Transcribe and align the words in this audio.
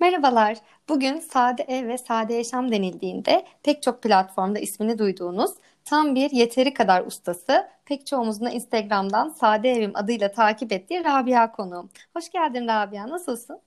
Merhabalar. 0.00 0.58
Bugün 0.88 1.20
sade 1.20 1.62
ev 1.62 1.88
ve 1.88 1.98
sade 1.98 2.34
yaşam 2.34 2.72
denildiğinde 2.72 3.46
pek 3.62 3.82
çok 3.82 4.02
platformda 4.02 4.58
ismini 4.58 4.98
duyduğunuz 4.98 5.50
tam 5.84 6.14
bir 6.14 6.30
yeteri 6.30 6.74
kadar 6.74 7.06
ustası, 7.06 7.68
pek 7.84 8.06
çoğumuzun 8.06 8.46
da 8.46 8.50
Instagram'dan 8.50 9.28
Sade 9.28 9.70
Evim 9.70 9.92
adıyla 9.94 10.32
takip 10.32 10.72
ettiği 10.72 11.04
Rabia 11.04 11.52
konuğum. 11.52 11.90
Hoş 12.16 12.30
geldin 12.30 12.68
Rabia, 12.68 13.08
nasılsın? 13.08 13.60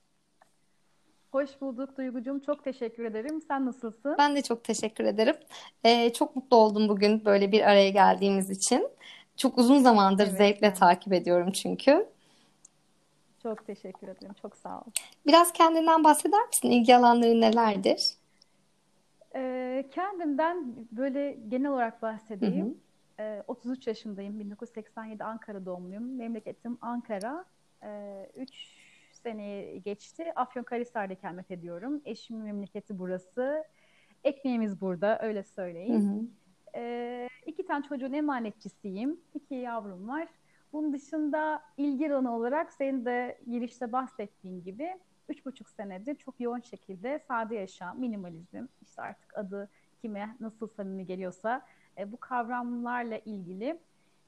Hoş 1.31 1.61
bulduk 1.61 1.97
Duygucuğum. 1.97 2.41
Çok 2.45 2.63
teşekkür 2.63 3.05
ederim. 3.05 3.41
Sen 3.47 3.65
nasılsın? 3.65 4.15
Ben 4.17 4.35
de 4.35 4.41
çok 4.41 4.63
teşekkür 4.63 5.03
ederim. 5.05 5.35
Ee, 5.83 6.13
çok 6.13 6.35
mutlu 6.35 6.57
oldum 6.57 6.89
bugün 6.89 7.25
böyle 7.25 7.51
bir 7.51 7.61
araya 7.61 7.89
geldiğimiz 7.89 8.49
için. 8.49 8.87
Çok 9.37 9.57
uzun 9.57 9.79
zamandır 9.79 10.27
Evet, 10.27 10.37
zevkle 10.37 10.73
takip 10.73 11.13
ediyorum 11.13 11.51
çünkü. 11.51 12.07
Çok 13.43 13.65
teşekkür 13.65 14.07
ederim. 14.07 14.33
Çok 14.41 14.55
sağ 14.55 14.79
ol. 14.79 14.83
Biraz 15.27 15.53
kendinden 15.53 16.03
bahseder 16.03 16.47
misin? 16.47 16.71
İlgi 16.71 16.95
alanların 16.95 17.41
nelerdir? 17.41 18.13
Ee, 19.35 19.85
kendimden 19.91 20.75
böyle 20.91 21.31
genel 21.47 21.71
olarak 21.71 21.93
Hı 21.93 21.97
hı. 21.97 22.01
bahsedeyim. 22.01 22.77
Ee, 23.19 23.43
33 23.47 23.87
yaşındayım. 23.87 24.39
1987 24.39 25.23
Ankara 25.23 25.65
doğumluyum. 25.65 26.15
Memleketim 26.15 26.77
Ankara. 26.81 27.45
Ee, 27.83 28.29
3 28.37 28.51
seneye 29.23 29.77
geçti. 29.77 30.31
Afyonkarahisar'da 30.35 31.13
ikamet 31.13 31.51
ediyorum. 31.51 32.01
Eşimin 32.05 32.43
memleketi 32.43 32.99
burası. 32.99 33.63
Ekmeğimiz 34.23 34.81
burada, 34.81 35.19
öyle 35.21 35.39
Hı 35.39 35.47
söyleyeyim. 35.47 36.01
hı. 36.09 36.25
Ee, 36.79 37.27
iki 37.45 37.65
tane 37.65 37.85
çocuğun 37.89 38.13
emanetçisiyim. 38.13 39.19
İki 39.33 39.55
yavrum 39.55 40.07
var. 40.07 40.27
Bunun 40.73 40.93
dışında 40.93 41.63
ilgi 41.77 42.13
alanı 42.13 42.35
olarak 42.35 42.73
senin 42.73 43.05
de 43.05 43.41
girişte 43.47 43.91
bahsettiğin 43.91 44.63
gibi 44.63 44.99
üç 45.29 45.45
buçuk 45.45 45.69
senedir 45.69 46.15
çok 46.15 46.39
yoğun 46.39 46.59
şekilde 46.59 47.19
sade 47.19 47.55
yaşam, 47.55 47.99
minimalizm, 47.99 48.65
işte 48.81 49.01
artık 49.01 49.37
adı 49.37 49.69
kime 50.01 50.35
nasıl 50.39 50.67
samimi 50.67 51.05
geliyorsa 51.05 51.65
e, 51.97 52.11
bu 52.11 52.17
kavramlarla 52.17 53.17
ilgili 53.17 53.79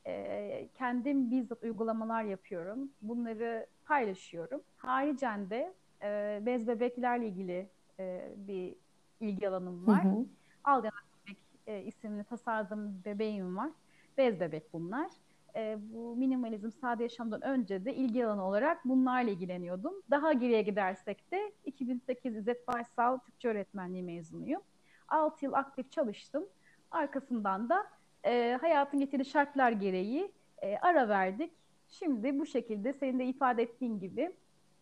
e, 0.05 0.69
kendim 0.73 1.31
bizzat 1.31 1.64
uygulamalar 1.64 2.23
yapıyorum. 2.23 2.91
Bunları 3.02 3.67
paylaşıyorum. 3.86 4.61
Haricen 4.77 5.49
de 5.49 5.73
e, 6.02 6.39
bez 6.45 6.67
bebeklerle 6.67 7.27
ilgili 7.27 7.69
e, 7.99 8.33
bir 8.38 8.75
ilgi 9.19 9.49
alanım 9.49 9.88
Hı 9.88 9.91
var. 9.91 10.03
hı. 10.03 10.25
Al 10.64 10.83
Bebek 10.83 11.38
e, 11.67 11.81
isimli 11.81 12.23
tasarladığım 12.23 13.02
bebeğim 13.05 13.58
var. 13.58 13.71
Bez 14.17 14.39
bebek 14.39 14.73
bunlar. 14.73 15.11
E, 15.55 15.77
bu 15.79 16.15
minimalizm 16.15 16.71
sade 16.71 17.03
yaşamdan 17.03 17.41
önce 17.41 17.85
de 17.85 17.95
ilgi 17.95 18.25
alanı 18.25 18.47
olarak 18.47 18.85
bunlarla 18.85 19.31
ilgileniyordum. 19.31 19.93
Daha 20.11 20.33
geriye 20.33 20.61
gidersek 20.61 21.31
de 21.31 21.51
2008 21.65 22.35
İzzet 22.35 22.67
Baysal 22.67 23.17
Türkçe 23.17 23.47
öğretmenliği 23.47 24.03
mezunuyum. 24.03 24.61
6 25.07 25.45
yıl 25.45 25.53
aktif 25.53 25.91
çalıştım. 25.91 26.45
Arkasından 26.91 27.69
da 27.69 27.85
e, 28.25 28.57
hayatın 28.61 28.99
getirdiği 28.99 29.25
şartlar 29.25 29.71
gereği 29.71 30.31
e, 30.61 30.77
ara 30.77 31.09
verdik. 31.09 31.51
Şimdi 31.87 32.39
bu 32.39 32.45
şekilde 32.45 32.93
senin 32.93 33.19
de 33.19 33.25
ifade 33.25 33.63
ettiğin 33.63 33.99
gibi 33.99 34.35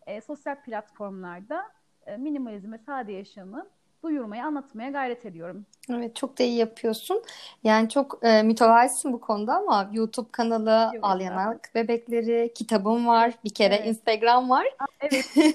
e, 0.06 0.20
sosyal 0.20 0.62
platformlarda 0.62 1.72
e, 2.06 2.16
minimalizm 2.16 2.72
ve 2.72 2.78
sade 2.78 3.12
yaşamı 3.12 3.68
duyurmaya, 4.02 4.46
anlatmaya 4.46 4.90
gayret 4.90 5.26
ediyorum. 5.26 5.66
Evet 5.90 6.16
çok 6.16 6.38
da 6.38 6.42
iyi 6.42 6.56
yapıyorsun. 6.56 7.22
Yani 7.64 7.88
çok 7.88 8.18
e, 8.22 8.42
mütevazisin 8.42 9.12
bu 9.12 9.20
konuda 9.20 9.54
ama 9.56 9.90
YouTube 9.92 10.28
kanalı, 10.32 10.90
Yok 10.94 11.04
Al 11.04 11.20
estağfurullah. 11.20 11.44
Yanak 11.44 11.70
Bebekleri, 11.74 12.52
kitabım 12.54 13.06
var, 13.06 13.34
bir 13.44 13.54
kere 13.54 13.74
Evet. 13.74 13.86
Instagram 13.86 14.50
var. 14.50 14.66
Aa, 14.78 14.84
Evet. 15.00 15.34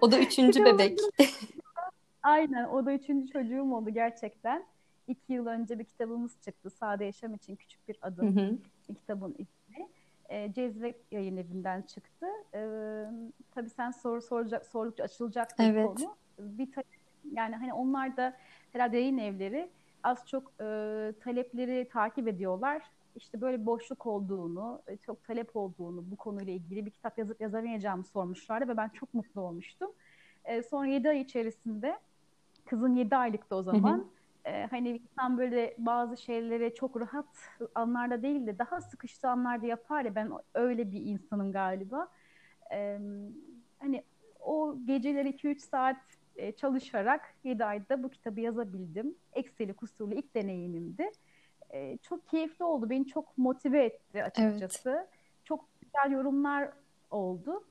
O 0.00 0.12
da 0.12 0.18
üçüncü 0.18 0.64
bebek. 0.64 0.98
Aynen 2.22 2.64
o 2.64 2.86
da 2.86 2.92
üçüncü 2.92 3.32
çocuğum 3.32 3.74
oldu 3.74 3.90
gerçekten. 3.90 4.64
İki 5.08 5.32
yıl 5.32 5.46
önce 5.46 5.78
bir 5.78 5.84
kitabımız 5.84 6.32
çıktı. 6.44 6.70
Sade 6.70 7.04
Yaşam 7.04 7.34
için 7.34 7.56
Küçük 7.56 7.88
Bir 7.88 7.94
Hı 7.94 7.98
Adım. 8.06 8.36
hı. 8.36 8.56
Kitabın 8.94 9.32
ismi. 9.38 9.88
E, 10.28 10.52
Cezve 10.52 10.94
Yayın 11.10 11.36
Evi'nden 11.36 11.82
çıktı. 11.82 12.26
E, 12.54 12.60
tabii 13.54 13.70
sen 13.70 13.90
soru 13.90 14.22
soracak, 14.22 14.66
sordukça 14.66 15.04
açılacaktır 15.04 15.64
Evet. 15.64 15.86
konu. 15.86 16.14
Bir 16.40 16.68
yani 17.32 17.56
hani 17.56 17.74
onlar 17.74 18.16
da 18.16 18.36
herhalde 18.72 18.96
yayın 18.96 19.18
evleri 19.18 19.70
az 20.02 20.26
çok 20.28 20.52
e, 20.60 20.64
talepleri 21.20 21.88
takip 21.92 22.28
ediyorlar. 22.28 22.82
İşte 23.16 23.40
böyle 23.40 23.66
boşluk 23.66 24.06
olduğunu, 24.06 24.82
e, 24.86 24.96
çok 24.96 25.24
talep 25.24 25.56
olduğunu 25.56 26.10
bu 26.10 26.16
konuyla 26.16 26.52
ilgili 26.52 26.86
bir 26.86 26.90
kitap 26.90 27.18
yazıp 27.18 27.40
yazamayacağımı 27.40 28.04
sormuşlardı 28.04 28.68
ve 28.68 28.76
ben 28.76 28.88
çok 28.88 29.14
mutlu 29.14 29.40
olmuştum. 29.40 29.90
E, 30.44 30.62
sonra 30.62 30.86
7 30.86 31.08
ay 31.08 31.20
içerisinde 31.20 31.98
kızım 32.66 32.96
7 32.96 33.16
aylıktı 33.16 33.56
o 33.56 33.58
Hı 33.58 33.60
hı. 33.60 33.64
zaman. 33.64 34.06
E, 34.44 34.66
hani 34.70 34.88
insan 34.88 35.38
böyle 35.38 35.74
bazı 35.78 36.16
şeyleri 36.16 36.74
çok 36.74 37.00
rahat 37.00 37.26
anlarda 37.74 38.22
değil 38.22 38.46
de 38.46 38.58
daha 38.58 38.80
sıkıştığı 38.80 39.28
anlarda 39.28 39.66
yapar 39.66 40.04
ya 40.04 40.14
ben 40.14 40.32
öyle 40.54 40.92
bir 40.92 41.00
insanım 41.00 41.52
galiba. 41.52 42.08
E, 42.72 42.98
hani 43.78 44.04
o 44.40 44.76
geceleri 44.84 45.28
2-3 45.28 45.58
saat 45.60 45.96
e, 46.36 46.52
çalışarak 46.52 47.34
7 47.44 47.64
ayda 47.64 48.02
bu 48.02 48.08
kitabı 48.10 48.40
yazabildim. 48.40 49.14
Eksili 49.32 49.74
kusurlu 49.74 50.14
ilk 50.14 50.34
deneyimimdi. 50.34 51.10
E, 51.70 51.98
çok 52.02 52.28
keyifli 52.28 52.64
oldu. 52.64 52.90
Beni 52.90 53.06
çok 53.06 53.38
motive 53.38 53.84
etti 53.84 54.00
Evet. 54.14 54.38
açıkçası. 54.38 55.06
Çok 55.44 55.64
güzel 55.80 56.10
yorumlar 56.16 56.68
oldu. 57.10 57.64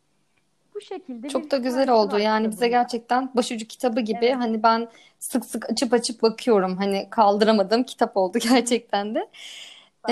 Bu 0.75 0.81
şekilde 0.81 1.29
Çok 1.29 1.51
da 1.51 1.57
güzel 1.57 1.89
oldu. 1.89 2.19
Yani 2.19 2.45
bize 2.47 2.55
kitabın. 2.55 2.71
gerçekten 2.71 3.29
başucu 3.35 3.67
kitabı 3.67 4.01
gibi 4.01 4.25
Evet. 4.25 4.35
hani 4.35 4.63
ben 4.63 4.87
sık 5.19 5.45
sık 5.45 5.69
açıp 5.69 5.93
açıp 5.93 6.21
bakıyorum. 6.21 6.77
Hani 6.77 7.07
kaldıramadığım 7.09 7.83
kitap 7.83 8.17
oldu 8.17 8.37
gerçekten 8.51 9.15
de. 9.15 9.19
Ol. 9.19 9.27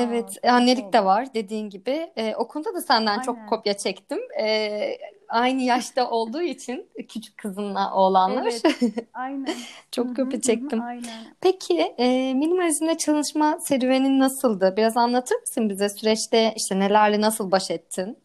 Evet, 0.02 0.34
Çok 0.34 0.52
annelik 0.52 0.94
de 0.94 1.06
var 1.06 1.34
dediğin 1.34 1.70
gibi. 1.70 2.12
Ee, 2.16 2.36
o 2.36 2.48
konuda 2.48 2.74
da 2.74 2.82
senden 2.82 3.22
çok 3.22 3.36
Aynen. 3.38 3.50
kopya 3.50 3.78
çektim. 3.78 4.20
Ee, 4.42 4.98
aynı 5.30 5.62
yaşta 5.62 6.10
olduğu 6.10 6.42
için 6.42 6.90
küçük 7.10 7.38
kızınla 7.38 7.94
oğlanlar 7.94 8.44
Evet. 8.44 8.64
Aynen. 9.14 9.46
Hı 9.46 9.54
çok 9.92 10.18
hı, 10.18 10.22
hı 10.22 10.26
hı, 10.26 10.42
çektim. 10.42 10.82
aynen. 10.82 11.36
Peki 11.42 11.80
e, 11.98 12.34
minimalizmle 12.34 12.98
çalışma 12.98 13.60
serüvenin 13.60 14.20
nasıldı? 14.20 14.74
Biraz 14.78 14.98
anlatır 14.98 15.36
mısın 15.40 15.70
bize 15.70 15.90
süreçte 15.90 16.54
işte 16.56 16.80
nelerle 16.80 17.22
nasıl 17.22 17.52
baş 17.52 17.72
ettin? 17.72 18.18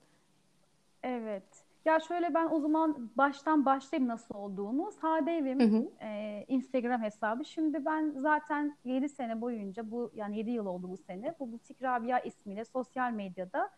Evet. 1.02 1.42
Ya 1.84 2.00
şöyle 2.00 2.34
ben 2.34 2.48
o 2.50 2.60
zaman 2.60 3.10
baştan 3.16 3.64
başlayayım 3.66 4.08
nasıl 4.08 4.34
olduğunu. 4.34 4.92
Sade 4.92 5.30
Hı 5.32 5.36
Evim 5.36 5.60
hı. 5.72 6.04
e, 6.06 6.44
Instagram 6.48 7.02
hesabı. 7.02 7.44
Şimdi 7.44 7.84
ben 7.84 8.14
zaten 8.16 8.76
7 8.84 9.08
sene 9.08 9.40
boyunca 9.40 9.90
bu 9.90 10.10
yani 10.14 10.38
7 10.38 10.50
yıl 10.50 10.66
oldu 10.66 10.90
bu 10.90 10.96
sene. 10.96 11.34
Bu 11.40 11.52
Butik 11.52 11.82
Rabia 11.82 12.18
ismiyle 12.20 12.64
sosyal 12.64 13.12
medyada 13.12 13.70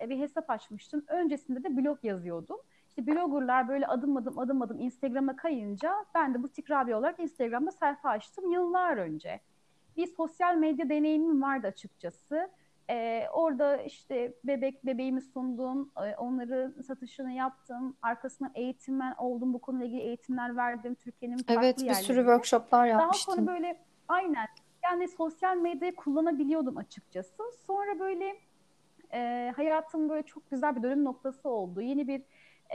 bir 0.00 0.18
hesap 0.18 0.50
açmıştım. 0.50 1.04
Öncesinde 1.08 1.64
de 1.64 1.76
blog 1.76 1.98
yazıyordum. 2.02 2.56
İşte 2.88 3.06
bloggerlar 3.06 3.68
böyle 3.68 3.86
adım 3.86 4.16
adım 4.16 4.38
adım 4.38 4.62
adım 4.62 4.80
Instagram'a 4.80 5.36
kayınca 5.36 5.94
ben 6.14 6.34
de 6.34 6.42
Butik 6.42 6.70
Rabia 6.70 6.98
olarak 6.98 7.20
Instagram'da 7.20 7.70
sayfa 7.70 8.08
açtım 8.08 8.52
yıllar 8.52 8.96
önce. 8.96 9.40
Bir 9.96 10.06
sosyal 10.06 10.56
medya 10.56 10.88
deneyimim 10.88 11.42
vardı 11.42 11.66
açıkçası. 11.66 12.50
Ee, 12.90 13.26
orada 13.32 13.76
işte 13.76 14.34
bebek 14.44 14.86
bebeğimi 14.86 15.20
sundum, 15.20 15.90
e, 15.96 16.16
onları 16.16 16.74
satışını 16.86 17.32
yaptım, 17.32 17.96
arkasından 18.02 18.52
eğitmen 18.54 19.14
oldum, 19.18 19.54
bu 19.54 19.58
konuyla 19.58 19.86
ilgili 19.86 20.00
eğitimler 20.00 20.56
verdim 20.56 20.94
Türkiye'nin 20.94 21.36
Evet, 21.36 21.46
farklı 21.48 21.70
bir 21.70 21.94
sürü 21.94 22.16
yerlerinde. 22.16 22.20
workshoplar 22.20 22.88
Daha 22.88 23.12
sonra 23.12 23.46
böyle 23.46 23.80
aynen 24.08 24.46
yani 24.84 25.08
sosyal 25.08 25.56
medyayı 25.56 25.96
kullanabiliyordum 25.96 26.76
açıkçası. 26.76 27.42
Sonra 27.66 27.98
böyle 28.00 28.36
e, 29.12 29.52
hayatım 29.56 30.08
böyle 30.08 30.22
çok 30.22 30.50
güzel 30.50 30.76
bir 30.76 30.82
dönüm 30.82 31.04
noktası 31.04 31.48
oldu. 31.48 31.80
Yeni 31.80 32.08
bir 32.08 32.22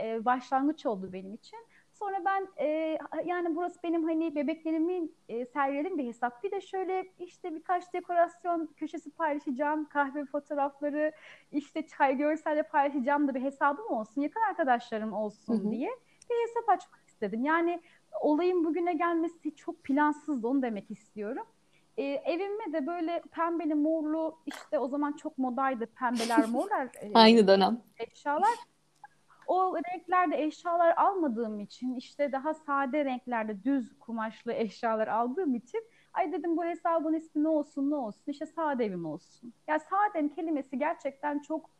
e, 0.02 0.24
başlangıç 0.24 0.86
oldu 0.86 1.12
benim 1.12 1.34
için. 1.34 1.58
Sonra 1.92 2.24
ben 2.24 2.48
e, 2.56 2.98
yani 3.24 3.56
burası 3.56 3.82
benim 3.82 4.04
hani 4.04 4.34
bebeklerimin 4.34 5.16
e, 5.28 5.46
sergiledim 5.46 5.98
bir 5.98 6.06
hesap. 6.06 6.44
Bir 6.44 6.50
de 6.50 6.60
şöyle 6.60 7.06
işte 7.18 7.54
birkaç 7.54 7.92
dekorasyon 7.92 8.66
köşesi 8.76 9.10
paylaşacağım. 9.10 9.84
Kahve 9.84 10.24
fotoğrafları, 10.24 11.12
işte 11.52 11.86
çay 11.86 12.16
görselleri 12.16 12.62
paylaşacağım 12.62 13.28
da 13.28 13.34
bir 13.34 13.42
hesabım 13.42 13.90
olsun. 13.90 14.22
Yakın 14.22 14.40
arkadaşlarım 14.40 15.12
olsun 15.12 15.66
hı. 15.66 15.70
diye 15.70 15.90
bir 16.30 16.48
hesap 16.48 16.68
açmak 16.68 17.06
istedim. 17.06 17.44
Yani 17.44 17.82
olayın 18.20 18.64
bugüne 18.64 18.92
gelmesi 18.92 19.54
çok 19.54 19.84
plansızdı 19.84 20.48
onu 20.48 20.62
demek 20.62 20.90
istiyorum. 20.90 21.46
E, 21.96 22.02
evime 22.02 22.72
de 22.72 22.86
böyle 22.86 23.22
pembeli 23.30 23.74
morlu 23.74 24.38
işte 24.46 24.78
o 24.78 24.88
zaman 24.88 25.12
çok 25.12 25.38
modaydı 25.38 25.86
pembeler 25.86 26.46
morlar 26.48 26.88
e, 27.00 27.10
Aynı 27.14 27.48
dönem. 27.48 27.80
eşyalar. 27.98 28.50
O 29.46 29.76
renklerde 29.76 30.42
eşyalar 30.44 30.94
almadığım 30.96 31.60
için 31.60 31.94
işte 31.94 32.32
daha 32.32 32.54
sade 32.54 33.04
renklerde 33.04 33.64
düz 33.64 33.98
kumaşlı 33.98 34.52
eşyalar 34.52 35.08
aldığım 35.08 35.54
için 35.54 35.84
ay 36.12 36.32
dedim 36.32 36.56
bu 36.56 36.64
hesabın 36.64 37.14
ismi 37.14 37.44
ne 37.44 37.48
olsun 37.48 37.90
ne 37.90 37.94
olsun 37.94 38.22
işte 38.26 38.46
sade 38.46 38.84
evim 38.84 39.06
olsun. 39.06 39.52
Ya 39.68 39.78
sade 39.78 40.18
ev 40.18 40.28
kelimesi 40.28 40.78
gerçekten 40.78 41.38
çok 41.38 41.70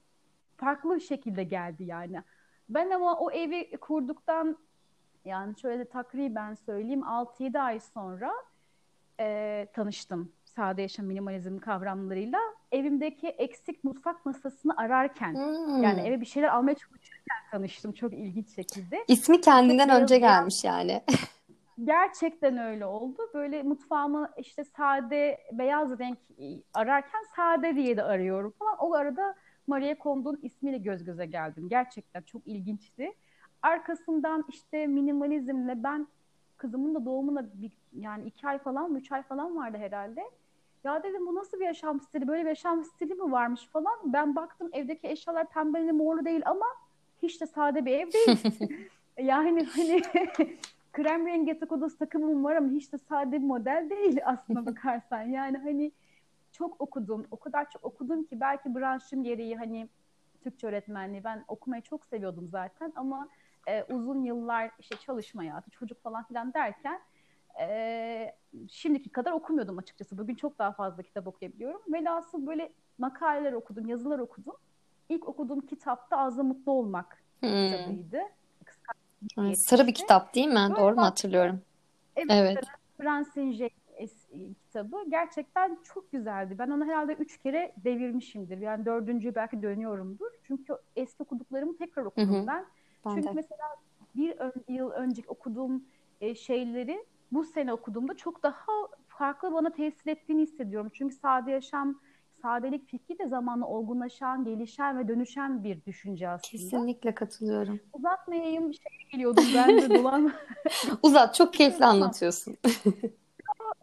farklı 0.56 0.94
bir 0.94 1.00
şekilde 1.00 1.44
geldi 1.44 1.85
yani. 1.85 2.23
Ben 2.69 2.91
ama 2.91 3.19
o 3.19 3.31
evi 3.31 3.76
kurduktan 3.76 4.59
Yani 5.25 5.59
şöyle 5.59 5.85
takriben 5.85 6.55
söyleyeyim 6.55 7.03
6-7 7.03 7.61
ay 7.61 7.81
sonra 7.81 8.32
e, 9.20 9.67
tanıştım 9.73 10.32
sade 10.44 10.82
yaşam 10.82 11.06
minimalizm 11.06 11.59
kavramlarıyla. 11.59 12.38
Evimdeki 12.73 13.29
eksik 13.29 13.85
mutfak 13.85 14.26
masasını 14.26 14.76
ararken 14.76 15.35
Hmm. 15.35 15.82
yani 15.82 16.00
eve 16.00 16.20
bir 16.20 16.26
şeyler 16.26 16.49
almaya 16.49 16.75
çalışırken 16.75 17.37
tanıştım 17.50 17.93
çok 17.93 18.12
ilginç 18.12 18.55
şekilde. 18.55 19.05
İsmi 19.09 19.41
kendinden 19.41 19.88
Tek 19.88 20.03
önce 20.03 20.19
gelmiş 20.19 20.64
yani. 20.64 21.03
Gerçekten 21.85 22.59
öyle 22.59 22.87
oldu. 22.87 23.19
Böyle 23.35 23.62
mutfağımı 23.62 24.31
işte 24.38 24.64
sade, 24.64 25.41
beyaz 25.53 25.99
renk 25.99 26.19
ararken 26.75 27.23
sade 27.37 27.76
diye 27.76 27.97
de 27.97 28.03
arıyorum 28.03 28.50
falan. 28.59 28.76
O 28.79 28.94
arada 28.94 29.35
Maria 29.67 29.99
Kondo'nun 29.99 30.38
ismiyle 30.43 30.79
göz 30.79 31.05
göze 31.05 31.26
geldim. 31.26 31.69
Gerçekten 31.69 32.23
çok 32.23 32.47
ilginçti. 32.47 33.12
Arkasından 33.62 34.44
işte 34.49 34.87
minimalizmle 34.87 35.82
ben 35.82 36.06
kızımın 36.62 36.94
da 36.94 37.05
doğumuna 37.05 37.44
bir, 37.55 37.73
yani 37.99 38.25
iki 38.26 38.49
ay 38.49 38.59
falan, 38.59 38.94
üç 38.94 39.12
ay 39.12 39.23
falan 39.23 39.56
vardı 39.56 39.79
herhalde. 39.79 40.23
Ya 40.85 41.03
dedim 41.03 41.26
bu 41.26 41.35
nasıl 41.35 41.61
bir 41.61 41.64
yaşam 41.64 42.00
stili? 42.00 42.29
Böyle 42.29 42.43
bir 42.43 42.49
yaşam 42.49 42.85
stili 42.85 43.14
mi 43.14 43.32
varmış 43.32 43.67
falan. 43.67 43.99
Ben 44.05 44.37
baktım 44.37 44.69
evdeki 44.73 45.09
eşyalar 45.09 45.50
pembeli 45.50 45.93
morlu 45.93 46.25
değil 46.25 46.43
ama 46.47 46.67
hiç 47.23 47.41
de 47.41 47.47
sade 47.47 47.85
bir 47.85 47.93
ev 47.93 48.12
değil. 48.12 48.59
Yani 49.19 49.67
hani 49.76 50.03
krem 50.93 51.26
rengi 51.26 51.49
yatak 51.49 51.73
odası 51.73 51.99
takımım 51.99 52.44
var 52.44 52.56
ama 52.56 52.70
hiç 52.70 52.93
de 52.93 52.99
sade 52.99 53.32
bir 53.32 53.47
model 53.47 53.87
değil 53.91 54.20
aslına 54.25 54.67
bakarsan. 54.67 55.23
Yani 55.23 55.59
hani 55.59 55.93
çok 56.53 56.81
okudum. 56.81 57.26
O 57.31 57.37
kadar 57.37 57.70
çok 57.70 57.85
okudum 57.85 58.25
ki 58.25 58.41
belki 58.41 58.75
branşım 58.75 59.25
gereği 59.25 59.56
hani 59.56 59.88
Türkçe 60.43 60.67
öğretmenliği 60.67 61.25
ben 61.25 61.44
okumayı 61.49 61.82
çok 61.82 62.06
seviyordum 62.06 62.49
zaten 62.49 62.93
ama 62.97 63.29
e, 63.67 63.85
uzun 63.85 64.25
yıllar 64.25 64.70
işte 64.79 64.97
çalışma 64.97 65.43
hayatı, 65.43 65.70
çocuk 65.70 66.03
falan 66.03 66.25
filan 66.25 66.55
derken 66.55 67.00
e, 67.61 68.35
şimdiki 68.70 69.11
kadar 69.11 69.32
okumuyordum 69.32 69.79
açıkçası. 69.79 70.19
Bugün 70.19 70.35
çok 70.35 70.59
daha 70.59 70.73
fazla 70.73 71.03
kitap 71.03 71.26
okuyabiliyorum. 71.26 71.81
Velhasıl 71.93 72.47
böyle 72.47 72.73
makaleler 72.99 73.53
okudum, 73.53 73.87
yazılar 73.87 74.19
okudum. 74.19 74.55
İlk 75.09 75.29
okuduğum 75.29 75.61
kitap 75.61 76.11
da 76.11 76.19
Az 76.19 76.38
da 76.38 76.43
Mutlu 76.43 76.73
Olmak 76.73 77.23
Hmm. 77.41 77.50
kitabıydı. 77.50 78.20
Kıskançlık 78.64 79.03
Evet, 79.38 79.69
Sarı 79.69 79.87
bir 79.87 79.94
kitap 79.94 80.35
değil 80.35 80.49
mi? 80.49 80.55
Böyle 80.55 80.81
Doğru 80.81 80.94
mu 80.94 81.03
hatırlıyorum? 81.03 81.62
Evet, 82.17 82.31
Evet. 82.31 82.64
Fransız 82.99 83.61
kitabı 84.67 85.11
gerçekten 85.11 85.79
çok 85.85 86.12
güzeldi. 86.12 86.59
Ben 86.59 86.70
onu 86.70 86.85
herhalde 86.85 87.12
üç 87.12 87.38
kere 87.38 87.73
devirmişimdir. 87.76 88.59
Yani 88.59 88.85
dördüncü 88.85 89.35
belki 89.35 89.62
dönüyorumdur. 89.62 90.31
Çünkü 90.43 90.76
eski 90.97 91.23
okuduklarımı 91.23 91.76
tekrar 91.76 92.05
okudum 92.05 92.35
Hı 92.35 92.43
hı. 92.43 92.47
ben. 92.47 92.67
Ben 93.06 93.14
Çünkü 93.14 93.28
de. 93.28 93.32
mesela 93.34 93.76
bir 94.16 94.38
ön- 94.38 94.64
yıl 94.69 94.90
önce 94.90 95.22
okuduğum 95.26 95.84
e, 96.20 96.34
şeyleri 96.34 97.04
bu 97.32 97.44
sene 97.44 97.72
okuduğumda 97.72 98.16
çok 98.16 98.43
daha 98.43 98.66
farklı 99.08 99.52
bana 99.52 99.70
tesir 99.70 100.10
ettiğini 100.10 100.43
hissediyorum. 100.43 100.90
Çünkü 100.94 101.14
sade 101.14 101.50
yaşam, 101.50 102.00
sadelik 102.43 102.88
fikri 102.88 103.19
de 103.19 103.28
zamanla 103.28 103.66
olgunlaşan, 103.66 104.44
gelişen 104.44 104.99
ve 104.99 105.08
dönüşen 105.08 105.64
bir 105.64 105.84
düşünce 105.84 106.28
aslında. 106.28 106.50
Kesinlikle 106.50 107.14
katılıyorum. 107.14 107.81
Uzatmayayım, 107.93 108.75
şey 108.75 108.93
geliyordum 109.12 109.44
ben 109.54 109.81
de 109.81 109.90
dolan. 109.99 110.32
Uzat, 111.02 111.34
çok 111.34 111.54
keyifli 111.58 111.84
anlatıyorsun. 111.84 112.56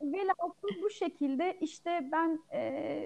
Velhasıl 0.02 0.82
bu 0.82 0.90
şekilde 0.90 1.58
işte 1.62 2.10
ben 2.12 2.40
e, 2.54 2.62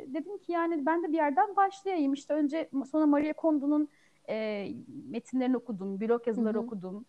dedim 0.07 0.38
ki 0.38 0.51
yani 0.51 0.86
ben 0.86 1.04
de 1.04 1.07
bir 1.07 1.18
yerden 1.18 1.56
başlayayım. 1.56 2.13
İşte 2.13 2.33
önce 2.33 2.69
sonra 2.92 3.06
Maria 3.06 3.33
Kondo'nun 3.33 3.89
e, 4.30 4.68
metinlerini 5.10 5.58
okudum, 5.58 6.02
blog 6.02 6.28
yazıları 6.28 6.60
okudum. 6.60 7.06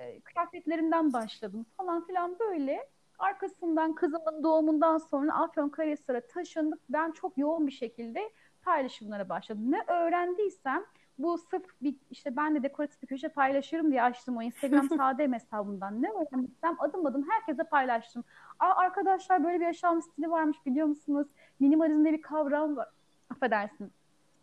E, 0.00 0.20
kıyafetlerinden 0.20 1.12
başladım 1.12 1.66
falan 1.76 2.06
filan 2.06 2.38
böyle. 2.38 2.88
Arkasından 3.18 3.94
kızımın 3.94 4.42
doğumundan 4.42 4.98
sonra 4.98 5.34
Afyonkarahisar'a 5.34 6.20
taşındık. 6.26 6.80
Ben 6.88 7.10
çok 7.10 7.38
yoğun 7.38 7.66
bir 7.66 7.72
şekilde 7.72 8.30
paylaşımlara 8.62 9.28
başladım. 9.28 9.72
Ne 9.72 9.84
öğrendiysem 9.86 10.84
bu 11.18 11.38
sırf 11.38 11.64
bir 11.82 11.96
işte 12.10 12.36
ben 12.36 12.54
de 12.54 12.62
dekoratif 12.62 13.02
bir 13.02 13.06
köşe 13.06 13.28
paylaşırım 13.28 13.90
diye 13.90 14.02
açtım 14.02 14.36
o 14.36 14.42
Instagram 14.42 14.88
sade 14.98 15.32
hesabından. 15.32 16.02
Ne 16.02 16.10
öğrendiysem 16.10 16.76
adım 16.78 17.06
adım 17.06 17.28
herkese 17.30 17.64
paylaştım. 17.64 18.24
Aa, 18.58 18.74
arkadaşlar 18.76 19.44
böyle 19.44 19.60
bir 19.60 19.64
yaşam 19.64 20.02
stili 20.02 20.30
varmış 20.30 20.66
biliyor 20.66 20.86
musunuz? 20.86 21.26
Minimalizmde 21.60 22.12
bir 22.12 22.22
kavram 22.22 22.76
var. 22.76 22.88
Affedersin. 23.30 23.92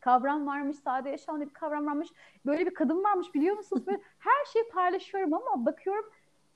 Kavram 0.02 0.48
varmış, 0.48 0.78
sade 0.78 1.10
yaşamda 1.10 1.46
bir 1.46 1.54
kavram 1.54 1.86
varmış. 1.86 2.10
Böyle 2.46 2.66
bir 2.66 2.74
kadın 2.74 3.04
varmış 3.04 3.34
biliyor 3.34 3.58
musunuz? 3.58 3.88
Böyle 3.88 4.02
her 4.20 4.46
şeyi 4.54 4.70
paylaşıyorum 4.70 5.34
ama 5.34 5.66
bakıyorum 5.66 6.06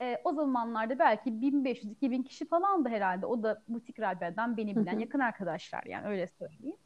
e, 0.00 0.20
o 0.24 0.32
zamanlarda 0.32 0.98
belki 0.98 1.30
1500-2000 1.30 2.24
kişi 2.24 2.48
falan 2.48 2.84
da 2.84 2.88
herhalde. 2.88 3.26
O 3.26 3.42
da 3.42 3.62
butik 3.68 4.00
Rabia'dan 4.00 4.56
beni 4.56 4.76
bilen 4.76 4.98
yakın 4.98 5.20
arkadaşlar 5.20 5.82
yani 5.84 6.06
öyle 6.06 6.26
söyleyeyim. 6.26 6.76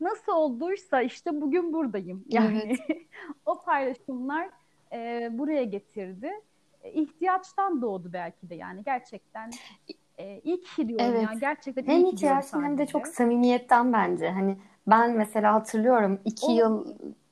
Nasıl 0.00 0.32
olduysa 0.32 1.02
işte 1.02 1.40
bugün 1.40 1.72
buradayım. 1.72 2.24
Yani 2.28 2.76
o 3.46 3.60
paylaşımlar 3.60 4.50
e, 4.92 5.28
buraya 5.32 5.64
getirdi. 5.64 6.30
E, 6.82 6.92
ihtiyaçtan 6.92 7.82
doğdu 7.82 8.12
belki 8.12 8.50
de 8.50 8.54
yani 8.54 8.84
gerçekten. 8.84 9.50
E, 10.18 10.40
iyi 10.40 10.60
ki 10.60 10.88
diyorum 10.88 11.06
Evet. 11.06 11.22
ya 11.22 11.32
gerçekten 11.40 11.86
Hem 11.86 12.04
ihtiyaçtan 12.04 12.62
hem 12.62 12.78
de 12.78 12.86
çok 12.86 13.06
samimiyetten 13.06 13.92
bence. 13.92 14.30
Hani 14.30 14.56
ben 14.86 15.16
mesela 15.16 15.54
hatırlıyorum 15.54 16.20
iki 16.24 16.46
O- 16.46 16.52
yıl 16.52 16.86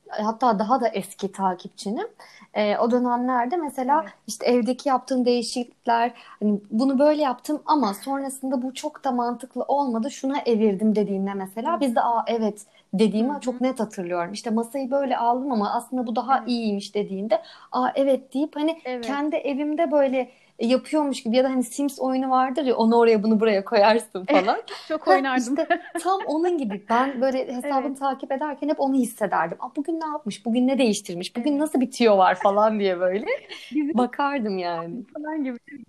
hatta 0.09 0.59
daha 0.59 0.81
da 0.81 0.89
eski 0.89 1.33
takipçinim. 1.33 2.07
Ee, 2.55 2.79
o 2.79 2.91
dönemlerde 2.91 3.57
mesela 3.57 4.03
Evet. 4.03 4.13
işte 4.27 4.47
evdeki 4.47 4.89
yaptığım 4.89 5.25
değişiklikler 5.25 6.13
hani 6.41 6.61
bunu 6.71 6.99
böyle 6.99 7.23
yaptım 7.23 7.63
ama 7.67 7.95
sonrasında 7.95 8.63
bu 8.63 8.75
çok 8.75 9.05
da 9.05 9.13
mantıklı 9.13 9.63
olmadı. 9.63 10.11
Şuna 10.11 10.39
evirdim 10.47 10.97
dediğinde 10.97 11.35
mesela 11.35 11.77
Hı. 11.77 11.81
biz 11.81 11.97
de 11.97 12.01
aa 12.03 12.25
evet 12.27 12.67
dediğimi 12.95 13.33
Hı 13.33 13.37
hı. 13.37 13.41
çok 13.41 13.61
net 13.61 13.81
hatırlıyorum. 13.81 14.33
İşte 14.33 14.51
masayı 14.51 14.91
böyle 14.91 15.17
aldım 15.19 15.53
ama 15.53 15.71
aslında 15.75 16.07
bu 16.07 16.17
daha 16.17 16.39
Evet. 16.39 16.49
iyiymiş 16.49 16.95
dediğinde 16.95 17.43
aa 17.73 17.89
evet 17.95 18.35
deyip 18.35 18.57
hani 18.57 18.79
Evet. 18.85 19.07
kendi 19.07 19.37
evimde 19.37 19.91
böyle 19.91 20.31
yapıyormuş 20.61 21.23
gibi 21.23 21.37
ya 21.37 21.45
da 21.45 21.49
hani 21.51 21.63
Sims 21.63 21.99
oyunu 22.01 22.31
vardır 22.31 22.65
ya 22.65 22.77
onu 22.77 22.97
oraya 22.97 23.23
bunu 23.23 23.41
buraya 23.41 23.65
koyarsın 23.65 24.25
falan. 24.25 24.59
Çok 24.89 25.09
oynardım. 25.09 25.55
işte 25.55 25.81
tam 26.01 26.21
onun 26.27 26.59
gibi. 26.59 26.87
Ben 26.91 27.21
böyle 27.21 27.39
hesabını 27.57 27.87
Evet. 27.89 27.99
takip 27.99 28.33
ederken 28.33 28.69
hep 28.69 28.81
onu 28.81 28.95
hissederdim. 28.95 29.59
Aa, 29.61 29.77
bugün 29.77 30.01
ne 30.01 30.07
yapmış? 30.07 30.47
Bugün 30.47 30.67
ne 30.69 30.79
değiştirmiş? 30.79 31.37
Bugün 31.37 31.59
nasıl 31.59 31.81
bitiyor 31.81 32.17
var 32.17 32.35
falan 32.35 32.79
diye 32.81 33.01
böyle 33.01 33.27
bakardım 33.95 34.59
yani. 34.59 35.05
falan 35.15 35.45
gibi 35.45 35.59
bir 35.69 35.85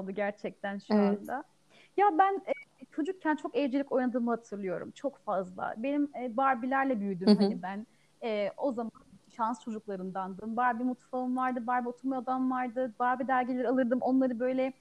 oldu 0.00 0.10
gerçekten 0.10 0.78
şu 0.78 0.94
Evet. 0.94 1.18
anda. 1.20 1.44
Ya 1.96 2.06
ben 2.18 2.34
e, 2.34 2.52
çocukken 2.92 3.36
çok 3.36 3.56
evcilik 3.56 3.92
oynadığımı 3.92 4.30
hatırlıyorum. 4.30 4.90
Çok 4.90 5.18
fazla. 5.18 5.74
Benim 5.76 6.10
e, 6.22 6.36
Barbie'lerle 6.36 7.00
büyüdüm 7.00 7.36
hani 7.36 7.62
ben. 7.62 7.86
E, 8.22 8.50
o 8.56 8.72
zaman 8.72 8.92
şans 9.40 9.64
çocuklarındandım. 9.64 10.56
Barbie 10.56 10.84
mutfağım 10.84 11.36
vardı, 11.36 11.66
Barbie 11.66 11.88
oturma 11.88 12.18
odam 12.18 12.50
vardı. 12.50 12.94
Barbie 12.98 13.28
dergileri 13.28 13.68
alırdım. 13.68 13.98
Onları 14.02 14.40
böyle 14.40 14.72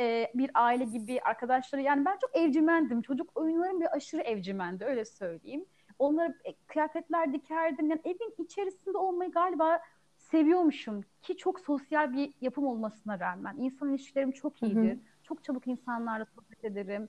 e, 0.00 0.32
bir 0.34 0.50
aile 0.54 0.84
gibi 0.84 1.20
arkadaşları 1.20 1.82
yani 1.82 2.04
ben 2.04 2.18
çok 2.20 2.36
evcimendim. 2.36 3.02
Çocuk 3.02 3.30
oyunlarım 3.34 3.80
bir 3.80 3.96
aşırı 3.96 4.22
evcimendi 4.22 4.84
öyle 4.84 5.04
söyleyeyim. 5.04 5.64
Onlara 5.98 6.34
e, 6.44 6.54
kıyafetler 6.66 7.32
dikerdim. 7.32 7.90
Yani 7.90 8.00
evin 8.04 8.44
içerisinde 8.44 8.98
olmayı 8.98 9.30
galiba 9.30 9.80
seviyormuşum 10.18 11.04
ki 11.22 11.36
çok 11.36 11.60
sosyal 11.60 12.12
bir 12.12 12.32
yapım 12.40 12.66
olmasına 12.66 13.20
rağmen. 13.20 13.56
İnsan 13.58 13.90
ilişkilerim 13.90 14.32
çok 14.32 14.62
Hı 14.62 14.66
hı. 14.66 14.70
iyidir. 14.70 14.98
Çok 15.22 15.44
çabuk 15.44 15.66
insanlarla 15.66 16.24
sohbet 16.24 16.64
ederim. 16.64 17.08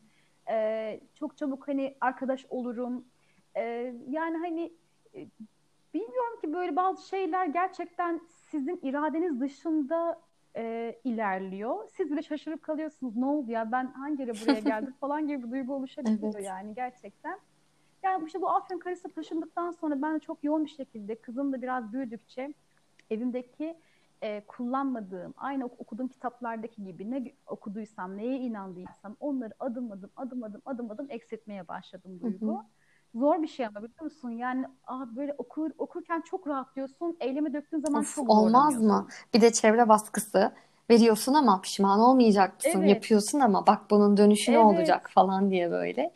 E, 0.50 1.00
çok 1.16 1.38
çabuk 1.38 1.68
hani 1.68 1.98
arkadaş 2.02 2.46
olurum. 2.50 3.06
E, 3.56 3.62
yani 4.10 4.38
hani 4.38 4.74
e, 5.16 5.28
böyle 6.62 6.76
bazı 6.76 7.08
şeyler 7.08 7.46
gerçekten 7.46 8.22
sizin 8.52 8.80
iradeniz 8.84 9.40
dışında 9.40 10.22
e, 10.58 10.96
ilerliyor. 11.04 11.90
Siz 11.90 12.12
bile 12.12 12.22
şaşırıp 12.22 12.64
kalıyorsunuz. 12.64 13.16
Ne 13.16 13.26
oldu 13.26 13.52
ya 13.52 13.72
ben 13.72 13.86
hangi 13.94 14.24
ara 14.24 14.40
buraya 14.40 14.60
geldim 14.60 14.94
falan 15.00 15.28
gibi 15.28 15.44
bir 15.44 15.52
duygu 15.52 15.76
oluşabiliyor 15.76 16.40
Evet. 16.40 16.46
yani 16.46 16.76
gerçekten. 16.76 17.40
Yani 18.04 18.26
işte 18.28 18.42
bu 18.42 18.50
Afyonkarahisar'a 18.50 19.14
taşındıktan 19.14 19.72
sonra 19.72 20.02
ben 20.02 20.20
çok 20.20 20.44
yoğun 20.44 20.66
bir 20.66 20.70
şekilde 20.70 21.22
kızım 21.22 21.54
da 21.54 21.62
biraz 21.62 21.94
büyüdükçe 21.94 22.54
evimdeki 23.10 23.80
e, 24.22 24.46
kullanmadığım, 24.48 25.34
aynı 25.38 25.66
ok- 25.66 25.80
okuduğum 25.82 26.08
kitaplardaki 26.08 26.84
gibi 26.84 27.12
ne 27.12 27.34
okuduysam, 27.48 28.18
neye 28.18 28.38
inandıysam 28.40 29.18
onları 29.20 29.54
adım 29.60 29.92
adım 29.92 30.12
adım 30.16 30.44
adım 30.44 30.62
adım 30.66 30.92
adım 30.92 31.08
eksiltmeye 31.12 31.68
başladım 31.68 32.20
Hı 32.22 32.28
hı. 32.28 32.58
Zor 33.16 33.42
bir 33.42 33.48
şey 33.48 33.66
ama 33.66 33.76
biliyor 33.76 34.02
musun? 34.04 34.30
Yani 34.30 34.66
aa, 34.88 35.16
böyle 35.16 35.34
okur, 35.38 35.72
okurken 35.78 36.22
çok 36.22 36.48
rahatlıyorsun, 36.48 37.18
eyleme 37.20 37.54
döktüğün 37.54 37.80
zaman 37.80 38.02
Of 38.02 38.16
çok 38.16 38.30
olmaz 38.30 38.82
mı? 38.82 39.08
Bir 39.34 39.42
de 39.42 39.54
çevre 39.54 39.90
baskısı 39.90 40.52
veriyorsun 40.90 41.34
ama 41.34 41.62
pişman 41.62 42.00
olmayacak 42.00 42.56
mısın? 42.56 42.80
Evet, 42.80 42.90
Yapıyorsun 42.90 43.40
ama 43.40 43.68
bak 43.68 43.82
bunun 43.90 44.18
dönüşü 44.18 44.52
ne 44.52 44.56
evet, 44.56 44.66
olacak 44.66 45.10
falan 45.14 45.52
diye 45.52 45.72
böyle. 45.72 46.12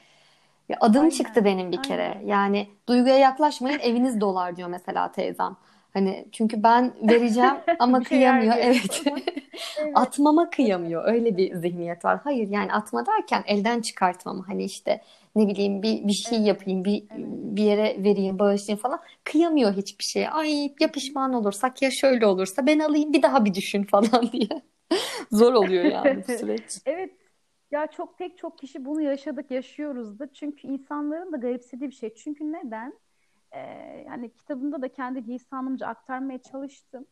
Ya 0.69 0.77
adım 0.79 1.09
çıktı 1.09 1.31
aynen, 1.35 1.45
benim 1.45 1.71
bir 1.71 1.83
kere. 1.83 2.03
aynen. 2.15 2.27
Yani 2.27 2.67
duyguya 2.87 3.17
yaklaşmayın 3.17 3.79
eviniz 3.79 4.21
dolar 4.21 4.55
diyor 4.55 4.69
mesela 4.69 5.11
teyzem. 5.11 5.55
Hani 5.93 6.27
çünkü 6.31 6.63
ben 6.63 6.93
vereceğim 7.01 7.55
ama 7.79 8.03
kıyamıyor. 8.03 8.55
Evet. 8.57 9.03
evet. 9.05 9.91
Atmama 9.95 10.49
kıyamıyor. 10.49 11.05
Öyle 11.05 11.37
bir 11.37 11.55
zihniyet 11.55 12.05
var. 12.05 12.19
Hayır 12.23 12.47
yani 12.49 12.73
atma 12.73 13.05
derken 13.05 13.43
elden 13.47 13.81
çıkartmama. 13.81 14.47
Hani 14.47 14.63
işte 14.63 15.01
ne 15.35 15.47
bileyim 15.47 15.83
bir 15.83 16.07
bir 16.07 16.13
şey 16.13 16.39
yapayım, 16.41 16.85
bir 16.85 17.03
bir 17.55 17.63
yere 17.63 18.03
vereyim, 18.03 18.39
bağışlayayım 18.39 18.81
falan. 18.81 19.01
Kıyamıyor 19.23 19.73
hiçbir 19.73 20.03
şeye. 20.03 20.29
Ay 20.29 20.73
ya 20.79 20.91
pişman 20.91 21.33
olursak 21.33 21.81
ya 21.81 21.91
şöyle 21.91 22.25
olursa 22.25 22.67
ben 22.67 22.79
alayım 22.79 23.13
bir 23.13 23.21
daha 23.23 23.45
bir 23.45 23.53
düşün 23.53 23.83
falan 23.91 24.31
diye. 24.31 24.61
Zor 25.31 25.53
oluyor 25.53 25.83
yani 25.83 26.23
bu 26.27 26.31
süreç. 26.39 26.79
Evet. 26.85 27.11
Ya 27.71 27.87
çok 27.87 28.17
pek 28.17 28.37
çok 28.37 28.57
kişi 28.57 28.85
bunu 28.85 29.01
yaşadık, 29.01 29.51
yaşıyoruz 29.51 30.19
da. 30.19 30.33
Çünkü 30.33 30.67
insanların 30.67 31.31
da 31.31 31.37
garipsediği 31.37 31.89
bir 31.89 31.95
şey. 31.95 32.13
Çünkü 32.13 32.51
neden? 32.51 32.93
Ee, 33.51 33.59
yani 34.07 34.33
kitabımda 34.33 34.81
da 34.81 34.87
kendi 34.87 35.27
lisanımca 35.27 35.87
aktarmaya 35.87 36.41
çalıştım. 36.41 37.05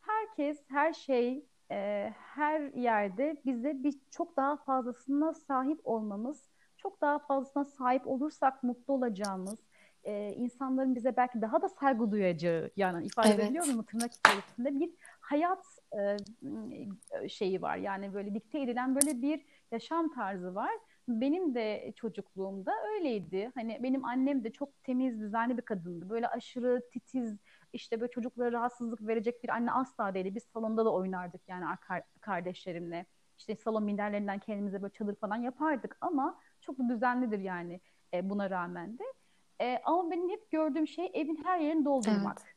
Herkes, 0.00 0.58
her 0.68 0.92
şey, 0.92 1.44
e, 1.70 2.10
her 2.14 2.60
yerde 2.74 3.36
bize 3.46 3.84
bir 3.84 3.94
çok 4.10 4.36
daha 4.36 4.56
fazlasına 4.56 5.34
sahip 5.34 5.80
olmamız, 5.84 6.48
çok 6.80 7.00
daha 7.00 7.18
fazlasına 7.18 7.64
sahip 7.64 8.06
olursak 8.06 8.62
mutlu 8.62 8.94
olacağımız, 8.94 9.58
e, 10.04 10.32
insanların 10.32 10.94
bize 10.94 11.16
belki 11.16 11.42
daha 11.42 11.62
da 11.62 11.68
saygı 11.68 12.10
duyacağı, 12.10 12.70
yani 12.76 13.06
ifade 13.06 13.28
Evet. 13.28 13.50
muyum 13.50 13.82
tırnak 13.82 14.12
içerisinde 14.14 14.80
bir 14.80 14.90
hayat 15.20 15.64
e, 15.98 17.28
şeyi 17.28 17.62
var. 17.62 17.76
Yani 17.76 18.14
böyle 18.14 18.34
dikte 18.34 18.60
edilen 18.60 18.94
böyle 18.94 19.22
bir 19.22 19.44
yaşam 19.72 20.14
tarzı 20.14 20.54
var. 20.54 20.70
Benim 21.08 21.54
de 21.54 21.92
çocukluğumda 21.96 22.72
öyleydi. 22.94 23.50
Hani 23.54 23.78
benim 23.82 24.04
annem 24.04 24.44
de 24.44 24.52
çok 24.52 24.82
temiz, 24.82 25.20
düzenli 25.20 25.56
bir 25.56 25.62
kadındı. 25.62 26.10
Böyle 26.10 26.28
aşırı 26.28 26.82
titiz, 26.92 27.38
işte 27.72 28.00
böyle 28.00 28.10
çocuklara 28.10 28.52
rahatsızlık 28.52 29.06
verecek 29.06 29.44
bir 29.44 29.48
anne 29.48 29.72
asla 29.72 30.14
değildi. 30.14 30.34
Biz 30.34 30.42
salonda 30.42 30.84
da 30.84 30.92
oynardık 30.92 31.48
yani 31.48 31.64
ar- 31.66 32.02
kardeşlerimle. 32.20 33.06
İşte 33.38 33.56
salon 33.56 33.84
minderlerinden 33.84 34.38
kendimize 34.38 34.82
böyle 34.82 34.92
çadır 34.92 35.14
falan 35.14 35.36
yapardık 35.36 35.96
ama 36.00 36.38
çok 36.60 36.78
da 36.78 36.88
düzenlidir 36.88 37.38
yani 37.38 37.80
e, 38.14 38.30
buna 38.30 38.50
rağmen 38.50 38.98
de. 38.98 39.04
E, 39.60 39.82
ama 39.84 40.10
benim 40.10 40.30
hep 40.30 40.50
gördüğüm 40.50 40.86
şey 40.86 41.10
evin 41.14 41.44
her 41.44 41.58
yerini 41.58 41.84
doldurmak. 41.84 42.38
Evet. 42.44 42.54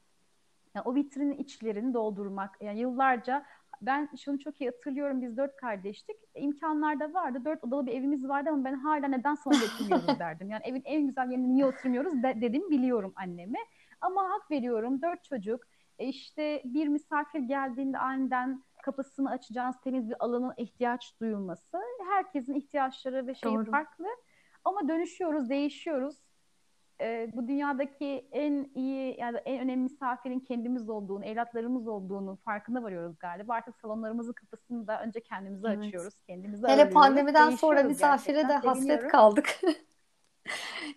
Yani 0.75 0.83
o 0.85 0.95
vitrinin 0.95 1.37
içlerini 1.37 1.93
doldurmak. 1.93 2.57
Yani 2.61 2.79
yıllarca 2.79 3.45
ben 3.81 4.09
şunu 4.17 4.39
çok 4.39 4.61
iyi 4.61 4.69
hatırlıyorum. 4.69 5.21
Biz 5.21 5.37
dört 5.37 5.55
kardeştik. 5.55 6.15
İmkanlar 6.35 6.99
da 6.99 7.13
vardı. 7.13 7.45
Dört 7.45 7.63
odalı 7.63 7.85
bir 7.85 7.91
evimiz 7.91 8.27
vardı 8.27 8.49
ama 8.49 8.65
ben 8.65 8.73
hala 8.73 9.07
neden 9.07 9.35
salonda 9.35 9.65
oturmuyoruz 9.65 10.07
derdim. 10.19 10.49
Yani 10.49 10.61
evin 10.65 10.81
en 10.85 11.07
güzel 11.07 11.31
yerinde 11.31 11.47
niye 11.47 11.65
oturmuyoruz 11.65 12.23
de, 12.23 12.41
dedim 12.41 12.69
biliyorum 12.69 13.13
anneme. 13.15 13.59
Ama 14.01 14.29
hak 14.29 14.51
veriyorum. 14.51 15.01
Dört 15.01 15.23
çocuk. 15.23 15.63
E 15.99 16.07
işte 16.07 16.61
bir 16.65 16.87
misafir 16.87 17.39
geldiğinde 17.39 17.97
aniden 17.97 18.63
kapısını 18.83 19.29
açacağınız 19.29 19.75
temiz 19.83 20.09
bir 20.09 20.15
alanın 20.19 20.53
ihtiyaç 20.57 21.19
duyulması. 21.19 21.77
Herkesin 22.09 22.53
ihtiyaçları 22.53 23.27
ve 23.27 23.35
şeyi 23.35 23.55
Doğru. 23.55 23.71
farklı. 23.71 24.05
Ama 24.65 24.87
dönüşüyoruz, 24.87 25.49
değişiyoruz 25.49 26.15
e, 27.01 27.29
bu 27.33 27.47
dünyadaki 27.47 28.27
en 28.31 28.69
iyi 28.75 29.15
yani 29.19 29.37
en 29.37 29.59
önemli 29.59 29.83
misafirin 29.83 30.39
kendimiz 30.39 30.89
olduğunu, 30.89 31.25
evlatlarımız 31.25 31.87
olduğunu 31.87 32.35
farkına 32.45 32.83
varıyoruz 32.83 33.19
galiba. 33.19 33.53
Artık 33.53 33.75
salonlarımızın 33.75 34.33
kapısını 34.33 34.87
da 34.87 35.01
önce 35.01 35.19
kendimize 35.19 35.67
Evet. 35.67 35.77
açıyoruz, 35.79 36.13
kendimizi 36.27 36.63
Hele 36.67 36.71
ağırlıyoruz, 36.71 36.93
pandemiden 36.93 37.49
sonra 37.49 37.83
misafire 37.83 38.35
de 38.37 38.41
gerçekten. 38.41 38.67
hasret 38.69 38.81
Seviniyorum. 38.83 39.09
kaldık. 39.09 39.59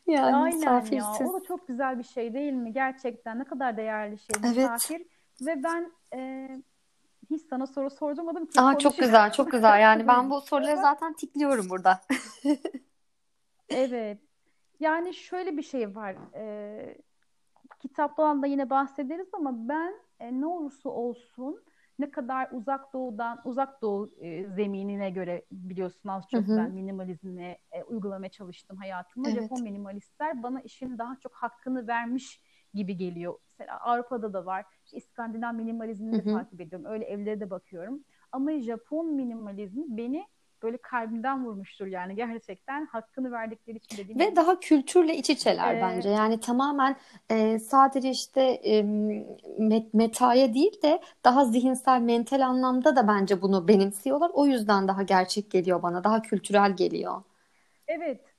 Yani 0.06 0.36
Aynen 0.36 0.58
ya. 0.58 0.72
misafirsiz. 0.80 1.28
O 1.30 1.40
da 1.40 1.44
çok 1.44 1.68
güzel 1.68 1.98
bir 1.98 2.02
şey 2.04 2.34
değil 2.34 2.52
mi? 2.52 2.72
Gerçekten 2.72 3.38
ne 3.38 3.44
kadar 3.44 3.76
değerli 3.76 4.18
şey 4.18 4.36
Evet. 4.44 4.56
misafir. 4.56 5.06
Ve 5.46 5.62
ben 5.62 5.92
e, 6.14 6.48
hiç 7.30 7.42
sana 7.50 7.66
soru 7.66 7.90
sordurmadım 7.90 8.46
ki 8.46 8.60
Aa 8.60 8.78
çok 8.78 8.98
güzel, 8.98 9.32
çok 9.32 9.50
güzel. 9.50 9.80
Yani 9.80 10.08
ben 10.08 10.30
bu 10.30 10.40
soruları 10.46 10.76
zaten 10.76 11.12
tikliyorum 11.12 11.70
burada. 11.70 12.00
Evet. 13.68 14.18
Yani 14.80 15.14
şöyle 15.14 15.56
bir 15.56 15.62
şey 15.62 15.96
var. 15.96 16.16
Ee, 16.34 16.98
kitaptan 17.78 18.42
da 18.42 18.46
yine 18.46 18.70
bahsederiz 18.70 19.28
ama 19.32 19.68
ben 19.68 19.94
e, 20.20 20.40
ne 20.40 20.46
olursa 20.46 20.88
olsun 20.88 21.62
ne 21.98 22.10
kadar 22.10 22.48
uzak 22.52 22.92
doğudan 22.92 23.40
uzak 23.44 23.82
doğu 23.82 24.10
e, 24.20 24.44
zeminine 24.44 25.10
göre 25.10 25.44
biliyorsun 25.52 26.08
az 26.08 26.24
çok 26.30 26.48
Hı 26.48 26.52
hı. 26.52 26.56
ben 26.56 26.70
minimalizmi 26.70 27.56
e, 27.72 27.82
uygulamaya 27.82 28.30
çalıştım 28.30 28.76
hayatımda. 28.76 29.30
Evet. 29.30 29.42
Japon 29.42 29.62
minimalistler 29.62 30.42
bana 30.42 30.60
işin 30.60 30.98
daha 30.98 31.16
çok 31.16 31.34
hakkını 31.34 31.86
vermiş 31.86 32.40
gibi 32.74 32.96
geliyor. 32.96 33.38
Mesela 33.44 33.80
Avrupa'da 33.80 34.32
da 34.32 34.46
var. 34.46 34.64
İşte 34.86 34.96
İskandinav 34.98 35.54
minimalizmini 35.54 36.16
de 36.16 36.26
takip 36.26 36.60
ediyorum. 36.60 36.86
Öyle 36.90 37.04
evlere 37.04 37.40
de 37.40 37.50
bakıyorum. 37.50 38.04
Ama 38.32 38.60
Japon 38.60 39.06
minimalizmi 39.14 39.84
beni 39.88 40.26
böyle 40.62 40.76
kalbimden 40.78 41.46
vurmuştur 41.46 41.86
yani 41.86 42.16
gerçekten 42.16 42.86
hakkını 42.86 43.32
verdikleri 43.32 43.76
için 43.76 43.96
dediğim 43.96 44.20
Ve 44.20 44.24
gibi. 44.24 44.36
daha 44.36 44.60
kültürle 44.60 45.16
iç 45.16 45.30
içeler 45.30 45.80
Ee, 45.80 45.80
bence. 45.80 46.08
Yani 46.08 46.40
tamamen 46.40 46.96
e, 47.30 47.58
sadece 47.58 48.10
işte 48.10 48.40
e, 48.42 48.80
met- 49.58 49.90
metaya 49.92 50.54
değil 50.54 50.82
de 50.82 51.00
daha 51.24 51.44
zihinsel, 51.44 52.00
mental 52.00 52.40
anlamda 52.46 52.96
da 52.96 53.08
bence 53.08 53.42
bunu 53.42 53.68
benimsiyorlar. 53.68 54.30
O 54.34 54.46
yüzden 54.46 54.88
daha 54.88 55.02
gerçek 55.02 55.50
geliyor 55.50 55.82
bana, 55.82 56.04
daha 56.04 56.22
kültürel 56.22 56.76
geliyor. 56.76 57.22
Evet. 57.88 58.35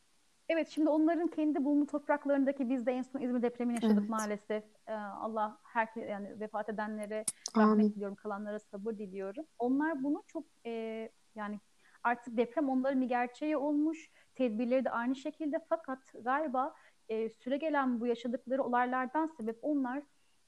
Evet 0.50 0.70
şimdi 0.70 0.90
onların 0.90 1.28
kendi 1.28 1.66
bulunduğu 1.66 1.86
topraklarındaki 1.86 2.70
biz 2.70 2.86
de 2.86 2.92
en 2.92 3.02
son 3.02 3.20
İzmir 3.20 3.42
depremini 3.42 3.76
yaşadık 3.76 3.98
Evet. 4.00 4.10
maalesef. 4.10 4.64
Ee, 4.88 4.94
Allah 4.94 5.58
herkes 5.64 6.10
yani 6.10 6.40
vefat 6.40 6.70
edenlere 6.70 7.26
rahmet 7.58 7.74
Amin. 7.74 7.94
diliyorum, 7.94 8.16
kalanlara 8.16 8.60
sabır 8.60 8.98
diliyorum. 8.98 9.46
Onlar 9.60 10.04
bunu 10.04 10.24
çok 10.28 10.44
e, 10.66 11.10
yani 11.36 11.60
artık 12.04 12.38
deprem 12.38 12.70
onların 12.70 13.02
bir 13.02 13.06
gerçeği 13.10 13.58
olmuş. 13.58 14.10
Tedbirleri 14.36 14.86
de 14.86 14.90
aynı 14.90 15.16
şekilde 15.16 15.60
fakat 15.70 16.00
galiba 16.22 16.76
e, 17.10 17.30
süre 17.30 17.58
gelen 17.58 18.00
bu 18.00 18.08
yaşadıkları 18.08 18.64
olaylardan 18.64 19.28
sebep 19.28 19.60
onlar 19.62 20.04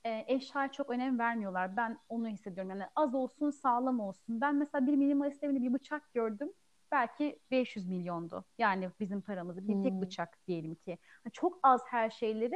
e, 0.06 0.26
eşyaya 0.28 0.72
çok 0.72 0.90
önem 0.90 1.20
vermiyorlar. 1.20 1.78
Ben 1.78 1.98
onu 2.10 2.28
hissediyorum. 2.28 2.70
Yani 2.70 2.84
az 2.96 3.16
olsun, 3.16 3.50
sağlam 3.50 4.00
olsun. 4.00 4.42
Ben 4.42 4.56
mesela 4.56 4.88
bir 4.88 4.96
minimalist 4.96 5.44
evinde 5.44 5.62
bir 5.62 5.74
bıçak 5.74 6.14
gördüm. 6.14 6.54
Belki 6.92 7.40
500 7.52 7.88
milyondu. 7.88 8.46
Yani 8.58 8.90
bizim 9.00 9.22
paramızı 9.22 9.68
bir 9.68 9.76
tek 9.76 9.92
Hmm. 9.94 10.02
bıçak 10.02 10.38
diyelim 10.48 10.76
ki. 10.76 10.98
Çok 11.34 11.60
az 11.64 11.82
her 11.88 12.10
şeyleri 12.10 12.56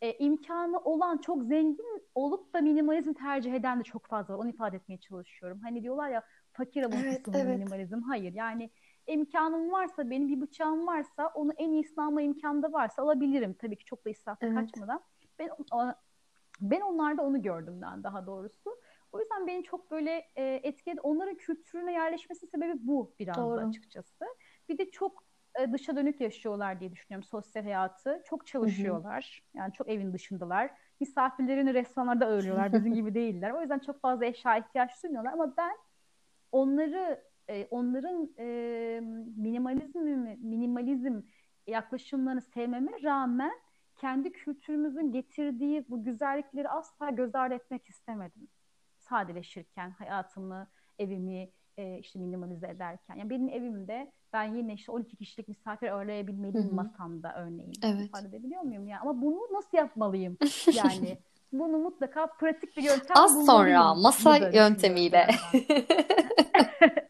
e, 0.00 0.12
imkanı 0.18 0.78
olan 0.78 1.18
çok 1.18 1.42
zengin 1.44 2.02
olup 2.14 2.54
da 2.54 2.60
minimalizm 2.60 3.12
tercih 3.12 3.54
eden 3.54 3.80
de 3.80 3.84
çok 3.84 4.06
fazla 4.06 4.34
var. 4.34 4.38
Onu 4.38 4.48
ifade 4.48 4.76
etmeye 4.76 4.98
çalışıyorum. 5.00 5.60
Hani 5.62 5.82
diyorlar 5.82 6.08
ya 6.08 6.22
fakir 6.52 6.82
Evet, 6.82 6.94
avuntusu 6.94 7.30
mu 7.30 7.36
evet. 7.38 7.58
minimalizm? 7.58 8.00
Hayır. 8.02 8.32
Yani 8.32 8.70
imkanım 9.06 9.72
varsa 9.72 10.10
benim 10.10 10.28
bir 10.28 10.40
bıçağım 10.40 10.86
varsa 10.86 11.26
onu 11.34 11.52
en 11.56 11.72
iyisini 11.72 12.04
alma 12.04 12.22
imkanı 12.22 12.62
da 12.62 12.72
varsa 12.72 13.02
alabilirim. 13.02 13.54
Tabii 13.54 13.76
ki 13.76 13.84
çok 13.84 14.04
da 14.04 14.10
israfa 14.10 14.46
Evet. 14.46 14.54
kaçmadan. 14.56 15.00
Ben 15.38 15.50
ben 16.60 16.80
onlarda 16.80 17.22
onu 17.22 17.42
gördüm 17.42 17.80
ben 17.82 18.02
daha 18.04 18.26
doğrusu. 18.26 18.76
O 19.14 19.20
yüzden 19.20 19.46
beni 19.46 19.64
çok 19.64 19.90
böyle 19.90 20.30
e, 20.36 20.60
etkiledi. 20.62 21.00
Onların 21.00 21.34
kültürüne 21.34 21.92
yerleşmesi 21.92 22.46
sebebi 22.46 22.72
bu 22.80 23.14
biraz 23.18 23.36
da 23.36 23.42
Doğru. 23.42 23.68
açıkçası. 23.68 24.24
Bir 24.68 24.78
de 24.78 24.90
çok 24.90 25.24
e, 25.60 25.72
dışa 25.72 25.96
dönük 25.96 26.20
yaşıyorlar 26.20 26.80
diye 26.80 26.92
düşünüyorum 26.92 27.28
sosyal 27.30 27.62
hayatı. 27.62 28.22
Çok 28.26 28.46
çalışıyorlar. 28.46 29.42
Yani 29.54 29.72
çok 29.72 29.88
evin 29.88 30.12
dışındalar. 30.12 30.70
Misafirlerini 31.00 31.74
restoranlarda 31.74 32.26
ağırlıyorlar. 32.26 32.72
Bizim 32.72 32.94
gibi 32.94 33.14
değiller. 33.14 33.50
O 33.50 33.60
yüzden 33.60 33.78
çok 33.78 34.00
fazla 34.00 34.24
eşya 34.24 34.56
ihtiyaç 34.56 35.02
duymuyorlar. 35.02 35.32
Ama 35.32 35.56
ben 35.56 35.76
onları 36.52 37.24
e, 37.48 37.66
onların 37.70 38.34
e, 38.38 39.00
minimalizm 39.36 39.98
minimalizm 40.40 41.20
yaklaşımlarını 41.66 42.40
sevmeme 42.40 43.02
rağmen 43.02 43.52
kendi 43.96 44.32
kültürümüzün 44.32 45.12
getirdiği 45.12 45.84
bu 45.88 46.04
güzellikleri 46.04 46.68
asla 46.68 47.10
göz 47.10 47.34
ardı 47.34 47.54
etmek 47.54 47.88
istemedim. 47.88 48.48
Sadeleşirken 49.14 49.90
hayatımı, 49.90 50.66
evimi 50.98 51.50
e, 51.76 51.98
işte 51.98 52.18
minimalize 52.18 52.68
ederken. 52.68 53.14
Yani 53.16 53.30
benim 53.30 53.48
evimde 53.48 54.12
ben 54.32 54.54
yine 54.54 54.74
işte 54.74 54.92
12 54.92 55.16
kişilik 55.16 55.48
misafir 55.48 55.88
ağırlayabilmeliyim 55.88 56.66
Hı 56.66 56.70
hı. 56.70 56.74
masamda 56.74 57.34
örneğin. 57.36 57.72
Evet. 57.82 58.06
İfade 58.06 58.28
edebiliyor 58.28 58.62
muyum 58.62 58.86
ya? 58.86 59.00
Ama 59.00 59.22
bunu 59.22 59.38
nasıl 59.52 59.78
yapmalıyım? 59.78 60.38
Yani 60.74 61.18
bunu 61.58 61.78
mutlaka 61.78 62.26
pratik 62.26 62.76
bir 62.76 62.82
yöntem 62.82 63.16
Az 63.16 63.46
sonra 63.46 63.94
masa 63.94 64.36
yöntemiyle. 64.36 65.26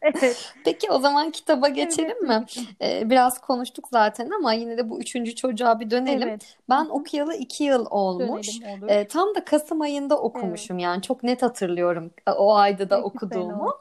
Evet. 0.01 0.53
Peki 0.65 0.91
o 0.91 0.99
zaman 0.99 1.31
kitaba 1.31 1.67
geçelim 1.67 2.27
mi? 2.27 2.45
Ee, 2.81 3.09
biraz 3.09 3.41
konuştuk 3.41 3.87
zaten 3.91 4.29
ama 4.29 4.53
yine 4.53 4.77
de 4.77 4.89
bu 4.89 4.99
üçüncü 4.99 5.35
çocuğa 5.35 5.79
bir 5.79 5.89
dönelim. 5.91 6.29
Evet. 6.29 6.57
Ben 6.69 6.85
okuyalı 6.85 7.35
iki 7.35 7.63
yıl 7.63 7.85
olmuş. 7.89 8.61
Dönelim. 8.61 8.89
Ee, 8.89 9.07
tam 9.07 9.35
da 9.35 9.45
Kasım 9.45 9.81
ayında 9.81 10.19
okumuşum 10.19 10.79
yani 10.79 11.01
çok 11.01 11.23
net 11.23 11.41
hatırlıyorum 11.41 12.11
e, 12.27 12.31
o 12.31 12.55
ayda 12.55 12.89
da 12.89 13.01
okuduğumu. 13.01 13.73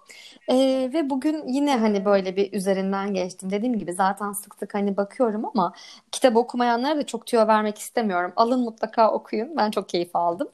Ee, 0.50 0.90
ve 0.94 1.10
bugün 1.10 1.48
yine 1.48 1.76
hani 1.76 2.04
böyle 2.04 2.36
bir 2.36 2.52
üzerinden 2.52 3.14
geçtim. 3.14 3.50
Dediğim 3.50 3.78
gibi 3.78 3.92
zaten 3.92 4.32
sık 4.32 4.54
sık 4.54 4.74
hani 4.74 4.96
bakıyorum 4.96 5.44
ama 5.46 5.72
kitap 6.12 6.36
okumayanlara 6.36 6.96
da 6.96 7.06
çok 7.06 7.26
tüyo 7.26 7.46
vermek 7.46 7.78
istemiyorum. 7.78 8.32
Alın 8.36 8.60
mutlaka 8.60 9.12
okuyun. 9.12 9.56
Ben 9.56 9.70
çok 9.70 9.88
keyif 9.88 10.16
aldım. 10.16 10.48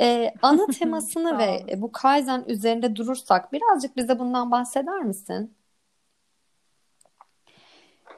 Ee, 0.00 0.34
ana 0.42 0.68
temasını 0.70 1.38
ve 1.38 1.66
bu 1.76 1.92
Kaizen 1.92 2.44
üzerinde 2.46 2.96
durursak 2.96 3.52
birazcık 3.52 3.96
bize 3.96 4.18
bundan 4.18 4.50
bahseder 4.50 5.02
misin? 5.02 5.56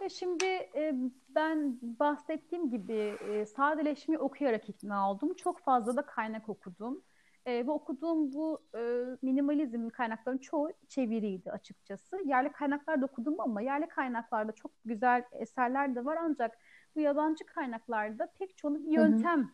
E, 0.00 0.09
Şimdi 0.09 0.44
e, 0.75 0.94
ben 1.28 1.78
bahsettiğim 1.83 2.71
gibi 2.71 3.18
e, 3.21 3.47
sadeleşmeyi 3.47 4.18
okuyarak 4.18 4.68
ikna 4.68 5.11
oldum. 5.11 5.35
Çok 5.35 5.61
fazla 5.61 5.97
da 5.97 6.06
kaynak 6.06 6.49
okudum. 6.49 7.04
E, 7.47 7.67
ve 7.67 7.71
okuduğum 7.71 8.33
bu 8.33 8.63
e, 8.75 9.05
minimalizm 9.23 9.89
kaynaklarının 9.89 10.41
çoğu 10.41 10.71
çeviriydi 10.89 11.51
açıkçası. 11.51 12.21
Yerli 12.25 12.53
kaynaklar 12.53 13.01
da 13.01 13.07
okudum 13.07 13.41
ama 13.41 13.61
yerli 13.61 13.89
kaynaklarda 13.89 14.53
çok 14.53 14.71
güzel 14.85 15.25
eserler 15.33 15.95
de 15.95 16.05
var 16.05 16.19
ancak 16.21 16.59
bu 16.97 17.01
yabancı 17.01 17.47
kaynaklarda 17.47 18.33
pek 18.39 18.57
çoğunun 18.57 18.91
yöntem 18.91 19.51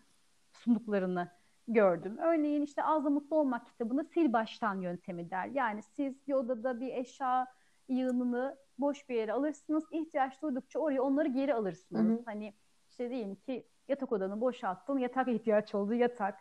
sunduklarını 0.52 1.28
gördüm. 1.68 2.18
Örneğin 2.18 2.62
işte 2.62 2.84
Az 2.84 3.04
da 3.04 3.10
Mutlu 3.10 3.36
Olmak 3.36 3.66
kitabını 3.66 4.04
sil 4.12 4.28
baştan 4.32 4.80
yöntemi 4.80 5.30
der. 5.30 5.46
Yani 5.46 5.82
siz 5.82 6.26
bir 6.28 6.32
odada 6.32 6.80
bir 6.80 6.94
eşya 6.94 7.46
yığınını 7.88 8.56
boş 8.78 9.08
bir 9.08 9.14
yere 9.14 9.32
alırsınız. 9.32 9.84
İhtiyaç 9.92 10.42
duydukça 10.42 10.78
oraya 10.78 11.02
onları 11.02 11.28
geri 11.28 11.54
alırsınız. 11.54 12.18
Hı 12.18 12.20
hı. 12.20 12.22
Hani 12.24 12.54
işte 12.88 13.10
diyelim 13.10 13.34
ki 13.34 13.66
yatak 13.88 14.12
odanı 14.12 14.40
boşalttın, 14.40 14.98
yatak 14.98 15.28
ihtiyaç 15.28 15.74
oldu 15.74 15.94
yatak, 15.94 16.38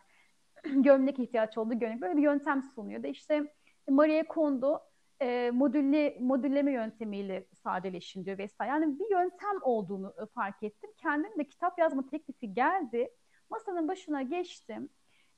gömlek 0.82 1.18
ihtiyaç 1.18 1.58
oldu 1.58 1.78
gömlek. 1.78 2.00
Böyle 2.00 2.16
bir 2.16 2.22
yöntem 2.22 2.62
sunuyor 2.62 3.02
da 3.02 3.06
işte 3.08 3.54
Marie 3.88 4.26
Kondo 4.28 4.80
e, 5.20 5.50
modülle, 5.50 6.16
modülleme 6.20 6.72
yöntemiyle 6.72 7.46
sadeleşin 7.64 8.24
diyor 8.24 8.38
vesaire. 8.38 8.70
Yani 8.70 8.98
bir 8.98 9.10
yöntem 9.10 9.62
olduğunu 9.62 10.14
e, 10.22 10.26
fark 10.26 10.62
ettim. 10.62 10.90
Kendim 10.96 11.38
de 11.38 11.44
kitap 11.44 11.78
yazma 11.78 12.06
teklifi 12.06 12.54
geldi. 12.54 13.10
Masanın 13.50 13.88
başına 13.88 14.22
geçtim. 14.22 14.88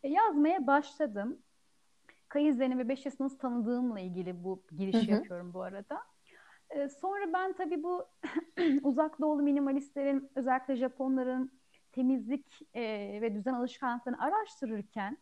E, 0.02 0.09
yazmaya 0.09 0.67
başladım. 0.67 1.43
Kaizen'i 2.29 2.79
ve 2.79 2.88
Beş 2.88 3.07
Yaşı 3.07 3.23
nasıl 3.23 3.38
tanıdığımla 3.38 4.00
ilgili 4.00 4.45
bu 4.45 4.64
Hı 4.71 4.76
girişi 4.76 5.07
hı. 5.07 5.11
yapıyorum 5.11 5.55
bu 5.55 5.62
arada. 5.62 6.02
E, 6.71 6.88
sonra 6.88 7.33
ben 7.33 7.52
tabii 7.52 7.83
bu 7.83 8.07
uzak 8.83 9.21
doğulu 9.21 9.43
minimalistlerin 9.43 10.31
özellikle 10.35 10.76
Japonların 10.76 11.62
temizlik 11.92 12.46
e, 12.75 12.82
ve 13.22 13.34
düzen 13.34 13.54
alışkanlıklarını 13.54 14.22
araştırırken 14.22 15.18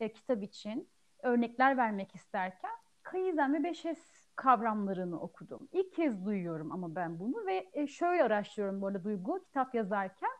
e, 0.00 0.12
kitap 0.12 0.42
için 0.42 0.88
örnekler 1.22 1.76
vermek 1.76 2.14
isterken 2.14 2.70
Kaizen 3.02 3.54
ve 3.54 3.58
5S 3.58 3.96
kavramlarını 4.36 5.20
okudum. 5.20 5.68
İlk 5.72 5.94
kez 5.94 6.24
duyuyorum 6.24 6.72
ama 6.72 6.94
ben 6.94 7.18
bunu 7.20 7.46
ve 7.46 7.70
e, 7.72 7.86
şöyle 7.86 8.24
araştırıyorum 8.24 8.80
bu 8.80 8.86
arada 8.86 9.04
Duygu 9.04 9.44
kitap 9.44 9.74
yazarken. 9.74 10.30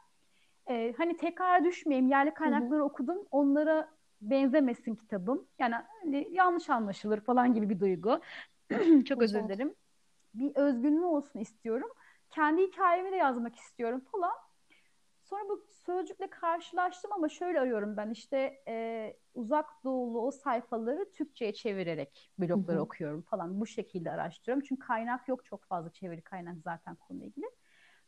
E, 0.71 0.95
hani 0.99 1.17
tekrar 1.17 1.65
düşmeyeyim 1.65 2.09
yerli 2.09 2.35
kaynakları 2.35 2.85
okudum 2.85 3.19
onlara 3.31 3.89
benzemesin 4.21 4.95
kitabım. 4.95 5.47
Yani 5.59 5.75
hani 6.03 6.29
yanlış 6.31 6.71
anlaşılır 6.71 7.21
falan 7.21 7.55
gibi 7.55 7.71
bir 7.71 7.81
duygu. 7.81 8.21
Çok 9.05 9.23
özür 9.23 9.45
dilerim 9.45 9.75
bir 10.35 10.57
özgünlüğü 10.57 11.05
olsun 11.05 11.41
istiyorum. 11.41 11.89
Kendi 12.31 12.63
hikayemi 12.63 13.13
de 13.13 13.17
yazmak 13.17 13.57
istiyorum 13.57 14.03
falan. 14.13 14.35
Sonra 15.25 15.49
bu 15.49 15.65
sözcükle 15.87 16.31
karşılaştım 16.31 17.13
ama 17.13 17.29
şöyle 17.29 17.61
arıyorum 17.61 17.97
ben 17.97 18.11
işte 18.11 18.63
e, 18.69 19.17
uzak 19.35 19.85
doğulu 19.85 20.27
o 20.27 20.31
sayfaları 20.31 21.13
Türkçe'ye 21.13 21.53
çevirerek 21.55 22.33
blogları 22.39 22.83
okuyorum 22.83 23.23
falan. 23.23 23.61
Bu 23.61 23.67
şekilde 23.67 24.11
araştırıyorum. 24.11 24.65
Çünkü 24.69 24.87
kaynak 24.87 25.29
yok 25.29 25.45
çok 25.45 25.65
fazla 25.65 25.91
çeviri 25.91 26.23
kaynak 26.23 26.57
zaten 26.65 26.95
konuyla 26.95 27.27
ilgili. 27.27 27.47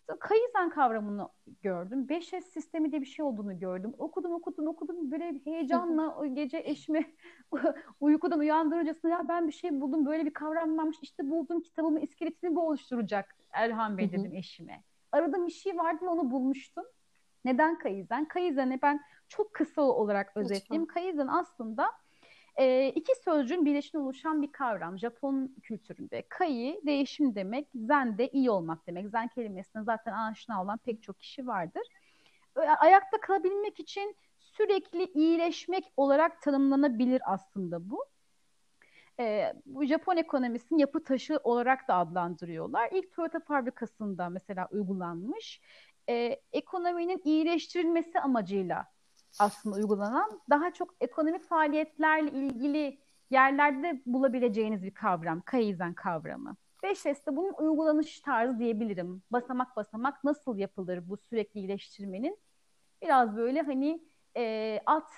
Sonra 0.07 0.19
Kaizen 0.19 0.71
kavramını 0.71 1.29
gördüm. 1.63 2.07
5S 2.09 2.41
sistemi 2.41 2.93
diye 2.93 3.01
bir 3.01 3.07
şey 3.07 3.25
olduğunu 3.25 3.59
gördüm. 3.59 3.95
Okudum 3.99 4.35
okudum 4.35 4.69
okudum 4.69 5.11
böyle 5.11 5.41
heyecanla 5.45 6.17
o 6.17 6.27
gece 6.27 6.59
eşimi 6.59 7.15
uykudan 8.01 8.39
uyandırıcısına 8.39 9.11
ya 9.11 9.29
ben 9.29 9.49
bir 9.49 9.53
şey 9.53 9.81
buldum 9.81 10.07
böyle 10.07 10.27
bir 10.27 10.35
kavram 10.35 10.79
varmış 10.79 10.97
işte 11.03 11.31
buldum 11.31 11.61
kitabımın 11.61 12.01
iskeletini 12.01 12.55
bu 12.55 12.69
oluşturacak 12.69 13.37
Erhan 13.51 13.99
Bey 13.99 14.13
dedim 14.13 14.35
eşime. 14.35 14.83
Aradığım 15.13 15.47
bir 15.47 15.53
şey 15.53 15.77
vardı 15.77 16.05
onu 16.09 16.31
bulmuştum. 16.31 16.85
Neden 17.47 17.79
Kaizen? 17.79 18.29
Kaizen'i 18.29 18.83
ben 18.83 19.01
çok 19.29 19.55
kısa 19.55 19.83
olarak 19.83 20.37
özetleyeyim. 20.37 20.87
Kaizen 20.87 21.27
aslında 21.27 21.93
e, 22.57 22.89
iki 22.89 23.15
sözcüğün 23.15 23.65
birleşiminden 23.65 24.07
oluşan 24.07 24.43
bir 24.43 24.53
kavram. 24.53 24.99
Japon 24.99 25.57
kültüründe. 25.63 26.23
Kai 26.29 26.81
değişim 26.87 27.35
demek, 27.35 27.69
zen 27.75 28.19
de 28.19 28.29
iyi 28.29 28.51
olmak 28.51 28.87
demek. 28.87 29.09
Zen 29.09 29.29
kelimesine 29.29 29.83
zaten 29.83 30.13
aşina 30.13 30.63
olan 30.63 30.79
pek 30.79 31.03
çok 31.03 31.21
kişi 31.21 31.47
vardır. 31.47 31.83
Ayakta 32.79 33.21
kalabilmek 33.21 33.81
için 33.81 34.17
sürekli 34.39 35.05
iyileşmek 35.05 35.93
olarak 35.97 36.43
tanımlanabilir 36.43 37.23
aslında 37.25 37.91
bu. 37.91 38.05
E, 39.21 39.53
bu 39.67 39.85
Japon 39.85 40.17
ekonomisinin 40.17 40.79
yapı 40.79 41.05
taşı 41.05 41.41
olarak 41.45 41.89
da 41.89 41.95
adlandırıyorlar. 41.95 42.89
İlk 42.93 43.13
Toyota 43.13 43.41
fabrikasında 43.41 44.29
mesela 44.29 44.69
uygulanmış. 44.71 45.61
E, 46.09 46.41
ekonominin 46.53 47.23
iyileştirilmesi 47.25 48.21
amacıyla 48.21 48.87
aslında 49.39 49.77
uygulanan 49.77 50.41
daha 50.51 50.73
çok 50.73 50.95
ekonomik 51.01 51.45
faaliyetlerle 51.45 52.31
ilgili 52.31 52.99
yerlerde 53.31 54.03
bulabileceğiniz 54.07 54.83
bir 54.83 54.95
kavram. 54.95 55.41
Kaizen 55.41 55.95
kavramı. 55.95 56.57
5S 56.83 57.27
de 57.27 57.37
bunun 57.37 57.53
uygulanış 57.53 58.21
tarzı 58.21 58.59
diyebilirim. 58.59 59.23
Basamak 59.31 59.77
basamak 59.77 60.25
nasıl 60.25 60.59
yapılır 60.59 61.09
bu 61.09 61.17
sürekli 61.17 61.61
iyileştirmenin? 61.61 62.39
Biraz 63.03 63.37
böyle 63.37 63.63
hani 63.63 64.05
e, 64.37 64.81
alt 64.87 65.11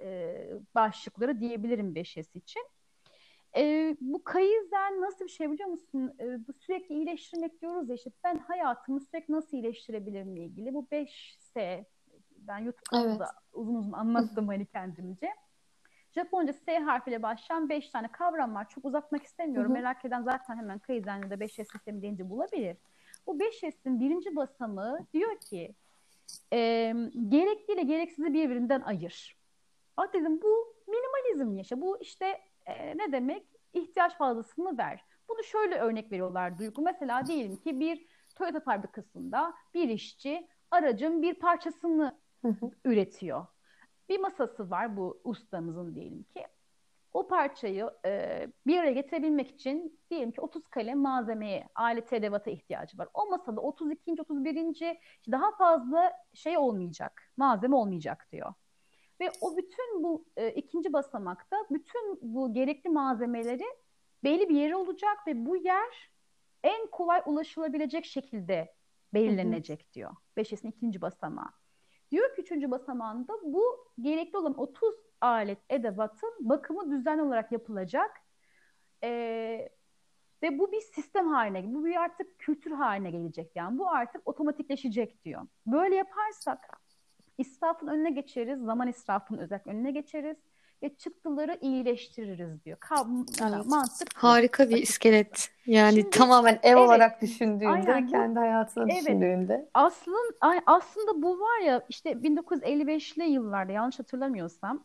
e, 0.00 0.36
başlıkları 0.74 1.40
diyebilirim 1.40 1.94
5S 1.94 2.38
için. 2.38 2.62
E, 3.56 3.96
bu 4.00 4.24
kaizen 4.24 5.00
nasıl 5.00 5.24
bir 5.24 5.30
şey 5.30 5.50
biliyor 5.52 5.68
musun? 5.68 6.14
E, 6.20 6.46
bu 6.48 6.52
sürekli 6.52 6.94
iyileştirmek 6.94 7.60
diyoruz 7.60 7.88
ya 7.88 7.94
işte 7.94 8.10
ben 8.24 8.38
hayatımı 8.38 9.00
sürekli 9.00 9.34
nasıl 9.34 9.56
iyileştirebilirimle 9.56 10.40
ilgili. 10.44 10.74
Bu 10.74 10.86
5S 10.92 11.84
ben 12.36 12.58
YouTube 12.58 12.84
Evet. 12.94 13.20
uzun 13.52 13.74
uzun 13.74 13.92
anlattım 13.92 14.48
hani 14.48 14.66
kendimce. 14.66 15.30
Japonca 16.14 16.52
S 16.52 16.78
harfiyle 16.78 17.22
başlayan 17.22 17.68
5 17.68 17.88
tane 17.90 18.08
kavram 18.12 18.54
var. 18.54 18.68
Çok 18.68 18.84
uzatmak 18.84 19.20
Hı 19.20 19.24
istemiyorum. 19.24 19.70
hı. 19.70 19.74
Merak 19.74 20.04
eden 20.04 20.22
zaten 20.22 20.56
hemen 20.56 20.78
Kaizen 20.78 21.16
ya 21.16 21.30
da 21.30 21.34
5S 21.34 21.64
sistemi 21.64 22.02
deyince 22.02 22.30
bulabilir. 22.30 22.76
Bu 23.26 23.38
5S'in 23.38 24.00
birinci 24.00 24.36
basamağı 24.36 25.06
diyor 25.12 25.38
ki 25.40 25.74
e, 26.52 26.58
gerekli 27.28 27.74
ile 27.74 27.82
gereksizi 27.82 28.34
birbirinden 28.34 28.80
ayır. 28.80 29.36
Aa 29.96 30.12
dedim 30.12 30.42
bu 30.42 30.74
minimalizm 30.88 31.56
yaşa. 31.58 31.80
Bu 31.80 31.98
işte 32.00 32.40
e, 32.66 32.98
ne 32.98 33.12
demek? 33.12 33.46
İhtiyaç 33.72 34.16
fazlasını 34.16 34.78
ver. 34.78 35.04
Bunu 35.28 35.44
şöyle 35.44 35.78
örnek 35.78 36.12
veriyorlar 36.12 36.58
Duygu. 36.58 36.82
Mesela 36.82 37.26
diyelim 37.26 37.56
ki 37.56 37.80
bir 37.80 38.06
Toyota 38.34 38.60
fabrikasında 38.60 39.54
bir 39.74 39.88
işçi 39.88 40.48
aracın 40.70 41.22
bir 41.22 41.34
parçasını 41.34 42.18
üretiyor. 42.84 43.46
Bir 44.08 44.20
masası 44.20 44.70
var 44.70 44.96
bu 44.96 45.20
ustamızın 45.24 45.94
diyelim 45.94 46.22
ki. 46.22 46.46
O 47.12 47.28
parçayı 47.28 47.90
e, 48.06 48.46
bir 48.66 48.78
araya 48.78 48.92
getirebilmek 48.92 49.50
için 49.50 50.00
diyelim 50.10 50.32
ki 50.32 50.40
30 50.40 50.68
kalem 50.68 50.98
malzemeye, 50.98 51.68
alet 51.74 52.12
edevata 52.12 52.50
ihtiyacı 52.50 52.98
var. 52.98 53.08
O 53.14 53.30
masada 53.30 53.60
32. 53.60 54.22
31. 54.22 54.98
daha 55.30 55.56
fazla 55.56 56.12
şey 56.34 56.58
olmayacak, 56.58 57.22
malzeme 57.36 57.76
olmayacak 57.76 58.28
diyor. 58.32 58.54
Ve 59.20 59.30
o 59.40 59.56
bütün 59.56 60.02
bu 60.02 60.24
e, 60.36 60.50
ikinci 60.50 60.92
basamakta 60.92 61.56
bütün 61.70 62.18
bu 62.22 62.52
gerekli 62.52 62.90
malzemeleri 62.90 63.66
belli 64.24 64.48
bir 64.48 64.54
yeri 64.54 64.76
olacak 64.76 65.26
ve 65.26 65.46
bu 65.46 65.56
yer 65.56 66.10
en 66.62 66.86
kolay 66.86 67.22
ulaşılabilecek 67.26 68.04
şekilde 68.04 68.74
belirlenecek 69.14 69.92
diyor. 69.94 70.10
Beşesin 70.36 70.68
ikinci 70.68 71.00
basamağı. 71.00 71.50
Diyor 72.10 72.34
ki 72.36 72.42
üçüncü 72.42 72.70
basamağında 72.70 73.32
bu 73.42 73.86
gerekli 74.00 74.38
olan 74.38 74.60
30 74.60 74.94
alet 75.20 75.58
edevatın 75.70 76.30
bakımı 76.40 76.90
düzenli 76.90 77.22
olarak 77.22 77.52
yapılacak. 77.52 78.10
Ee, 79.04 79.68
ve 80.42 80.58
bu 80.58 80.72
bir 80.72 80.80
sistem 80.80 81.28
haline, 81.28 81.74
bu 81.74 81.84
bir 81.84 81.96
artık 81.96 82.38
kültür 82.38 82.70
haline 82.70 83.10
gelecek 83.10 83.56
yani. 83.56 83.78
Bu 83.78 83.90
artık 83.90 84.28
otomatikleşecek 84.28 85.24
diyor. 85.24 85.42
Böyle 85.66 85.94
yaparsak 85.94 86.75
israfın 87.38 87.86
önüne 87.86 88.10
geçeriz, 88.10 88.60
zaman 88.60 88.88
israfının 88.88 89.38
özellikle 89.38 89.70
önüne 89.70 89.90
geçeriz. 89.90 90.36
ve 90.82 90.94
çıktıları 90.96 91.58
iyileştiririz 91.60 92.64
diyor. 92.64 92.78
yani 93.40 93.54
evet. 93.56 93.66
mantık. 93.66 94.08
Harika 94.14 94.70
bir 94.70 94.76
iskelet. 94.76 95.48
Yani 95.66 95.94
Şimdi, 95.94 96.10
tamamen 96.10 96.54
ev 96.54 96.58
evet, 96.62 96.76
olarak 96.76 97.22
düşündüğünde, 97.22 97.68
aynen, 97.68 98.06
kendi 98.06 98.38
hayatını 98.38 98.86
evet, 98.92 99.02
düşündüğünde. 99.02 99.68
Aslında 99.74 100.18
aslında 100.66 101.22
bu 101.22 101.40
var 101.40 101.60
ya 101.60 101.82
işte 101.88 102.10
1955'li 102.10 103.24
yıllarda 103.24 103.72
yanlış 103.72 103.98
hatırlamıyorsam 103.98 104.84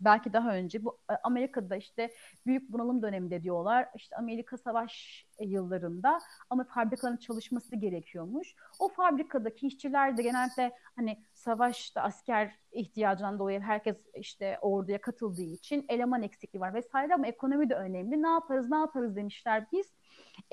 belki 0.00 0.32
daha 0.32 0.54
önce 0.54 0.84
bu 0.84 0.98
e, 1.10 1.14
Amerika'da 1.22 1.76
işte 1.76 2.10
büyük 2.46 2.72
bunalım 2.72 3.02
döneminde 3.02 3.42
diyorlar. 3.42 3.88
İşte 3.94 4.16
Amerika 4.16 4.56
savaş 4.56 5.23
yıllarında 5.40 6.18
ama 6.50 6.64
fabrikaların 6.64 7.16
çalışması 7.16 7.76
gerekiyormuş. 7.76 8.54
O 8.78 8.88
fabrikadaki 8.88 9.66
işçiler 9.66 10.16
de 10.16 10.22
genelde 10.22 10.72
hani 10.96 11.22
savaşta 11.32 12.02
asker 12.02 12.58
ihtiyacından 12.72 13.38
dolayı 13.38 13.60
herkes 13.60 13.96
işte 14.14 14.58
orduya 14.60 15.00
katıldığı 15.00 15.42
için 15.42 15.84
eleman 15.88 16.22
eksikliği 16.22 16.60
var 16.60 16.74
vesaire 16.74 17.14
ama 17.14 17.26
ekonomi 17.26 17.70
de 17.70 17.74
önemli. 17.74 18.22
Ne 18.22 18.28
yaparız 18.28 18.70
ne 18.70 18.76
yaparız 18.76 19.16
demişler 19.16 19.66
biz. 19.72 19.92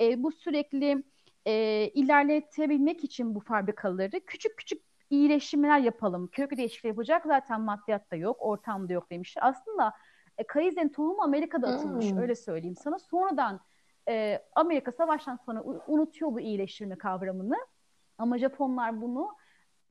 E, 0.00 0.22
bu 0.22 0.32
sürekli 0.32 1.04
e, 1.46 1.52
ilerletebilmek 1.88 3.04
için 3.04 3.34
bu 3.34 3.40
fabrikaları 3.40 4.20
küçük 4.26 4.58
küçük 4.58 4.82
iyileştirmeler 5.10 5.78
yapalım. 5.78 6.26
Kök 6.26 6.56
değişikliği 6.56 6.88
yapacak 6.88 7.26
zaten 7.26 7.60
maddiyat 7.60 8.10
da 8.10 8.16
yok, 8.16 8.36
ortamda 8.40 8.92
yok 8.92 9.10
demişler. 9.10 9.42
Aslında 9.46 9.92
e, 10.38 10.46
Kaizen 10.46 10.92
tohumu 10.92 11.22
Amerika'da 11.22 11.68
atılmış 11.68 12.10
hmm. 12.10 12.18
öyle 12.18 12.34
söyleyeyim 12.34 12.76
sana. 12.76 12.98
Sonradan 12.98 13.60
e, 14.08 14.42
Amerika 14.54 14.92
savaştan 14.92 15.36
sonra 15.36 15.62
unutuyor 15.86 16.32
bu 16.32 16.40
iyileştirme 16.40 16.98
kavramını. 16.98 17.56
Ama 18.18 18.38
Japonlar 18.38 19.00
bunu 19.00 19.28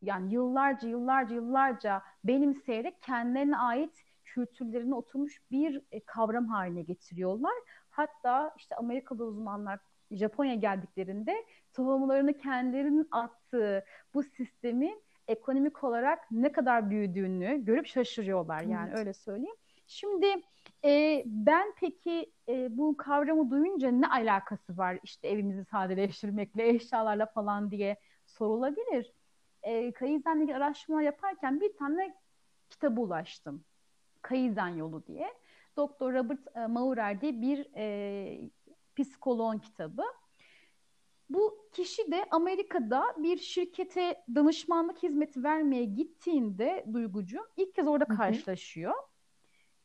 yani 0.02 0.34
yıllarca 0.34 0.88
yıllarca 0.88 1.36
yıllarca 1.36 2.02
benimseyerek 2.24 3.02
kendilerine 3.02 3.58
ait 3.58 4.02
kültürlerine 4.24 4.95
oturmuş 4.95 5.41
bir 5.52 5.82
e, 5.91 6.00
kavram 6.00 6.47
haline 6.47 6.82
getiriyorlar. 6.82 7.54
Hatta 7.89 8.54
işte 8.58 8.76
Amerikalı 8.76 9.26
uzmanlar 9.26 9.80
Japonya 10.12 10.56
geldiklerinde 10.56 11.45
tohumlarını 11.74 12.38
kendilerinin 12.38 13.08
attığı 13.12 13.86
bu 14.13 14.24
sistemi 14.24 14.95
ekonomik 15.28 15.84
olarak 15.84 16.32
ne 16.32 16.52
kadar 16.52 16.89
büyüdüğünü 16.89 17.65
görüp 17.65 17.88
şaşırıyorlar 17.88 18.62
yani 18.62 18.89
evet. 18.89 19.00
öyle 19.00 19.13
söyleyeyim. 19.13 19.56
Şimdi 19.88 20.28
e, 20.86 21.24
ben 21.26 21.74
peki 21.80 22.32
e, 22.50 22.78
bu 22.78 22.98
kavramı 22.98 23.52
duyunca 23.52 23.91
ne 23.91 24.08
alakası 24.08 24.78
var 24.78 25.00
işte 25.04 25.28
evimizi 25.28 25.65
sadeleştirmekle, 25.65 26.70
eşyalarla 26.70 27.26
falan 27.26 27.72
diye 27.72 27.98
sorulabilir. 28.26 29.13
E, 29.63 29.91
Kaizen'le 29.91 30.41
ilgili 30.41 30.56
araştırma 30.56 31.02
yaparken 31.02 31.62
bir 31.62 31.78
tane 31.78 32.15
kitaba 32.70 33.02
ulaştım. 33.02 33.65
Kaizen 34.22 34.67
yolu 34.67 35.08
diye. 35.08 35.34
Doktor 35.78 36.13
Robert 36.13 36.58
e, 36.58 36.67
Maurer 36.67 37.22
diye 37.22 37.41
bir 37.41 37.67
e, 37.76 38.50
psikoloğun 38.96 39.58
kitabı. 39.58 40.04
Bu 41.30 41.70
kişi 41.74 42.12
de 42.12 42.26
Amerika'da 42.32 43.04
bir 43.17 43.38
şirkete 43.38 44.24
danışmanlık 44.36 45.04
hizmeti 45.04 45.44
vermeye 45.44 45.86
gittiğinde 45.86 46.86
duygucu 46.94 47.39
ilk 47.58 47.76
kez 47.76 47.88
orada 47.88 48.06
karşılaşıyor. 48.06 48.94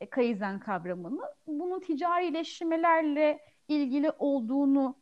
E, 0.01 0.11
Kaizen 0.11 0.61
kavramını. 0.61 1.23
Bunun 1.47 1.81
ticari 1.81 2.25
iyileştirmelerle 2.25 3.41
ilgili 3.69 4.11
olduğunu 4.19 4.97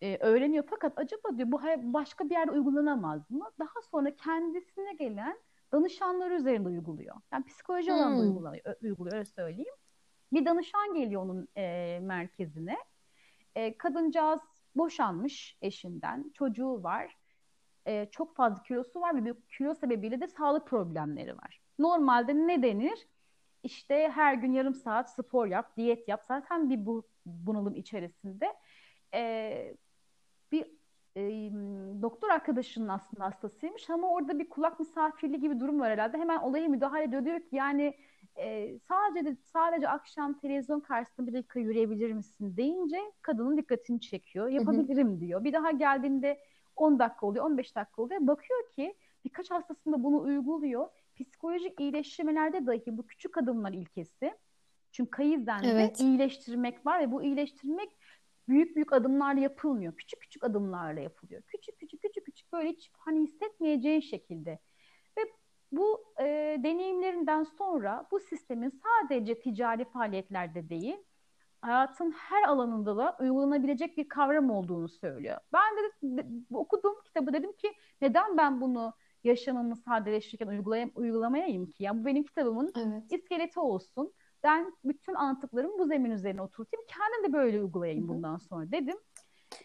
e, 0.00 0.16
öğreniyor. 0.16 0.64
Fakat 0.70 0.92
acaba 0.96 1.36
diyor 1.36 1.52
bu 1.52 1.62
başka 1.92 2.24
bir 2.24 2.34
yerde 2.34 2.50
uygulanamaz 2.50 3.30
mı? 3.30 3.50
Daha 3.58 3.82
sonra 3.90 4.16
kendisine 4.16 4.94
gelen 4.94 5.38
danışanları 5.72 6.34
üzerinde 6.34 6.68
uyguluyor. 6.68 7.16
Yani 7.32 7.44
psikoloji 7.44 7.90
hmm. 7.90 7.98
alanında 7.98 8.20
uyguluyor, 8.20 8.74
uyguluyor 8.82 9.16
öyle 9.16 9.24
söyleyeyim. 9.24 9.74
Bir 10.32 10.46
danışan 10.46 10.94
geliyor 10.94 11.22
onun 11.22 11.48
e, 11.56 11.98
merkezine. 12.02 12.76
E, 13.54 13.78
kadıncağız 13.78 14.40
boşanmış 14.76 15.56
eşinden, 15.62 16.30
çocuğu 16.34 16.82
var. 16.82 17.16
E, 17.86 18.06
çok 18.10 18.36
fazla 18.36 18.62
kilosu 18.62 19.00
var 19.00 19.24
ve 19.24 19.36
bu 19.36 19.40
kilo 19.58 19.74
sebebiyle 19.74 20.20
de 20.20 20.26
sağlık 20.26 20.66
problemleri 20.66 21.36
var. 21.36 21.60
Normalde 21.78 22.34
ne 22.34 22.62
denir? 22.62 23.08
İşte 23.66 24.08
her 24.14 24.34
gün 24.34 24.52
yarım 24.52 24.74
saat 24.74 25.14
spor 25.14 25.46
yap, 25.46 25.76
diyet 25.76 26.08
yap. 26.08 26.24
Zaten 26.28 26.70
bir 26.70 26.86
bu 26.86 27.02
bunalım 27.26 27.74
içerisinde. 27.74 28.54
E, 29.14 29.74
bir 30.52 30.66
e, 31.16 31.22
doktor 32.02 32.28
arkadaşının 32.28 32.88
aslında 32.88 33.24
hastasıymış 33.24 33.90
ama 33.90 34.08
orada 34.08 34.38
bir 34.38 34.48
kulak 34.48 34.80
misafirliği 34.80 35.40
gibi 35.40 35.60
durum 35.60 35.80
var 35.80 35.90
herhalde. 35.90 36.18
Hemen 36.18 36.38
olaya 36.38 36.68
müdahale 36.68 37.04
ediyor. 37.04 37.24
Diyor 37.24 37.40
ki 37.40 37.56
yani 37.56 37.94
e, 38.36 38.78
sadece 38.78 39.36
sadece 39.44 39.88
akşam 39.88 40.38
televizyon 40.38 40.80
karşısında 40.80 41.26
bir 41.26 41.32
dakika 41.32 41.60
yürüyebilir 41.60 42.12
misin 42.12 42.56
deyince 42.56 43.00
kadının 43.22 43.56
dikkatini 43.56 44.00
çekiyor. 44.00 44.48
Yapabilirim 44.48 45.20
diyor. 45.20 45.44
Bir 45.44 45.52
daha 45.52 45.70
geldiğinde 45.70 46.40
10 46.76 46.98
dakika 46.98 47.26
oluyor, 47.26 47.44
15 47.44 47.76
dakika 47.76 48.02
oluyor. 48.02 48.26
Bakıyor 48.26 48.70
ki 48.76 48.94
birkaç 49.24 49.50
hastasında 49.50 50.02
bunu 50.02 50.20
uyguluyor. 50.20 50.88
Psikolojik 51.24 51.80
iyileştirmelerde 51.80 52.66
dahi 52.66 52.82
bu 52.86 53.06
küçük 53.06 53.38
adımlar 53.38 53.72
ilkesi. 53.72 54.34
Çünkü 54.92 55.10
kayızden 55.10 55.62
evet. 55.62 56.00
iyileştirmek 56.00 56.86
var 56.86 57.00
ve 57.00 57.12
bu 57.12 57.22
iyileştirmek 57.22 57.90
büyük 58.48 58.76
büyük 58.76 58.92
adımlarla 58.92 59.40
yapılmıyor. 59.40 59.96
Küçük 59.96 60.20
küçük 60.20 60.44
adımlarla 60.44 61.00
yapılıyor. 61.00 61.42
Küçük 61.42 61.78
küçük 61.78 62.02
küçük 62.02 62.26
küçük 62.26 62.52
böyle 62.52 62.68
hiç 62.68 62.90
hani 62.98 63.22
hissetmeyeceğin 63.22 64.00
şekilde 64.00 64.58
bu 65.72 66.04
e, 66.20 66.24
deneyimlerinden 66.64 67.44
sonra 67.44 68.06
bu 68.10 68.20
sistemin 68.20 68.70
sadece 68.84 69.40
ticari 69.40 69.84
faaliyetlerde 69.84 70.68
değil, 70.68 70.96
hayatın 71.60 72.10
her 72.10 72.48
alanında 72.48 72.96
da 72.96 73.16
uygulanabilecek 73.20 73.96
bir 73.96 74.08
kavram 74.08 74.50
olduğunu 74.50 74.88
söylüyor. 74.88 75.38
Ben 75.52 75.76
de, 75.76 76.16
de 76.16 76.26
okuduğum 76.54 77.02
kitabı 77.04 77.32
dedim 77.32 77.52
ki 77.52 77.72
neden 78.00 78.36
ben 78.36 78.60
bunu 78.60 78.92
yaşamımı 79.26 79.76
sadeleştirirken 79.76 80.46
uygulayam 80.46 80.90
uygulamayayım 80.94 81.66
ki? 81.66 81.84
Yani 81.84 82.00
bu 82.00 82.06
benim 82.06 82.24
kitabımın 82.24 82.72
evet. 82.76 83.12
iskeleti 83.12 83.60
olsun. 83.60 84.12
Ben 84.42 84.72
bütün 84.84 85.14
anlattıklarımı 85.14 85.78
bu 85.78 85.86
zemin 85.86 86.10
üzerine 86.10 86.42
oturtayım. 86.42 86.86
Kendim 86.88 87.32
de 87.32 87.36
böyle 87.36 87.62
uygulayayım 87.62 88.08
Hı-hı. 88.08 88.16
bundan 88.16 88.36
sonra 88.36 88.72
dedim. 88.72 88.96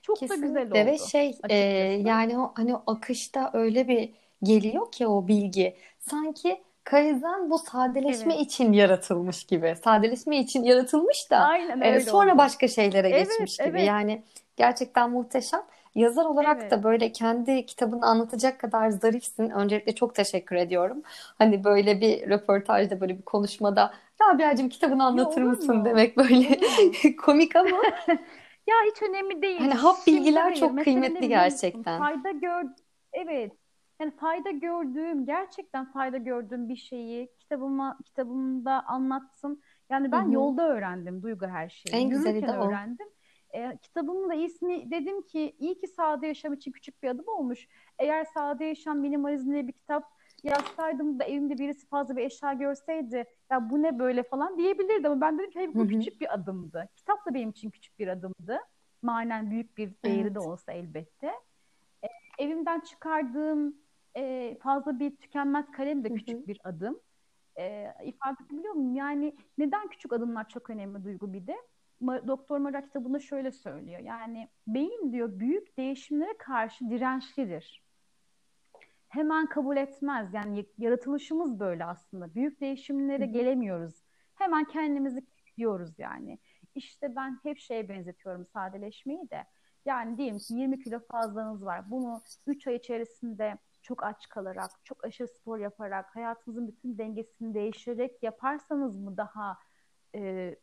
Çok 0.02 0.18
Kesinlikle. 0.18 0.44
da 0.44 0.48
güzel 0.48 0.68
oldu. 0.68 0.92
Ve 0.92 0.98
şey 0.98 1.38
e, 1.50 1.58
yani 2.06 2.40
o 2.40 2.52
hani 2.56 2.76
o 2.76 2.84
akışta 2.88 3.50
öyle 3.54 3.88
bir 3.88 4.14
geliyor 4.44 4.92
ki 4.92 5.08
o 5.08 5.28
bilgi. 5.28 5.76
Sanki 6.00 6.64
Kaizen 6.84 7.50
bu 7.50 7.58
sadeleşme 7.58 8.36
evet. 8.36 8.46
için 8.46 8.74
yaratılmış 8.74 9.44
gibi. 9.44 9.76
Sadeleşme 9.84 10.40
için 10.40 10.64
yaratılmış 10.64 11.32
da 11.32 11.38
Aynen, 11.38 11.82
e, 11.82 12.00
sonra 12.00 12.32
oldu. 12.32 12.38
başka 12.38 12.68
şeylere 12.68 13.10
evet, 13.10 13.30
geçmiş 13.30 13.58
gibi. 13.58 13.70
Evet. 13.70 13.88
Yani 13.88 14.24
gerçekten 14.58 15.12
muhteşem. 15.12 15.62
Yazar 15.96 16.26
olarak 16.26 16.58
evet. 16.62 16.72
da 16.72 16.84
böyle 16.84 17.12
kendi 17.12 17.66
kitabını 17.66 18.06
anlatacak 18.06 18.60
kadar 18.60 18.90
zarifsin. 18.90 19.50
Öncelikle 19.50 19.96
çok 19.96 20.16
teşekkür 20.16 20.56
ediyorum. 20.56 21.02
Hani 21.38 21.64
böyle 21.64 22.02
bir 22.02 22.30
röportajda 22.30 23.02
böyle 23.02 23.18
bir 23.18 23.22
konuşmada 23.24 23.94
Rabia'cığım 24.22 24.70
kitabını 24.70 25.06
anlatır 25.06 25.42
ya, 25.42 25.48
mısın 25.48 25.78
mu? 25.78 25.86
demek 25.86 26.18
böyle 26.18 26.60
komik 27.26 27.56
ama. 27.56 27.70
ya 28.68 28.76
hiç 28.92 29.02
önemli 29.10 29.42
değil. 29.42 29.60
Hani 29.60 29.74
hap 29.74 30.08
bilgiler 30.08 30.56
çok 30.56 30.84
kıymetli 30.84 31.28
gerçekten. 31.28 32.00
Fayda 32.00 32.32
gör 32.32 32.64
Evet 33.14 33.52
yani 34.02 34.12
fayda 34.12 34.52
gördüğüm, 34.52 35.26
gerçekten 35.26 35.92
fayda 35.92 36.18
gördüğüm 36.18 36.70
bir 36.70 36.76
şeyi 36.76 37.32
kitabıma 37.40 37.98
kitabımda 38.06 38.84
anlattım. 38.88 39.62
Yani 39.90 40.12
ben 40.12 40.24
Hı-hı. 40.24 40.34
yolda 40.34 40.68
öğrendim 40.68 41.22
Duygu 41.22 41.48
her 41.48 41.70
şeyi. 41.70 42.02
En 42.02 42.10
güzeli 42.10 42.48
de 42.48 42.60
o. 42.60 42.68
öğrendim. 42.68 43.08
E, 43.54 43.78
kitabımın 43.82 44.30
da 44.30 44.34
ismi 44.34 44.92
dedim 44.92 45.22
ki 45.22 45.56
iyi 45.60 45.80
ki 45.80 45.88
sade 45.88 46.28
yaşam 46.28 46.54
için 46.54 46.72
küçük 46.72 47.04
bir 47.04 47.08
adım 47.08 47.28
olmuş. 47.28 47.68
Eğer 48.00 48.26
sade 48.26 48.66
yaşam 48.66 49.00
minimalizm 49.00 49.52
diye 49.52 49.68
bir 49.68 49.74
kitap 49.74 50.22
yazsaydım 50.44 51.20
da 51.20 51.24
evimde 51.24 51.58
birisi 51.58 51.88
fazla 51.88 52.18
bir 52.18 52.24
eşya 52.24 52.54
görseydi 52.54 53.26
ya 53.52 53.70
bu 53.70 53.84
ne 53.84 54.00
böyle 54.00 54.24
falan 54.24 54.58
diyebilirdi 54.58 55.08
ama 55.08 55.22
ben 55.22 55.40
dedim 55.40 55.52
ki 55.52 55.76
bu 55.76 55.88
küçük 55.88 56.22
bir 56.22 56.34
adımdı. 56.34 56.90
Kitap 56.96 57.26
da 57.26 57.34
benim 57.34 57.50
için 57.50 57.70
küçük 57.70 58.00
bir 58.00 58.08
adımdı. 58.08 58.60
Manen 59.02 59.52
büyük 59.52 59.78
bir 59.78 59.92
değeri 60.06 60.22
evet. 60.22 60.36
de 60.36 60.40
olsa 60.40 60.72
elbette. 60.72 61.28
E, 62.04 62.08
evimden 62.40 62.80
çıkardığım 62.80 63.76
e, 64.18 64.58
fazla 64.62 65.00
bir 65.00 65.16
tükenmez 65.16 65.72
kalem 65.72 66.04
de 66.04 66.14
küçük 66.14 66.48
bir 66.48 66.60
adım. 66.64 67.00
E, 67.60 67.94
ifade 68.06 68.36
edebiliyor 68.46 68.74
muyum? 68.74 68.96
Yani 68.96 69.36
neden 69.58 69.88
küçük 69.88 70.14
adımlar 70.14 70.50
çok 70.50 70.70
önemli 70.70 71.04
duygu 71.04 71.34
bir 71.34 71.48
de? 71.48 71.58
Doktor 72.02 72.58
Mara 72.58 72.86
kitabında 72.86 73.20
şöyle 73.20 73.52
söylüyor. 73.52 74.00
Yani 74.00 74.50
beyin 74.68 75.12
diyor 75.12 75.40
büyük 75.40 75.78
değişimlere 75.78 76.38
karşı 76.38 76.90
dirençlidir. 76.90 77.84
Hemen 79.10 79.46
kabul 79.46 79.78
etmez. 79.78 80.34
Yani 80.34 80.66
yaratılışımız 80.78 81.60
böyle 81.60 81.86
aslında. 81.86 82.36
Büyük 82.36 82.62
değişimlere 82.62 83.26
gelemiyoruz. 83.26 84.04
Hemen 84.36 84.66
kendimizi 84.66 85.26
diyoruz 85.58 86.00
yani. 86.00 86.40
İşte 86.76 87.16
ben 87.16 87.40
hep 87.44 87.58
şeye 87.58 87.90
benzetiyorum 87.90 88.46
sadeleşmeyi 88.46 89.30
de. 89.30 89.46
Yani 89.86 90.18
diyelim 90.18 90.38
ki 90.38 90.54
20 90.54 90.84
kilo 90.84 91.00
fazlanız 91.00 91.66
var. 91.66 91.92
Bunu 91.92 92.22
3 92.48 92.68
ay 92.68 92.76
içerisinde 92.76 93.58
çok 93.82 94.04
aç 94.04 94.30
kalarak, 94.30 94.72
çok 94.84 95.06
aşırı 95.06 95.28
spor 95.28 95.58
yaparak, 95.58 96.16
hayatınızın 96.16 96.68
bütün 96.68 96.98
dengesini 96.98 97.54
değiştirerek 97.54 98.24
yaparsanız 98.24 98.98
mı 98.98 99.18
daha 99.18 99.58
e, 100.16 100.56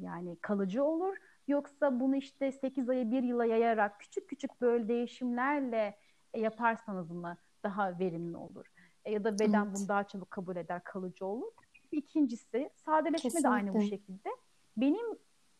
yani 0.00 0.36
kalıcı 0.36 0.84
olur? 0.84 1.16
Yoksa 1.48 2.00
bunu 2.00 2.16
işte 2.16 2.52
8 2.52 2.88
ayı 2.88 3.10
1 3.10 3.22
yıla 3.22 3.44
yayarak 3.44 4.00
küçük 4.00 4.28
küçük 4.28 4.60
böyle 4.60 4.88
değişimlerle 4.88 5.96
e, 6.34 6.40
yaparsanız 6.40 7.10
mı 7.10 7.36
daha 7.62 7.98
verimli 7.98 8.36
olur? 8.36 8.66
E, 9.04 9.12
ya 9.12 9.24
da 9.24 9.38
beden 9.38 9.64
evet. 9.64 9.76
bunu 9.76 9.88
daha 9.88 10.04
çabuk 10.04 10.30
kabul 10.30 10.56
eder, 10.56 10.84
kalıcı 10.84 11.26
olur. 11.26 11.52
İkincisi 11.92 12.70
sadeleşme 12.74 13.22
Kesinlikle. 13.22 13.48
de 13.48 13.52
aynı 13.52 13.74
bu 13.74 13.82
şekilde. 13.82 14.28
Benim 14.76 15.06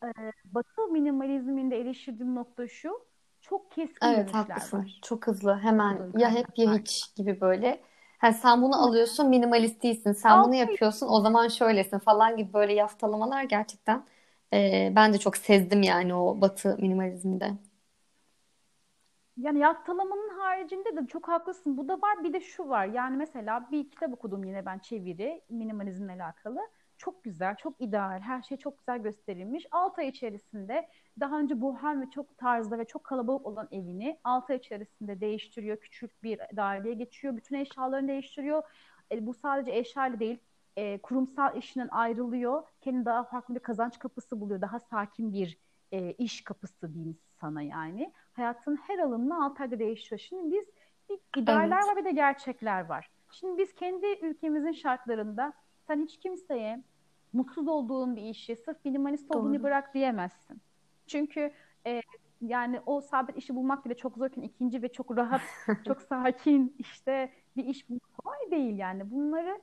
e, 0.04 0.08
Batı 0.44 0.88
minimalizminde 0.88 1.80
eleştirdiğim 1.80 2.34
nokta 2.34 2.68
şu, 2.68 3.06
çok 3.40 3.70
keskin 3.70 4.06
evet, 4.06 4.34
haklısın. 4.34 4.78
var. 4.78 5.00
Çok 5.02 5.26
hızlı 5.26 5.58
hemen 5.58 5.98
Hızlı 5.98 6.20
ya 6.20 6.30
hep 6.30 6.46
ya 6.56 6.74
hiç 6.74 7.14
gibi 7.16 7.40
böyle. 7.40 7.80
Yani 8.22 8.34
sen 8.34 8.62
bunu 8.62 8.82
alıyorsun 8.82 9.28
minimalist 9.28 9.82
değilsin. 9.82 10.12
Sen 10.12 10.42
Al, 10.42 10.44
bunu 10.44 10.54
yapıyorsun 10.54 11.08
o 11.08 11.20
zaman 11.20 11.48
şöylesin 11.48 11.98
falan 11.98 12.36
gibi 12.36 12.52
böyle 12.52 12.72
yaftalamalar 12.72 13.42
gerçekten 13.44 14.04
e, 14.52 14.92
ben 14.96 15.12
de 15.12 15.18
çok 15.18 15.36
sezdim 15.36 15.82
yani 15.82 16.14
o 16.14 16.40
batı 16.40 16.76
minimalizminde. 16.80 17.50
Yani 19.36 19.58
yaftalamanın 19.58 20.28
haricinde 20.38 20.96
de 20.96 21.06
çok 21.06 21.28
haklısın. 21.28 21.76
Bu 21.76 21.88
da 21.88 21.94
var. 22.02 22.24
Bir 22.24 22.32
de 22.32 22.40
şu 22.40 22.68
var. 22.68 22.86
Yani 22.86 23.16
mesela 23.16 23.68
bir 23.72 23.90
kitap 23.90 24.12
okudum 24.14 24.44
yine 24.44 24.66
ben 24.66 24.78
çeviri 24.78 25.42
minimalizmle 25.48 26.12
alakalı. 26.12 26.60
Çok 26.98 27.24
güzel, 27.24 27.56
çok 27.56 27.80
ideal. 27.80 28.20
Her 28.20 28.42
şey 28.42 28.58
çok 28.58 28.78
güzel 28.78 28.98
gösterilmiş. 28.98 29.66
6 29.70 30.00
ay 30.00 30.08
içerisinde 30.08 30.88
daha 31.20 31.38
önce 31.38 31.60
bohem 31.60 32.02
ve 32.02 32.10
çok 32.10 32.38
tarzda 32.38 32.78
ve 32.78 32.84
çok 32.84 33.04
kalabalık 33.04 33.46
olan 33.46 33.68
evini 33.72 34.18
6 34.24 34.52
ay 34.52 34.58
içerisinde 34.58 35.20
değiştiriyor. 35.20 35.76
Küçük 35.76 36.22
bir 36.22 36.40
daireye 36.56 36.94
geçiyor. 36.94 37.36
Bütün 37.36 37.56
eşyalarını 37.56 38.08
değiştiriyor. 38.08 38.62
E, 39.12 39.26
bu 39.26 39.34
sadece 39.34 39.72
eşyayla 39.72 40.20
değil, 40.20 40.38
e, 40.76 40.98
kurumsal 40.98 41.56
işinden 41.56 41.88
ayrılıyor. 41.88 42.62
Kendi 42.80 43.04
daha 43.04 43.24
farklı 43.24 43.54
bir 43.54 43.60
kazanç 43.60 43.98
kapısı 43.98 44.40
buluyor. 44.40 44.60
Daha 44.60 44.80
sakin 44.80 45.32
bir 45.32 45.58
e, 45.92 46.12
iş 46.12 46.44
kapısı 46.44 46.94
diyeyim 46.94 47.18
sana 47.40 47.62
yani. 47.62 48.12
Hayatın 48.32 48.76
her 48.76 48.98
alanını 48.98 49.44
6 49.44 49.62
ayda 49.62 49.78
değişiyor. 49.78 50.18
Şimdi 50.18 50.56
biz 50.56 50.64
bir 51.10 51.42
idealler 51.42 51.76
evet. 51.76 51.88
var 51.88 51.96
bir 51.96 52.04
de 52.04 52.10
gerçekler 52.10 52.86
var. 52.86 53.10
Şimdi 53.32 53.58
biz 53.58 53.74
kendi 53.74 54.06
ülkemizin 54.06 54.72
şartlarında 54.72 55.52
sen 55.86 56.02
hiç 56.02 56.16
kimseye 56.16 56.82
mutsuz 57.32 57.68
olduğun 57.68 58.16
bir 58.16 58.22
işi 58.22 58.56
sırf 58.56 58.84
minimalist 58.84 59.34
olduğunu 59.34 59.54
Doğru. 59.54 59.62
bırak 59.62 59.94
diyemezsin. 59.94 60.60
Çünkü 61.06 61.50
e, 61.86 62.00
yani 62.40 62.80
o 62.86 63.00
sabit 63.00 63.36
işi 63.36 63.54
bulmak 63.54 63.84
bile 63.84 63.96
çok 63.96 64.16
zorken 64.16 64.42
ikinci 64.42 64.82
ve 64.82 64.88
çok 64.88 65.16
rahat, 65.16 65.40
çok 65.86 66.02
sakin 66.02 66.74
işte 66.78 67.30
bir 67.56 67.64
iş 67.64 67.88
bulmak 67.88 68.18
kolay 68.18 68.50
değil 68.50 68.78
yani. 68.78 69.10
Bunları 69.10 69.60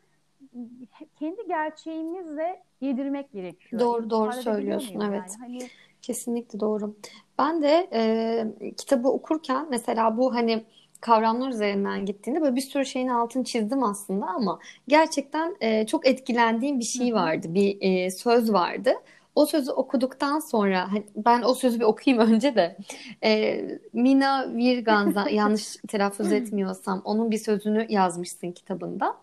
kendi 1.20 1.48
gerçeğimizle 1.48 2.64
yedirmek 2.82 3.32
gerekiyor. 3.32 3.80
Doğru 3.82 4.10
doğru 4.10 4.34
söylüyorsun 4.34 5.00
evet. 5.00 5.38
Yani? 5.40 5.40
Hani... 5.40 5.70
Kesinlikle 6.02 6.60
doğru. 6.60 6.96
Ben 7.40 7.62
de 7.62 7.90
e, 7.94 8.74
kitabı 8.78 9.08
okurken 9.10 9.68
mesela 9.70 10.18
bu 10.18 10.36
hani 10.36 10.66
kavramlar 11.04 11.50
üzerinden 11.50 12.06
gittiğinde 12.06 12.42
böyle 12.42 12.56
bir 12.56 12.62
sürü 12.62 12.86
şeyin 12.86 13.08
altını 13.08 13.44
çizdim 13.44 13.84
aslında 13.84 14.26
ama 14.26 14.60
gerçekten 14.88 15.56
e, 15.62 15.88
çok 15.88 16.08
etkilendiğim 16.08 16.80
bir 16.80 16.86
şey 16.86 17.14
vardı. 17.14 17.48
Bir 17.50 17.78
e, 17.82 18.12
söz 18.12 18.54
vardı. 18.54 18.94
O 19.36 19.46
sözü 19.46 19.72
okuduktan 19.72 20.40
sonra 20.40 20.92
hani 20.92 21.04
ben 21.16 21.42
o 21.42 21.54
sözü 21.54 21.80
bir 21.80 21.86
okuyayım 21.86 22.28
önce 22.34 22.56
de 22.56 22.78
e, 23.24 23.62
Mina 23.94 24.56
Virganza 24.56 25.30
yanlış 25.32 25.76
telaffuz 25.88 26.32
etmiyorsam 26.32 27.02
onun 27.06 27.32
bir 27.32 27.38
sözünü 27.38 27.86
yazmışsın 27.90 28.52
kitabında. 28.52 29.18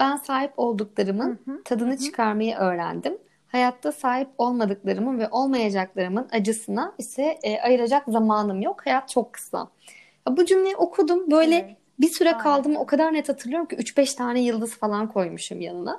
Ben 0.00 0.16
sahip 0.16 0.52
olduklarımın 0.56 1.38
tadını 1.64 1.98
çıkarmayı 1.98 2.56
öğrendim. 2.56 3.18
Hayatta 3.48 3.92
sahip 3.92 4.28
olmadıklarımın 4.38 5.18
ve 5.18 5.28
olmayacaklarımın 5.28 6.28
acısına 6.32 6.94
ise 6.98 7.38
e, 7.42 7.60
ayıracak 7.60 8.04
zamanım 8.08 8.62
yok. 8.62 8.86
Hayat 8.86 9.08
çok 9.08 9.32
kısa. 9.32 9.68
Bu 10.28 10.44
cümleyi 10.44 10.76
okudum. 10.76 11.30
Böyle 11.30 11.56
evet. 11.56 11.76
bir 12.00 12.08
süre 12.08 12.32
kaldım. 12.32 12.76
O 12.76 12.86
kadar 12.86 13.12
net 13.12 13.28
hatırlıyorum 13.28 13.66
ki 13.66 13.76
3-5 13.76 14.16
tane 14.16 14.40
yıldız 14.40 14.74
falan 14.74 15.08
koymuşum 15.08 15.60
yanına. 15.60 15.98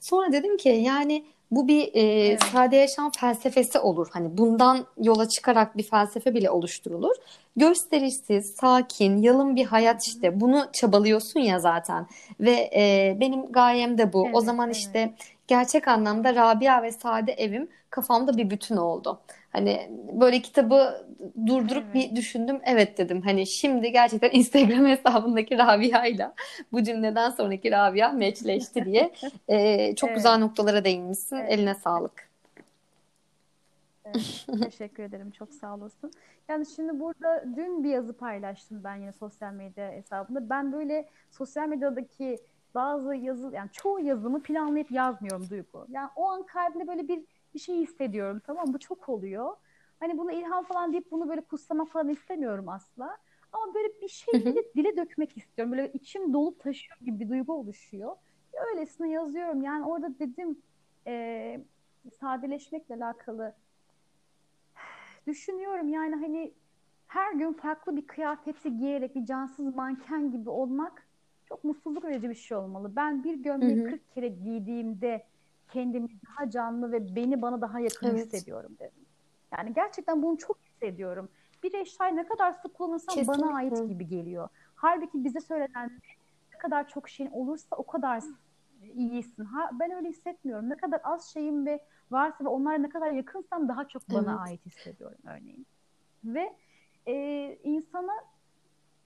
Sonra 0.00 0.32
dedim 0.32 0.56
ki 0.56 0.68
yani 0.68 1.24
bu 1.52 1.68
bir 1.68 1.94
e, 1.94 2.00
evet. 2.00 2.42
sade 2.42 2.76
yaşam 2.76 3.10
felsefesi 3.10 3.78
olur. 3.78 4.08
Hani 4.12 4.38
bundan 4.38 4.86
yola 4.98 5.28
çıkarak 5.28 5.76
bir 5.76 5.82
felsefe 5.82 6.34
bile 6.34 6.50
oluşturulur. 6.50 7.16
Gösterişsiz, 7.56 8.54
sakin, 8.54 9.16
yalın 9.16 9.56
bir 9.56 9.64
hayat 9.64 10.06
işte. 10.06 10.40
Bunu 10.40 10.66
çabalıyorsun 10.72 11.40
ya 11.40 11.58
zaten. 11.58 12.06
Ve 12.40 12.70
e, 12.76 13.16
benim 13.20 13.52
gayem 13.52 13.98
de 13.98 14.12
bu. 14.12 14.24
Evet, 14.24 14.36
o 14.36 14.40
zaman 14.40 14.66
evet. 14.66 14.76
işte 14.76 15.14
gerçek 15.46 15.88
anlamda 15.88 16.34
Rabia 16.34 16.82
ve 16.82 16.92
Sade 16.92 17.32
evim 17.32 17.68
kafamda 17.90 18.36
bir 18.36 18.50
bütün 18.50 18.76
oldu. 18.76 19.20
Hani 19.52 19.90
böyle 20.12 20.42
kitabı 20.42 21.06
durdurup 21.46 21.84
evet. 21.84 21.94
bir 21.94 22.16
düşündüm. 22.16 22.60
Evet 22.64 22.98
dedim. 22.98 23.22
Hani 23.22 23.46
şimdi 23.46 23.92
gerçekten 23.92 24.30
Instagram 24.32 24.86
hesabındaki 24.86 25.58
Rabia 25.58 26.06
ile 26.06 26.30
bu 26.72 26.82
cümleden 26.82 27.30
sonraki 27.30 27.70
Rabia 27.70 28.12
meçleşti 28.12 28.84
diye 28.84 29.12
ee, 29.48 29.94
çok 29.94 30.08
evet. 30.08 30.16
güzel 30.16 30.38
noktalara 30.38 30.84
değinmişsin. 30.84 31.36
Evet. 31.36 31.50
Eline 31.52 31.74
sağlık. 31.74 32.32
Evet, 34.04 34.46
teşekkür 34.62 35.02
ederim. 35.02 35.30
Çok 35.30 35.54
sağ 35.54 35.74
olasın. 35.74 36.12
Yani 36.48 36.66
şimdi 36.66 37.00
burada 37.00 37.44
dün 37.56 37.84
bir 37.84 37.88
yazı 37.88 38.12
paylaştım 38.12 38.80
ben 38.84 38.96
yine 38.96 39.12
sosyal 39.12 39.52
medya 39.52 39.90
hesabında. 39.90 40.50
Ben 40.50 40.72
böyle 40.72 41.08
sosyal 41.30 41.68
medyadaki 41.68 42.38
bazı 42.74 43.14
yazı 43.14 43.50
yani 43.54 43.70
çoğu 43.72 44.00
yazımı 44.00 44.42
planlayıp 44.42 44.90
yazmıyorum 44.90 45.50
Duygu. 45.50 45.86
Yani 45.90 46.08
o 46.16 46.28
an 46.30 46.42
kalbimde 46.42 46.88
böyle 46.88 47.08
bir 47.08 47.22
bir 47.54 47.58
şey 47.58 47.76
hissediyorum 47.76 48.40
tamam 48.46 48.72
bu 48.74 48.78
çok 48.78 49.08
oluyor. 49.08 49.56
Hani 50.00 50.18
bunu 50.18 50.32
ilham 50.32 50.64
falan 50.64 50.92
deyip 50.92 51.10
bunu 51.10 51.28
böyle 51.28 51.40
kutsamak 51.40 51.88
falan 51.88 52.08
istemiyorum 52.08 52.68
asla. 52.68 53.16
Ama 53.52 53.74
böyle 53.74 53.88
bir 54.02 54.08
şey 54.08 54.34
dile, 54.34 54.74
dile 54.74 54.96
dökmek 54.96 55.36
istiyorum. 55.36 55.72
Böyle 55.72 55.92
içim 55.92 56.32
dolup 56.32 56.60
taşıyor 56.60 56.98
gibi 57.00 57.20
bir 57.20 57.28
duygu 57.28 57.52
oluşuyor. 57.52 58.16
Öylesine 58.52 59.10
yazıyorum. 59.10 59.62
Yani 59.62 59.86
orada 59.86 60.18
dedim 60.18 60.58
e, 61.06 61.60
sadeleşmekle 62.20 62.94
alakalı 62.94 63.54
düşünüyorum 65.26 65.88
yani 65.88 66.14
hani 66.14 66.52
her 67.06 67.32
gün 67.32 67.52
farklı 67.52 67.96
bir 67.96 68.06
kıyafeti 68.06 68.78
giyerek 68.78 69.14
bir 69.14 69.24
cansız 69.24 69.74
manken 69.76 70.30
gibi 70.30 70.50
olmak 70.50 71.06
çok 71.48 71.64
mutsuzluk 71.64 72.04
verici 72.04 72.30
bir 72.30 72.34
şey 72.34 72.56
olmalı. 72.56 72.96
Ben 72.96 73.24
bir 73.24 73.34
gömleği 73.34 73.76
40 73.84 74.10
kere 74.14 74.28
giydiğimde 74.28 75.24
kendimi 75.72 76.08
daha 76.08 76.50
canlı 76.50 76.92
ve 76.92 77.16
beni 77.16 77.42
bana 77.42 77.60
daha 77.60 77.80
yakın 77.80 78.06
evet. 78.06 78.26
hissediyorum 78.26 78.72
dedim. 78.80 79.06
Yani 79.52 79.74
gerçekten 79.74 80.22
bunu 80.22 80.38
çok 80.38 80.58
hissediyorum. 80.62 81.28
Bir 81.62 81.74
eşyayı 81.74 82.16
ne 82.16 82.26
kadar 82.26 82.52
sık 82.52 82.74
kullanırsam 82.74 83.14
Kesinlikle. 83.14 83.42
bana 83.42 83.56
ait 83.56 83.88
gibi 83.88 84.08
geliyor. 84.08 84.48
Halbuki 84.74 85.24
bize 85.24 85.40
söylenen 85.40 85.90
ne 86.52 86.58
kadar 86.58 86.88
çok 86.88 87.08
şeyin 87.08 87.30
olursa 87.30 87.76
o 87.76 87.86
kadar 87.86 88.22
iyisin. 88.94 89.44
Ha, 89.44 89.70
ben 89.72 89.90
öyle 89.90 90.08
hissetmiyorum. 90.08 90.70
Ne 90.70 90.76
kadar 90.76 91.00
az 91.04 91.24
şeyim 91.32 91.66
ve 91.66 91.80
varsa 92.10 92.44
ve 92.44 92.48
onlara 92.48 92.78
ne 92.78 92.88
kadar 92.88 93.10
yakınsam 93.10 93.68
daha 93.68 93.88
çok 93.88 94.10
bana 94.10 94.30
evet. 94.30 94.50
ait 94.50 94.66
hissediyorum 94.66 95.18
örneğin. 95.24 95.66
Ve 96.24 96.56
e, 97.06 97.14
insana 97.64 98.12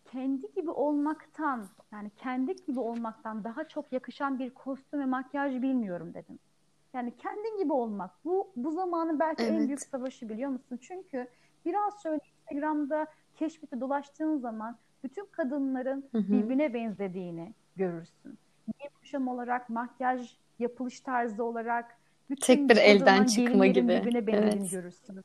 kendi 0.05 0.53
gibi 0.55 0.71
olmaktan 0.71 1.67
yani 1.93 2.11
kendi 2.17 2.57
gibi 2.67 2.81
olmaktan 2.81 3.45
daha 3.45 3.69
çok 3.69 3.93
yakışan 3.93 4.39
bir 4.39 4.55
kostüm 4.55 5.01
ve 5.01 5.07
makyaj 5.07 5.63
bilmiyorum 5.63 6.15
dedim. 6.15 6.39
Yani 6.97 7.17
kendin 7.17 7.59
gibi 7.59 7.73
olmak. 7.73 8.11
Bu 8.25 8.53
bu 8.57 8.71
zamanın 8.71 9.21
belki 9.21 9.43
evet. 9.43 9.53
en 9.53 9.67
büyük 9.67 9.81
savaşı 9.81 10.29
biliyor 10.29 10.51
musun? 10.51 10.79
Çünkü 10.83 11.29
biraz 11.65 12.03
şöyle 12.03 12.21
Instagram'da 12.41 13.07
keşfete 13.35 13.81
dolaştığın 13.81 14.39
zaman 14.39 14.77
bütün 15.05 15.27
kadınların 15.27 16.05
hı 16.13 16.19
hı. 16.19 16.33
birbirine 16.33 16.75
benzediğini 16.75 17.55
görürsün. 17.77 18.39
Giyim 18.79 18.93
kuşam 19.01 19.29
olarak, 19.29 19.71
makyaj 19.71 20.37
yapılış 20.59 21.01
tarzı 21.01 21.45
olarak 21.45 21.99
bütün 22.31 22.47
tek 22.47 22.71
bir 22.71 22.77
elden 22.77 23.25
çıkma 23.25 23.67
gibi. 23.67 23.89
birbirine 23.89 24.27
benzediğini 24.27 24.61
evet. 24.61 24.71
görürsünüz. 24.71 25.25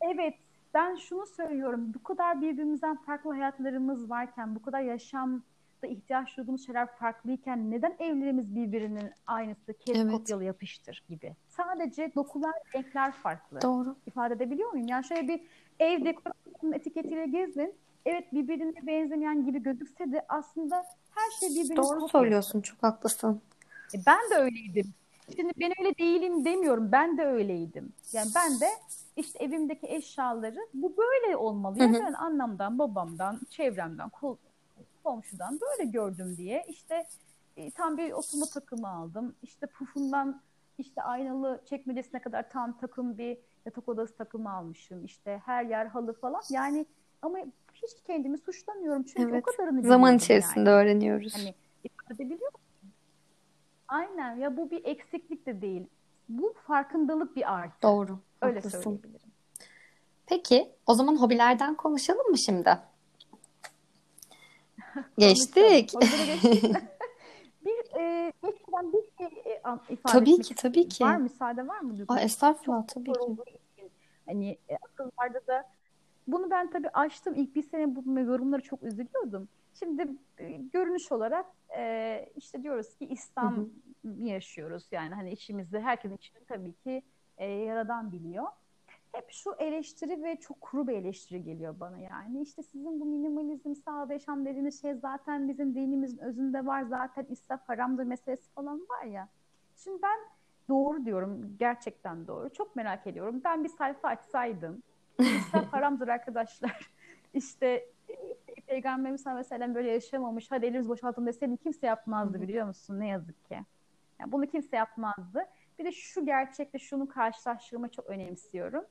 Evet, 0.00 0.34
ben 0.74 0.94
şunu 0.94 1.26
söylüyorum. 1.26 1.92
Bu 1.94 2.02
kadar 2.02 2.42
birbirimizden 2.42 2.96
farklı 2.96 3.30
hayatlarımız 3.30 4.10
varken, 4.10 4.54
bu 4.54 4.62
kadar 4.62 4.80
yaşam 4.80 5.42
da 5.84 5.88
ihtiyaç 5.88 6.36
duyduğumuz 6.36 6.66
şeyler 6.66 6.86
farklıyken 6.86 7.70
neden 7.70 7.96
evlerimiz 7.98 8.54
birbirinin 8.54 9.10
aynısı, 9.26 9.74
kes 9.74 9.96
evet. 9.96 10.12
kopyalı 10.12 10.44
yapıştır 10.44 11.02
gibi. 11.08 11.36
Sadece 11.48 12.12
dokular, 12.14 12.54
renkler 12.74 13.12
farklı. 13.12 13.62
Doğru. 13.62 13.96
İfade 14.06 14.34
edebiliyor 14.34 14.70
muyum? 14.70 14.88
Yani 14.88 15.04
şöyle 15.04 15.28
bir 15.28 15.40
ev 15.78 16.04
dekorasyonun 16.04 16.72
etiketiyle 16.72 17.26
gezin. 17.26 17.74
Evet 18.06 18.32
birbirine 18.32 18.86
benzemeyen 18.86 19.46
gibi 19.46 19.62
gözükse 19.62 20.12
de 20.12 20.24
aslında 20.28 20.84
her 21.14 21.30
şey 21.40 21.48
birbirine 21.48 21.76
Doğru 21.76 22.00
kopya. 22.00 22.20
söylüyorsun. 22.20 22.60
Çok 22.60 22.82
haklısın. 22.82 23.40
E 23.94 23.98
ben 24.06 24.30
de 24.30 24.34
öyleydim. 24.34 24.94
Şimdi 25.36 25.52
ben 25.60 25.72
öyle 25.78 25.98
değilim 25.98 26.44
demiyorum. 26.44 26.92
Ben 26.92 27.18
de 27.18 27.24
öyleydim. 27.24 27.92
Yani 28.12 28.30
ben 28.34 28.60
de 28.60 28.68
işte 29.16 29.44
evimdeki 29.44 29.86
eşyaları 29.86 30.58
bu 30.74 30.96
böyle 30.96 31.36
olmalı. 31.36 31.78
Yani 31.78 32.16
annemden, 32.16 32.78
babamdan, 32.78 33.40
çevremden, 33.50 34.08
komşudan 35.04 35.58
böyle 35.60 35.90
gördüm 35.90 36.36
diye 36.36 36.64
işte 36.68 37.06
e, 37.56 37.70
tam 37.70 37.96
bir 37.96 38.12
oturma 38.12 38.46
takımı 38.46 38.88
aldım. 38.88 39.34
İşte 39.42 39.66
pufundan 39.66 40.40
işte 40.78 41.02
aynalı 41.02 41.60
çekmecesine 41.68 42.20
kadar 42.20 42.50
tam 42.50 42.78
takım 42.78 43.18
bir 43.18 43.38
yatak 43.66 43.88
odası 43.88 44.16
takımı 44.16 44.52
almışım. 44.52 45.04
İşte 45.04 45.42
her 45.44 45.64
yer 45.64 45.86
halı 45.86 46.12
falan. 46.20 46.42
Yani 46.50 46.86
ama 47.22 47.38
hiç 47.74 47.90
kendimi 48.06 48.38
suçlamıyorum 48.38 49.02
çünkü 49.02 49.30
Evet. 49.30 49.44
o 49.48 49.50
kadarını 49.52 49.82
Zaman 49.82 50.16
içerisinde 50.16 50.70
yani. 50.70 50.82
öğreniyoruz. 50.82 51.34
Hani 51.36 51.54
ifade 51.84 52.14
edebiliyor 52.14 52.52
musun? 52.52 52.92
Aynen 53.88 54.36
ya 54.36 54.56
bu 54.56 54.70
bir 54.70 54.84
eksiklik 54.84 55.46
de 55.46 55.60
değil. 55.62 55.86
Bu 56.28 56.54
farkındalık 56.66 57.36
bir 57.36 57.54
artı. 57.54 57.82
Doğru. 57.82 58.18
Öyle 58.42 58.54
Haklısın. 58.54 58.80
söyleyebilirim. 58.82 59.28
Peki, 60.26 60.72
o 60.86 60.94
zaman 60.94 61.16
hobilerden 61.16 61.74
konuşalım 61.74 62.30
mı 62.30 62.38
şimdi? 62.38 62.78
Geçtik. 65.18 65.92
Bir 67.64 68.00
e, 68.00 68.32
geçmeden 68.42 68.92
bir 68.92 69.02
şey 69.18 69.52
e, 69.52 69.60
ifade 69.88 70.12
Tabii 70.12 70.40
ki, 70.40 70.54
tabii 70.54 70.88
ki. 70.88 71.04
Var 71.04 71.16
müsaade 71.16 71.66
var 71.66 71.80
mı? 71.80 71.94
Aa, 72.08 72.20
estağfurullah 72.20 72.86
tabii 72.86 73.12
ki. 73.12 73.18
için 73.76 73.90
hani 74.26 74.58
e, 74.68 74.76
akıllarda 74.76 75.46
da 75.46 75.64
bunu 76.26 76.50
ben 76.50 76.70
tabii 76.70 76.88
açtım 76.88 77.34
ilk 77.34 77.54
bir 77.54 77.62
sene 77.62 77.96
bu 77.96 78.20
yorumları 78.20 78.62
çok 78.62 78.82
üzülüyordum. 78.82 79.48
Şimdi 79.78 80.08
e, 80.38 80.50
görünüş 80.52 81.12
olarak 81.12 81.46
e, 81.76 82.26
işte 82.36 82.62
diyoruz 82.62 82.94
ki 82.94 83.06
İslam 83.06 83.68
yaşıyoruz 84.04 84.86
yani 84.90 85.14
hani 85.14 85.32
içimizde 85.32 85.80
herkesin 85.80 86.16
içinde 86.16 86.44
tabii 86.48 86.72
ki 86.72 87.02
e, 87.38 87.46
yaradan 87.46 88.12
biliyor. 88.12 88.46
Hep 89.14 89.30
şu 89.30 89.54
eleştiri 89.58 90.22
ve 90.22 90.36
çok 90.36 90.60
kuru 90.60 90.86
bir 90.86 90.92
eleştiri 90.92 91.42
geliyor 91.42 91.80
bana 91.80 91.98
yani. 91.98 92.42
İşte 92.42 92.62
sizin 92.62 93.00
bu 93.00 93.04
minimalizm, 93.04 93.74
sağda 93.74 94.12
yaşam 94.12 94.46
dediğiniz 94.46 94.80
şey 94.80 94.94
zaten 94.94 95.48
bizim 95.48 95.74
dinimizin 95.74 96.18
özünde 96.18 96.66
var. 96.66 96.82
Zaten 96.82 97.26
israf 97.30 97.68
haramdır 97.68 98.04
meselesi 98.04 98.50
falan 98.50 98.80
var 98.80 99.04
ya. 99.04 99.28
Şimdi 99.76 100.02
ben 100.02 100.18
doğru 100.68 101.04
diyorum. 101.04 101.56
Gerçekten 101.58 102.26
doğru. 102.26 102.50
Çok 102.52 102.76
merak 102.76 103.06
ediyorum. 103.06 103.40
Ben 103.44 103.64
bir 103.64 103.68
sayfa 103.68 104.08
açsaydım. 104.08 104.82
İsraf 105.18 105.72
haramdır 105.72 106.08
arkadaşlar. 106.08 106.90
İşte 107.34 107.86
Peygamberimiz 108.66 109.20
sallallahu 109.20 109.54
aleyhi 109.54 109.70
ve 109.70 109.74
böyle 109.74 109.90
yaşamamış. 109.90 110.50
Hadi 110.50 110.66
eliniz 110.66 110.88
boşaltın 110.88 111.26
deseydim 111.26 111.56
kimse 111.56 111.86
yapmazdı 111.86 112.40
biliyor 112.42 112.66
musun? 112.66 113.00
Ne 113.00 113.08
yazık 113.08 113.44
ki. 113.44 113.58
Yani 114.20 114.32
bunu 114.32 114.46
kimse 114.46 114.76
yapmazdı. 114.76 115.46
Bir 115.78 115.84
de 115.84 115.92
şu 115.92 116.26
gerçekle 116.26 116.78
şunu 116.78 117.08
karşılaştırmayı 117.08 117.90
çok 117.90 118.06
önemsiyorum. 118.06 118.84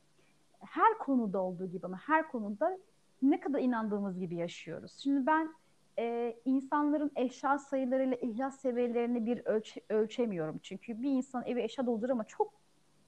Her 0.65 0.97
konuda 0.97 1.41
olduğu 1.41 1.65
gibi 1.65 1.85
ama 1.85 1.97
her 1.97 2.27
konuda 2.31 2.77
ne 3.21 3.39
kadar 3.39 3.59
inandığımız 3.59 4.19
gibi 4.19 4.35
yaşıyoruz. 4.35 4.99
Şimdi 5.03 5.25
ben 5.25 5.49
e, 5.99 6.35
insanların 6.45 7.11
eşya 7.15 7.57
sayılarıyla 7.59 8.17
ihlas 8.17 8.59
seviyelerini 8.61 9.25
bir 9.25 9.37
ölç- 9.39 9.81
ölçemiyorum. 9.89 10.59
Çünkü 10.63 11.01
bir 11.01 11.09
insan 11.11 11.43
evi 11.45 11.61
eşya 11.61 11.85
doldurur 11.85 12.09
ama 12.09 12.23
çok 12.23 12.53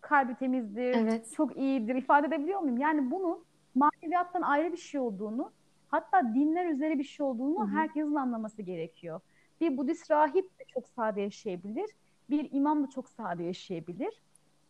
kalbi 0.02 0.36
temizdir, 0.36 0.94
Evet. 0.94 1.34
çok 1.36 1.58
iyidir. 1.58 1.96
ifade 1.96 2.28
edebiliyor 2.28 2.60
muyum? 2.60 2.78
Yani 2.78 3.12
bunun 3.12 3.44
maneviyattan 3.76 4.42
ayrı 4.42 4.72
bir 4.72 4.78
şey 4.78 5.00
olduğunu, 5.02 5.52
hatta 5.88 6.34
dinler 6.36 6.66
üzeri 6.66 7.00
bir 7.00 7.04
şey 7.04 7.26
olduğunu 7.26 7.60
Hı 7.60 7.72
hı. 7.72 7.76
herkesin 7.76 8.16
anlaması 8.16 8.62
gerekiyor. 8.62 9.20
Bir 9.62 9.78
Budist 9.78 10.12
rahip 10.12 10.60
de 10.60 10.64
çok 10.68 10.88
sade 10.88 11.22
yaşayabilir, 11.22 11.90
bir 12.30 12.50
imam 12.52 12.84
da 12.84 12.90
çok 12.90 13.10
sade 13.10 13.44
yaşayabilir. 13.44 14.22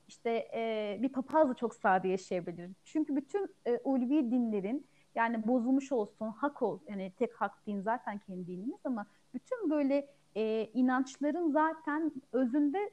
İşte 0.08 0.48
e, 0.54 1.00
bir 1.02 1.10
papaz 1.10 1.50
da 1.50 1.54
çok 1.54 1.76
sade 1.76 2.08
yaşayabilir. 2.08 2.72
Çünkü 2.84 3.15
bütün 3.15 3.56
e, 3.65 3.80
ulvi 3.84 4.32
dinlerin 4.32 4.88
yani 5.15 5.48
bozulmuş 5.48 5.91
olsun, 5.91 6.28
hak 6.28 6.62
ol, 6.62 6.80
yani 6.88 7.13
tek 7.18 7.34
hak 7.34 7.68
din 7.68 7.82
zaten 7.82 8.18
kendi 8.18 8.48
dinimiz 8.48 8.80
ama 8.84 9.06
bütün 9.34 9.70
böyle 9.70 10.08
e, 10.36 10.70
inançların 10.74 11.52
zaten 11.52 12.12
özünde 12.32 12.89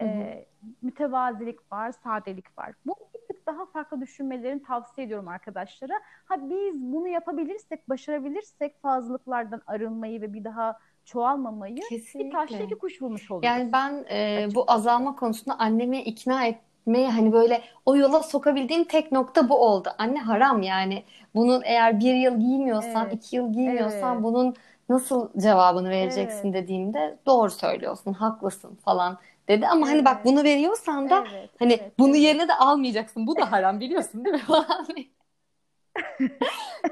e, 0.00 0.46
mütevazilik 0.82 1.72
var, 1.72 1.92
sadelik 1.92 2.58
var. 2.58 2.72
Bu 2.86 2.94
bir 3.14 3.34
tık 3.34 3.46
daha 3.46 3.66
farklı 3.66 4.00
düşünmelerini 4.00 4.62
tavsiye 4.62 5.06
ediyorum 5.06 5.28
arkadaşlara. 5.28 5.94
Ha 6.24 6.50
biz 6.50 6.74
bunu 6.74 7.08
yapabilirsek, 7.08 7.88
başarabilirsek 7.88 8.82
fazlalıklardan 8.82 9.62
arınmayı 9.66 10.20
ve 10.20 10.32
bir 10.32 10.44
daha 10.44 10.78
çoğalmamayı 11.12 11.76
bir 11.76 11.82
taşla 11.82 11.96
Kesinlikle. 11.96 12.64
iki 12.64 12.74
kuş 12.74 13.02
vurmuş 13.02 13.30
oluruz. 13.30 13.46
Yani 13.46 13.72
ben 13.72 14.04
e, 14.10 14.48
bu 14.54 14.64
azalma 14.68 15.16
konusunda 15.16 15.58
annemi 15.58 16.02
ikna 16.02 16.46
etmeye 16.46 17.10
hani 17.10 17.32
böyle 17.32 17.62
o 17.86 17.96
yola 17.96 18.22
sokabildiğim 18.22 18.84
tek 18.84 19.12
nokta 19.12 19.48
bu 19.48 19.56
oldu. 19.56 19.88
Anne 19.98 20.18
haram 20.18 20.62
yani. 20.62 21.04
Bunun 21.34 21.62
eğer 21.64 22.00
bir 22.00 22.14
yıl 22.14 22.40
giymiyorsan, 22.40 23.06
Evet. 23.06 23.14
iki 23.14 23.36
yıl 23.36 23.52
giymiyorsan 23.52 24.14
Evet. 24.14 24.24
bunun 24.24 24.54
nasıl 24.88 25.28
cevabını 25.40 25.90
vereceksin 25.90 26.52
Evet. 26.52 26.62
dediğimde 26.62 27.18
doğru 27.26 27.50
söylüyorsun, 27.50 28.12
haklısın 28.12 28.74
falan 28.74 29.18
dedi. 29.48 29.66
Ama 29.66 29.88
hani 29.88 30.04
bak 30.04 30.14
Evet. 30.14 30.24
bunu 30.24 30.44
veriyorsan 30.44 31.10
da 31.10 31.24
Evet, 31.30 31.50
hani 31.58 31.72
evet, 31.72 31.98
bunu 31.98 32.10
evet. 32.10 32.20
yerine 32.20 32.48
de 32.48 32.54
almayacaksın. 32.54 33.26
Bu 33.26 33.36
da 33.36 33.52
haram 33.52 33.80
biliyorsun 33.80 34.24
değil 34.24 34.34
mi 34.34 34.40
falan. 34.46 34.86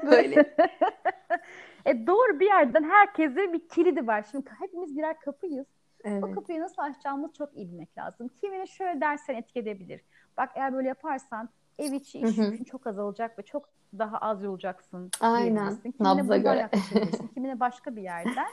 Böyle. 0.11 0.55
E 1.85 2.07
doğru 2.07 2.39
bir 2.39 2.45
yerden 2.45 2.83
herkese 2.83 3.53
bir 3.53 3.67
kilidi 3.69 4.07
var. 4.07 4.25
Şimdi 4.31 4.49
hepimiz 4.59 4.97
birer 4.97 5.19
kapıyız. 5.19 5.67
O 6.05 6.09
Evet. 6.09 6.35
kapıyı 6.35 6.61
nasıl 6.61 6.81
açacağımızı 6.81 7.33
çok 7.33 7.57
iyi 7.57 7.67
bilmek 7.71 7.97
lazım. 7.97 8.27
Kimine 8.41 8.67
şöyle 8.67 9.01
dersen 9.01 9.35
etki 9.35 9.59
edebilir. 9.59 10.01
Bak 10.37 10.49
eğer 10.55 10.73
böyle 10.73 10.87
yaparsan 10.87 11.49
ev 11.79 11.91
içi 11.91 12.19
iş 12.19 12.37
yükün 12.37 12.63
çok 12.63 12.87
azalacak 12.87 13.39
ve 13.39 13.43
çok 13.43 13.69
daha 13.97 14.17
az 14.17 14.43
yolacaksın 14.43 15.11
Aynen. 15.21 15.75
Kimine 15.81 15.93
Nabza 15.99 16.37
göre. 16.37 16.69
Kimine 17.33 17.59
başka 17.59 17.95
bir 17.95 18.01
yerden. 18.01 18.47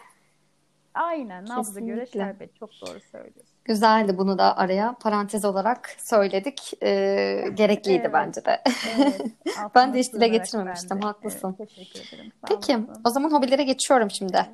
Aynen 0.96 1.44
nabza 1.46 1.80
göre 1.80 2.04
Kesinlikle. 2.04 2.20
şerbet. 2.20 2.56
Çok 2.56 2.70
doğru 2.70 3.00
söylüyorsun. 3.12 3.56
Güzeldi 3.64 4.18
bunu 4.18 4.38
da 4.38 4.56
araya 4.56 4.94
parantez 5.00 5.44
olarak 5.44 5.96
söyledik. 5.98 6.72
Ee, 6.82 7.44
gerekliydi 7.54 8.00
Evet. 8.02 8.12
bence 8.12 8.44
de. 8.44 8.62
Evet. 8.98 9.20
Ben 9.74 9.94
de 9.94 9.98
hiç 9.98 10.12
dile 10.12 10.28
getirmemiştim. 10.28 10.90
ben 10.90 11.02
de. 11.02 11.06
Haklısın. 11.06 11.56
Evet, 11.60 11.68
teşekkür 11.74 12.00
ederim. 12.16 12.32
Sağ 12.40 12.46
Peki, 12.54 12.76
olasın. 12.76 13.02
o 13.04 13.10
zaman 13.10 13.30
hobilere 13.32 13.62
geçiyorum 13.62 14.10
şimdi. 14.10 14.46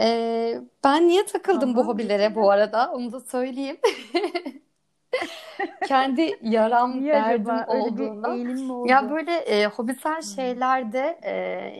Ee, 0.00 0.60
ben 0.84 1.08
niye 1.08 1.26
takıldım 1.26 1.70
bu 1.74 1.80
Tamam, 1.80 1.94
hobilere 1.94 2.34
bu 2.34 2.50
arada? 2.50 2.90
Onu 2.92 3.12
da 3.12 3.20
söyleyeyim. 3.20 3.76
Kendi 5.86 6.38
yaram, 6.42 7.00
Niye 7.00 7.12
derdim 7.12 7.50
acaba 7.50 7.72
öyle 7.74 7.96
bir 7.96 8.02
olduğundan. 8.02 8.36
eğilim 8.36 8.56
mi 8.56 8.72
oldu? 8.72 8.88
Ya 8.88 9.10
böyle 9.10 9.32
e, 9.32 9.66
hobisel 9.66 10.22
şeylerde 10.22 11.18
e, 11.22 11.30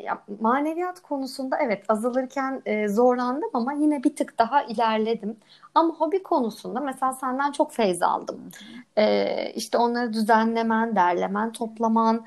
ya 0.04 0.22
maneviyat 0.40 1.00
konusunda 1.00 1.58
evet 1.58 1.84
azalırken 1.88 2.62
e, 2.66 2.88
zorlandım 2.88 3.50
ama 3.54 3.72
yine 3.72 4.04
bir 4.04 4.16
tık 4.16 4.38
daha 4.38 4.62
ilerledim. 4.62 5.36
Ama 5.74 5.94
hobi 5.94 6.22
konusunda 6.22 6.80
mesela 6.80 7.12
senden 7.12 7.52
çok 7.52 7.72
feyz 7.72 8.02
aldım. 8.02 8.50
E, 8.98 9.52
işte 9.54 9.78
onları 9.78 10.12
düzenlemen, 10.12 10.96
derlemen, 10.96 11.52
toplaman 11.52 12.26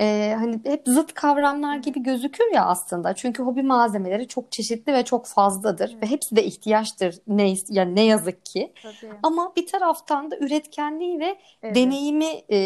e, 0.00 0.34
hani 0.38 0.60
hep 0.64 0.82
zıt 0.86 1.14
kavramlar 1.14 1.76
gibi 1.76 2.02
gözükür 2.02 2.54
ya 2.54 2.66
aslında. 2.66 3.14
Çünkü 3.14 3.42
hobi 3.42 3.62
malzemeleri 3.62 4.28
çok 4.28 4.52
çeşitli 4.52 4.92
ve 4.92 5.04
çok 5.04 5.26
fazladır 5.26 5.96
ve 6.02 6.06
hepsi 6.06 6.36
de 6.36 6.44
ihtiyaçtır 6.44 7.14
ne 7.26 7.54
yani 7.68 7.94
ne 7.94 8.04
yazık 8.04 8.46
ki. 8.46 8.72
Tabii. 8.82 9.12
Ama 9.22 9.52
bir 9.56 9.66
taraftan 9.66 10.30
da 10.30 10.36
üretkenliği 10.36 11.18
ve 11.20 11.38
Evet. 11.62 11.74
deneyimi 11.76 12.30
e, 12.48 12.56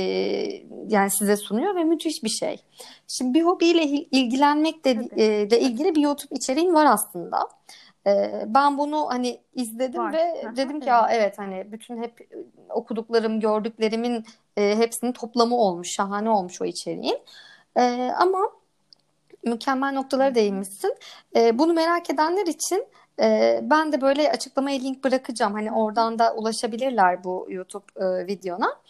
yani 0.88 1.10
size 1.10 1.36
sunuyor 1.36 1.74
ve 1.74 1.84
müthiş 1.84 2.24
bir 2.24 2.28
şey. 2.28 2.56
Şimdi 3.08 3.34
bir 3.38 3.42
hobiyle 3.44 3.82
il- 3.82 4.08
ilgilenmek 4.10 4.84
de, 4.84 4.90
e, 5.16 5.50
de 5.50 5.60
ilgili 5.60 5.94
bir 5.94 6.00
YouTube 6.00 6.34
içeriğin 6.36 6.74
var 6.74 6.86
aslında. 6.86 7.38
E, 8.06 8.44
ben 8.46 8.78
bunu 8.78 9.06
hani 9.08 9.40
izledim 9.54 10.00
Var. 10.00 10.12
ve 10.12 10.42
Aha, 10.46 10.56
dedim 10.56 10.80
ki 10.80 10.90
evet. 10.90 11.10
evet 11.10 11.38
hani 11.38 11.72
bütün 11.72 12.02
hep 12.02 12.28
okuduklarım, 12.68 13.40
gördüklerimin 13.40 14.24
e, 14.56 14.76
hepsinin 14.76 15.12
toplamı 15.12 15.56
olmuş, 15.56 15.88
şahane 15.92 16.30
olmuş 16.30 16.62
o 16.62 16.64
içeriğin. 16.64 17.18
E, 17.76 18.12
ama 18.18 18.38
mükemmel 19.44 19.92
noktalara 19.92 20.34
değinmişsin. 20.34 20.94
E, 21.36 21.58
bunu 21.58 21.72
merak 21.72 22.10
edenler 22.10 22.46
için 22.46 22.86
e, 23.20 23.60
ben 23.62 23.92
de 23.92 24.00
böyle 24.00 24.30
açıklamaya 24.30 24.78
link 24.78 25.04
bırakacağım. 25.04 25.52
Hani 25.52 25.72
oradan 25.72 26.18
da 26.18 26.34
ulaşabilirler 26.34 27.24
bu 27.24 27.46
YouTube 27.48 27.84
e, 27.96 28.26
videona. 28.26 28.80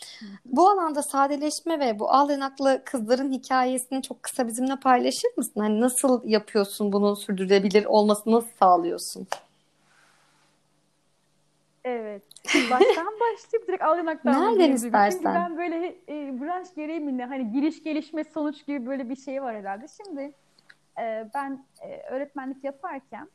Bu 0.44 0.68
alanda 0.68 1.02
sadeleşme 1.02 1.80
ve 1.80 1.98
bu 1.98 2.10
al 2.10 2.30
yanaklı 2.30 2.82
kızların 2.84 3.32
hikayesini 3.32 4.02
çok 4.02 4.22
kısa 4.22 4.46
bizimle 4.46 4.76
paylaşır 4.76 5.30
mısın? 5.36 5.60
Hani 5.60 5.80
nasıl 5.80 6.28
yapıyorsun 6.28 6.92
bunu 6.92 7.16
sürdürülebilir 7.16 7.84
olmasını 7.84 8.34
nasıl 8.34 8.48
sağlıyorsun? 8.58 9.26
Evet. 11.84 12.22
Baştan 12.70 13.06
başlayıp 13.20 13.68
direkt 13.68 13.82
al 13.82 13.98
yanaktan 13.98 14.32
Nereden 14.32 14.58
Duygu. 14.58 14.62
Çünkü 14.62 14.76
istersen. 14.76 15.24
ben 15.24 15.56
böyle 15.56 15.86
e, 16.08 16.40
branş 16.40 16.74
gereği 16.74 17.00
mi 17.00 17.18
ne 17.18 17.24
hani 17.24 17.52
giriş 17.52 17.82
gelişme 17.82 18.24
sonuç 18.24 18.66
gibi 18.66 18.86
böyle 18.86 19.08
bir 19.08 19.16
şey 19.16 19.42
var 19.42 19.56
herhalde. 19.56 19.86
Şimdi 20.04 20.32
e, 20.98 21.30
ben 21.34 21.64
e, 21.82 22.02
öğretmenlik 22.10 22.64
yaparken 22.64 23.28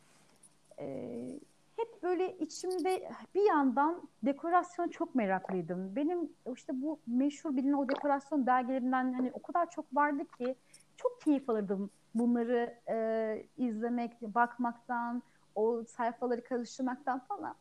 e, 0.80 1.40
hep 1.76 2.04
böyle 2.04 2.38
içimde 2.38 3.12
bir 3.36 3.50
yandan 3.50 4.10
dekorasyona 4.24 4.92
çok 4.92 5.16
meraklıydım. 5.16 5.96
Benim 5.96 6.30
işte 6.56 6.82
bu 6.82 7.00
meşhur 7.08 7.56
bilinen 7.58 7.74
o 7.74 7.90
dekorasyon 7.90 8.46
dergilerinden 8.46 9.14
hani 9.14 9.32
o 9.34 9.42
kadar 9.42 9.70
çok 9.70 9.96
vardı 9.96 10.24
ki 10.38 10.56
çok 10.98 11.22
keyif 11.22 11.50
alırdım 11.50 11.90
bunları 12.16 12.80
e, 12.90 13.48
izlemek, 13.58 14.22
bakmaktan, 14.22 15.24
o 15.56 15.84
sayfaları 15.84 16.44
karıştırmaktan 16.44 17.20
falan. 17.20 17.56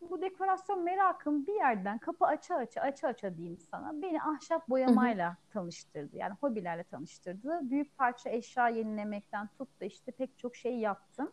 Bu 0.00 0.22
dekorasyon 0.22 0.82
merakım 0.82 1.46
bir 1.46 1.54
yerden 1.54 1.98
kapı 1.98 2.26
aça 2.26 2.56
aça 2.56 2.80
aça 2.80 3.08
aça 3.08 3.36
diyeyim 3.36 3.58
sana 3.58 4.02
beni 4.02 4.22
ahşap 4.22 4.68
boyamayla 4.68 5.28
hı 5.28 5.32
hı. 5.32 5.52
tanıştırdı. 5.52 6.16
Yani 6.16 6.34
hobilerle 6.40 6.84
tanıştırdı. 6.84 7.60
Büyük 7.62 7.98
parça 7.98 8.30
eşya 8.30 8.68
yenilemekten 8.68 9.48
tut 9.58 9.80
da 9.80 9.84
işte 9.84 10.12
pek 10.12 10.38
çok 10.38 10.56
şey 10.56 10.78
yaptım. 10.78 11.32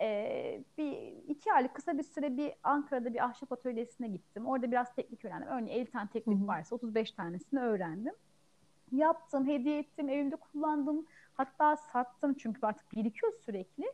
Ee, 0.00 0.62
bir 0.78 0.92
iki 1.28 1.52
aylık 1.52 1.74
kısa 1.74 1.98
bir 1.98 2.02
süre 2.02 2.36
bir 2.36 2.52
Ankara'da 2.62 3.14
bir 3.14 3.24
ahşap 3.24 3.52
atölyesine 3.52 4.08
gittim. 4.08 4.46
Orada 4.46 4.70
biraz 4.70 4.94
teknik 4.94 5.24
öğrendim. 5.24 5.48
Örneğin 5.48 5.80
50 5.80 5.90
tane 5.90 6.08
teknik 6.08 6.48
varsa 6.48 6.74
35 6.74 7.12
tanesini 7.12 7.60
öğrendim. 7.60 8.14
Yaptım, 8.92 9.46
hediye 9.46 9.78
ettim, 9.78 10.08
evimde 10.08 10.36
kullandım. 10.36 11.06
Hatta 11.34 11.76
sattım 11.76 12.34
çünkü 12.34 12.66
artık 12.66 12.92
birikiyor 12.92 13.32
sürekli. 13.46 13.84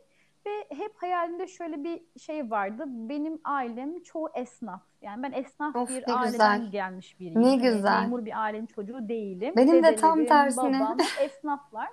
Ve 0.45 0.75
hep 0.77 0.91
hayalimde 0.95 1.47
şöyle 1.47 1.83
bir 1.83 2.01
şey 2.19 2.51
vardı. 2.51 2.83
Benim 2.87 3.39
ailem 3.43 4.03
çoğu 4.03 4.29
esnaf. 4.35 4.81
Yani 5.01 5.23
ben 5.23 5.31
esnaf 5.31 5.75
of, 5.75 5.89
bir 5.89 6.19
aileden 6.19 6.57
güzel. 6.57 6.71
gelmiş 6.71 7.19
biriyim. 7.19 7.43
Ne 7.43 7.49
yani 7.49 7.61
güzel. 7.61 8.01
Memur 8.01 8.25
bir 8.25 8.41
ailenin 8.41 8.65
çocuğu 8.65 9.09
değilim. 9.09 9.53
Benim 9.57 9.73
Dedelerim, 9.73 9.97
de 9.97 10.01
tam 10.01 10.25
tersine. 10.25 10.79
Babam 10.79 10.97
esnaflar. 11.21 11.89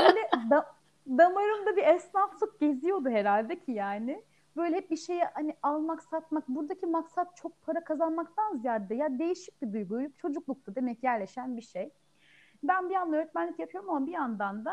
Böyle 0.00 0.50
da, 0.50 0.66
damarımda 1.06 1.76
bir 1.76 1.82
esnaflık 1.82 2.60
geziyordu 2.60 3.08
herhalde 3.08 3.60
ki 3.60 3.72
yani. 3.72 4.24
Böyle 4.56 4.76
hep 4.76 4.90
bir 4.90 4.96
şeye 4.96 5.24
hani 5.34 5.56
almak, 5.62 6.02
satmak. 6.02 6.48
Buradaki 6.48 6.86
maksat 6.86 7.36
çok 7.36 7.62
para 7.62 7.84
kazanmaktan 7.84 8.56
ziyade 8.56 8.94
ya 8.94 9.18
değişik 9.18 9.62
bir 9.62 9.72
duygu. 9.72 10.00
Çocuklukta 10.18 10.74
demek 10.74 11.04
yerleşen 11.04 11.56
bir 11.56 11.62
şey. 11.62 11.90
Ben 12.62 12.88
bir 12.88 12.94
yandan 12.94 13.18
öğretmenlik 13.18 13.58
yapıyorum 13.58 13.90
ama 13.90 14.06
bir 14.06 14.12
yandan 14.12 14.64
da 14.64 14.72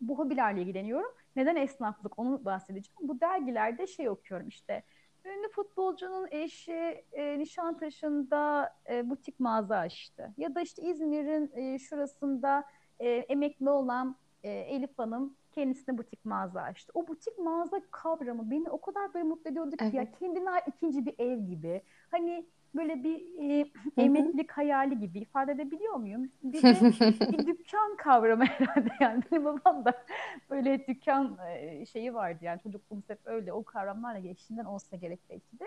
bu 0.00 0.18
hobilerle 0.18 0.62
ilgileniyorum. 0.62 1.12
Neden 1.36 1.56
esnaflık 1.56 2.18
onu 2.18 2.44
bahsedeceğim. 2.44 3.08
Bu 3.08 3.20
dergilerde 3.20 3.86
şey 3.86 4.08
okuyorum 4.08 4.48
işte. 4.48 4.82
Ünlü 5.24 5.48
futbolcunun 5.48 6.28
eşi 6.30 7.04
e, 7.12 7.38
Nişantaşı'nda 7.38 8.74
e, 8.90 9.10
butik 9.10 9.40
mağaza 9.40 9.76
açtı. 9.76 10.34
Ya 10.36 10.54
da 10.54 10.60
işte 10.60 10.82
İzmir'in 10.82 11.50
e, 11.54 11.78
şurasında 11.78 12.64
e, 12.98 13.08
emekli 13.08 13.70
olan 13.70 14.16
e, 14.42 14.50
Elif 14.50 14.98
Hanım 14.98 15.36
kendisine 15.56 15.98
butik 15.98 16.24
mağaza 16.24 16.60
açtı. 16.60 16.92
O 16.94 17.08
butik 17.08 17.38
mağaza 17.38 17.80
kavramı 17.90 18.50
beni 18.50 18.70
o 18.70 18.80
kadar 18.80 19.14
böyle 19.14 19.24
mutlu 19.24 19.50
ediyordu 19.50 19.70
ki 19.70 19.84
evet. 19.84 19.94
ya 19.94 20.12
kendine 20.12 20.50
ikinci 20.66 21.06
bir 21.06 21.14
ev 21.18 21.38
gibi. 21.38 21.82
Hani 22.10 22.46
böyle 22.74 23.04
bir 23.04 23.40
e, 23.50 23.70
emeklilik 23.96 24.52
hayali 24.52 24.98
gibi 24.98 25.18
ifade 25.18 25.52
edebiliyor 25.52 25.94
muyum? 25.94 26.30
Bir 26.42 26.62
de 26.62 26.68
bir 27.32 27.46
dükkan 27.46 27.96
kavramı 27.96 28.44
herhalde 28.46 28.90
yani. 29.00 29.22
Benim 29.32 29.44
babam 29.44 29.84
da 29.84 30.04
böyle 30.50 30.86
dükkan 30.86 31.38
e, 31.48 31.86
şeyi 31.86 32.14
vardı 32.14 32.38
yani 32.42 32.60
çocukluğumuz 32.60 33.10
hep 33.10 33.18
öyle 33.24 33.52
o 33.52 33.64
kavramlarla 33.64 34.18
geçtiğinden 34.18 34.64
olsa 34.64 34.96
gerek 34.96 35.20
belki 35.30 35.58
de. 35.60 35.64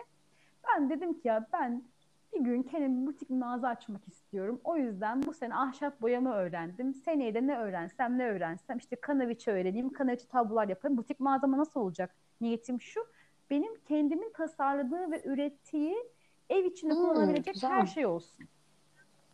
Ben 0.67 0.89
dedim 0.89 1.13
ki 1.13 1.27
ya 1.27 1.47
ben 1.53 1.83
bir 2.33 2.39
gün 2.39 2.63
kendim 2.63 3.07
butik 3.07 3.29
mağaza 3.29 3.67
açmak 3.67 4.07
istiyorum. 4.07 4.61
O 4.63 4.77
yüzden 4.77 5.23
bu 5.23 5.33
sene 5.33 5.55
ahşap 5.55 6.01
boyama 6.01 6.33
öğrendim. 6.33 6.93
Seneye 6.93 7.33
de 7.33 7.47
ne 7.47 7.57
öğrensem 7.57 8.17
ne 8.17 8.25
öğrensem 8.25 8.77
işte 8.77 8.95
kanaviçe 8.95 9.51
öğreneyim, 9.51 9.93
kanaviçe 9.93 10.27
tablolar 10.27 10.67
yaparım. 10.67 10.97
Butik 10.97 11.19
mağazama 11.19 11.57
nasıl 11.57 11.79
olacak? 11.79 12.15
Niyetim 12.41 12.81
şu. 12.81 13.01
Benim 13.49 13.79
kendimin 13.87 14.31
tasarladığı 14.33 15.11
ve 15.11 15.21
ürettiği 15.25 15.95
Ev 16.49 16.65
içinde 16.65 16.93
hmm, 16.93 17.01
kullanabilecek 17.01 17.53
güzel. 17.53 17.69
her 17.69 17.85
şey 17.85 18.05
olsun. 18.05 18.45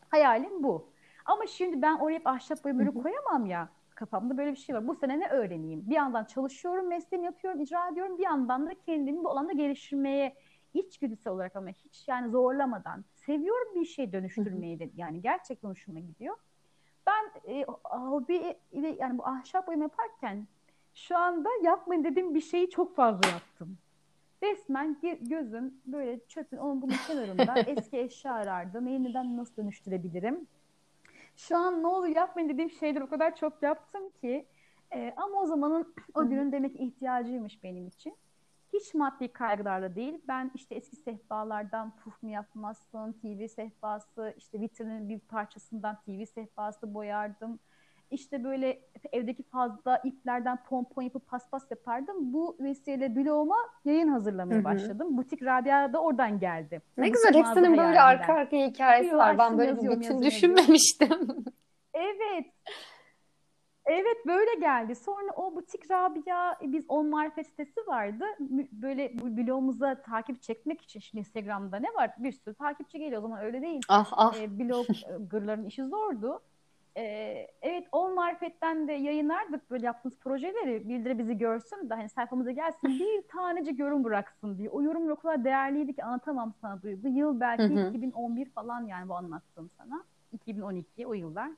Hayalim 0.10 0.64
bu. 0.64 0.89
Ama 1.26 1.48
şimdi 1.48 1.82
ben 1.82 1.98
oraya 1.98 2.14
hep 2.14 2.28
ahşap 2.28 2.64
boyamayı 2.64 2.91
koyamam 2.91 3.46
ya. 3.46 3.70
Kafamda 3.96 4.38
böyle 4.38 4.52
bir 4.52 4.58
şey 4.58 4.76
var. 4.76 4.88
Bu 4.88 4.96
sene 4.96 5.20
ne 5.20 5.28
öğreneyim? 5.28 5.89
Bir 5.89 5.96
yandan 5.96 6.26
çalışıyorum, 6.26 6.88
mesleğimi 6.88 7.26
yapıyorum, 7.26 7.62
icra 7.62 7.89
ediyorum. 7.89 8.18
Bir 8.18 8.24
yandan 8.24 8.68
da 8.68 8.74
kendimi 8.86 9.24
bu 9.24 9.30
alanda 9.30 9.54
geliştirmeye 9.54 10.36
içgüdüsel 10.80 11.34
olarak 11.34 11.55
ama 11.55 11.69
hiç 11.69 12.07
yani 12.07 12.32
zorlamadan 12.32 13.05
seviyorum 13.13 13.76
bir 13.76 13.86
şey 13.86 14.13
dönüştürmeyi 14.13 14.80
de 14.80 14.89
yani 14.95 15.21
gerçekten 15.21 15.69
hoşuma 15.69 15.99
gidiyor. 15.99 16.36
Ben 17.07 17.51
e, 17.53 17.65
hobi 17.84 18.57
ile 18.71 18.95
yani 18.99 19.17
bu 19.17 19.26
ahşap 19.26 19.67
boyama 19.67 19.84
yaparken 19.84 20.47
şu 20.93 21.17
anda 21.17 21.49
yapmayın 21.63 22.03
dediğim 22.03 22.36
bir 22.36 22.41
şeyi 22.41 22.69
çok 22.69 22.95
fazla 22.95 23.30
yaptım. 23.30 23.78
Resmen 24.43 24.97
gözüm 25.21 25.73
böyle 25.86 26.19
çöpün 26.28 26.57
onun 26.57 26.82
bunun 26.82 26.95
kenarında 27.07 27.59
eski 27.67 27.97
eşya 27.97 28.34
arardım. 28.34 28.88
Yeniden 28.88 29.38
nasıl 29.38 29.57
dönüştürebilirim? 29.57 30.47
Şu 31.36 31.57
an 31.57 31.84
ne 31.84 31.88
olur 31.88 32.07
yapmayın 32.07 32.49
dediğim 32.49 32.71
şeyler 32.71 33.01
o 33.01 33.09
kadar 33.09 33.36
çok 33.36 33.63
yaptım 33.63 34.09
ki. 34.09 34.45
E, 34.93 35.13
ama 35.17 35.41
o 35.41 35.45
zamanın 35.45 35.93
o 36.13 36.28
günün 36.28 36.51
demek 36.51 36.76
ihtiyacıymış 36.80 37.63
benim 37.63 37.88
için. 37.88 38.15
Hiç 38.80 38.93
maddi 38.93 39.34
kaygılarla 39.34 39.95
değil. 39.95 40.21
Ben 40.28 40.51
işte 40.55 40.76
eski 40.76 40.95
sehpalardan 40.95 41.95
puf 41.95 42.23
mu 42.23 42.30
yapmazsın, 42.30 43.13
TV 43.13 43.47
sehpası, 43.47 44.34
işte 44.38 44.61
vitrinin 44.61 45.09
bir 45.09 45.19
parçasından 45.19 46.01
TV 46.05 46.26
sehpası 46.26 46.93
boyardım 46.93 47.59
işte 48.11 48.43
böyle 48.43 48.80
evdeki 49.11 49.43
fazla 49.43 50.01
iplerden 50.03 50.63
pompon 50.63 51.01
yapıp 51.01 51.28
paspas 51.28 51.71
yapardım. 51.71 52.34
Bu 52.34 52.57
vesileyle 52.59 53.15
bloğuma 53.15 53.57
yayın 53.86 54.07
hazırlamaya 54.07 54.55
Hı-hı. 54.55 54.63
başladım. 54.63 55.17
Butik 55.17 55.43
Rabia 55.43 55.93
da 55.93 56.01
oradan 56.01 56.39
geldi. 56.39 56.82
Ne 56.97 57.09
güzel 57.09 57.34
hepsinin 57.34 57.78
böyle 57.78 58.01
arka 58.01 58.34
arka 58.34 58.57
hikayesi 58.57 59.11
Blog 59.11 59.19
var. 59.19 59.38
Ben 59.38 59.57
böyle 59.57 59.82
bir 59.82 59.89
bütün 59.89 60.21
düşünmemiştim. 60.21 61.45
evet. 61.93 62.45
Evet 63.86 64.26
böyle 64.28 64.60
geldi. 64.60 64.96
Sonra 64.96 65.32
o 65.36 65.56
butik 65.56 65.92
Rabia 65.92 66.58
biz 66.62 66.86
on 66.88 67.06
marifet 67.08 67.48
sitesi 67.48 67.88
vardı. 67.88 68.26
Böyle 68.72 69.20
bu 69.22 69.38
blogumuza 69.38 70.02
takip 70.02 70.42
çekmek 70.42 70.82
için 70.82 71.00
şimdi 71.00 71.20
Instagram'da 71.20 71.78
ne 71.78 71.94
var? 71.94 72.12
Bir 72.18 72.32
sürü 72.32 72.56
takipçi 72.56 73.00
geliyor. 73.00 73.20
O 73.20 73.22
zaman 73.22 73.42
öyle 73.42 73.62
değil. 73.62 73.82
Ah 73.90 74.12
ah. 74.12 74.36
E, 74.36 74.60
bloggerların 74.60 75.66
işi 75.66 75.84
zordu. 75.84 76.42
Ee, 76.98 77.48
evet 77.62 77.88
o 77.92 78.14
marifetten 78.14 78.88
de 78.88 78.94
yayınlardık 78.94 79.72
böyle 79.72 79.86
yaptığımız 79.86 80.20
projeleri 80.20 80.90
bildiri 80.90 81.20
bizi 81.20 81.38
görsün 81.38 81.90
de 81.90 81.94
hani 81.94 82.10
sayfamıza 82.10 82.52
gelsin 82.52 82.90
bir 83.00 83.28
tanecik 83.28 83.80
yorum 83.80 84.04
bıraksın 84.04 84.58
diye. 84.58 84.70
O 84.70 84.82
yorum 84.82 85.12
o 85.12 85.16
kadar 85.16 85.44
değerliydi 85.44 85.96
ki 85.96 86.04
anlatamam 86.04 86.54
sana 86.62 86.82
duygu. 86.82 87.08
Yıl 87.08 87.40
belki 87.40 87.76
hı 87.76 87.88
hı. 87.88 87.90
2011 87.90 88.50
falan 88.50 88.88
yani 88.88 89.10
bu 89.10 89.16
anlattığım 89.16 89.70
sana. 89.78 90.04
2012 90.32 91.08
o 91.08 91.14
yıllar. 91.14 91.52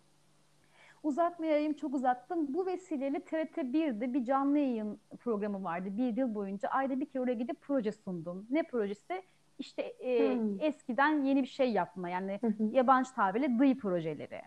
Uzatmayayım 1.07 1.73
çok 1.73 1.93
uzattım. 1.93 2.53
Bu 2.53 2.65
vesileyle 2.65 3.19
TRT 3.19 3.57
1'de 3.57 4.13
bir 4.13 4.23
canlı 4.23 4.57
yayın 4.57 4.99
programı 5.19 5.63
vardı. 5.63 5.89
Bir 5.97 6.17
yıl 6.17 6.35
boyunca 6.35 6.69
ayda 6.69 6.99
bir 6.99 7.05
kere 7.05 7.23
oraya 7.23 7.33
gidip 7.33 7.61
proje 7.61 7.91
sundum. 7.91 8.47
Ne 8.49 8.63
projesi? 8.63 9.23
İşte 9.59 9.81
e, 9.81 10.35
hmm. 10.35 10.61
eskiden 10.61 11.23
yeni 11.23 11.43
bir 11.43 11.47
şey 11.47 11.71
yapma 11.71 12.09
yani 12.09 12.39
yabancı 12.71 13.13
tabirle 13.13 13.59
dıy 13.59 13.77
projeleri. 13.77 14.41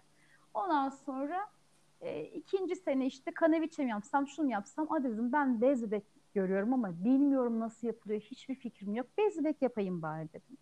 Ondan 0.54 0.88
sonra 0.88 1.46
e, 2.00 2.24
ikinci 2.24 2.76
sene 2.76 3.06
işte 3.06 3.30
kanaviçe 3.30 3.84
mi 3.84 3.90
yapsam, 3.90 4.28
şunu 4.28 4.50
yapsam. 4.50 4.92
A 4.92 5.04
dedim 5.04 5.32
ben 5.32 5.60
bez 5.60 5.82
bebek 5.82 6.04
görüyorum 6.34 6.72
ama 6.72 7.04
bilmiyorum 7.04 7.60
nasıl 7.60 7.86
yapılıyor. 7.86 8.20
Hiçbir 8.20 8.54
fikrim 8.54 8.94
yok. 8.94 9.06
Bez 9.18 9.38
bebek 9.38 9.62
yapayım 9.62 10.02
bari 10.02 10.28
dedim. 10.28 10.56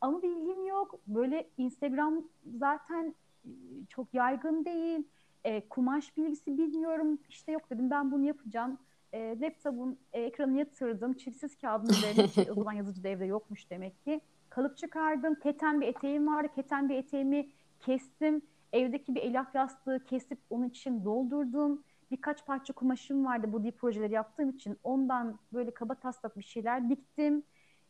Ama 0.00 0.22
bilgim 0.22 0.66
yok. 0.66 1.00
Böyle 1.06 1.48
Instagram 1.58 2.24
zaten 2.58 3.14
e, 3.44 3.50
çok 3.88 4.14
yaygın 4.14 4.64
değil. 4.64 5.08
E, 5.44 5.68
kumaş 5.68 6.16
bilgisi 6.16 6.58
bilmiyorum. 6.58 7.18
İşte 7.28 7.52
yok 7.52 7.70
dedim 7.70 7.90
ben 7.90 8.12
bunu 8.12 8.26
yapacağım. 8.26 8.78
E, 9.12 9.40
laptopun 9.40 9.98
e, 10.12 10.20
ekranı 10.22 10.58
yatırdım. 10.58 11.14
Çiftsiz 11.14 11.56
kağıdın 11.58 11.88
üzerine 11.88 12.50
o 12.50 12.54
zaman 12.54 12.72
yazıcı 12.72 13.04
da 13.04 13.08
evde 13.08 13.24
yokmuş 13.24 13.70
demek 13.70 14.04
ki. 14.04 14.20
Kalıp 14.50 14.78
çıkardım. 14.78 15.34
Keten 15.34 15.80
bir 15.80 15.86
eteğim 15.86 16.26
vardı. 16.26 16.48
Keten 16.54 16.88
bir 16.88 16.94
eteğimi 16.94 17.48
kestim. 17.80 18.42
Evdeki 18.72 19.14
bir 19.14 19.22
elyaf 19.22 19.54
yastığı 19.54 20.04
kesip 20.04 20.38
onun 20.50 20.68
için 20.68 21.04
doldurdum. 21.04 21.82
Birkaç 22.10 22.46
parça 22.46 22.72
kumaşım 22.72 23.24
vardı 23.24 23.52
bu 23.52 23.64
dip 23.64 23.78
projeleri 23.78 24.12
yaptığım 24.12 24.50
için. 24.50 24.76
Ondan 24.84 25.38
böyle 25.52 25.70
kaba 25.70 25.94
taslak 25.94 26.38
bir 26.38 26.42
şeyler 26.42 26.90
diktim. 26.90 27.42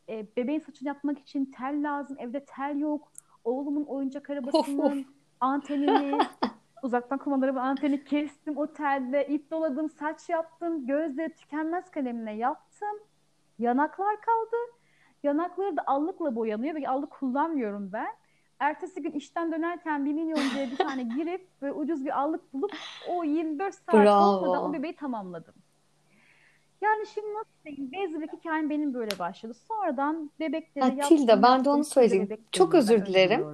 E, 0.09 0.35
bebeğin 0.37 0.59
saçını 0.59 0.87
yapmak 0.87 1.19
için 1.19 1.45
tel 1.57 1.83
lazım. 1.83 2.17
Evde 2.19 2.45
tel 2.45 2.79
yok. 2.79 3.11
Oğlumun 3.43 3.83
oyuncak 3.83 4.29
arabasının 4.29 5.05
antenini 5.39 6.19
uzaktan 6.83 7.17
kumandalı 7.17 7.51
bir 7.51 7.57
anteni 7.57 8.03
kestim. 8.03 8.57
O 8.57 8.73
telde 8.73 9.27
ip 9.27 9.51
doladım, 9.51 9.89
saç 9.89 10.29
yaptım. 10.29 10.87
Gözleri 10.87 11.35
tükenmez 11.35 11.91
kalemle 11.91 12.31
yaptım. 12.31 12.97
Yanaklar 13.59 14.21
kaldı. 14.21 14.55
Yanakları 15.23 15.77
da 15.77 15.83
allıkla 15.87 16.35
boyanıyor 16.35 16.75
ve 16.75 16.89
allık 16.89 17.11
kullanmıyorum 17.11 17.91
ben. 17.93 18.13
Ertesi 18.59 19.01
gün 19.01 19.11
işten 19.11 19.51
dönerken 19.51 20.05
bir 20.05 20.13
milyon 20.13 20.49
diye 20.55 20.71
bir 20.71 20.77
tane 20.77 21.03
girip 21.03 21.47
ve 21.61 21.73
ucuz 21.73 22.05
bir 22.05 22.19
allık 22.19 22.53
bulup 22.53 22.71
o 23.09 23.23
24 23.23 23.75
saat 23.75 24.21
olmadan 24.21 24.63
o 24.63 24.73
bebeği 24.73 24.95
tamamladım. 24.95 25.53
Yani 26.81 27.05
şimdi 27.13 27.27
nasıl 27.33 27.49
diyeyim? 27.65 27.91
Bez 27.91 28.19
bebek 28.19 28.33
hikayem 28.33 28.69
benim 28.69 28.93
böyle 28.93 29.19
başladı. 29.19 29.53
Sonradan 29.67 30.31
bebekleri 30.39 30.85
Ha, 30.85 30.91
yaptım 30.97 31.17
Tilda 31.17 31.43
ben 31.43 31.65
de 31.65 31.69
onu 31.69 31.83
bebek 31.95 32.39
Çok 32.51 32.75
özür 32.75 33.05
dilerim. 33.05 33.45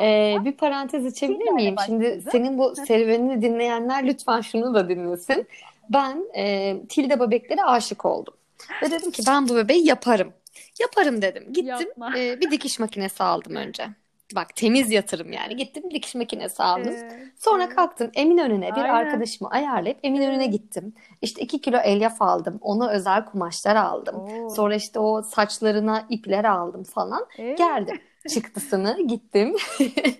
Ee, 0.00 0.36
bir 0.44 0.52
parantez 0.52 1.06
açabilir 1.06 1.38
Tilda 1.38 1.50
miyim? 1.50 1.74
Şimdi 1.86 2.22
senin 2.32 2.58
bu 2.58 2.76
serüvenini 2.76 3.42
dinleyenler 3.42 4.06
lütfen 4.06 4.40
şunu 4.40 4.74
da 4.74 4.88
dinlesin. 4.88 5.46
Ben 5.90 6.24
e, 6.36 6.76
Tilda 6.88 7.20
bebeklere 7.20 7.64
aşık 7.64 8.04
oldum. 8.04 8.34
Ve 8.82 8.90
dedim 8.90 9.10
ki 9.10 9.22
ben 9.26 9.48
bu 9.48 9.56
bebeği 9.56 9.86
yaparım. 9.88 10.32
Yaparım 10.80 11.22
dedim. 11.22 11.44
Gittim 11.52 11.66
Yapma. 11.66 12.18
e, 12.18 12.40
bir 12.40 12.50
dikiş 12.50 12.78
makinesi 12.78 13.22
aldım 13.22 13.56
önce. 13.56 13.88
Bak 14.34 14.56
temiz 14.56 14.90
yatırım 14.90 15.32
yani. 15.32 15.56
Gittim 15.56 15.82
dikiş 15.90 16.14
makinesi 16.14 16.62
aldım. 16.62 16.94
Evet, 16.96 17.12
Sonra 17.38 17.64
evet. 17.64 17.74
kalktım 17.76 18.10
Eminönü'ne 18.14 18.70
bir 18.70 18.80
Aynen. 18.80 18.94
arkadaşımı 18.94 19.50
ayarlayıp 19.50 19.98
Eminönü'ne 20.02 20.46
gittim. 20.46 20.94
İşte 21.22 21.42
iki 21.42 21.60
kilo 21.60 21.78
elyaf 21.78 22.22
aldım. 22.22 22.58
Ona 22.60 22.90
özel 22.90 23.24
kumaşlar 23.24 23.76
aldım. 23.76 24.16
Oo. 24.16 24.50
Sonra 24.50 24.74
işte 24.74 24.98
o 24.98 25.22
saçlarına 25.22 26.06
ipler 26.08 26.44
aldım 26.44 26.82
falan. 26.84 27.26
Evet, 27.38 27.58
Geldim. 27.58 28.00
Çıktısını 28.34 29.06
gittim. 29.06 29.56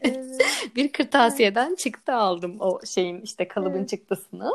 evet. 0.02 0.26
Bir 0.76 0.92
kırtasiyeden 0.92 1.74
çıktı 1.74 2.14
aldım 2.14 2.56
o 2.60 2.80
şeyin 2.86 3.20
işte 3.20 3.48
kalıbın 3.48 3.78
Evet. 3.78 3.88
çıktısını. 3.88 4.52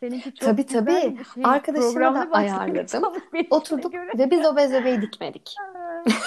Seninki 0.00 0.34
çok 0.34 0.48
Tabii, 0.48 0.66
güzel 0.66 0.80
tabii. 0.86 1.16
şey. 1.34 1.42
Arkadaşıma 1.44 2.14
da 2.14 2.28
ayarladım. 2.32 3.02
benimkine 3.32 3.46
Oturduk 3.50 3.92
göre. 3.92 4.10
ve 4.18 4.30
biz 4.30 4.46
o 4.46 4.56
bez 4.56 4.72
bebeği 4.72 5.02
dikmedik. 5.02 5.54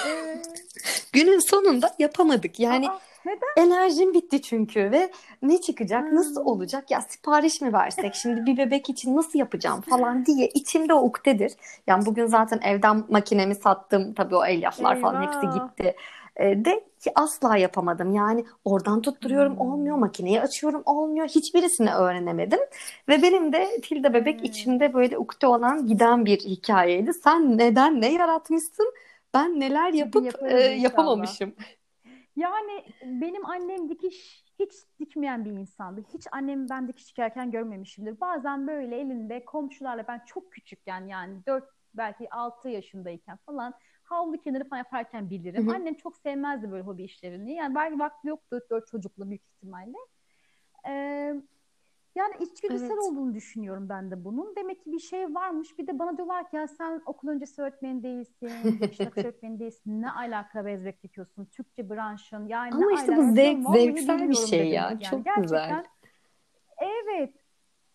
Evet. 0.07 0.63
Günün 1.13 1.39
sonunda 1.49 1.93
yapamadık. 1.99 2.59
Yani 2.59 2.89
Aa, 2.89 2.99
neden? 3.25 3.67
enerjim 3.67 4.13
bitti 4.13 4.41
çünkü 4.41 4.91
ve 4.91 5.11
ne 5.41 5.61
çıkacak, 5.61 6.11
nasıl 6.11 6.35
Hmm. 6.41 6.47
olacak? 6.47 6.91
Ya 6.91 7.01
sipariş 7.01 7.61
mi 7.61 7.73
versek? 7.73 8.15
Şimdi 8.15 8.45
bir 8.45 8.57
bebek 8.57 8.89
için 8.89 9.15
nasıl 9.15 9.39
yapacağım 9.39 9.81
falan 9.81 10.25
diye 10.25 10.47
içimde 10.47 10.93
o 10.93 11.01
ukdedir. 11.03 11.51
Yani 11.87 12.05
bugün 12.05 12.25
zaten 12.25 12.59
evden 12.63 13.03
makinemi 13.09 13.55
sattım. 13.55 14.13
Tabii 14.13 14.35
o 14.35 14.45
elyaflar 14.45 14.99
falan 15.01 15.21
hepsi 15.23 15.39
Eyvah. 15.45 15.67
gitti. 15.67 15.95
De 16.39 16.83
ki 16.99 17.11
asla 17.15 17.57
yapamadım. 17.57 18.13
Yani 18.15 18.45
oradan 18.65 19.01
tutturuyorum 19.01 19.53
Hmm. 19.53 19.61
olmuyor, 19.61 19.97
makineyi 19.97 20.41
açıyorum 20.41 20.81
olmuyor. 20.85 21.27
Hiçbirisini 21.27 21.93
öğrenemedim. 21.93 22.59
Ve 23.09 23.21
benim 23.21 23.53
de 23.53 23.81
Tilda 23.81 24.13
bebek 24.13 24.39
Hmm. 24.39 24.43
içimde 24.43 24.93
böyle 24.93 25.17
ukde 25.17 25.47
olan 25.47 25.87
giden 25.87 26.25
bir 26.25 26.39
hikayeydi. 26.39 27.13
Sen 27.13 27.57
neden 27.57 28.01
ne 28.01 28.13
yaratmışsın? 28.13 28.93
Ben 29.33 29.59
neler 29.59 29.93
yapıp 29.93 30.35
e, 30.43 30.59
yapamamışım. 30.59 31.55
Yani 32.35 32.83
benim 33.05 33.45
annem 33.45 33.89
dikiş 33.89 34.43
hiç 34.59 34.71
dikmeyen 34.99 35.45
bir 35.45 35.51
insandı. 35.51 36.01
Hiç 36.13 36.27
annemi 36.31 36.69
ben 36.69 36.87
dikiş 36.87 37.09
dikerken 37.09 37.51
görmemişimdir. 37.51 38.21
Bazen 38.21 38.67
böyle 38.67 38.97
elinde 38.99 39.45
komşularla 39.45 40.07
ben 40.07 40.21
çok 40.25 40.51
küçükken 40.51 41.07
yani 41.07 41.45
4 41.45 41.63
belki 41.93 42.29
6 42.29 42.69
yaşındayken 42.69 43.37
falan 43.45 43.73
havlu 44.03 44.37
kenarı 44.37 44.69
falan 44.69 44.77
yaparken 44.77 45.29
bilirim. 45.29 45.67
Hı 45.67 45.71
hı. 45.71 45.75
Annem 45.75 45.93
çok 45.93 46.17
sevmezdi 46.17 46.71
böyle 46.71 46.83
hobi 46.83 47.03
işlerini. 47.03 47.53
Yani 47.53 47.75
belki 47.75 47.99
vakti 47.99 48.27
yoktu 48.27 48.61
4 48.69 48.87
çocuklu 48.87 49.29
büyük 49.29 49.43
ihtimalle. 49.45 49.97
Ee, 50.87 51.35
yani 52.15 52.33
içgüdüsel 52.39 52.85
Evet. 52.91 52.97
olduğunu 53.03 53.33
düşünüyorum 53.33 53.89
ben 53.89 54.11
de 54.11 54.25
bunun. 54.25 54.55
Demek 54.55 54.83
ki 54.83 54.91
bir 54.91 54.99
şey 54.99 55.33
varmış. 55.35 55.77
Bir 55.77 55.87
de 55.87 55.99
bana 55.99 56.17
diyorlar 56.17 56.49
ki 56.49 56.55
ya 56.55 56.67
sen 56.67 57.01
okul 57.05 57.27
öncesi 57.27 57.61
öğretmeni 57.61 58.03
değilsin, 58.03 58.51
nakış 58.81 58.99
öğretmeni 59.17 59.59
değilsin. 59.59 60.01
Ne 60.01 60.11
alaka 60.11 60.65
bezbek 60.65 61.03
dikiyorsun? 61.03 61.45
Türkçe 61.45 61.89
branşın. 61.89 62.47
Yani 62.47 62.75
Ama 62.75 62.91
işte 62.91 63.17
bu 63.17 63.21
zevk, 63.31 63.69
zevksel 63.73 64.29
bir 64.29 64.35
şey 64.35 64.59
dedim 64.59 64.73
ya. 64.73 64.83
yani. 64.83 65.03
Çok 65.03 65.25
Gerçekten 65.25 65.41
güzel. 65.41 65.85
Evet. 66.77 67.33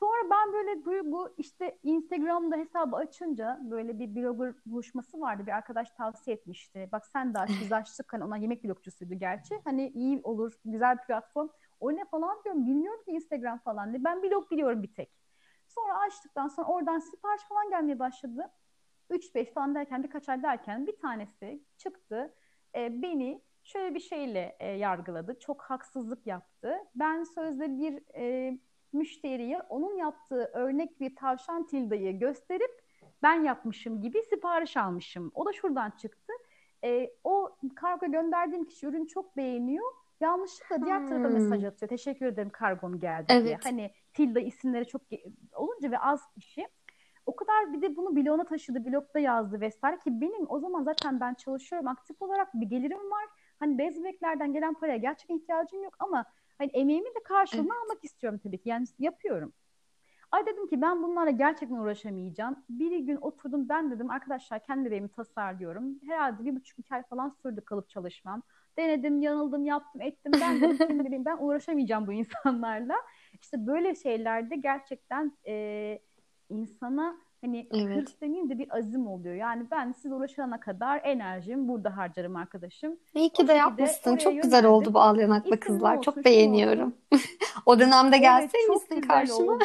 Sonra 0.01 0.31
ben 0.31 0.53
böyle 0.53 0.85
bu, 0.85 1.13
bu 1.13 1.35
işte 1.37 1.79
Instagram'da 1.83 2.57
hesabı 2.57 2.97
açınca 2.97 3.59
böyle 3.63 3.99
bir 3.99 4.17
blogger 4.17 4.55
buluşması 4.67 5.21
vardı. 5.21 5.47
Bir 5.47 5.53
arkadaş 5.53 5.91
tavsiye 5.91 6.37
etmişti. 6.37 6.89
Bak 6.93 7.07
sen 7.07 7.35
de 7.35 7.39
aç 7.39 7.51
biz 7.61 7.73
açtık. 7.73 8.13
Hani 8.13 8.25
ona 8.25 8.37
yemek 8.37 8.65
blogcusuydu 8.65 9.15
gerçi. 9.15 9.61
Hani 9.65 9.89
iyi 9.89 10.21
olur 10.23 10.53
güzel 10.65 10.99
bir 10.99 11.03
platform. 11.03 11.49
O 11.81 11.93
ne 11.93 12.05
falan 12.05 12.45
diyorum. 12.45 12.67
Bilmiyorum 12.67 13.03
ki 13.05 13.11
Instagram 13.11 13.59
falan 13.59 13.93
diye. 13.93 14.05
Ben 14.05 14.23
blog 14.23 14.51
biliyorum 14.51 14.83
bir 14.83 14.95
tek. 14.95 15.13
Sonra 15.67 15.99
açtıktan 15.99 16.49
sonra 16.49 16.69
oradan 16.69 16.99
sipariş 16.99 17.43
falan 17.43 17.71
gelmeye 17.71 17.99
başladı. 17.99 18.51
3-5 19.11 19.53
falan 19.53 19.75
derken 19.75 20.03
birkaç 20.03 20.29
ay 20.29 20.43
derken 20.43 20.87
bir 20.87 20.97
tanesi 20.97 21.63
çıktı. 21.77 22.35
E, 22.75 23.03
beni 23.03 23.43
şöyle 23.63 23.95
bir 23.95 24.01
şeyle 24.01 24.57
e, 24.61 24.69
yargıladı. 24.69 25.39
Çok 25.39 25.63
haksızlık 25.63 26.27
yaptı. 26.27 26.79
Ben 26.95 27.23
sözde 27.23 27.79
bir 27.79 28.03
e, 28.15 28.59
müşteriye 28.93 29.61
onun 29.69 29.97
yaptığı 29.97 30.51
örnek 30.55 31.01
bir 31.01 31.17
tavşan 31.17 31.67
tildayı 31.67 32.19
gösterip 32.19 32.83
ben 33.23 33.43
yapmışım 33.45 34.01
gibi 34.03 34.23
sipariş 34.23 34.77
almışım. 34.77 35.33
O 35.35 35.47
da 35.47 35.53
şuradan 35.53 35.91
çıktı. 35.91 36.33
E, 36.85 37.11
o 37.25 37.57
kargo 37.77 38.07
gönderdiğim 38.13 38.65
kişi 38.65 38.87
ürünü 38.87 39.09
çok 39.09 39.37
beğeniyor. 39.37 39.85
Yanlışlıkla 40.21 40.85
diğer 40.85 41.07
tarafa 41.07 41.29
Hmm. 41.29 41.35
mesaj 41.35 41.65
atıyor. 41.65 41.89
Teşekkür 41.89 42.27
ederim 42.27 42.51
kargom 42.51 42.99
geldi 42.99 43.29
diye. 43.29 43.55
Evet. 43.55 43.67
Hani 43.67 43.91
tilda 44.15 44.41
isimleri 44.41 44.87
çok 44.87 45.03
olunca 45.57 45.91
ve 45.91 45.99
az 45.99 46.31
kişi. 46.35 46.69
O 47.27 47.37
kadar 47.37 47.73
bir 47.73 47.83
de 47.83 47.97
bunu 47.97 48.17
bloğuna 48.17 48.45
taşıdı, 48.45 48.87
blogda 48.87 49.19
yazdı 49.19 49.61
vesaire 49.61 49.99
ki 49.99 50.21
benim 50.21 50.47
o 50.51 50.61
zaman 50.61 50.83
zaten 50.83 51.21
ben 51.21 51.35
çalışıyorum 51.35 51.89
aktif 51.89 52.23
olarak 52.23 52.55
bir 52.55 52.67
gelirim 52.67 53.11
var. 53.11 53.27
Hani 53.61 53.79
bez 53.79 54.01
bebeklerden 54.01 54.53
gelen 54.53 54.75
paraya 54.75 54.97
gerçekten 54.97 55.37
ihtiyacım 55.37 55.83
yok 55.83 55.95
ama 55.99 56.25
hani 56.59 56.71
emeğimin 56.75 57.15
de 57.15 57.23
karşılığını 57.25 57.69
Evet. 57.73 57.83
almak 57.85 58.05
istiyorum 58.05 58.41
tabii 58.45 58.59
ki. 58.59 58.69
Yani 58.69 58.87
yapıyorum. 58.99 59.53
Ay 60.31 60.47
dedim 60.47 60.69
ki 60.69 60.81
ben 60.83 61.03
bunlarla 61.03 61.31
gerçekten 61.31 61.77
uğraşamayacağım. 61.77 62.65
Bir 62.69 62.99
gün 62.99 63.17
oturdum 63.17 63.69
ben 63.69 63.91
dedim 63.91 64.11
arkadaşlar 64.11 64.63
kendi 64.63 64.85
bebeğimi 64.87 65.09
tasarlıyorum. 65.09 65.99
Herhalde 66.07 66.45
bir 66.45 66.57
buçuk 66.57 66.79
iki 66.79 66.95
ay 66.95 67.03
falan 67.03 67.37
sürdü 67.43 67.61
kalıp 67.61 67.89
çalışmam. 67.89 68.43
Denedim, 68.79 69.21
yanıldım, 69.21 69.65
yaptım, 69.65 70.01
ettim. 70.03 70.33
Ben 70.41 70.61
dedim 70.61 70.79
kendi 70.89 71.05
bebeğim, 71.05 71.25
ben 71.25 71.37
uğraşamayacağım 71.41 72.07
bu 72.07 72.13
insanlarla. 72.13 72.95
İşte 73.41 73.67
böyle 73.67 73.95
şeylerde 73.95 74.57
gerçekten 74.57 75.33
e, 75.47 75.99
insana 76.49 77.17
hani 77.41 77.69
Evet. 77.75 77.97
hırs 77.97 78.21
demeyeyim 78.21 78.51
de 78.51 78.59
bir 78.59 78.77
azim 78.79 79.07
oluyor. 79.07 79.35
Yani 79.35 79.67
ben 79.71 79.93
siz 79.93 80.13
uğraşana 80.13 80.61
kadar 80.61 81.01
enerjimi 81.05 81.69
burada 81.69 81.97
harcarım 81.97 82.37
arkadaşım. 82.37 82.99
İyi 83.15 83.27
O 83.27 83.33
ki 83.33 83.49
de 83.49 83.53
şekilde 83.53 83.53
yapmışsın. 83.53 84.17
Çok 84.17 84.43
güzel 84.43 84.67
oldu 84.67 84.95
bu 84.95 85.01
Al 85.01 85.19
Yanaklı 85.19 85.61
Kızlar. 85.61 85.93
olsun, 85.97 86.03
Çok 86.03 86.25
beğeniyorum. 86.25 86.95
O 87.67 87.79
dönemde 87.79 88.17
Evet, 88.17 88.23
gelseymişsin 88.23 89.01
güzel 89.01 89.09
karşıma. 89.09 89.59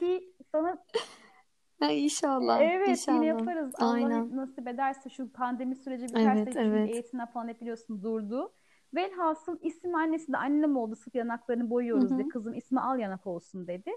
ki 0.00 0.34
sana 0.52 0.78
Ha, 1.80 1.90
inşallah, 1.90 2.60
evet 2.60 2.80
yine 2.88 2.90
inşallah. 2.90 3.24
yaparız. 3.24 3.72
Allah 3.78 3.92
Aynen. 3.92 4.36
nasip 4.36 4.68
ederse 4.68 5.10
şu 5.10 5.32
pandemi 5.32 5.76
süreci 5.76 6.14
biterse 6.14 6.42
Evet, 6.42 6.56
evet. 6.56 6.90
eğitimler 6.94 7.32
falan 7.32 7.48
hep 7.48 7.60
biliyorsun 7.60 8.02
durdu. 8.02 8.52
Velhasıl 8.94 9.58
isim 9.62 9.94
annesi 9.94 10.32
de 10.32 10.36
annem 10.36 10.76
oldu 10.76 10.96
sırf 10.96 11.14
yanaklarını 11.14 11.70
boyuyoruz 11.70 12.16
diye 12.16 12.24
hı. 12.24 12.28
kızın 12.28 12.52
ismi 12.52 12.80
Al 12.80 12.98
Yanak 12.98 13.26
olsun 13.26 13.66
dedi. 13.66 13.90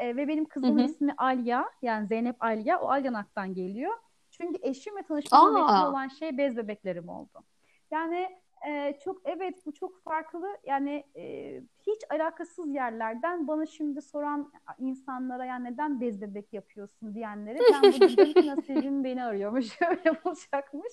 E, 0.00 0.16
ve 0.16 0.28
benim 0.28 0.44
kızımın 0.44 0.78
hı. 0.78 0.84
ismi 0.84 1.14
Alya 1.16 1.70
yani 1.82 2.06
Zeynep 2.06 2.36
Alya 2.40 2.80
o 2.80 2.90
Al 2.90 3.04
Yanak'tan 3.04 3.54
geliyor. 3.54 3.92
Çünkü 4.30 4.58
eşimle 4.62 5.02
tanışmamın 5.02 5.54
vesile 5.54 5.72
Aa, 5.72 5.90
olan 5.90 6.08
şey 6.08 6.38
bez 6.38 6.56
bebeklerim 6.56 7.08
oldu. 7.08 7.44
Yani 7.90 8.28
e, 8.68 8.98
çok 9.04 9.20
evet 9.24 9.66
bu 9.66 9.72
çok 9.72 10.02
farklı 10.02 10.46
yani 10.66 11.04
e, 11.16 11.54
hiç 11.86 12.00
alakasız 12.10 12.74
yerlerden 12.74 13.48
bana 13.48 13.66
şimdi 13.66 14.02
soran 14.02 14.52
insanlara 14.78 15.44
yani 15.44 15.64
neden 15.64 16.00
bez 16.00 16.20
bebek 16.20 16.52
yapıyorsun 16.52 17.14
diyenlere 17.14 17.58
ben 17.72 17.92
bu 17.92 18.00
dedim 18.00 18.32
ki 18.34 18.46
nasibim 18.46 19.04
beni 19.04 19.24
arıyormuş 19.24 19.82
öyle 19.90 20.10
olacakmış. 20.24 20.92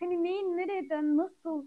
Hani 0.00 0.24
neyin 0.24 0.56
nereden 0.56 1.16
nasıl 1.16 1.66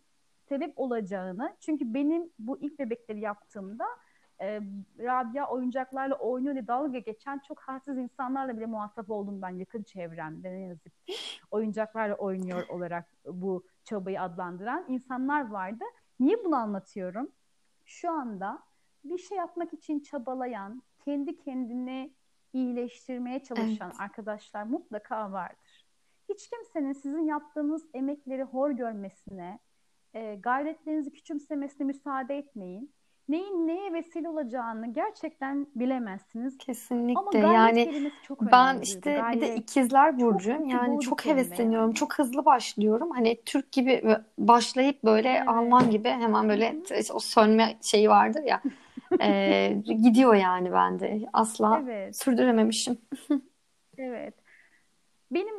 sebep 0.50 0.80
olacağını 0.80 1.56
çünkü 1.60 1.94
benim 1.94 2.30
bu 2.40 2.60
ilk 2.60 2.80
bebekleri 2.80 3.20
yaptığımda 3.20 3.86
e, 4.42 4.62
Rabia 5.00 5.50
oyuncaklarla 5.50 6.16
oynuyor 6.16 6.54
diye 6.54 6.68
dalga 6.68 7.00
geçen 7.00 7.40
çok 7.40 7.60
hassiz 7.60 7.98
insanlarla 7.98 8.58
bile 8.58 8.66
muhatap 8.66 9.12
oldum 9.12 9.42
ben 9.42 9.50
yakın 9.50 9.84
çevremde 9.84 10.52
ne 10.52 10.60
yazık 10.60 11.06
ki. 11.06 11.14
Oyuncaklarla 11.52 12.16
oynuyor 12.16 12.68
olarak 12.70 13.06
bu 13.26 13.66
çabayı 13.84 14.22
adlandıran 14.22 14.86
insanlar 14.88 15.50
vardı. 15.50 15.84
Niye 16.20 16.46
bunu 16.46 16.56
anlatıyorum? 16.56 17.32
Şu 17.86 18.12
anda 18.12 18.60
bir 19.04 19.18
şey 19.18 19.38
yapmak 19.38 19.74
için 19.74 20.00
çabalayan, 20.00 20.84
kendi 21.06 21.38
kendini 21.38 22.14
iyileştirmeye 22.54 23.44
çalışan 23.44 23.90
evet. 23.90 24.02
arkadaşlar 24.02 24.64
mutlaka 24.64 25.32
vardır. 25.32 25.86
Hiç 26.30 26.50
kimsenin 26.50 26.94
sizin 26.94 27.26
yaptığınız 27.26 27.86
emekleri 27.94 28.44
hor 28.44 28.72
görmesine, 28.72 29.60
e, 30.14 30.36
gayretlerinizi 30.36 31.12
küçümsemesine 31.12 31.88
müsaade 31.88 32.38
etmeyin. 32.38 32.94
Neyin 33.30 33.68
neye 33.68 33.94
vesile 33.94 34.30
olacağını 34.30 34.94
gerçekten 34.94 35.68
bilemezsiniz. 35.76 36.54
Ama 36.54 36.58
Kesinlikle. 36.66 37.40
gayret 37.40 37.88
Yani 37.88 38.12
çok 38.24 38.42
ben 38.42 38.68
önemli 38.70 38.84
işte 38.84 39.02
bir 39.34 39.42
de 39.42 39.46
Gayret. 39.46 39.58
ikizler 39.60 40.20
burcuyum. 40.20 40.66
Yani 40.70 41.00
çok 41.00 41.26
hevesleniyorum. 41.26 41.88
yani. 41.88 41.96
Çok 41.96 42.20
hızlı 42.20 42.46
başlıyorum. 42.46 43.12
Hani 43.12 43.42
Türk 43.46 43.72
gibi 43.72 44.18
başlayıp 44.38 45.04
böyle 45.04 45.30
Evet. 45.30 45.48
Alman 45.48 45.90
gibi 45.90 46.10
hemen 46.10 46.50
böyle 46.50 46.84
t- 46.84 47.14
o 47.14 47.20
sönme 47.20 47.78
şeyi 47.82 48.10
vardır 48.10 48.44
ya. 48.44 48.62
Ee, 49.22 49.76
gidiyor 49.86 50.34
yani 50.36 50.72
bende. 50.72 51.22
Asla 51.34 51.82
Evet. 51.84 52.18
sürdürememişim. 52.18 52.98
Evet. 53.98 54.34
benim 55.32 55.56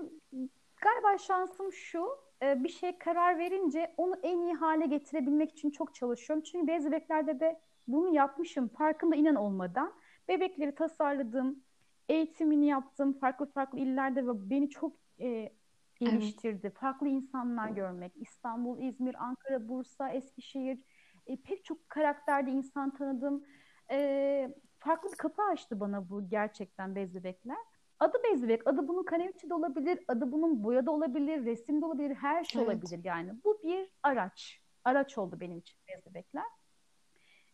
galiba 0.81 1.19
şansım 1.19 1.73
şu 1.73 2.09
e, 2.43 2.65
bir 2.65 2.69
şey 2.69 2.99
karar 2.99 3.39
verince 3.39 3.95
onu 3.97 4.17
en 4.23 4.39
iyi 4.41 4.55
hale 4.55 4.87
getirebilmek 4.87 5.51
için 5.53 5.71
çok 5.71 5.95
çalışıyorum. 5.95 6.43
Çünkü 6.45 6.67
bez 6.67 6.87
bebeklerde 6.87 7.41
de 7.41 7.61
bunu 7.89 8.15
yapmışım 8.15 8.69
farkında 8.69 9.17
inan 9.17 9.35
olmadan. 9.35 9.93
Bebekleri 10.29 10.75
tasarladım, 10.75 11.65
eğitimini 12.09 12.67
yaptım 12.67 13.13
farklı 13.13 13.47
farklı 13.47 13.79
illerde 13.79 14.27
ve 14.27 14.51
beni 14.51 14.71
çok 14.71 14.97
e, 15.21 15.53
geliştirdi. 16.01 16.61
Evet. 16.63 16.77
Farklı 16.77 17.09
insanlar 17.09 17.69
görmek. 17.71 18.13
İstanbul, 18.17 18.79
İzmir, 18.83 19.15
Ankara, 19.25 19.69
Bursa, 19.69 20.11
Eskişehir 20.11 20.79
e, 21.27 21.37
pek 21.37 21.65
çok 21.65 21.89
karakterde 21.89 22.51
insan 22.51 22.95
tanıdım. 22.95 23.45
E, 23.91 24.55
farklı 24.79 25.13
bir 25.13 25.17
kapı 25.17 25.43
açtı 25.43 25.81
bana 25.81 26.09
bu 26.11 26.29
gerçekten 26.29 26.95
bez 26.95 27.15
bebekler. 27.15 27.57
Adı 28.01 28.19
bez 28.25 28.43
bebek, 28.43 28.67
adı 28.67 28.89
bunun 28.89 29.03
kaneviçi 29.03 29.51
de 29.51 29.55
olabilir, 29.55 30.05
adı 30.09 30.33
bunun 30.33 30.65
boya 30.65 30.87
da 30.87 30.91
olabilir, 30.91 31.45
resim 31.45 31.83
de 31.83 31.87
olabilir, 31.87 32.15
her 32.15 32.45
şey 32.45 32.63
evet. 32.63 32.75
olabilir 32.75 33.05
yani. 33.05 33.33
Bu 33.45 33.61
bir 33.63 33.89
araç. 34.03 34.61
Araç 34.85 35.19
oldu 35.19 35.41
benim 35.41 35.59
için 35.59 35.79
bez 35.89 36.07
bebekler. 36.07 36.45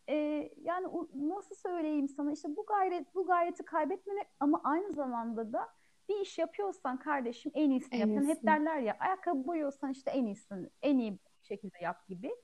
Ee, 0.09 0.53
yani 0.62 0.86
nasıl 1.14 1.55
söyleyeyim 1.55 2.09
sana 2.09 2.32
işte 2.32 2.57
bu 2.57 2.66
gayret 2.66 3.14
bu 3.14 3.26
gayreti 3.26 3.64
kaybetmemek 3.64 4.26
ama 4.40 4.61
aynı 4.64 4.92
zamanda 4.92 5.53
da 5.53 5.68
bir 6.09 6.20
iş 6.20 6.38
yapıyorsan 6.38 6.99
kardeşim 6.99 7.53
en 7.55 7.70
iyisini 7.70 7.94
en 7.94 7.99
yap. 7.99 8.09
Yani 8.09 8.28
hep 8.28 8.47
derler 8.47 8.78
ya 8.78 8.97
ayakkabı 9.01 9.47
boyuyorsan 9.47 9.90
işte 9.90 10.11
en 10.11 10.26
iyisini 10.26 10.70
en 10.82 10.99
iyi 10.99 11.18
şekilde 11.42 11.78
yap 11.82 12.09
gibi. 12.09 12.34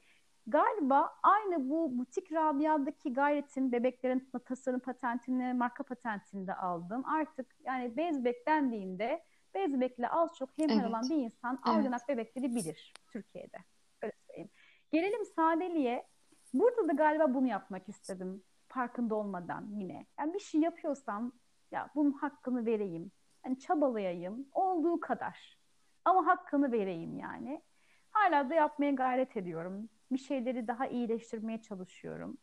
Galiba 0.46 1.14
aynı 1.22 1.70
bu 1.70 1.98
butik 1.98 2.32
Rabia'daki 2.32 3.12
gayretin 3.12 3.72
bebeklerin 3.72 4.30
tasarım 4.44 4.80
patentini, 4.80 5.54
marka 5.54 5.82
patentini 5.82 6.46
de 6.46 6.54
aldım. 6.54 7.04
Artık 7.06 7.56
yani 7.64 7.96
bezbek 7.96 8.46
dendiğinde 8.46 9.24
bezbekle 9.54 10.08
az 10.08 10.36
çok 10.38 10.58
hemhal 10.58 10.76
evet. 10.76 10.88
olan 10.88 11.02
bir 11.02 11.16
insan 11.16 11.58
evet. 11.66 11.76
algınak 11.76 12.08
bebekleri 12.08 12.54
bilir 12.54 12.92
Türkiye'de. 13.12 13.56
Öyle 14.02 14.12
söyleyeyim. 14.26 14.50
Gelelim 14.92 15.24
sadeliğe. 15.24 16.06
Burada 16.54 16.88
da 16.88 16.92
galiba 16.92 17.34
bunu 17.34 17.46
yapmak 17.46 17.88
istedim. 17.88 18.42
Farkında 18.68 19.14
olmadan 19.14 19.68
yine. 19.72 20.06
Yani 20.18 20.34
bir 20.34 20.40
şey 20.40 20.60
yapıyorsam 20.60 21.32
ya 21.70 21.90
bunun 21.94 22.12
hakkını 22.12 22.66
vereyim. 22.66 23.12
Hani 23.42 23.58
çabalayayım. 23.58 24.48
Olduğu 24.52 25.00
kadar. 25.00 25.58
Ama 26.04 26.26
hakkını 26.26 26.72
vereyim 26.72 27.18
yani. 27.18 27.62
Hala 28.10 28.50
da 28.50 28.54
yapmaya 28.54 28.90
gayret 28.90 29.36
ediyorum 29.36 29.88
bir 30.14 30.18
şeyleri 30.18 30.68
daha 30.68 30.86
iyileştirmeye 30.86 31.62
çalışıyorum. 31.62 32.38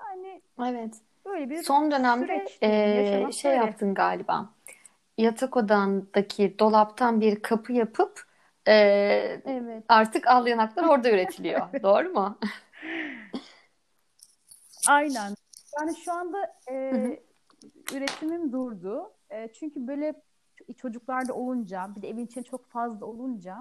Yani 0.00 0.42
evet. 0.64 0.94
Böyle 1.24 1.50
bir 1.50 1.62
son 1.62 1.90
dönemde 1.90 2.46
e, 2.62 3.32
şey 3.32 3.50
böyle. 3.50 3.64
yaptın 3.64 3.94
galiba. 3.94 4.50
Yatak 5.18 5.56
odandaki 5.56 6.58
dolaptan 6.58 7.20
bir 7.20 7.42
kapı 7.42 7.72
yapıp 7.72 8.26
e, 8.66 8.74
evet. 9.44 9.84
artık 9.88 10.26
al 10.26 10.46
yanaklar 10.46 10.84
orada 10.84 11.10
üretiliyor. 11.10 11.72
Doğru 11.82 12.08
mu? 12.08 12.38
Aynen. 14.88 15.34
Yani 15.78 15.96
şu 15.96 16.12
anda 16.12 16.54
e, 16.70 16.92
üretimim 17.94 18.52
durdu. 18.52 19.12
E, 19.30 19.52
çünkü 19.52 19.86
böyle 19.86 20.14
çocuklarda 20.76 21.34
olunca 21.34 21.90
bir 21.96 22.02
de 22.02 22.08
evin 22.08 22.26
içinde 22.26 22.44
çok 22.44 22.66
fazla 22.66 23.06
olunca 23.06 23.58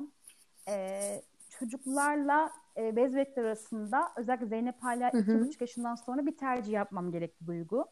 e, 0.68 1.22
çocuklarla 1.60 2.51
e, 2.78 2.95
bez 2.95 3.16
arasında 3.38 4.08
özellikle 4.18 4.45
Zeynep 4.45 4.84
hala 4.84 5.10
iki 5.10 5.39
buçuk 5.39 5.62
yaşından 5.62 5.95
sonra 5.95 6.26
bir 6.26 6.38
tercih 6.38 6.74
yapmam 6.74 7.12
gerekti 7.12 7.47
Duygu. 7.47 7.86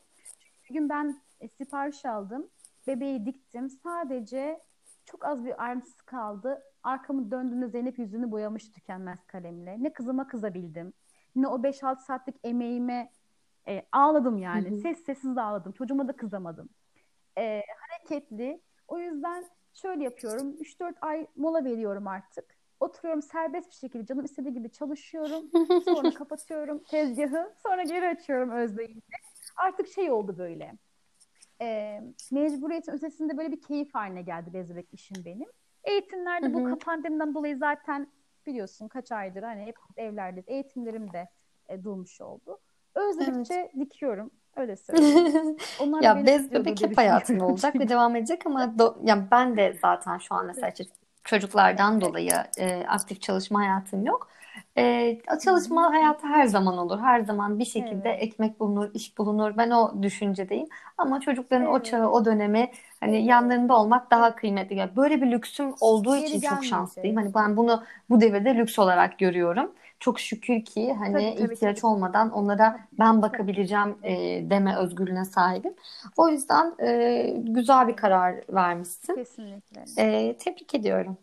Bir 0.70 0.74
gün 0.74 0.89
ben 0.89 1.22
e, 1.39 1.47
sipariş 1.47 2.05
aldım. 2.05 2.49
Bebeği 2.88 3.26
diktim. 3.26 3.70
Sadece 3.70 4.61
çok 5.05 5.26
az 5.26 5.45
bir 5.45 5.64
ayrıntısı 5.64 6.05
kaldı. 6.05 6.61
Arkamı 6.84 7.32
döndüğümde 7.32 7.68
Zeynep 7.68 7.99
yüzünü 7.99 8.32
boyamış 8.32 8.72
tükenmez 8.72 9.26
kalemle. 9.28 9.84
Ne 9.84 9.93
kızıma 9.93 10.28
kızabildim. 10.28 10.93
Ne 11.36 11.47
o 11.47 11.64
5-6 11.64 11.99
saatlik 11.99 12.36
emeğime 12.43 13.11
e, 13.68 13.86
ağladım 13.91 14.38
yani. 14.38 14.70
Hı 14.70 14.76
hı. 14.76 14.80
Ses 14.80 15.05
sessiz 15.05 15.38
ağladım. 15.38 15.72
Çocuğuma 15.72 16.07
da 16.07 16.16
kızamadım. 16.16 16.70
E, 17.38 17.61
hareketli. 17.80 18.61
O 18.88 18.99
yüzden 18.99 19.45
şöyle 19.74 20.03
yapıyorum. 20.03 20.53
3-4 20.59 20.95
ay 21.01 21.28
mola 21.36 21.66
veriyorum 21.66 22.07
artık. 22.07 22.62
Oturuyorum 22.80 23.21
serbest 23.21 23.69
bir 23.69 23.76
şekilde 23.76 24.05
canım 24.05 24.26
istediği 24.26 24.53
gibi 24.53 24.71
çalışıyorum. 24.71 25.43
Sonra 25.86 26.13
kapatıyorum 26.13 26.84
tezgahı. 26.84 27.53
Sonra 27.63 27.84
geri 27.84 28.07
açıyorum 28.07 28.51
özleyince. 28.51 29.17
Artık 29.55 29.88
şey 29.88 30.11
oldu 30.11 30.36
böyle. 30.38 30.74
E, 31.61 31.99
mecburiyetin 32.32 32.91
ötesinde 32.91 33.38
böyle 33.38 33.51
bir 33.51 33.61
keyif 33.61 33.95
haline 33.95 34.21
geldi 34.21 34.53
bezbek 34.53 34.88
işim 34.93 35.26
benim. 35.26 35.47
Eğitimlerde 35.84 36.53
bu 36.53 36.80
pandemiden 36.80 37.34
dolayı 37.34 37.57
zaten 37.57 38.07
biliyorsun 38.45 38.88
kaç 38.88 39.11
aydır 39.11 39.43
hani 39.43 39.65
hep 39.65 39.76
evlerde 39.97 40.43
eğitimlerim 40.47 41.13
de 41.13 41.30
e, 41.69 41.84
durmuş 41.84 42.21
oldu. 42.21 42.59
Özledikçe 42.95 43.53
evet. 43.53 43.80
dikiyorum. 43.80 44.32
Öyle 44.55 44.76
söyleyeyim. 44.78 45.57
Onlar 45.80 46.01
ya 46.01 46.26
bez 46.26 46.51
bebek 46.51 46.82
hep 46.82 46.97
hayatın 46.97 47.39
olacak 47.39 47.76
ve 47.76 47.89
devam 47.89 48.15
edecek 48.15 48.45
ama 48.45 48.63
do- 48.63 48.97
yani 49.03 49.24
ben 49.32 49.57
de 49.57 49.78
zaten 49.82 50.17
şu 50.17 50.36
an 50.36 50.45
mesela 50.45 50.67
evet 50.67 50.89
çocuklardan 51.24 52.01
dolayı 52.01 52.34
e, 52.57 52.84
aktif 52.88 53.21
çalışma 53.21 53.59
hayatım 53.59 54.05
yok. 54.05 54.30
E, 54.78 55.17
çalışma 55.43 55.93
hayatı 55.93 56.28
her 56.28 56.45
zaman 56.45 56.78
olur. 56.78 56.99
Her 56.99 57.19
zaman 57.19 57.59
bir 57.59 57.65
şekilde 57.65 58.09
evet. 58.09 58.24
ekmek 58.24 58.59
bulunur, 58.59 58.89
iş 58.93 59.17
bulunur. 59.17 59.57
Ben 59.57 59.69
o 59.69 60.03
düşüncedeyim. 60.03 60.67
Ama 60.97 61.19
çocukların 61.19 61.67
evet. 61.67 61.76
o 61.76 61.84
çağı, 61.84 62.09
o 62.09 62.26
dönemi 62.26 62.71
hani 62.99 63.17
evet. 63.17 63.30
yanlarında 63.30 63.78
olmak 63.78 64.11
daha 64.11 64.36
kıymetli. 64.36 64.76
Yani 64.76 64.95
böyle 64.95 65.21
bir 65.21 65.32
lüksüm 65.32 65.74
olduğu 65.80 66.17
Geri 66.17 66.28
için 66.28 66.49
çok 66.49 66.65
şanslıyım. 66.65 67.15
Hani 67.15 67.34
ben 67.34 67.57
bunu 67.57 67.84
bu 68.09 68.21
devirde 68.21 68.55
lüks 68.55 68.80
olarak 68.80 69.19
görüyorum 69.19 69.71
çok 70.00 70.20
şükür 70.20 70.66
ki 70.66 70.94
hani 70.94 71.14
tabii, 71.14 71.36
tabii, 71.38 71.54
ihtiyaç 71.54 71.82
tabii. 71.82 71.91
olmadan 71.91 72.32
onlara 72.32 72.80
ben 73.00 73.22
bakabileceğim 73.22 73.98
e, 74.04 74.14
deme 74.50 74.78
özgürlüğüne 74.78 75.26
sahibim. 75.26 75.74
O 76.18 76.30
yüzden 76.30 76.76
e, 76.80 77.28
güzel 77.38 77.88
bir 77.88 77.96
karar 77.96 78.36
vermişsin. 78.50 79.16
Kesinlikle. 79.16 79.84
E, 79.98 80.38
tebrik 80.38 80.76
ediyorum. 80.76 81.18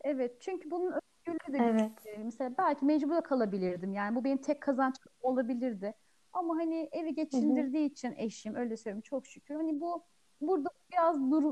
Evet 0.00 0.40
çünkü 0.40 0.70
bunun 0.70 0.92
özgürlüğü 0.92 1.58
de 1.58 1.64
evet. 1.64 2.18
mesela 2.24 2.50
belki 2.58 2.84
mecbur 2.84 3.22
kalabilirdim. 3.22 3.92
Yani 3.92 4.16
bu 4.16 4.24
benim 4.24 4.38
tek 4.38 4.60
kazanç 4.60 4.96
olabilirdi. 5.20 5.94
Ama 6.32 6.56
hani 6.56 6.88
evi 6.92 7.14
geçindirdiği 7.14 7.84
Hı-hı. 7.84 7.92
için 7.92 8.14
eşim 8.16 8.54
öyle 8.54 8.76
söyleyeyim 8.76 9.02
çok 9.02 9.26
şükür. 9.26 9.54
Hani 9.54 9.80
bu 9.80 10.04
burada 10.40 10.68
biraz 10.92 11.30
dur 11.30 11.42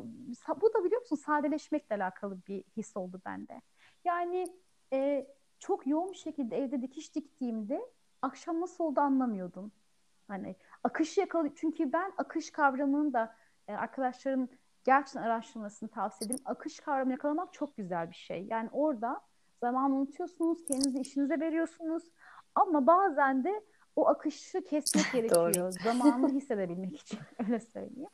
bu 0.61 0.74
da 0.74 0.84
biliyor 0.84 1.01
musun 1.01 1.16
sadeleşmekle 1.16 1.96
alakalı 1.96 2.38
bir 2.48 2.64
his 2.76 2.96
oldu 2.96 3.20
bende. 3.26 3.62
Yani 4.05 4.46
e, 4.92 5.26
çok 5.61 5.86
yoğun 5.86 6.12
bir 6.12 6.16
şekilde 6.16 6.56
evde 6.56 6.82
dikiş 6.82 7.14
diktiğimde 7.14 7.80
akşam 8.22 8.61
nasıl 8.61 8.84
oldu 8.84 9.00
anlamıyordum. 9.00 9.72
Hani 10.28 10.56
akışı 10.84 11.20
yakaladım. 11.20 11.52
Çünkü 11.56 11.92
ben 11.92 12.12
akış 12.18 12.50
kavramını 12.50 13.12
da 13.12 13.36
e, 13.68 13.74
arkadaşların 13.74 14.48
gerçekten 14.84 15.22
araştırmasını 15.22 15.88
tavsiye 15.88 16.26
ederim. 16.26 16.42
Akış 16.44 16.80
kavramını 16.80 17.12
yakalamak 17.12 17.52
çok 17.52 17.76
güzel 17.76 18.11
bir 18.11 18.16
şey. 18.16 18.46
Yani 18.50 18.68
orada 18.72 19.20
zaman 19.61 19.92
unutuyorsunuz, 19.92 20.64
kendinizi 20.64 20.98
işinize 21.00 21.40
veriyorsunuz. 21.40 22.02
Ama 22.54 22.86
bazen 22.86 23.44
de 23.44 23.64
o 23.96 24.08
akışı 24.08 24.64
kesmek 24.64 25.04
gerekiyor. 25.12 25.72
Zamanı 25.72 26.28
hissedebilmek 26.34 27.00
için. 27.00 27.18
Öyle 27.38 27.61
söyleyeyim. 27.61 28.11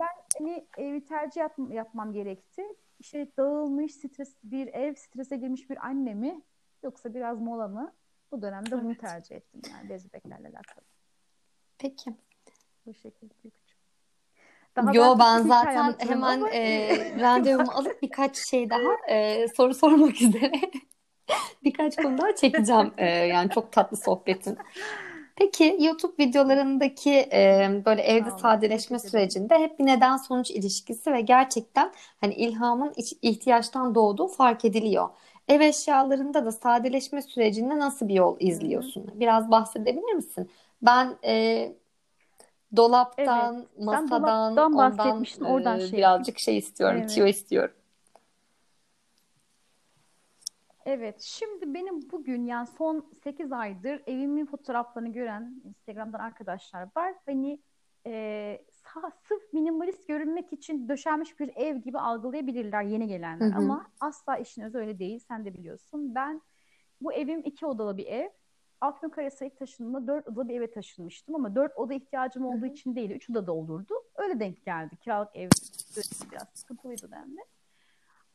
Ben 0.00 0.08
hani 0.38 0.66
evi 0.76 1.04
tercih 1.04 1.40
yap, 1.40 1.54
yapmam 1.70 2.12
gerekti 2.12 2.62
işte 2.98 3.28
dağılmış, 3.36 3.94
stres 3.94 4.34
bir 4.44 4.66
ev, 4.66 4.94
strese 4.94 5.36
girmiş 5.36 5.70
bir 5.70 5.86
anne 5.86 6.14
mi 6.14 6.42
yoksa 6.82 7.14
biraz 7.14 7.40
mola 7.40 7.68
mı? 7.68 7.92
Bu 8.32 8.42
dönemde 8.42 8.70
evet. 8.72 8.84
bunu 8.84 8.96
tercih 8.96 9.36
ettim 9.36 9.60
yani 9.72 9.88
bez 9.88 10.08
bebeklerle 10.08 10.48
alakalı. 10.48 10.84
Peki. 11.78 12.14
Bu 12.86 12.94
şekilde 12.94 13.34
küçük. 13.34 13.78
Daha 14.76 14.92
Yo 14.94 15.18
ben 15.18 15.42
zaten 15.42 15.94
hemen 15.98 16.40
ama... 16.40 16.50
e, 16.50 17.20
randevumu 17.20 17.72
alıp 17.72 18.02
birkaç 18.02 18.36
şey 18.36 18.70
daha 18.70 19.08
e, 19.08 19.48
soru 19.48 19.74
sormak 19.74 20.22
üzere 20.22 20.52
birkaç 21.64 21.96
konu 21.96 22.18
daha 22.18 22.34
çekeceğim. 22.34 22.92
E, 22.96 23.06
yani 23.06 23.50
çok 23.50 23.72
tatlı 23.72 23.96
sohbetin. 23.96 24.58
Peki 25.38 25.76
YouTube 25.80 26.12
videolarındaki 26.18 27.10
e, 27.10 27.68
böyle 27.86 28.02
evde 28.02 28.24
tamam, 28.24 28.38
sadeleşme 28.38 28.98
sürecinde 28.98 29.58
hep 29.58 29.78
bir 29.78 29.86
neden 29.86 30.16
sonuç 30.16 30.50
ilişkisi 30.50 31.12
ve 31.12 31.20
gerçekten 31.20 31.92
hani 32.20 32.34
ilhamın 32.34 32.92
ihtiyaçtan 33.22 33.94
doğduğu 33.94 34.26
fark 34.26 34.64
ediliyor. 34.64 35.08
Ev 35.48 35.60
eşyalarında 35.60 36.44
da 36.44 36.52
sadeleşme 36.52 37.22
sürecinde 37.22 37.78
nasıl 37.78 38.08
bir 38.08 38.14
yol 38.14 38.36
izliyorsun? 38.40 39.06
Hı-hı. 39.06 39.20
Biraz 39.20 39.50
bahsedebilir 39.50 40.12
misin? 40.12 40.50
Ben 40.82 41.16
e, 41.24 41.72
dolaptan, 42.76 43.56
evet, 43.56 43.84
masadan, 43.86 44.56
ondan, 44.56 45.24
oradan 45.40 45.78
e, 45.78 45.86
şey. 45.86 45.98
birazcık 45.98 46.38
şey 46.38 46.58
istiyorum, 46.58 46.98
evet. 47.00 47.10
tiyo 47.10 47.26
istiyorum. 47.26 47.74
Evet, 50.88 51.20
şimdi 51.20 51.74
benim 51.74 52.10
bugün 52.10 52.46
yani 52.46 52.66
son 52.66 53.10
8 53.24 53.52
aydır 53.52 54.02
evimin 54.06 54.46
fotoğraflarını 54.46 55.12
gören 55.12 55.62
Instagram'dan 55.64 56.18
arkadaşlar 56.18 56.88
var. 56.96 57.14
Hani 57.26 57.62
e, 58.06 58.64
sırf 59.28 59.52
minimalist 59.52 60.08
görünmek 60.08 60.52
için 60.52 60.88
döşenmiş 60.88 61.40
bir 61.40 61.56
ev 61.56 61.76
gibi 61.76 61.98
algılayabilirler 61.98 62.82
yeni 62.82 63.08
gelenler. 63.08 63.46
Hı 63.46 63.50
hı. 63.50 63.58
Ama 63.58 63.86
asla 64.00 64.36
işin 64.36 64.62
özü 64.62 64.78
öyle 64.78 64.98
değil. 64.98 65.18
Sen 65.28 65.44
de 65.44 65.54
biliyorsun. 65.54 66.14
Ben 66.14 66.42
bu 67.00 67.12
evim 67.12 67.42
iki 67.44 67.66
odalı 67.66 67.96
bir 67.96 68.06
ev. 68.06 68.28
Afyonkarahisar'a 68.80 69.48
ilk 69.48 69.58
taşındığımda 69.58 70.06
dört 70.06 70.28
odalı 70.28 70.48
bir 70.48 70.54
eve 70.54 70.70
taşınmıştım 70.70 71.34
ama 71.34 71.54
dört 71.54 71.76
oda 71.76 71.94
ihtiyacım 71.94 72.46
olduğu 72.46 72.66
Hı-hı. 72.66 72.72
için 72.72 72.96
değil. 72.96 73.10
Üç 73.10 73.30
oda 73.30 73.46
da 73.46 73.52
olurdu. 73.52 73.94
Öyle 74.14 74.40
denk 74.40 74.64
geldi. 74.64 74.96
Kiralık 74.96 75.36
ev 75.36 75.48
biraz 76.32 76.48
sıkıntılıydı 76.54 77.10
bende. 77.10 77.40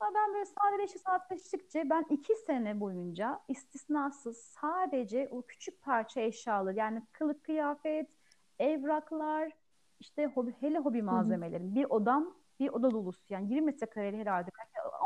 Ama 0.03 0.13
ben 0.15 0.33
böyle 0.33 0.45
sadeleşe 0.45 0.99
sadeleştikçe 0.99 1.89
ben 1.89 2.05
iki 2.09 2.35
sene 2.35 2.79
boyunca 2.79 3.39
istisnasız 3.47 4.37
sadece 4.37 5.29
o 5.31 5.41
küçük 5.41 5.81
parça 5.81 6.21
eşyalar 6.21 6.73
yani 6.73 7.01
kılık 7.11 7.43
kıyafet, 7.43 8.17
evraklar, 8.59 9.51
işte 9.99 10.25
hobi, 10.25 10.53
hele 10.59 10.79
hobi 10.79 11.01
malzemelerim. 11.01 11.75
Bir 11.75 11.85
odam 11.85 12.35
bir 12.59 12.69
oda 12.69 12.91
dolusu 12.91 13.21
yani 13.29 13.53
20 13.53 13.65
metrekareli 13.65 14.17
herhalde 14.17 14.49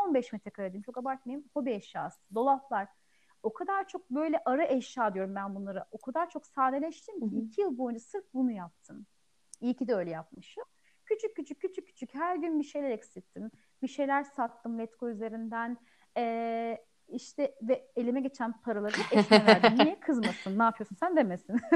15 0.07 0.33
metrekare 0.33 0.67
diyeyim 0.67 0.83
çok 0.83 0.97
abartmayayım 0.97 1.45
hobi 1.53 1.71
eşyası, 1.71 2.19
dolaplar. 2.35 2.87
O 3.43 3.53
kadar 3.53 3.87
çok 3.87 4.09
böyle 4.09 4.41
ara 4.45 4.65
eşya 4.67 5.13
diyorum 5.13 5.35
ben 5.35 5.55
bunları. 5.55 5.85
O 5.91 5.97
kadar 5.97 6.29
çok 6.29 6.45
sadeleştim 6.45 7.29
ki 7.29 7.35
iki 7.35 7.61
yıl 7.61 7.77
boyunca 7.77 7.99
sırf 7.99 8.25
bunu 8.33 8.51
yaptım. 8.51 9.05
İyi 9.61 9.73
ki 9.73 9.87
de 9.87 9.95
öyle 9.95 10.09
yapmışım. 10.09 10.63
Küçük 11.05 11.35
küçük 11.35 11.61
küçük 11.61 11.87
küçük 11.87 12.15
her 12.15 12.35
gün 12.35 12.59
bir 12.59 12.63
şeyler 12.63 12.89
eksilttim. 12.89 13.51
Bir 13.81 13.87
şeyler 13.87 14.23
sattım 14.23 14.79
Letgo 14.79 15.09
üzerinden. 15.09 15.77
Ee, 16.17 16.77
işte 17.07 17.55
ve 17.61 17.87
elime 17.95 18.21
geçen 18.21 18.61
paraları 18.61 18.95
eşime 19.11 19.45
verdim. 19.45 19.85
Niye 19.85 19.99
kızmasın? 19.99 20.59
Ne 20.59 20.63
yapıyorsun 20.63 20.95
sen 20.95 21.15
demesin. 21.15 21.59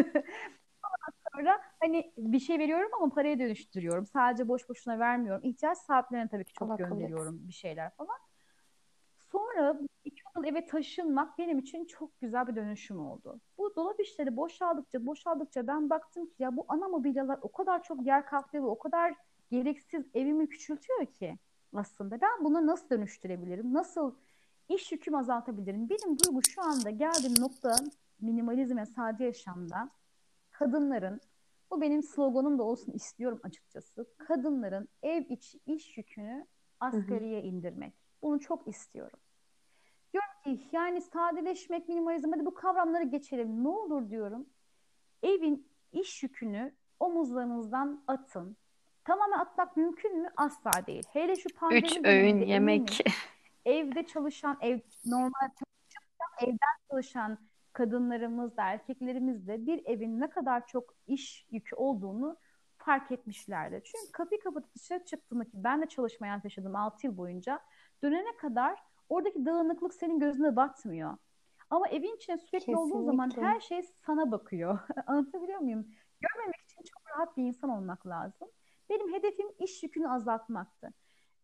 sonra 1.36 1.62
hani 1.80 2.14
bir 2.18 2.40
şey 2.40 2.60
veriyorum 2.60 2.90
ama 2.98 3.10
paraya 3.10 3.40
dönüştürüyorum. 3.40 4.06
Sadece 4.06 4.48
boş 4.48 4.70
boşuna 4.70 5.00
vermiyorum. 5.00 5.42
İhtiyaç 5.44 5.78
sahiplerine 5.78 6.28
tabii 6.28 6.46
ki 6.46 6.54
çok 6.54 6.72
Allah 6.72 6.76
gönderiyorum 6.76 7.48
bir 7.48 7.54
şeyler 7.54 7.90
falan. 7.90 8.18
Sonra 9.32 9.80
iki 10.06 10.24
yıl 10.36 10.44
eve 10.44 10.66
taşınmak 10.66 11.38
benim 11.38 11.60
için 11.60 11.86
çok 11.86 12.22
güzel 12.22 12.48
bir 12.48 12.56
dönüşüm 12.56 13.00
oldu. 13.00 13.40
Bu 13.58 13.76
dolap 13.76 14.00
işleri 14.00 14.38
boşaldıkça 14.38 15.06
boşaldıkça 15.06 15.68
ben 15.68 15.90
baktım 15.90 16.26
ki 16.26 16.36
ya 16.40 16.58
bu 16.58 16.66
ana 16.68 16.88
mobilyalar 16.88 17.40
o 17.42 17.52
kadar 17.52 17.84
çok 17.84 18.06
yer 18.06 18.26
kaplıyor 18.26 18.66
ve 18.66 18.70
o 18.70 18.80
kadar 18.80 19.14
gereksiz 19.52 20.06
evimi 20.14 20.50
küçültüyor 20.50 21.06
ki 21.06 21.38
aslında. 21.74 22.22
Ben 22.22 22.44
bunu 22.44 22.68
nasıl 22.68 22.90
dönüştürebilirim? 22.90 23.74
Nasıl 23.74 24.16
iş 24.70 24.92
yükümü 24.92 25.18
azaltabilirim? 25.18 25.90
Benim 25.90 26.20
duygu 26.20 26.42
şu 26.44 26.62
anda 26.62 26.90
geldiğim 26.90 27.34
nokta 27.40 27.76
minimalizm 28.22 28.78
ve 28.78 28.86
sade 28.86 29.24
yaşamda 29.24 29.90
kadınların 30.52 31.22
bu 31.72 31.82
benim 31.82 32.04
sloganım 32.04 32.60
da 32.60 32.64
olsun 32.64 32.92
istiyorum 32.92 33.40
açıkçası. 33.44 34.06
Kadınların 34.18 34.88
ev 35.04 35.24
içi 35.30 35.60
iş 35.66 35.98
yükünü 35.98 36.48
asgariye 36.80 37.44
indirmek. 37.44 37.94
Bunu 38.22 38.40
çok 38.40 38.68
istiyorum. 38.68 39.20
Diyorum 40.14 40.58
ki 40.58 40.68
yani 40.72 41.02
sadeleşmek, 41.02 41.90
minimalizm 41.90 42.32
hadi 42.32 42.46
bu 42.46 42.54
kavramları 42.54 43.04
geçelim. 43.04 43.64
Ne 43.64 43.68
olur 43.68 44.10
diyorum. 44.10 44.46
Evin 45.24 45.68
iş 45.92 46.24
yükünü 46.24 46.74
omuzlarınızdan 47.00 48.04
atın. 48.08 48.58
Tamamen 49.12 49.40
atmak 49.40 49.78
mümkün 49.78 50.22
mü? 50.22 50.30
Asla 50.38 50.72
değil. 50.88 51.04
Hele 51.14 51.36
şu 51.36 51.50
pandemi 51.56 51.82
Üç 51.82 52.00
öğün 52.04 52.42
yemek. 52.42 53.02
evde 53.66 54.06
çalışan, 54.06 54.58
ev 54.62 54.80
normal 55.06 55.50
çalışan, 55.60 56.50
evden 56.50 56.88
çalışan 56.90 57.38
kadınlarımız 57.74 58.58
da 58.58 58.64
erkeklerimiz 58.64 59.48
de 59.48 59.66
bir 59.66 59.86
evin 59.86 60.20
ne 60.20 60.30
kadar 60.30 60.68
çok 60.68 60.94
iş 61.08 61.48
yükü 61.52 61.76
olduğunu 61.76 62.38
fark 62.78 63.12
etmişlerdi. 63.12 63.82
Çünkü 63.84 64.12
kapıyı 64.12 64.42
kapatıp 64.42 64.76
dışarı 64.76 65.06
çıktığımda 65.06 65.44
ki 65.44 65.52
ben 65.54 65.82
de 65.82 65.86
çalışmaya 65.86 66.42
yaşadım 66.44 66.76
6 66.76 67.08
yıl 67.08 67.18
boyunca 67.18 67.60
dönene 68.04 68.38
kadar 68.38 68.80
oradaki 69.10 69.46
dağınıklık 69.46 69.94
senin 69.94 70.20
gözüne 70.20 70.56
batmıyor. 70.56 71.18
Ama 71.70 71.88
evin 71.88 72.16
içinde 72.16 72.38
sürekli 72.38 72.66
Kesinlikle. 72.66 72.82
olduğun 72.82 73.06
zaman 73.06 73.32
her 73.36 73.60
şey 73.60 73.84
sana 73.84 74.32
bakıyor. 74.32 74.80
Anlatabiliyor 75.08 75.60
muyum? 75.60 75.88
Görmemek 76.22 76.62
için 76.62 76.84
çok 76.84 77.10
rahat 77.10 77.38
bir 77.38 77.44
insan 77.44 77.70
olmak 77.70 78.08
lazım. 78.08 78.48
Benim 78.92 79.14
hedefim 79.14 79.48
iş 79.60 79.84
yükünü 79.84 80.10
azaltmaktı. 80.10 80.94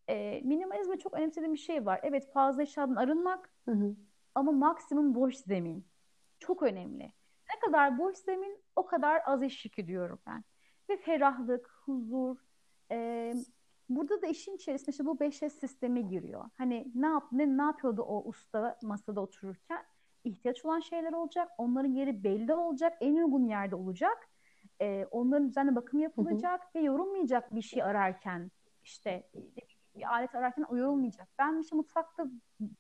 E, 0.08 0.42
minimalizme 0.44 0.98
çok 0.98 1.14
önemsediğim 1.14 1.54
bir 1.54 1.60
şey 1.60 1.86
var. 1.86 2.00
Evet 2.04 2.32
fazla 2.34 2.62
eşyadan 2.62 2.96
arınmak 2.96 3.54
hı 3.66 3.72
hı. 3.72 3.96
ama 4.36 4.52
maksimum 4.52 5.16
boş 5.16 5.36
zemin. 5.36 5.88
Çok 6.40 6.64
önemli. 6.64 7.04
Ne 7.54 7.60
kadar 7.66 7.98
boş 7.98 8.18
zemin 8.18 8.60
o 8.76 8.86
kadar 8.86 9.22
az 9.26 9.44
iş 9.44 9.66
yükü 9.66 9.88
diyorum 9.88 10.20
ben. 10.28 10.44
Ve 10.90 10.98
ferahlık, 10.98 11.70
huzur, 11.86 12.38
e, 12.92 13.34
Burada 13.90 14.22
da 14.22 14.28
işin 14.28 14.56
içerisinde 14.56 14.92
işte 14.92 15.06
bu 15.06 15.20
5S 15.20 15.50
sistemi 15.50 16.08
giriyor. 16.08 16.50
Hani 16.58 16.92
ne 16.96 17.08
yap 17.08 17.24
ne, 17.32 17.58
ne 17.58 17.62
yapıyordu 17.62 18.02
o 18.02 18.24
usta 18.30 18.78
masada 18.82 19.22
otururken? 19.22 19.86
ihtiyaç 20.24 20.66
olan 20.66 20.80
şeyler 20.80 21.14
olacak. 21.14 21.52
Onların 21.58 21.90
yeri 21.90 22.24
belli 22.24 22.54
olacak. 22.54 22.98
En 23.02 23.16
uygun 23.16 23.46
yerde 23.46 23.76
olacak. 23.76 24.30
Ee, 24.82 25.08
onların 25.12 25.50
düzenli 25.50 25.76
bakım 25.76 26.00
yapılacak 26.00 26.62
hı 26.62 26.66
hı. 26.66 26.70
ve 26.76 26.86
yorulmayacak 26.86 27.56
bir 27.56 27.62
şey 27.62 27.84
ararken 27.84 28.52
işte 28.84 29.30
bir 29.96 30.14
alet 30.14 30.36
ararken 30.36 30.66
yorulmayacak. 30.72 31.28
Ben 31.40 31.62
işte 31.62 31.76
mutfakta 31.76 32.26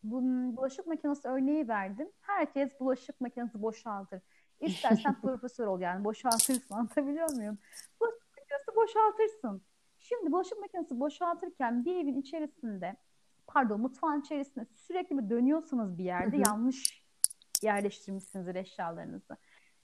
bu, 0.03 0.21
bulaşık 0.57 0.87
makinesi 0.87 1.27
örneği 1.27 1.67
verdim. 1.67 2.09
Herkes 2.21 2.79
bulaşık 2.79 3.21
makinesi 3.21 3.61
boşaltır. 3.61 4.21
İstersen 4.59 5.15
profesör 5.21 5.67
ol 5.67 5.79
yani 5.79 6.03
boşaltırsın 6.03 6.75
anlatabiliyor 6.75 7.31
muyum? 7.31 7.57
Bulaşık 8.01 8.27
makinesi 8.37 8.75
boşaltırsın. 8.75 9.61
Şimdi 9.99 10.31
bulaşık 10.31 10.59
makinesi 10.59 10.99
boşaltırken 10.99 11.85
bir 11.85 11.95
evin 11.95 12.21
içerisinde 12.21 12.97
pardon 13.47 13.81
mutfağın 13.81 14.21
içerisinde 14.21 14.65
sürekli 14.75 15.17
bir 15.17 15.29
dönüyorsanız 15.29 15.97
bir 15.97 16.03
yerde 16.03 16.37
yanlış 16.37 17.07
yerleştirmişsinizdir 17.61 18.55
eşyalarınızı. 18.55 19.37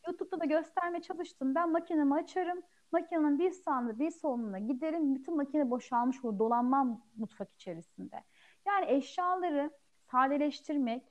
YouTube'da 0.08 0.40
da 0.40 0.46
göstermeye 0.46 1.02
çalıştım. 1.02 1.56
Ben 1.56 1.72
makinemi 1.72 2.16
açarım. 2.16 2.62
Makinenin 2.92 3.40
bir 3.40 3.52
sağında 3.52 4.00
bir 4.00 4.12
soluna 4.12 4.60
giderim. 4.60 5.16
Bütün 5.16 5.36
makine 5.36 5.70
boşalmış 5.70 6.26
olur. 6.26 6.40
Dolanmam 6.40 7.02
mutfak 7.16 7.54
içerisinde. 7.54 8.24
Yani 8.68 8.86
eşyaları 8.92 9.72
sadeleştirmek, 10.12 11.04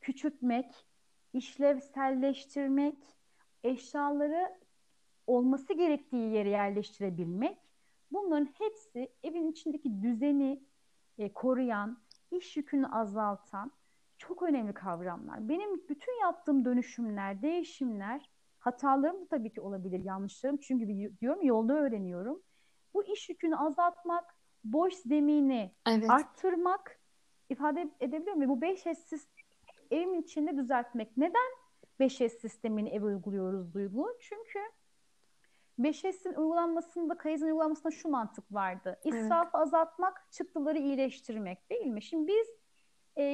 küçültmek, 0.00 0.86
işlevselleştirmek, 1.32 2.98
eşyaları 3.64 4.58
olması 5.26 5.72
gerektiği 5.72 6.32
yere 6.32 6.48
yerleştirebilmek 6.48 7.66
Bunların 8.12 8.48
hepsi 8.58 9.12
evin 9.22 9.50
içindeki 9.50 10.02
düzeni 10.02 10.64
e, 11.18 11.32
koruyan, 11.32 11.98
iş 12.30 12.56
yükünü 12.56 12.86
azaltan 12.86 13.72
çok 14.18 14.42
önemli 14.42 14.74
kavramlar. 14.74 15.48
Benim 15.48 15.88
bütün 15.88 16.20
yaptığım 16.20 16.64
dönüşümler, 16.64 17.42
değişimler, 17.42 18.30
hatalarım 18.58 19.20
da 19.20 19.26
tabii 19.26 19.52
ki 19.52 19.60
olabilir, 19.60 20.04
yanlışlarım. 20.04 20.56
Çünkü 20.56 20.88
diyorum 21.20 21.42
yolda 21.42 21.74
öğreniyorum. 21.74 22.42
Bu 22.94 23.04
iş 23.04 23.28
yükünü 23.28 23.56
azaltmak, 23.56 24.34
boş 24.64 24.94
zemini 24.94 25.74
evet. 25.88 26.10
arttırmak, 26.10 27.00
ifade 27.48 27.90
edebiliyor 28.00 28.36
muyum? 28.36 28.50
Bu 28.50 28.66
5S 28.66 28.94
sistemi 28.94 29.46
evimin 29.90 30.22
içinde 30.22 30.56
düzeltmek. 30.56 31.16
Neden 31.16 31.50
5S 32.00 32.28
sistemini 32.28 32.88
eve 32.88 33.04
uyguluyoruz 33.04 33.74
Duygu? 33.74 34.16
Çünkü 34.20 34.58
5S'in 35.78 36.34
uygulanmasında, 36.34 37.18
Kaizen 37.18 37.46
uygulanmasında 37.46 37.90
şu 37.90 38.08
mantık 38.08 38.52
vardı. 38.52 39.00
İsrafı 39.04 39.50
evet. 39.54 39.54
azaltmak, 39.54 40.26
çıktıları 40.30 40.78
iyileştirmek 40.78 41.70
değil 41.70 41.86
mi? 41.86 42.02
Şimdi 42.02 42.32
biz 42.32 42.46
e, 43.18 43.24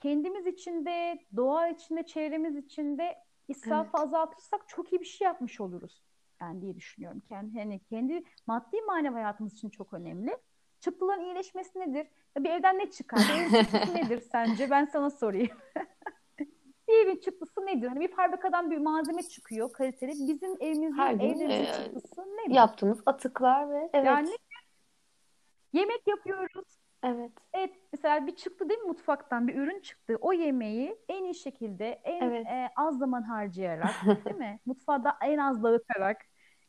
kendimiz 0.00 0.46
içinde, 0.46 1.18
doğa 1.36 1.68
içinde, 1.68 2.06
çevremiz 2.06 2.56
içinde 2.56 3.14
israfı 3.48 3.90
evet. 3.94 4.06
azaltırsak 4.06 4.68
çok 4.68 4.92
iyi 4.92 5.00
bir 5.00 5.06
şey 5.06 5.24
yapmış 5.24 5.60
oluruz. 5.60 6.02
Ben 6.40 6.60
diye 6.60 6.76
düşünüyorum. 6.76 7.22
Kendi, 7.28 7.58
hani 7.58 7.80
kendi 7.84 8.24
maddi 8.46 8.82
manevi 8.82 9.14
hayatımız 9.14 9.52
için 9.54 9.70
çok 9.70 9.92
önemli. 9.92 10.36
Çıktıların 10.80 11.24
iyileşmesi 11.24 11.78
nedir? 11.78 12.06
Bir 12.38 12.50
evden 12.50 12.78
ne 12.78 12.90
çıkar? 12.90 13.20
Bir 13.20 13.94
nedir 13.94 14.20
sence? 14.32 14.70
Ben 14.70 14.84
sana 14.84 15.10
sorayım. 15.10 15.56
bir 16.88 17.06
evin 17.06 17.20
çıktısı 17.20 17.66
nedir? 17.66 17.88
Hani 17.88 18.00
bir 18.00 18.14
fabrikadan 18.16 18.70
bir 18.70 18.78
malzeme 18.78 19.22
çıkıyor 19.22 19.72
kaliteli. 19.72 20.10
Bizim 20.10 20.56
evimizin 20.60 20.92
Her 20.92 21.14
gün, 21.14 21.20
evlerimizin 21.20 21.72
e, 21.72 21.72
çıktısı 21.72 22.20
nedir? 22.20 22.54
Yaptığımız 22.54 23.02
atıklar 23.06 23.70
ve 23.70 23.90
evet. 23.92 24.06
Yani 24.06 24.36
yemek 25.72 26.06
yapıyoruz. 26.06 26.78
Evet. 27.06 27.32
Evet 27.52 27.70
mesela 27.92 28.26
bir 28.26 28.36
çıktı 28.36 28.68
değil 28.68 28.80
mi 28.80 28.86
mutfaktan 28.86 29.48
bir 29.48 29.54
ürün 29.54 29.80
çıktı. 29.80 30.18
O 30.20 30.32
yemeği 30.32 30.98
en 31.08 31.24
iyi 31.24 31.34
şekilde 31.34 31.90
en 31.90 32.22
evet. 32.22 32.46
e, 32.46 32.68
az 32.76 32.98
zaman 32.98 33.22
harcayarak 33.22 33.94
değil 34.24 34.36
mi? 34.36 34.60
Mutfağda 34.66 35.16
en 35.22 35.38
az 35.38 35.62
dağıtarak 35.62 36.16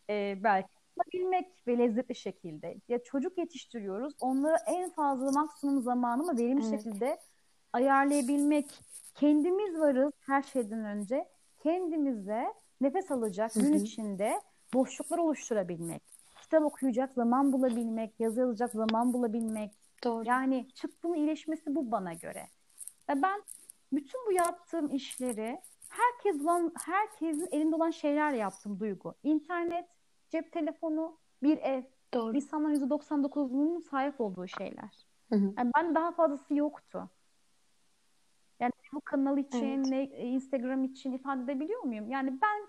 e, 0.10 0.38
belki 0.44 0.68
bilmek 1.14 1.68
ve 1.68 1.78
lezzetli 1.78 2.16
şekilde. 2.16 2.76
Ya 2.88 3.04
çocuk 3.04 3.38
yetiştiriyoruz. 3.38 4.14
Onlara 4.22 4.58
en 4.68 4.90
fazla 4.90 5.32
maksimum 5.32 5.82
zamanı 5.82 6.38
verimli 6.38 6.68
evet. 6.68 6.84
şekilde 6.84 7.18
ayarlayabilmek 7.74 8.82
kendimiz 9.16 9.80
varız 9.80 10.14
her 10.20 10.42
şeyden 10.42 10.86
önce. 10.86 11.26
Kendimize 11.64 12.54
nefes 12.82 13.12
alacak 13.12 13.54
gün 13.54 13.74
içinde 13.74 14.42
boşluklar 14.74 15.18
oluşturabilmek, 15.18 16.04
kitap 16.42 16.64
okuyacak 16.64 17.14
zaman 17.14 17.54
bulabilmek, 17.54 18.20
yazı 18.20 18.40
yazacak 18.40 18.72
zaman 18.72 19.14
bulabilmek. 19.14 19.87
Doğru. 20.04 20.24
Yani 20.28 20.68
çıktının 20.74 21.14
iyileşmesi 21.14 21.76
bu 21.76 21.91
bana 21.91 22.14
göre. 22.14 22.48
Ve 23.10 23.22
ben 23.22 23.43
bütün 23.91 24.28
bu 24.28 24.32
yaptığım 24.32 24.89
işleri 24.89 25.62
herkes 25.89 26.41
olan, 26.41 26.74
herkesin 26.86 27.48
elinde 27.52 27.76
olan 27.76 27.91
şeyler 27.91 28.32
yaptım 28.32 28.80
Duygu. 28.80 29.16
İnternet, 29.24 29.89
cep 30.30 30.52
telefonu, 30.52 31.18
bir 31.43 31.58
ev. 31.58 31.84
Doğru. 32.14 32.36
İnsanların 32.36 32.89
%99'unun 32.89 33.82
sahip 33.82 34.22
olduğu 34.22 34.48
şeyler. 34.48 35.08
Hı 35.30 35.36
hı. 35.36 35.54
Yani 35.58 35.72
ben 35.78 35.95
daha 35.95 36.12
fazlası 36.12 36.56
yoktu. 36.56 37.10
Yani 38.60 38.72
bu 38.93 39.02
kanal 39.02 39.38
için, 39.38 39.64
Evet. 39.64 39.86
ne 39.86 40.04
Instagram 40.04 40.84
için 40.84 41.12
ifade 41.12 41.43
edebiliyor 41.43 41.84
muyum? 41.84 42.10
Yani 42.10 42.41
ben 42.41 42.68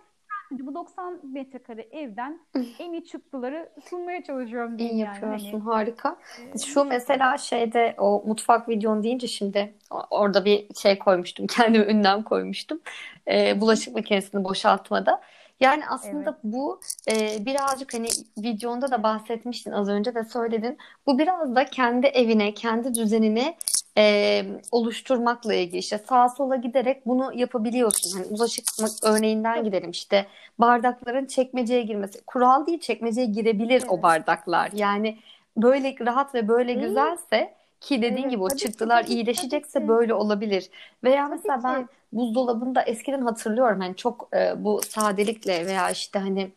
bu 0.51 0.75
90 0.75 1.21
metrekare 1.33 1.83
evden 1.93 2.41
en 2.79 2.93
iyi 2.93 3.05
çıktıları 3.05 3.69
sunmaya 3.89 4.23
çalışıyorum 4.25 4.79
İyi 4.79 4.83
yani. 4.89 4.99
yapıyorsun. 4.99 5.61
Hani, 5.61 5.63
Harika. 5.63 6.17
e, 6.55 6.59
Şu 6.59 6.85
mesela 6.85 7.39
şeyde 7.39 7.95
o 7.99 8.23
mutfak 8.27 8.69
videon 8.69 9.03
deyince 9.03 9.27
şimdi 9.27 9.75
orada 10.11 10.45
bir 10.45 10.67
şey 10.75 10.99
koymuştum. 10.99 11.47
Kendime 11.57 11.85
ünlem 11.93 12.23
koymuştum. 12.23 12.81
Ee, 13.29 13.61
bulaşık 13.61 13.95
makinesini 13.95 14.45
boşaltmada. 14.45 15.21
Yani 15.61 15.83
aslında 15.89 16.31
Evet. 16.31 16.41
bu 16.45 16.81
e, 17.11 17.47
birazcık 17.47 17.95
hani 17.95 18.09
videonda 18.39 18.91
da 18.91 19.03
bahsetmiştin 19.03 19.73
az 19.73 19.89
önce 19.89 20.15
de 20.15 20.25
söyledin. 20.25 20.79
Bu 21.07 21.19
biraz 21.19 21.55
da 21.55 21.65
kendi 21.65 22.07
evine, 22.07 22.55
kendi 22.55 22.95
düzenini 22.95 23.57
e, 23.99 24.45
oluşturmakla 24.73 25.55
ilgili. 25.55 25.77
İşte 25.79 25.99
sağa 25.99 26.29
sola 26.29 26.57
giderek 26.57 27.07
bunu 27.07 27.33
yapabiliyorsun. 27.35 28.19
Hani 28.19 28.31
bulaşık 28.31 28.65
ma- 28.65 29.09
örneğinden 29.17 29.65
gidelim. 29.65 29.91
İşte 29.91 30.27
bardakların 30.59 31.27
çekmeceye 31.27 31.83
girmesi. 31.83 32.21
Kural 32.27 32.67
değil, 32.67 32.81
çekmeceye 32.81 33.27
girebilir 33.27 33.83
o 33.89 33.95
Evet. 33.95 34.03
bardaklar. 34.03 34.71
Yani 34.75 35.19
böyle 35.57 35.95
rahat 36.01 36.35
ve 36.35 36.49
böyle 36.49 36.75
güzelse 36.75 37.55
ki 37.81 38.03
dediğin 38.03 38.29
Evet, 38.29 38.29
gibi 38.29 38.43
o 38.43 38.51
çıktılar 38.51 39.05
ki, 39.05 39.07
iyileşecekse 39.07 39.89
ki. 39.89 39.89
böyle 39.89 40.15
olabilir. 40.15 40.71
Veya 41.05 41.29
Tabii 41.29 41.29
mesela 41.29 41.63
ben 41.65 41.87
ki. 41.87 41.89
buzdolabında 42.13 42.83
eskiden 42.83 43.23
hatırlıyorum 43.23 43.81
hani 43.81 43.97
çok 43.97 44.29
e, 44.37 44.65
bu 44.65 44.81
sadelikle 44.83 45.67
veya 45.67 45.91
işte 45.91 46.19
hani 46.19 46.53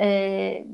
e, 0.00 0.66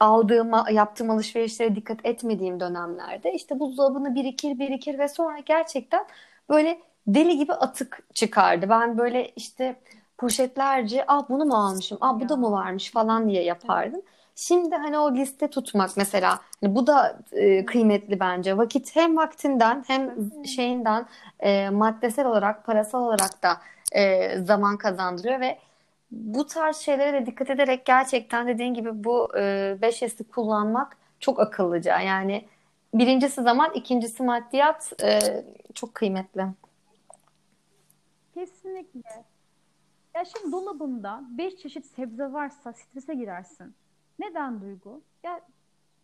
aldığım 0.00 0.52
yaptığım 0.72 1.10
alışverişlere 1.10 1.76
dikkat 1.76 2.06
etmediğim 2.06 2.60
dönemlerde 2.60 3.34
işte 3.34 3.60
buzdolabını 3.60 4.14
birikir 4.14 4.58
birikir 4.58 4.98
ve 4.98 5.08
sonra 5.08 5.38
gerçekten 5.38 6.06
böyle 6.50 6.80
deli 7.06 7.38
gibi 7.38 7.52
atık 7.52 8.06
çıkardı. 8.14 8.68
Ben 8.68 8.98
böyle 8.98 9.28
işte 9.36 9.76
poşetlerce 10.18 11.04
ah 11.08 11.28
bunu 11.28 11.44
mu 11.44 11.54
almışım 11.56 11.98
ah 12.00 12.20
bu 12.20 12.28
da 12.28 12.36
mı 12.36 12.50
varmış 12.52 12.90
falan 12.92 13.28
diye 13.28 13.42
yapardım. 13.44 14.02
Şimdi 14.36 14.74
hani 14.74 14.98
o 14.98 15.14
liste 15.14 15.48
tutmak 15.50 15.96
mesela 15.96 16.40
hani 16.60 16.74
bu 16.74 16.86
da 16.86 17.18
e, 17.32 17.64
kıymetli 17.64 18.20
bence. 18.20 18.56
Vakit 18.56 18.96
hem 18.96 19.16
vaktinden 19.16 19.84
hem 19.86 20.30
şeyinden 20.46 21.06
e, 21.40 21.70
maddesel 21.70 22.26
olarak 22.26 22.64
parasal 22.64 23.02
olarak 23.02 23.42
da 23.42 23.60
e, 23.92 24.38
zaman 24.38 24.76
kazandırıyor 24.76 25.40
ve 25.40 25.58
bu 26.10 26.46
tarz 26.46 26.76
şeylere 26.76 27.12
de 27.22 27.26
dikkat 27.26 27.50
ederek 27.50 27.86
gerçekten 27.86 28.48
dediğin 28.48 28.74
gibi 28.74 29.04
bu 29.04 29.28
5S'i 29.34 30.24
kullanmak 30.24 30.96
çok 31.20 31.40
akıllıca. 31.40 32.00
Yani 32.00 32.48
birincisi 32.94 33.42
zaman, 33.42 33.72
ikincisi 33.74 34.22
maddiyat 34.22 34.92
e, 35.02 35.20
çok 35.74 35.94
kıymetli. 35.94 36.46
Kesinlikle. 38.34 39.24
Ya 40.14 40.24
şimdi 40.24 40.52
dolabında 40.52 41.22
5 41.38 41.56
çeşit 41.56 41.86
sebze 41.86 42.32
varsa 42.32 42.72
strese 42.72 43.14
girersin. 43.14 43.74
Neden 44.18 44.60
Duygu? 44.60 45.02
Ya 45.22 45.40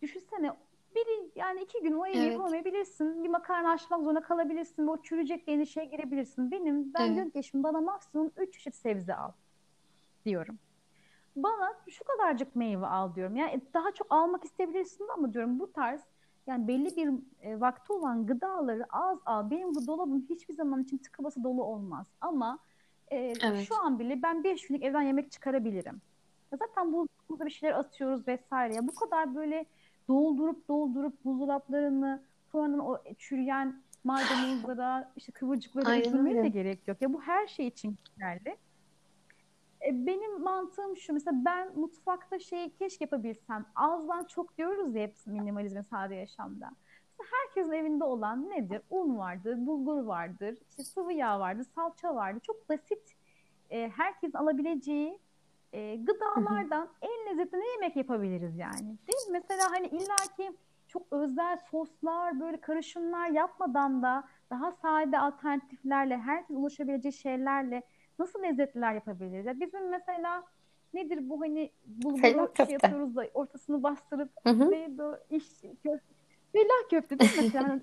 düşünsene 0.02 0.56
biri 0.94 1.30
yani 1.36 1.62
iki 1.62 1.82
gün 1.82 1.92
o 1.92 2.06
evi 2.06 2.16
Evet. 2.18 2.32
yapamayabilirsin. 2.32 3.24
Bir 3.24 3.28
makarna 3.28 3.70
açmak 3.70 4.02
zorunda 4.02 4.20
kalabilirsin. 4.22 4.86
O 4.86 5.02
çürüyecek 5.02 5.46
diye 5.46 5.56
endişeye 5.56 5.86
girebilirsin. 5.86 6.50
Benim 6.50 6.94
ben 6.94 7.04
Evet. 7.06 7.14
diyorum 7.14 7.30
ki 7.30 7.38
eşim 7.38 7.62
bana 7.62 7.80
maksimum 7.80 8.30
3 8.36 8.52
çeşit 8.54 8.74
sebze 8.74 9.14
al 9.14 9.32
diyorum. 10.26 10.58
Bana 11.36 11.72
şu 11.88 12.04
kadarcık 12.04 12.56
meyve 12.56 12.86
al 12.86 13.14
diyorum. 13.14 13.36
Yani 13.36 13.60
daha 13.74 13.92
çok 13.92 14.06
almak 14.10 14.44
isteyebilirsin 14.44 15.08
ama 15.14 15.32
diyorum 15.32 15.58
bu 15.60 15.72
tarz 15.72 16.00
yani 16.46 16.68
belli 16.68 16.96
bir 16.96 17.10
e, 17.40 17.60
vakti 17.60 17.92
olan 17.92 18.26
gıdaları 18.26 18.84
az 18.90 19.18
al. 19.26 19.50
Benim 19.50 19.74
bu 19.74 19.86
dolabım 19.86 20.26
hiçbir 20.30 20.54
zaman 20.54 20.82
için 20.82 20.98
tıka 20.98 21.24
basa 21.24 21.44
dolu 21.44 21.64
olmaz. 21.64 22.06
Ama 22.20 22.58
e, 23.12 23.16
Evet. 23.16 23.60
şu 23.68 23.74
an 23.82 23.98
bile 23.98 24.22
ben 24.22 24.44
5 24.44 24.66
günlük 24.66 24.82
evden 24.82 25.02
yemek 25.02 25.32
çıkarabilirim. 25.32 26.02
Ya 26.52 26.58
zaten 26.58 26.92
buzdolabımıza 26.92 27.46
bir 27.46 27.50
şeyler 27.50 27.74
atıyoruz 27.74 28.28
vesaire. 28.28 28.74
Ya 28.74 28.86
bu 28.86 28.94
kadar 28.94 29.34
böyle 29.34 29.64
doldurup 30.08 30.68
doldurup 30.68 31.24
buzdolaplarını 31.24 32.22
sonradan 32.52 32.78
o 32.78 32.98
çürüyen 33.18 33.82
maydanozlara, 34.04 35.12
işte 35.16 35.32
kıvırcıklara 35.32 35.90
öyle. 35.90 36.42
de 36.42 36.48
gerek 36.48 36.88
yok. 36.88 37.02
Ya 37.02 37.12
bu 37.12 37.22
her 37.22 37.46
şey 37.46 37.66
için 37.66 37.96
geçerli. 38.04 38.56
E, 39.86 40.06
Benim 40.06 40.40
mantığım 40.42 40.96
şu 40.96 41.12
mesela 41.12 41.44
ben 41.44 41.78
mutfakta 41.78 42.38
şey 42.38 42.70
keşke 42.70 43.04
yapabilsem. 43.04 43.66
Azdan 43.74 44.24
çok 44.24 44.58
diyoruz 44.58 44.94
ya 44.94 45.02
hepsi 45.02 45.30
minimalizm 45.30 45.82
sade 45.82 46.14
yaşamda. 46.14 46.70
Mesela 47.18 47.38
herkesin 47.42 47.72
evinde 47.72 48.04
olan 48.04 48.50
nedir? 48.50 48.82
Un 48.90 49.18
vardır, 49.18 49.66
bulgur 49.66 50.02
vardır, 50.02 50.58
işte 50.70 50.82
sıvı 50.84 51.12
yağ 51.12 51.40
vardır, 51.40 51.66
salça 51.74 52.14
vardır. 52.14 52.40
Çok 52.40 52.68
basit 52.68 53.14
e, 53.70 53.88
herkesin 53.96 54.38
alabileceği 54.38 55.18
e, 55.72 55.96
gıdalardan 55.96 56.88
en 57.02 57.30
lezzetli 57.30 57.58
ne 57.58 57.68
yemek 57.70 57.96
yapabiliriz 57.96 58.58
yani. 58.58 58.80
Değil 58.80 59.28
mi? 59.28 59.32
Mesela 59.32 59.70
hani 59.70 59.86
illaki 59.86 60.52
çok 60.88 61.02
özel 61.10 61.58
soslar, 61.70 62.40
böyle 62.40 62.60
karışımlar 62.60 63.28
yapmadan 63.28 64.02
da 64.02 64.24
daha 64.50 64.72
sade 64.72 65.18
alternatiflerle, 65.18 66.18
herkes 66.18 66.56
ulaşabileceği 66.56 67.12
şeylerle 67.12 67.82
nasıl 68.18 68.42
lezzetliler 68.42 68.94
yapabiliriz? 68.94 69.46
Ya 69.46 69.60
bizim 69.60 69.88
mesela 69.88 70.44
nedir 70.94 71.28
bu 71.28 71.40
hani 71.40 71.70
Fellah 72.20 72.48
şey 72.56 72.66
yapıyoruz 72.72 73.16
da 73.16 73.26
ortasını 73.34 73.82
bastırıp 73.82 74.30
Hı 74.42 74.50
hı. 74.50 75.20
iş 75.30 75.44
köfte. 75.60 76.14
Fellah 76.52 76.88
köfte 76.90 77.18
değil 77.18 77.36
mi 77.36 77.42
mesela? 77.42 77.78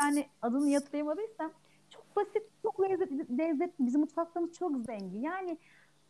Yani 0.00 0.26
adını 0.42 0.74
hatırlayamadıysam 0.74 1.50
çok 1.90 2.16
basit, 2.16 2.42
çok 2.62 2.80
lezzetli, 2.80 3.38
lezzetli. 3.38 3.86
Bizim 3.86 4.00
mutfaklarımız 4.00 4.58
çok 4.58 4.76
zengin. 4.76 5.22
Yani 5.22 5.58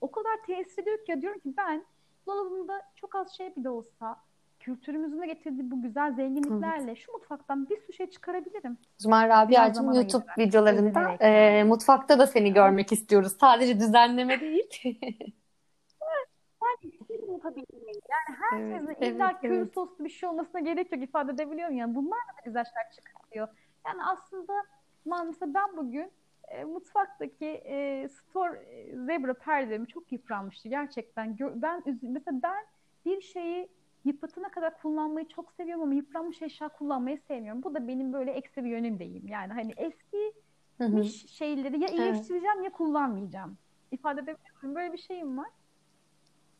o 0.02 0.10
kadar 0.10 0.42
tesir 0.46 0.82
ediyor 0.82 1.04
ki 1.04 1.10
ya 1.12 1.22
diyorum 1.22 1.40
ki 1.40 1.54
ben 1.56 1.84
dolabımda 2.26 2.82
çok 2.96 3.14
az 3.14 3.36
şey 3.36 3.56
bile 3.56 3.70
olsa 3.70 4.20
kültürümüzün 4.60 5.20
de 5.20 5.26
getirdiği 5.26 5.70
bu 5.70 5.82
güzel 5.82 6.14
zenginliklerle 6.14 6.96
şu 6.96 7.12
mutfaktan 7.12 7.68
bir 7.68 7.76
sürü 7.80 7.92
şey 7.92 8.10
çıkarabilirim. 8.10 8.78
Biraz 9.04 9.28
Rabia'cığım 9.28 9.92
YouTube 9.92 10.24
ayırarak, 10.28 10.38
videolarında 10.38 11.12
e, 11.20 11.64
mutfakta 11.64 12.18
da 12.18 12.26
seni 12.26 12.52
görmek 12.52 12.92
istiyoruz. 12.92 13.36
Sadece 13.40 13.80
düzenleme 13.80 14.40
değil. 14.40 14.82
Yani 18.12 18.36
herkesin 18.40 18.86
Evet, 18.86 19.14
illa 19.14 19.30
evet, 19.30 19.40
köri 19.40 19.54
evet. 19.54 19.74
soslu 19.74 20.04
bir 20.04 20.10
şey 20.10 20.28
olmasına 20.28 20.60
gerek 20.60 20.92
yok 20.92 21.02
ifade 21.02 21.32
edebiliyor 21.32 21.68
muyum? 21.68 21.80
Yani 21.80 21.94
bunlar 21.94 22.18
da 22.18 22.42
güzel 22.44 22.64
şeyler 22.64 22.90
çıkartıyor. 22.92 23.48
Yani 23.86 24.04
aslında 24.04 24.52
ma- 25.06 25.26
mesela 25.26 25.54
ben 25.54 25.76
bugün 25.76 26.12
e, 26.48 26.64
mutfaktaki 26.64 27.46
e, 27.46 28.08
store 28.08 28.58
e, 28.58 28.96
zebra 28.96 29.34
perdemi 29.34 29.88
çok 29.88 30.12
yıpranmıştı 30.12 30.68
gerçekten. 30.68 31.36
Gö- 31.36 31.62
ben 31.62 31.82
mesela 32.02 32.40
ben 32.42 32.64
bir 33.04 33.20
şeyi 33.20 33.68
yıpratana 34.04 34.50
kadar 34.50 34.78
kullanmayı 34.82 35.28
çok 35.28 35.52
seviyorum 35.52 35.82
ama 35.84 35.94
yıpranmış 35.94 36.42
eşya 36.42 36.68
kullanmayı 36.68 37.18
sevmiyorum. 37.28 37.62
Bu 37.62 37.74
da 37.74 37.88
benim 37.88 38.12
böyle 38.12 38.30
eksi 38.32 38.64
bir 38.64 38.70
yönüm 38.70 38.98
diyeyim. 38.98 39.28
Yani 39.28 39.52
hani 39.52 39.72
eski 39.76 40.32
miş 40.86 41.26
şeyleri 41.32 41.80
ya 41.80 41.88
iyileştireceğim 41.88 42.62
ya 42.64 42.72
kullanmayacağım. 42.72 43.58
İfade 43.90 44.20
edebiliyor 44.20 44.62
muyum? 44.62 44.76
Böyle 44.76 44.92
bir 44.92 44.98
şeyim 44.98 45.38
var. 45.38 45.48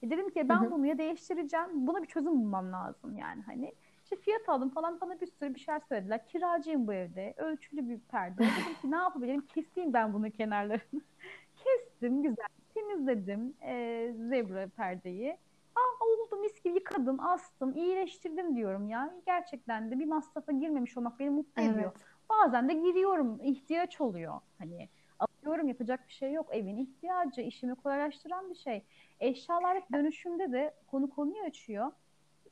E 0.02 0.10
dedim 0.10 0.30
ki 0.30 0.48
ben 0.48 0.70
bunu 0.70 0.86
ya 0.86 0.98
değiştireceğim. 0.98 1.86
Buna 1.86 2.02
bir 2.02 2.06
çözüm 2.08 2.32
bulmam 2.32 2.72
lazım 2.72 3.16
yani 3.18 3.42
hani. 3.42 3.72
İşte 4.12 4.24
fiyat 4.24 4.48
aldım 4.48 4.68
falan 4.68 5.00
bana 5.00 5.20
bir 5.20 5.26
sürü 5.26 5.54
bir 5.54 5.60
şeyler 5.60 5.80
söylediler. 5.88 6.26
Kiracıyım 6.26 6.86
bu 6.86 6.92
evde. 6.92 7.34
Ölçülü 7.36 7.88
bir 7.88 7.98
perde. 7.98 8.38
Dedim 8.42 8.74
ki 8.82 8.90
ne 8.90 8.96
yapabilirim? 8.96 9.46
Keseyim 9.46 9.92
ben 9.92 10.12
bunu 10.12 10.30
kenarlarını. 10.30 11.00
Kestim 11.64 12.22
güzel. 12.22 12.46
Temizledim 12.74 13.54
e, 13.62 14.12
zebra 14.28 14.68
perdeyi. 14.76 15.36
Aa 15.76 16.04
oldu 16.04 16.36
mis 16.36 16.62
gibi 16.62 16.74
yıkadım, 16.74 17.20
astım, 17.20 17.76
iyileştirdim 17.76 18.56
diyorum 18.56 18.88
ya. 18.88 19.14
Gerçekten 19.26 19.90
de 19.90 19.98
bir 19.98 20.06
masrafa 20.06 20.52
girmemiş 20.52 20.96
olmak 20.96 21.18
beni 21.18 21.30
mutlu 21.30 21.62
ediyor. 21.62 21.92
Evet. 21.94 22.06
Bazen 22.30 22.68
de 22.68 22.72
giriyorum, 22.72 23.40
ihtiyaç 23.42 24.00
oluyor. 24.00 24.40
Hani 24.58 24.88
alıyorum 25.18 25.68
yapacak 25.68 26.08
bir 26.08 26.12
şey 26.12 26.32
yok. 26.32 26.46
Evin 26.50 26.76
ihtiyacı, 26.76 27.40
işimi 27.40 27.74
kolaylaştıran 27.74 28.50
bir 28.50 28.54
şey. 28.54 28.82
Eşyalar 29.20 29.82
dönüşümde 29.92 30.52
de 30.52 30.74
konu 30.86 31.10
konuyu 31.10 31.42
açıyor. 31.42 31.92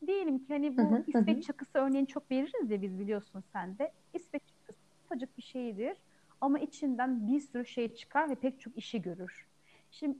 Diyelim 0.06 0.38
ki 0.38 0.52
hani 0.52 0.76
bu 0.78 0.82
hı, 0.82 0.94
hı 0.96 1.02
İsveç 1.06 1.36
hı. 1.38 1.40
çakısı 1.42 1.78
örneğin 1.78 2.06
çok 2.06 2.30
veririz 2.30 2.70
ya 2.70 2.82
biz 2.82 2.98
biliyorsun 3.00 3.44
sen 3.52 3.78
de. 3.78 3.92
İsveç 4.14 4.42
çakısı 4.42 4.80
ufacık 5.04 5.36
bir 5.36 5.42
şeydir 5.42 5.96
ama 6.40 6.58
içinden 6.58 7.28
bir 7.28 7.40
sürü 7.40 7.66
şey 7.66 7.94
çıkar 7.94 8.30
ve 8.30 8.34
pek 8.34 8.60
çok 8.60 8.76
işi 8.78 9.02
görür. 9.02 9.46
Şimdi 9.90 10.18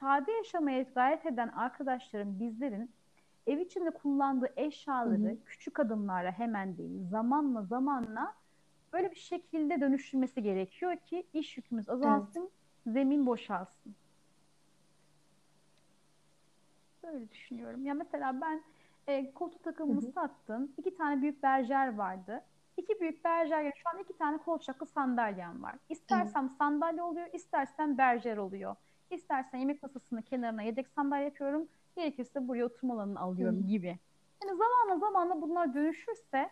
sade 0.00 0.32
yaşamaya 0.32 0.82
gayret 0.82 1.26
eden 1.26 1.48
arkadaşlarım 1.48 2.40
bizlerin 2.40 2.90
ev 3.46 3.58
içinde 3.58 3.90
kullandığı 3.90 4.52
eşyaları 4.56 5.22
Hı 5.22 5.28
hı. 5.30 5.36
küçük 5.46 5.80
adımlarla 5.80 6.30
hemen 6.32 6.76
değil 6.78 7.08
zamanla 7.10 7.62
zamanla 7.62 8.34
böyle 8.92 9.10
bir 9.10 9.16
şekilde 9.16 9.80
dönüştürmesi 9.80 10.42
gerekiyor 10.42 10.96
ki 10.96 11.26
iş 11.32 11.56
yükümüz 11.56 11.88
azalsın, 11.88 12.50
zemin 12.86 13.26
boşalsın. 13.26 13.94
Böyle 17.02 17.30
düşünüyorum. 17.30 17.86
Ya 17.86 17.94
mesela 17.94 18.40
ben 18.40 18.62
e, 19.06 19.32
koltuk 19.32 19.64
takımımı 19.64 20.02
Hı 20.02 20.06
hı. 20.06 20.12
sattım. 20.12 20.72
İki 20.78 20.96
tane 20.96 21.22
büyük 21.22 21.42
berjer 21.42 21.94
vardı. 21.94 22.44
İki 22.76 23.00
büyük 23.00 23.24
berjer 23.24 23.72
şu 23.76 23.88
an 23.94 24.02
iki 24.02 24.18
tane 24.18 24.38
kolçaklı 24.38 24.86
sandalyem 24.86 25.62
var. 25.62 25.74
İstersem 25.88 26.50
sandalye 26.50 27.02
oluyor, 27.02 27.26
istersen 27.32 27.98
berjer 27.98 28.36
oluyor. 28.36 28.76
İstersen 29.10 29.58
yemek 29.58 29.82
masasının 29.82 30.22
kenarına 30.22 30.62
yedek 30.62 30.88
sandalye 30.88 31.24
yapıyorum. 31.24 31.68
Gerekirse 31.96 32.48
buraya 32.48 32.66
oturma 32.66 32.94
alanını 32.94 33.20
alıyorum 33.20 33.62
Hı. 33.62 33.66
gibi. 33.66 33.98
Yani 34.44 34.58
zamanla 34.58 35.06
zamanla 35.06 35.42
bunlar 35.42 35.74
dönüşürse 35.74 36.50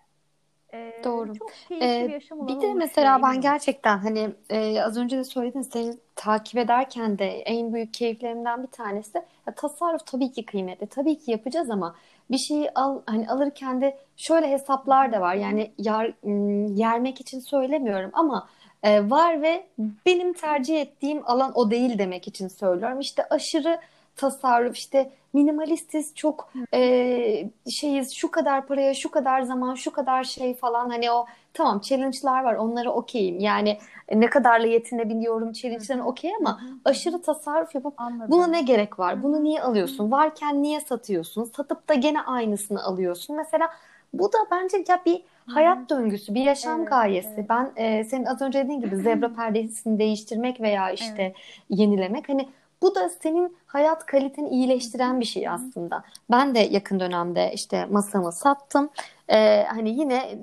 e, 0.75 1.01
Doğru. 1.05 1.35
çok 1.35 1.53
keyifli 1.69 1.87
Ee, 1.87 2.07
bir 2.09 2.13
yaşam 2.13 2.49
bir 2.49 2.61
de 2.61 2.75
mesela 2.75 3.23
ben 3.23 3.41
gerçekten 3.41 3.99
hani 3.99 4.31
e, 4.51 4.83
az 4.83 4.97
önce 4.97 5.19
de 5.19 5.25
söyledin 5.25 5.63
seni 5.63 5.95
takip 6.17 6.59
ederken 6.59 7.19
de 7.19 7.27
en 7.27 7.75
büyük 7.75 7.95
keyiflerimden 7.95 8.63
bir 8.63 8.69
tanesi 8.69 9.23
ya 9.47 9.55
tasarruf 9.55 10.07
tabii 10.07 10.33
ki 10.33 10.47
kıymetli. 10.47 10.87
Tabii 10.87 11.19
ki 11.19 11.31
yapacağız 11.31 11.71
ama 11.71 11.97
bir 12.33 12.39
şeyi 12.39 12.71
al 12.75 13.01
hani 13.07 13.29
alırken 13.29 13.81
de 13.81 13.99
şöyle 14.17 14.51
hesaplar 14.51 15.13
da 15.13 15.21
var. 15.21 15.35
Yani 15.35 15.73
yar, 15.79 16.13
ım, 16.25 16.77
yermek 16.77 17.21
için 17.21 17.41
söylemiyorum 17.41 18.11
ama 18.13 18.49
e, 18.83 19.11
var 19.11 19.43
ve 19.43 19.67
benim 20.07 20.33
tercih 20.33 20.81
ettiğim 20.81 21.23
alan 21.25 21.53
o 21.55 21.71
değil 21.71 21.99
demek 21.99 22.29
için 22.29 22.49
söylüyorum. 22.49 23.01
İşte 23.01 23.29
aşırı 23.31 23.81
tasarruf 24.17 24.77
işte 24.77 25.11
minimalistiz 25.33 26.15
çok 26.15 26.53
e, 26.75 27.49
şeyiz 27.71 28.13
şu 28.13 28.31
kadar 28.31 28.67
paraya 28.67 28.95
şu 28.95 29.11
kadar 29.11 29.43
zaman 29.43 29.75
şu 29.75 29.93
kadar 29.93 30.25
şey 30.25 30.55
falan. 30.55 30.91
Hani 30.91 31.11
o 31.11 31.27
tamam 31.55 31.81
challenge'lar 31.81 32.43
var 32.45 32.55
onlara 32.55 32.91
okeyim. 32.91 33.39
Yani 33.41 33.79
e, 34.09 34.21
ne 34.21 34.27
kadarla 34.31 34.67
yetinebiliyorum 34.67 35.53
challenge'larına 35.53 36.07
okey 36.07 36.31
ama 36.41 36.61
aşırı 36.85 37.23
tasarruf 37.23 37.75
yapıp 37.75 37.95
Anladım. 37.97 38.31
buna 38.31 38.47
ne 38.47 38.63
gerek 38.63 38.99
var? 38.99 39.23
Bunu 39.23 39.45
niye 39.45 39.63
alıyorsun? 39.63 40.11
Varken 40.11 40.63
niye 40.63 40.81
satıyorsun? 40.81 41.45
Satıp 41.45 41.89
da 41.89 41.95
gene 41.95 42.21
aynısını 42.23 42.85
alıyorsun. 42.85 43.37
Mesela 43.37 43.71
bu 44.13 44.33
da 44.33 44.39
bence 44.51 44.85
ya 44.89 45.03
bir 45.07 45.23
hayat 45.47 45.91
döngüsü 45.91 46.35
bir 46.35 46.41
yaşam 46.41 46.81
Evet, 46.81 46.91
gayesi. 46.91 47.29
evet. 47.35 47.49
ben 47.49 47.73
e, 47.77 48.05
senin 48.05 48.25
az 48.25 48.43
önce 48.43 48.65
dediğin 48.65 48.81
gibi 48.81 48.97
zebra 49.03 49.35
perdesini 49.35 49.99
değiştirmek 49.99 50.61
veya 50.61 50.91
işte 50.91 51.33
yenilemek 51.71 52.29
hani 52.29 52.49
bu 52.83 52.95
da 52.95 53.09
senin 53.09 53.57
hayat 53.67 54.07
kaliteni 54.07 54.49
iyileştiren 54.49 55.21
bir 55.21 55.25
şey 55.25 55.49
aslında. 55.49 56.03
Ben 56.31 56.55
de 56.55 56.59
yakın 56.59 57.01
dönemde 57.01 57.51
işte 57.55 57.87
masamı 57.87 58.33
sattım. 58.33 58.91
Ee, 59.29 59.65
hani 59.69 59.91
yine 59.91 60.39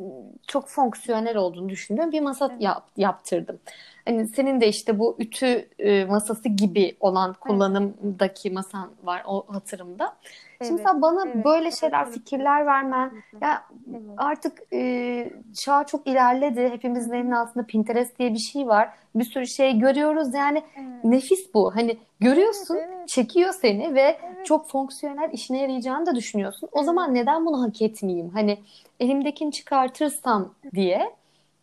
çok 0.47 0.67
fonksiyonel 0.67 1.37
olduğunu 1.37 1.69
düşündüğüm 1.69 2.11
bir 2.11 2.21
masa 2.21 2.47
Evet. 2.51 2.61
yap- 2.61 2.89
yaptırdım. 2.97 3.59
Hani 4.05 4.27
senin 4.27 4.61
de 4.61 4.67
işte 4.67 4.99
bu 4.99 5.15
ütü 5.19 5.67
e, 5.79 6.05
masası 6.05 6.49
gibi 6.49 6.97
olan 6.99 7.33
kullanımdaki 7.33 8.51
masan 8.51 8.89
var 9.03 9.23
o 9.27 9.45
hatırımda. 9.47 10.15
Şimdi 10.61 10.71
Evet, 10.81 10.81
sen 10.87 11.01
bana 11.01 11.23
evet, 11.25 11.45
böyle 11.45 11.67
evet, 11.67 11.79
şeyler, 11.79 12.03
evet. 12.03 12.13
fikirler 12.13 12.65
vermen, 12.65 13.11
ya 13.41 13.63
Evet. 13.91 14.01
artık 14.17 14.61
e, 14.73 15.29
çağ 15.53 15.83
çok 15.83 16.07
ilerledi. 16.07 16.69
Hepimizin 16.69 17.13
elinin 17.13 17.31
altında 17.31 17.65
Pinterest 17.65 18.19
diye 18.19 18.33
bir 18.33 18.39
şey 18.39 18.67
var. 18.67 18.89
Bir 19.15 19.23
sürü 19.23 19.47
şey 19.47 19.79
görüyoruz. 19.79 20.33
Yani 20.33 20.63
Evet. 20.75 21.03
nefis 21.03 21.53
bu. 21.53 21.75
Hani 21.75 21.97
görüyorsun, 22.19 22.75
Evet, 22.75 22.89
evet. 22.93 22.98
Çekiyor 23.09 23.53
seni 23.53 23.95
ve 23.95 24.19
Evet. 24.23 24.45
çok 24.45 24.69
fonksiyonel 24.69 25.29
işine 25.33 25.61
yarayacağını 25.61 26.05
da 26.05 26.15
düşünüyorsun. 26.15 26.69
O 26.71 26.83
zaman 26.83 27.15
neden 27.15 27.45
bunu 27.45 27.61
hak 27.61 27.81
etmeyeyim? 27.81 28.29
Hani 28.29 28.59
elimdekini 28.99 29.51
çıkartırsam 29.51 30.53
diye 30.75 31.15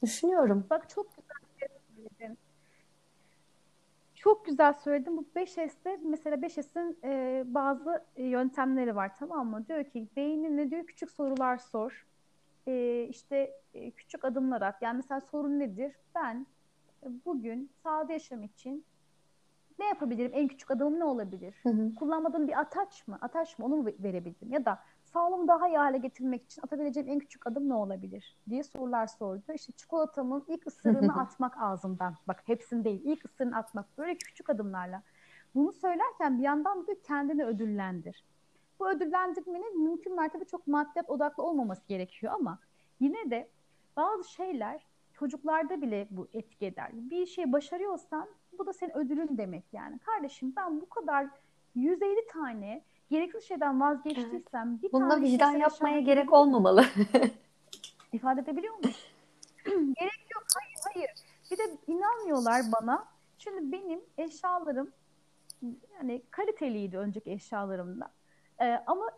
düşünüyorum. 0.03 0.67
Bak 0.71 0.89
çok 0.89 1.07
güzel 1.17 1.69
söyledin. 1.99 2.39
Çok 4.15 4.47
güzel 4.47 4.73
söyledin. 4.73 5.17
Bu 5.17 5.25
5S'te 5.37 5.99
mesela 6.03 6.37
5S'in 6.37 6.99
e, 7.05 7.45
bazı 7.47 8.05
e, 8.17 8.25
yöntemleri 8.25 8.97
var 8.97 9.13
tamam 9.19 9.47
mı? 9.51 9.65
Diyor 9.69 9.85
ki 9.85 10.07
beynine 10.17 10.71
diyor 10.71 10.87
küçük 10.87 11.11
sorular 11.11 11.59
sor. 11.59 12.07
E, 12.67 13.07
işte 13.11 13.51
e, 13.75 13.91
küçük 13.91 14.25
adımlar 14.25 14.63
at. 14.63 14.83
Yani 14.83 14.97
mesela 14.97 15.21
sorun 15.21 15.59
nedir? 15.59 15.93
Ben 16.15 16.47
bugün 17.27 17.71
sağda 17.83 18.13
yaşam 18.13 18.43
için 18.43 18.85
ne 19.79 19.87
yapabilirim? 19.87 20.31
En 20.35 20.49
küçük 20.49 20.71
adımım 20.71 20.99
ne 21.01 21.05
olabilir? 21.05 21.55
Hı 21.63 21.69
hı. 21.69 21.95
Kullanmadığım 21.95 22.49
bir 22.49 22.61
ataç 22.61 23.09
mı? 23.09 23.19
Ataç 23.21 23.59
mı? 23.59 23.67
Onu 23.67 23.77
mu 23.77 23.87
verebildim? 23.87 24.53
Ya 24.53 24.65
da 24.65 24.79
sağlığımı 25.05 25.49
daha 25.49 25.69
iyi 25.69 25.79
hale 25.79 25.99
getirmek 25.99 26.45
için 26.45 26.63
atabileceğim 26.63 27.09
en 27.09 27.19
küçük 27.19 27.47
adım 27.47 27.69
ne 27.69 27.75
olabilir? 27.75 28.37
diye 28.51 28.63
sorular 28.63 29.07
sordu. 29.07 29.43
İşte 29.55 29.73
çikolatamın 29.73 30.45
ilk 30.49 30.67
ısırığını 30.67 31.15
atmak 31.21 31.63
ağzımdan. 31.63 32.15
Bak 32.29 32.43
hepsini 32.47 32.85
değil. 32.85 33.01
ilk 33.05 33.25
ısırığını 33.25 33.57
atmak. 33.57 33.99
Böyle 33.99 34.15
küçük 34.19 34.51
adımlarla. 34.51 35.03
Bunu 35.55 35.73
söylerken 35.73 36.39
bir 36.39 36.43
yandan 36.43 36.87
da 36.87 37.01
kendini 37.03 37.45
ödüllendir. 37.45 38.25
Bu 38.81 38.91
ödüllendirmenin 38.91 39.83
mümkün 39.83 40.17
mertebe 40.17 40.45
çok 40.45 40.67
maddiyat 40.67 41.11
odaklı 41.11 41.43
olmaması 41.43 41.89
gerekiyor 41.89 42.33
ama 42.33 42.59
yine 43.01 43.31
de 43.31 43.49
bazı 43.97 44.33
şeyler 44.33 44.87
çocuklarda 45.13 45.83
bile 45.83 46.09
bu 46.11 46.29
etki 46.35 46.67
eder. 46.67 46.91
Bir 46.93 47.27
şey 47.27 47.53
başarıyorsan 47.53 48.29
bu 48.59 48.67
da 48.67 48.73
senin 48.73 48.97
ödülün 48.97 49.39
demek 49.39 49.65
yani. 49.73 49.99
Kardeşim 49.99 50.53
ben 50.57 50.81
bu 50.81 50.89
kadar 50.89 51.27
150 51.75 52.27
tane 52.27 52.83
gereksiz 53.11 53.45
şeyden 53.45 53.81
vazgeçtiysem 53.81 54.83
bir 54.83 54.93
Bununla 54.93 55.15
tane 55.15 55.27
vicdan 55.27 55.53
yapmaya 55.53 55.95
yaşam 55.95 56.05
gerek 56.05 56.33
olmamalı. 56.33 56.85
ifade 58.13 58.41
edebiliyor 58.41 58.75
muyum? 58.75 58.97
Gerek 59.95 60.27
yok. 60.35 60.45
Hayır, 60.55 60.79
hayır. 60.95 61.11
Bir 61.51 61.59
de 61.59 61.79
inanmıyorlar 61.87 62.63
bana. 62.81 63.05
Şimdi 63.39 63.73
benim 63.73 64.01
eşyalarım 64.19 64.93
yani 65.97 66.23
kaliteliydi 66.31 66.99
önceki 66.99 67.31
eşyalarımda. 67.31 68.11
Ee, 68.61 68.83
ama 68.87 69.11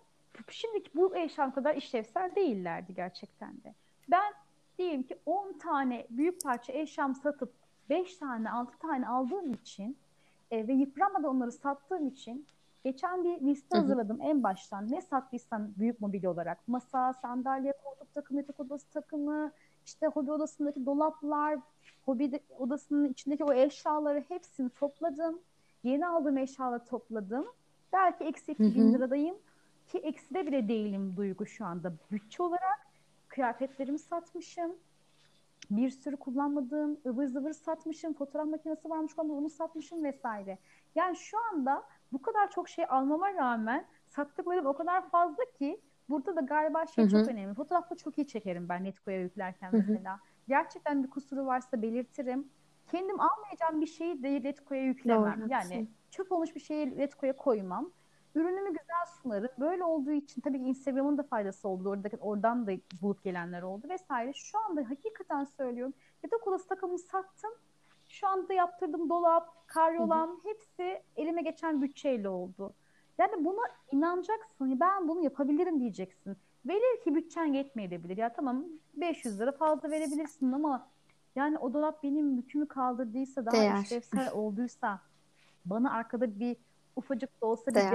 şimdiki 0.50 0.90
bu 0.94 1.16
eşyam 1.16 1.54
kadar 1.54 1.74
işlevsel 1.74 2.34
değillerdi 2.36 2.94
gerçekten 2.94 3.52
de. 3.64 3.74
Ben 4.08 4.32
diyelim 4.78 5.02
ki 5.02 5.18
10 5.26 5.58
tane 5.58 6.06
büyük 6.10 6.42
parça 6.42 6.72
eşyam 6.72 7.14
satıp 7.14 7.52
5 7.90 8.16
tane 8.16 8.50
6 8.50 8.78
tane 8.78 9.08
aldığım 9.08 9.52
için 9.52 9.96
e, 10.50 10.68
ve 10.68 10.72
yıpranmadan 10.72 11.36
onları 11.36 11.52
sattığım 11.52 12.08
için 12.08 12.46
geçen 12.84 13.24
bir 13.24 13.40
liste 13.40 13.78
hazırladım 13.78 14.18
en 14.22 14.42
baştan. 14.42 14.90
Ne 14.90 15.02
sattıysam 15.02 15.68
büyük 15.78 16.00
mobilya 16.00 16.30
olarak. 16.30 16.68
Masa, 16.68 17.12
sandalye, 17.12 17.72
koltuk 17.84 18.14
takımı, 18.14 18.40
yatak 18.40 18.60
odası 18.60 18.90
takımı, 18.90 19.52
işte 19.86 20.06
hobi 20.06 20.32
odasındaki 20.32 20.86
dolaplar, 20.86 21.58
hobi 22.06 22.40
odasının 22.58 23.08
içindeki 23.08 23.44
o 23.44 23.52
eşyaları 23.52 24.24
hepsini 24.28 24.70
topladım. 24.70 25.38
Yeni 25.82 26.06
aldığım 26.06 26.38
eşyaları 26.38 26.84
topladım. 26.84 27.46
Belki 27.92 28.24
eksi 28.24 28.58
Hı 28.58 28.62
2000 28.62 28.88
hı. 28.88 28.92
liradayım. 28.92 29.36
Ki 29.88 29.98
ekside 29.98 30.46
bile 30.46 30.68
değilim 30.68 31.14
Duygu 31.16 31.46
şu 31.46 31.64
anda 31.64 31.92
bütçe 32.10 32.42
olarak. 32.42 32.86
Kıyafetlerimi 33.28 33.98
satmışım. 33.98 34.72
Bir 35.70 35.90
sürü 35.90 36.16
kullanmadığım 36.16 37.00
ıvır 37.06 37.26
zıvır 37.26 37.52
satmışım. 37.52 38.14
Fotoğraf 38.14 38.46
makinesi 38.46 38.90
varmış 38.90 39.12
ama 39.16 39.34
onu 39.34 39.50
satmışım 39.50 40.04
vesaire. 40.04 40.58
Yani 40.94 41.16
şu 41.16 41.36
anda 41.52 41.82
bu 42.12 42.22
kadar 42.22 42.50
çok 42.50 42.68
şey 42.68 42.84
almama 42.88 43.34
rağmen 43.34 43.86
sattıklarım 44.06 44.66
o 44.66 44.72
kadar 44.72 45.08
fazla 45.08 45.44
ki 45.58 45.80
burada 46.08 46.36
da 46.36 46.40
galiba 46.40 46.86
şey 46.86 47.04
Hı 47.04 47.08
hı. 47.08 47.10
çok 47.10 47.28
önemli. 47.28 47.54
Fotoğrafta 47.54 47.96
çok 47.96 48.18
iyi 48.18 48.26
çekerim 48.26 48.68
ben 48.68 48.84
Netco'ya 48.84 49.20
yüklerken 49.20 49.70
mesela. 49.72 50.20
Gerçekten 50.48 51.04
bir 51.04 51.10
kusuru 51.10 51.46
varsa 51.46 51.82
belirtirim. 51.82 52.48
Kendim 52.90 53.20
almayacağım 53.20 53.80
bir 53.80 53.86
şeyi 53.86 54.22
de 54.22 54.44
Letgo'ya 54.44 54.82
yüklemem. 54.82 55.40
Doğru, 55.40 55.48
yani 55.50 55.88
çöp 56.10 56.32
olmuş 56.32 56.54
bir 56.54 56.60
şeyi 56.60 56.98
Letgo'ya 56.98 57.36
koymam. 57.36 57.90
Ürünümü 58.38 58.68
güzel 58.68 59.06
sunarım. 59.22 59.50
Böyle 59.58 59.84
olduğu 59.84 60.12
için 60.12 60.40
tabii 60.40 60.58
ki 60.58 60.64
Instagram'ın 60.64 61.18
da 61.18 61.22
faydası 61.22 61.68
oldu. 61.68 61.88
Oradaki, 61.88 62.16
oradan 62.16 62.66
da 62.66 62.72
bulup 63.02 63.24
gelenler 63.24 63.62
oldu 63.62 63.88
vesaire. 63.88 64.32
Şu 64.34 64.58
anda 64.58 64.90
hakikaten 64.90 65.44
söylüyorum. 65.44 65.94
Yatak 66.22 66.46
odası 66.46 66.68
takımını 66.68 66.98
sattım. 66.98 67.50
Şu 68.08 68.28
anda 68.28 68.52
yaptırdığım 68.52 69.10
dolap, 69.10 69.68
karyolam 69.68 70.40
hepsi 70.44 71.02
elime 71.16 71.42
geçen 71.42 71.82
bütçeyle 71.82 72.28
oldu. 72.28 72.74
Yani 73.18 73.44
buna 73.44 73.62
inanacaksın. 73.92 74.80
Ben 74.80 75.08
bunu 75.08 75.24
yapabilirim 75.24 75.80
diyeceksin. 75.80 76.36
Velev 76.66 77.02
ki 77.04 77.14
bütçen 77.14 77.44
yetmeyebilir. 77.44 78.16
Ya 78.16 78.32
tamam 78.32 78.64
500 78.94 79.40
lira 79.40 79.52
fazla 79.52 79.90
verebilirsin 79.90 80.52
ama 80.52 80.88
yani 81.36 81.58
o 81.58 81.74
dolap 81.74 82.02
benim 82.02 82.36
yükümü 82.36 82.68
kaldırdıysa, 82.68 83.46
daha 83.46 83.54
Değer. 83.54 83.82
işlevsel 83.82 84.32
olduysa, 84.32 85.00
bana 85.64 85.92
arkada 85.92 86.40
bir 86.40 86.56
ufacık 86.98 87.40
da 87.40 87.46
olsa 87.46 87.70
bir 87.70 87.74
Değer, 87.74 87.92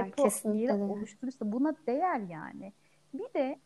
yeri 0.54 0.68
değer. 0.68 0.78
oluşturursa 0.88 1.52
buna 1.52 1.74
değer 1.86 2.20
yani. 2.20 2.72
Bir 3.14 3.34
de 3.34 3.58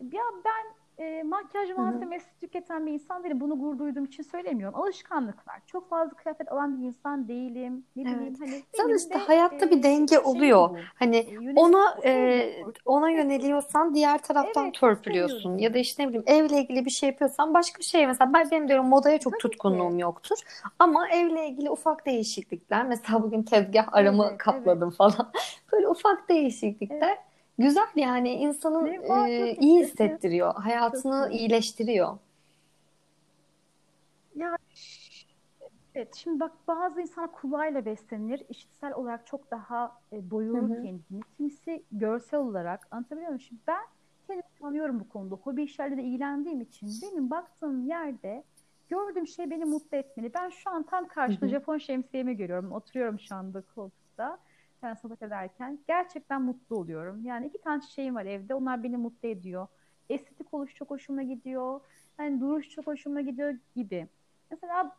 ya 0.00 0.22
ben 0.44 0.83
e, 0.98 1.22
makyaj 1.22 1.70
malzemesi 1.70 2.26
Hı-hı. 2.26 2.40
tüketen 2.40 2.86
bir 2.86 2.92
insan 2.92 3.24
değilim. 3.24 3.40
Bunu 3.40 3.58
gurur 3.58 3.78
duyduğum 3.78 4.04
için 4.04 4.22
söylemiyorum. 4.22 4.80
Alışkanlıklar. 4.80 5.60
Çok 5.66 5.90
fazla 5.90 6.16
kıyafet 6.16 6.52
alan 6.52 6.80
bir 6.80 6.86
insan 6.86 7.28
değilim. 7.28 7.84
Ne 7.96 8.02
evet. 8.02 8.16
bileyim 8.16 8.36
hani 8.78 8.96
işte 8.96 9.14
de, 9.14 9.18
hayatta 9.18 9.66
e, 9.66 9.70
bir 9.70 9.82
denge 9.82 10.14
şey 10.14 10.24
oluyor. 10.24 10.70
Bu. 10.70 10.76
Hani 10.94 11.16
e, 11.16 11.54
ona 11.56 11.98
e, 12.04 12.52
ona 12.84 13.10
yöneliyorsan 13.10 13.94
diğer 13.94 14.22
taraftan 14.22 14.64
evet, 14.64 14.74
törpülüyorsun. 14.74 15.58
Ya 15.58 15.74
da 15.74 15.78
işte 15.78 16.02
ne 16.02 16.08
bileyim 16.08 16.24
evle 16.26 16.60
ilgili 16.60 16.84
bir 16.84 16.90
şey 16.90 17.08
yapıyorsan 17.08 17.54
başka 17.54 17.82
şey 17.82 18.06
mesela 18.06 18.32
ben 18.34 18.50
benim 18.50 18.68
diyorum 18.68 18.86
modaya 18.86 19.18
çok 19.18 19.32
Tabii 19.32 19.42
tutkunluğum 19.42 19.96
ki. 19.96 20.02
yoktur. 20.02 20.38
Ama 20.78 21.08
evle 21.08 21.48
ilgili 21.48 21.70
ufak 21.70 22.06
değişiklikler 22.06 22.86
mesela 22.86 23.22
bugün 23.22 23.42
tezgah 23.42 23.94
aramı 23.94 24.26
evet, 24.28 24.38
kapladım 24.38 24.88
evet. 24.88 24.96
falan. 24.96 25.32
Böyle 25.72 25.88
ufak 25.88 26.28
değişiklikler 26.28 27.08
evet 27.08 27.33
Güzel 27.58 27.86
yani 27.96 28.30
insanın 28.30 28.86
e, 28.86 29.56
iyi 29.60 29.80
hissettiriyor. 29.80 30.54
Hayatını 30.54 31.30
iyileştiriyor. 31.32 32.18
Ya 34.34 34.56
evet 35.94 36.14
şimdi 36.14 36.40
bak 36.40 36.52
bazı 36.68 37.00
insan 37.00 37.32
kulağıyla 37.32 37.84
beslenir. 37.84 38.42
İşitsel 38.48 38.94
olarak 38.94 39.26
çok 39.26 39.50
daha 39.50 39.98
e, 40.12 40.30
doyurur 40.30 40.68
kendini. 40.68 41.22
Kimisi 41.36 41.82
görsel 41.92 42.40
olarak 42.40 42.88
anlatabiliyor 42.90 43.28
muyum? 43.28 43.40
Şimdi 43.40 43.60
ben 43.66 43.82
kendimi 44.26 44.48
tanıyorum 44.60 45.00
bu 45.00 45.08
konuda. 45.08 45.34
Hobi 45.34 45.62
işlerle 45.62 45.96
de 45.96 46.02
ilgilendiğim 46.02 46.60
için 46.60 46.88
benim 47.02 47.30
baktığım 47.30 47.86
yerde 47.86 48.44
gördüğüm 48.88 49.26
şey 49.26 49.50
beni 49.50 49.64
mutlu 49.64 49.96
etmeli. 49.96 50.34
Ben 50.34 50.48
şu 50.48 50.70
an 50.70 50.82
tam 50.82 51.08
karşında 51.08 51.48
Japon 51.48 51.78
şemsiyemi 51.78 52.36
görüyorum. 52.36 52.72
Oturuyorum 52.72 53.20
şu 53.20 53.34
anda 53.34 53.62
koltukta 53.74 54.38
ben 54.84 54.94
sohbet 54.94 55.22
ederken 55.22 55.78
gerçekten 55.88 56.42
mutlu 56.42 56.76
oluyorum. 56.76 57.24
Yani 57.24 57.46
iki 57.46 57.60
tane 57.60 57.80
çiçeğim 57.80 58.14
var 58.14 58.24
evde. 58.24 58.54
Onlar 58.54 58.82
beni 58.82 58.96
mutlu 58.96 59.28
ediyor. 59.28 59.66
Estetik 60.10 60.54
oluş 60.54 60.74
çok 60.74 60.90
hoşuma 60.90 61.22
gidiyor. 61.22 61.80
Yani 62.18 62.40
duruş 62.40 62.70
çok 62.70 62.86
hoşuma 62.86 63.20
gidiyor 63.20 63.54
gibi. 63.76 64.08
Mesela 64.50 64.96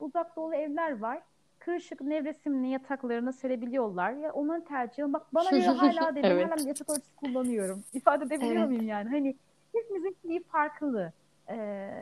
uzak 0.00 0.36
doğulu 0.36 0.54
evler 0.54 0.98
var. 0.98 1.22
Kırışık 1.58 2.00
nevresimli 2.00 2.68
yataklarına 2.68 3.32
serebiliyorlar. 3.32 4.12
Ya 4.12 4.32
onların 4.32 4.64
tercihi. 4.64 5.12
Bak 5.12 5.34
bana 5.34 5.50
göre 5.50 5.66
hala 5.66 6.16
dedim 6.16 6.30
evet. 6.30 6.50
hala 6.50 6.68
yatak 6.68 6.90
örtüsü 6.90 7.16
kullanıyorum. 7.16 7.84
İfade 7.92 8.24
edebiliyor 8.24 8.56
evet. 8.56 8.68
muyum 8.68 8.88
yani? 8.88 9.08
Hani 9.08 9.36
hepimizin 9.72 10.16
şeyi 10.22 10.42
farklı. 10.42 11.12
Ee, 11.48 11.54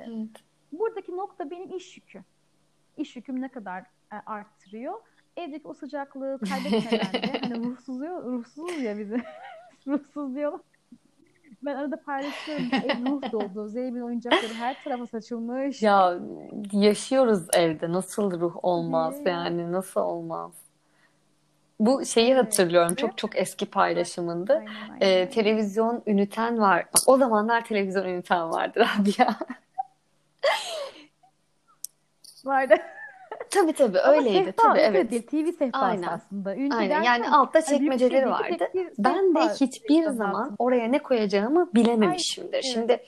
evet. 0.07 0.29
Buradaki 0.73 1.17
nokta 1.17 1.51
benim 1.51 1.77
iş 1.77 1.97
yükü. 1.97 2.23
İş 2.97 3.17
yüküm 3.17 3.41
ne 3.41 3.49
kadar 3.49 3.81
e, 4.13 4.17
arttırıyor 4.27 4.95
evdeki 5.37 5.69
o 5.69 5.75
sıcaklığı 5.75 6.39
kaybetmeden 6.49 7.13
de 7.13 7.39
hani 7.41 7.65
ruhsuzluyor, 7.65 8.25
ruhsuz 8.25 8.83
ya 8.83 8.99
bizi. 8.99 9.23
ruhsuz 9.87 10.35
diyorlar. 10.35 10.61
Ben 11.63 11.75
arada 11.75 12.03
paylaşıyorum. 12.03 12.67
Ev 12.73 13.07
ruh 13.07 13.33
doldu. 13.33 13.69
Zeynep'in 13.69 14.01
oyuncakları 14.01 14.55
her 14.55 14.85
tarafa 14.85 15.07
saçılmış. 15.07 15.83
Ya 15.83 16.19
yaşıyoruz 16.73 17.47
evde. 17.55 17.93
Nasıl 17.93 18.41
ruh 18.41 18.57
olmaz 18.63 19.15
evet. 19.17 19.27
yani? 19.27 19.73
Nasıl 19.73 20.01
olmaz? 20.01 20.53
Bu 21.81 22.05
şeyi 22.05 22.33
evet. 22.33 22.45
hatırlıyorum. 22.45 22.95
Çok 22.95 23.19
çok 23.19 23.37
eski 23.37 23.67
paylaşımındı. 23.67 24.53
Aynen, 24.53 24.91
aynen. 24.91 25.01
Ee, 25.01 25.31
televizyon 25.31 26.03
üniten 26.07 26.59
var. 26.59 26.87
O 27.07 27.17
zamanlar 27.17 27.65
televizyon 27.65 28.05
üniten 28.05 28.51
vardır 28.51 28.89
abi 29.01 29.11
ya. 29.19 29.39
vardı. 32.45 32.75
Tabii 33.55 33.73
tabii 33.73 33.99
öyleydi. 33.99 34.45
Sehpa, 34.45 34.63
tabii 34.63 34.79
evet. 34.79 35.11
Değil, 35.11 35.23
TV 35.23 35.59
sehpası 35.59 35.85
Aynen. 35.85 36.09
aslında. 36.09 36.57
Ünlü 36.57 36.75
Aynen. 36.75 37.03
Yani 37.03 37.31
altta 37.31 37.59
hani 37.59 37.67
çekmeceleri 37.67 38.31
vardı. 38.31 38.69
Ben 38.99 39.35
de 39.35 39.41
hiçbir 39.41 40.11
zaman 40.11 40.57
oraya 40.59 40.89
ne 40.89 40.99
koyacağımı 40.99 41.71
bilememişimdir. 41.75 42.53
Evet. 42.53 42.65
Şimdi 42.65 43.03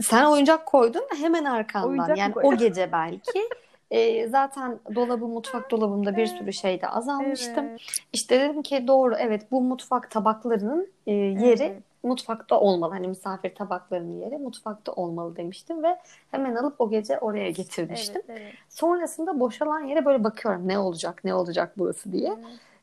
sen 0.00 0.24
oyuncak 0.24 0.66
koydun 0.66 1.04
hemen 1.20 1.44
arkandan. 1.44 1.90
Oyuncak 1.90 2.18
yani 2.18 2.32
koydum. 2.32 2.54
o 2.54 2.56
gece 2.56 2.92
belki. 2.92 3.48
E, 3.90 4.28
zaten 4.28 4.78
dolabı 4.94 5.26
mutfak 5.26 5.70
dolabımda 5.70 6.16
bir 6.16 6.26
sürü 6.26 6.52
şeyde 6.52 6.88
azalmıştım. 6.88 7.66
Evet. 7.70 7.80
İşte 8.12 8.40
dedim 8.40 8.62
ki 8.62 8.84
doğru 8.86 9.14
evet 9.18 9.42
bu 9.50 9.60
mutfak 9.60 10.10
tabaklarının 10.10 10.88
e, 11.06 11.12
yeri 11.12 11.62
evet 11.62 11.82
mutfakta 12.02 12.60
olmalı. 12.60 12.92
Hani 12.92 13.08
misafir 13.08 13.54
tabaklarının 13.54 14.20
yeri 14.20 14.38
mutfakta 14.38 14.92
olmalı 14.92 15.36
demiştim 15.36 15.82
ve 15.82 15.98
hemen 16.30 16.54
alıp 16.54 16.80
o 16.80 16.90
gece 16.90 17.18
oraya 17.18 17.50
getirmiştim. 17.50 18.22
Evet, 18.28 18.40
evet. 18.42 18.54
Sonrasında 18.68 19.40
boşalan 19.40 19.80
yere 19.80 20.04
böyle 20.04 20.24
bakıyorum 20.24 20.68
ne 20.68 20.78
olacak 20.78 21.24
ne 21.24 21.34
olacak 21.34 21.72
burası 21.76 22.12
diye. 22.12 22.32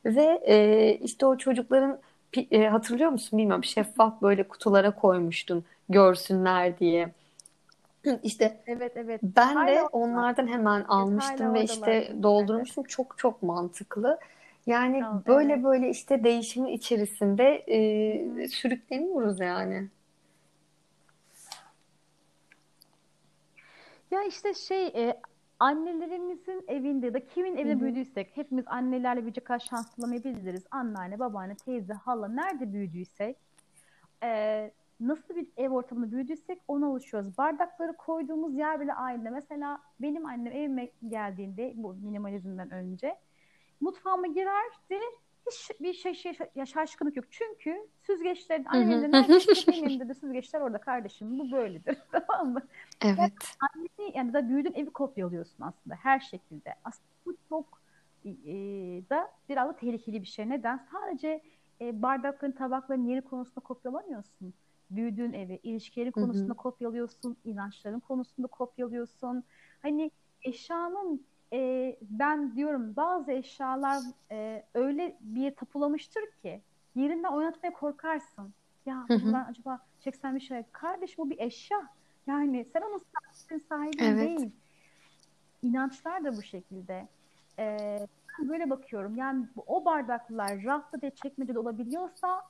Evet. 0.05 0.15
Ve 0.15 0.41
e, 0.45 0.93
işte 1.03 1.25
o 1.25 1.37
çocukların 1.37 1.99
e, 2.51 2.67
hatırlıyor 2.67 3.09
musun 3.09 3.39
bilmiyorum 3.39 3.63
şeffaf 3.63 4.21
böyle 4.21 4.43
kutulara 4.43 4.91
koymuştun 4.91 5.63
görsünler 5.89 6.79
diye. 6.79 7.09
İşte 8.23 8.57
evet 8.67 8.91
evet. 8.95 9.21
Ben 9.23 9.55
hala 9.55 9.67
de 9.67 9.83
onlardan 9.83 10.47
hemen 10.47 10.83
almıştım 10.83 11.53
ve 11.53 11.63
işte 11.63 12.13
doldurmuştum. 12.23 12.81
Evet. 12.81 12.89
Çok 12.89 13.17
çok 13.17 13.43
mantıklı. 13.43 14.19
Yani 14.65 14.99
tamam, 14.99 15.23
böyle 15.27 15.53
evet. 15.53 15.63
böyle 15.63 15.89
işte 15.89 16.23
değişimin 16.23 16.69
içerisinde 16.69 17.43
e, 17.67 18.47
sürükleniyoruz 18.47 19.39
yani. 19.39 19.87
Ya 24.11 24.23
işte 24.23 24.53
şey 24.53 24.87
e, 24.87 25.19
annelerimizin 25.59 26.63
evinde 26.67 27.13
de 27.13 27.25
kimin 27.25 27.57
evinde 27.57 27.73
Hı-hı. 27.73 27.81
büyüdüysek 27.81 28.37
hepimiz 28.37 28.65
annelerle 28.67 29.19
büyüyecek 29.19 29.45
kadar 29.45 29.59
şanslı 29.59 30.03
olamayabiliriz. 30.03 30.63
Anneanne, 30.71 31.19
babaanne, 31.19 31.55
teyze, 31.55 31.93
hala 31.93 32.27
nerede 32.27 32.73
büyüdüysek 32.73 33.37
e, 34.23 34.71
nasıl 34.99 35.35
bir 35.35 35.47
ev 35.57 35.69
ortamında 35.69 36.11
büyüdüysek 36.11 36.59
ona 36.67 36.87
alışıyoruz. 36.87 37.37
Bardakları 37.37 37.93
koyduğumuz 37.93 38.55
yer 38.55 38.79
bile 38.79 38.93
aynı. 38.93 39.31
Mesela 39.31 39.79
benim 40.01 40.25
annem 40.25 40.53
evime 40.53 40.89
geldiğinde 41.07 41.73
bu 41.75 41.93
minimalizmden 41.93 42.71
önce 42.71 43.15
mutfağıma 43.81 44.27
girerdi. 44.27 44.99
Hiç 45.51 45.71
bir 45.79 45.93
şey, 45.93 46.13
şey 46.13 46.33
şaşkınlık 46.65 47.15
yok. 47.17 47.25
Çünkü 47.29 47.87
süzgeçlerin 48.01 48.65
annemin 48.65 49.13
de 49.99 50.09
de 50.09 50.13
süzgeçler 50.13 50.61
orada 50.61 50.77
kardeşim. 50.77 51.39
Bu 51.39 51.51
böyledir. 51.51 51.97
tamam 52.11 52.53
mı? 52.53 52.61
Evet. 53.01 53.17
Yani, 53.17 53.31
anneni, 53.59 54.17
yani 54.17 54.33
da 54.33 54.49
büyüdüğün 54.49 54.73
evi 54.73 54.89
kopyalıyorsun 54.89 55.63
aslında 55.63 55.95
her 55.95 56.19
şekilde. 56.19 56.75
Aslında 56.83 57.09
bu 57.25 57.35
çok 57.49 57.81
e, 58.25 58.31
da 59.09 59.31
biraz 59.49 59.69
da 59.69 59.75
tehlikeli 59.75 60.21
bir 60.21 60.27
şey. 60.27 60.49
Neden? 60.49 60.87
Sadece 60.91 61.41
e, 61.81 62.01
bardakların, 62.01 62.51
tabakların 62.51 63.07
yeri 63.07 63.21
konusunda 63.21 63.59
kopyalamıyorsun. 63.59 64.53
Büyüdüğün 64.91 65.33
evi, 65.33 65.59
ilişkileri 65.63 66.11
konusunda 66.11 66.49
Hı-hı. 66.49 66.57
kopyalıyorsun, 66.57 67.37
inançların 67.45 67.99
konusunda 67.99 68.47
kopyalıyorsun. 68.47 69.43
Hani 69.81 70.11
eşyanın 70.43 71.25
e, 71.53 71.95
ben 72.01 72.55
diyorum 72.55 72.95
bazı 72.95 73.31
eşyalar 73.31 74.03
e, 74.31 74.65
öyle 74.73 75.17
bir 75.21 75.55
tapulamıştır 75.55 76.23
ki 76.41 76.61
yerinden 76.95 77.31
oynatmaya 77.31 77.73
korkarsın. 77.73 78.53
Ya 78.85 79.05
bundan 79.09 79.45
acaba 79.49 79.79
çeksen 79.99 80.35
bir 80.35 80.39
şey. 80.39 80.63
Kardeş 80.71 81.17
bu 81.17 81.29
bir 81.29 81.39
eşya. 81.39 81.89
Yani 82.27 82.65
sen 82.73 82.81
onun 82.81 83.01
sahibi 83.69 84.03
evet. 84.03 84.27
değil. 84.27 84.51
İnançlar 85.61 86.23
da 86.23 86.37
bu 86.37 86.41
şekilde. 86.41 87.07
Ee, 87.59 88.07
ben 88.39 88.49
böyle 88.49 88.69
bakıyorum. 88.69 89.15
Yani 89.15 89.45
o 89.67 89.85
bardaklar 89.85 90.63
rafta 90.63 91.01
de 91.01 91.09
çekmecede 91.09 91.59
olabiliyorsa 91.59 92.41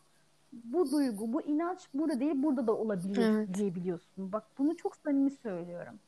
bu 0.54 0.92
duygu, 0.92 1.34
bu 1.34 1.42
inanç 1.42 1.88
burada 1.94 2.20
değil 2.20 2.34
burada 2.36 2.68
da 2.68 2.76
olabilir 2.76 3.18
evet. 3.18 3.54
diyebiliyorsun. 3.54 4.32
Bak 4.32 4.44
bunu 4.58 4.78
çok 4.78 4.96
samimi 4.96 5.32
söylüyorum. 5.32 6.00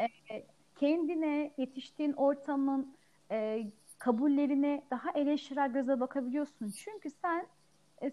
Ee, 0.00 0.44
kendine, 0.76 1.50
yetiştiğin 1.56 2.12
ortamın 2.12 2.96
e, 3.30 3.66
kabullerine 3.98 4.82
daha 4.90 5.10
eleştirel 5.10 5.72
göze 5.72 6.00
bakabiliyorsun. 6.00 6.70
Çünkü 6.70 7.10
sen 7.10 7.46
e, 8.02 8.12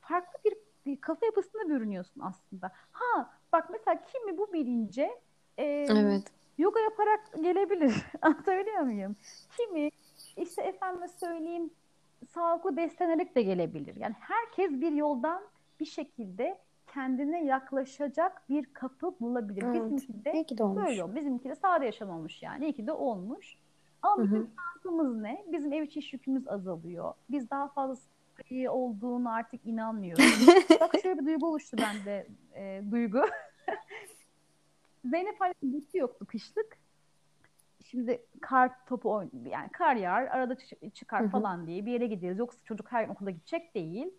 farklı 0.00 0.38
bir, 0.44 0.54
bir 0.86 1.00
kafa 1.00 1.26
yapısında 1.26 1.68
bürünüyorsun 1.68 2.20
aslında. 2.20 2.72
Ha 2.92 3.30
bak 3.52 3.70
mesela 3.70 4.04
kimi 4.12 4.38
bu 4.38 4.52
bilince 4.52 5.20
e, 5.58 5.64
evet. 5.90 6.22
yoga 6.58 6.80
yaparak 6.80 7.20
gelebilir. 7.42 7.94
Anlatabiliyor 8.22 8.80
muyum? 8.80 9.16
Kimi 9.56 9.90
işte 10.36 10.62
efendime 10.62 11.08
söyleyeyim 11.08 11.70
sağlıklı 12.34 12.76
beslenerek 12.76 13.36
de 13.36 13.42
gelebilir. 13.42 13.96
Yani 13.96 14.14
herkes 14.20 14.70
bir 14.70 14.92
yoldan 14.92 15.42
bir 15.80 15.86
şekilde 15.86 16.58
kendine 16.94 17.44
yaklaşacak 17.44 18.48
bir 18.48 18.64
kapı 18.64 19.14
bulabilir. 19.20 19.62
Evet. 19.62 19.92
Bizimki 19.92 20.24
de, 20.24 20.32
İyi 20.32 20.58
de 20.58 20.64
olmuş. 20.64 20.86
böyle 20.86 21.14
Bizimki 21.14 21.48
de 21.48 21.54
sade 21.54 21.84
yaşam 21.84 22.10
olmuş 22.10 22.42
yani. 22.42 22.64
İyi 22.64 22.72
ki 22.72 22.86
de 22.86 22.92
olmuş. 22.92 23.56
Ama 24.02 24.22
bizim 24.22 24.50
şansımız 24.56 25.16
ne? 25.16 25.44
Bizim 25.52 25.72
ev 25.72 25.82
içi 25.82 26.16
yükümüz 26.16 26.48
azalıyor. 26.48 27.14
Biz 27.30 27.50
daha 27.50 27.68
fazla 27.68 28.02
iyi 28.50 28.70
olduğunu 28.70 29.32
artık 29.32 29.66
inanmıyoruz. 29.66 30.46
Bak 30.80 30.94
şöyle 31.02 31.20
bir 31.20 31.26
duygu 31.26 31.46
oluştu 31.46 31.76
bende. 31.80 32.26
E, 32.54 32.82
duygu. 32.90 33.22
Zeynep 35.04 35.40
Halil'in 35.40 35.72
bütü 35.72 35.98
yoktu 35.98 36.26
kışlık. 36.26 36.78
Şimdi 37.84 38.22
kar 38.40 38.86
topu 38.86 39.12
oyn 39.12 39.30
yani 39.50 39.68
kar 39.72 39.96
yağar 39.96 40.22
arada 40.22 40.56
çıkar 40.94 41.30
falan 41.30 41.66
diye 41.66 41.86
bir 41.86 41.92
yere 41.92 42.06
gidiyoruz. 42.06 42.38
Yoksa 42.38 42.58
çocuk 42.64 42.92
her 42.92 43.04
gün 43.04 43.12
okula 43.12 43.30
gidecek 43.30 43.74
değil. 43.74 44.14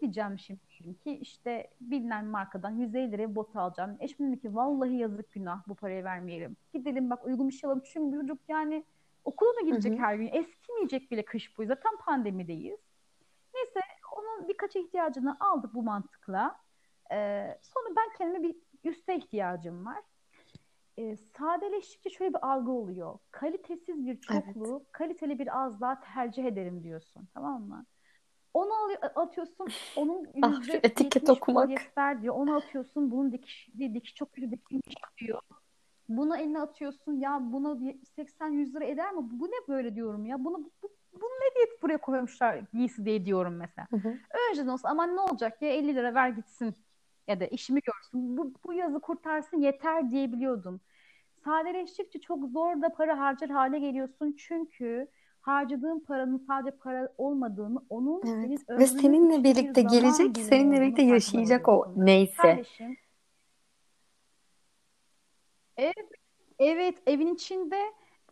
Gideceğim 0.00 0.38
şimdi 0.38 0.98
ki 0.98 1.18
işte 1.18 1.70
bilinen 1.80 2.24
markadan 2.26 2.70
150 2.70 3.12
liraya 3.12 3.34
bot 3.36 3.56
alacağım. 3.56 3.96
Eşim 4.00 4.32
dedi 4.32 4.40
ki 4.40 4.54
vallahi 4.54 4.96
yazık 4.96 5.32
günah 5.32 5.68
bu 5.68 5.74
parayı 5.74 6.04
vermeyelim. 6.04 6.56
Gidelim 6.74 7.10
bak 7.10 7.24
uygun 7.26 7.48
bir 7.48 7.54
şey 7.54 7.68
alalım. 7.68 7.82
Çünkü 7.84 8.20
çocuk 8.20 8.38
yani 8.48 8.84
okula 9.24 9.56
da 9.56 9.60
gidecek 9.60 9.92
Hı 9.92 9.96
hı. 9.96 10.02
her 10.02 10.14
gün. 10.14 10.26
Eskimeyecek 10.32 11.10
bile 11.10 11.24
kış 11.24 11.58
boyu. 11.58 11.68
Zaten 11.68 11.96
pandemideyiz. 11.96 12.80
Neyse 13.54 13.80
onun 14.16 14.48
birkaç 14.48 14.76
ihtiyacını 14.76 15.36
aldık 15.40 15.74
bu 15.74 15.82
mantıkla. 15.82 16.56
Ee, 17.12 17.58
sonra 17.62 17.96
ben 17.96 18.08
kendime 18.18 18.42
bir 18.42 18.56
üste 18.84 19.16
ihtiyacım 19.16 19.86
var. 19.86 20.02
Ee, 20.98 21.16
sadeleştikçe 21.16 22.10
şöyle 22.10 22.34
bir 22.34 22.48
algı 22.48 22.70
oluyor. 22.70 23.18
Kalitesiz 23.30 24.06
bir 24.06 24.10
Evet. 24.10 24.22
çokluğu, 24.22 24.84
kaliteli 24.92 25.38
bir 25.38 25.58
azlığa 25.64 26.00
tercih 26.00 26.44
ederim 26.44 26.82
diyorsun. 26.84 27.28
Tamam 27.34 27.62
mı? 27.62 27.86
Onu 28.56 28.72
al- 28.72 29.22
atıyorsun, 29.22 29.66
onun 29.96 30.26
Ah 30.42 30.60
etiket 30.74 31.30
okumak. 31.30 31.64
polyester 31.64 32.22
diyor. 32.22 32.34
Onu 32.34 32.56
atıyorsun, 32.56 33.10
bunun 33.10 33.32
dikiş, 33.32 33.68
dikiş 33.78 34.14
çok 34.14 34.32
kötü 34.32 34.50
dikilmiş 34.50 34.94
diyor. 35.18 35.40
Bunu 36.08 36.36
eline 36.36 36.60
atıyorsun, 36.60 37.12
ya 37.12 37.38
buna 37.42 37.68
80-100 38.16 38.74
lira 38.74 38.84
eder 38.84 39.12
mi? 39.12 39.20
Bu 39.32 39.46
ne 39.46 39.68
böyle 39.68 39.94
diyorum 39.94 40.26
ya? 40.26 40.44
Bunu 40.44 40.70
bu, 40.82 40.88
bunu 41.12 41.30
ne 41.30 41.54
diye 41.54 41.66
buraya 41.82 41.98
koymuşlar 41.98 42.60
giysi 42.72 43.04
diye 43.04 43.26
diyorum 43.26 43.56
mesela. 43.56 43.86
Hı 43.90 43.96
hı. 43.96 44.14
Önceden 44.50 44.68
olsa 44.68 44.88
aman 44.88 45.16
ne 45.16 45.20
olacak 45.20 45.62
ya 45.62 45.68
50 45.70 45.94
lira 45.94 46.14
ver 46.14 46.28
gitsin 46.28 46.74
ya 47.28 47.40
da 47.40 47.46
işimi 47.46 47.80
görsün. 47.80 48.36
Bu, 48.36 48.52
bu 48.66 48.72
yazı 48.72 49.00
kurtarsın 49.00 49.56
yeter 49.58 50.10
diyebiliyordum. 50.10 50.80
Sadeleştikçe 51.44 52.20
çok 52.20 52.48
zor 52.48 52.82
da 52.82 52.88
para 52.88 53.18
harcar 53.18 53.50
hale 53.50 53.78
geliyorsun 53.78 54.36
çünkü 54.38 55.08
harcadığın 55.46 55.98
paranın 55.98 56.44
sadece 56.46 56.76
para 56.76 57.12
olmadığını, 57.18 57.78
onun 57.88 58.22
Evet. 58.24 58.34
senin 58.34 58.56
Ve 58.56 58.84
ömrünün 58.84 59.00
seninle 59.00 59.44
birlikte 59.44 59.82
gelecek, 59.82 60.36
seninle 60.36 60.80
birlikte 60.80 61.02
yaşayacak 61.02 61.68
o 61.68 61.92
neyse. 61.96 62.36
Kardeşim, 62.36 62.96
evet, 65.76 66.08
evet 66.58 67.02
evin 67.06 67.34
içinde 67.34 67.80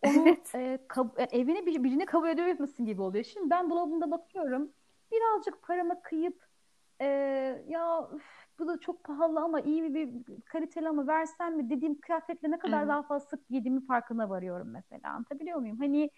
onu 0.02 0.28
Evet. 0.28 0.54
e, 0.54 0.78
kab- 0.88 1.20
e, 1.22 1.38
evine 1.40 1.66
bir, 1.66 1.84
birini 1.84 2.06
kabul 2.06 2.28
edemezsin 2.28 2.86
gibi 2.86 3.02
oluyor. 3.02 3.24
Şimdi 3.24 3.50
ben 3.50 3.70
dolabımda 3.70 4.10
bakıyorum. 4.10 4.72
Birazcık 5.12 5.62
paramı 5.62 6.02
kıyıp 6.02 6.44
e, 7.00 7.06
ya 7.68 8.08
üf, 8.14 8.24
bu 8.58 8.66
da 8.66 8.80
çok 8.80 9.04
pahalı 9.04 9.40
ama 9.40 9.60
iyi 9.60 9.82
bir, 9.82 9.94
bir 9.94 10.40
kaliteli 10.40 10.88
ama 10.88 11.06
versem 11.06 11.56
mi 11.56 11.70
dediğim 11.70 12.00
kıyafetle 12.00 12.50
ne 12.50 12.58
kadar 12.58 12.78
Evet. 12.78 12.88
daha 12.88 13.02
fazla 13.02 13.26
sık 13.26 13.48
giydiğimi 13.48 13.86
farkına 13.86 14.30
varıyorum 14.30 14.68
mesela. 14.70 15.10
Anlatabiliyor 15.14 15.58
muyum? 15.58 15.78
Hani 15.78 16.10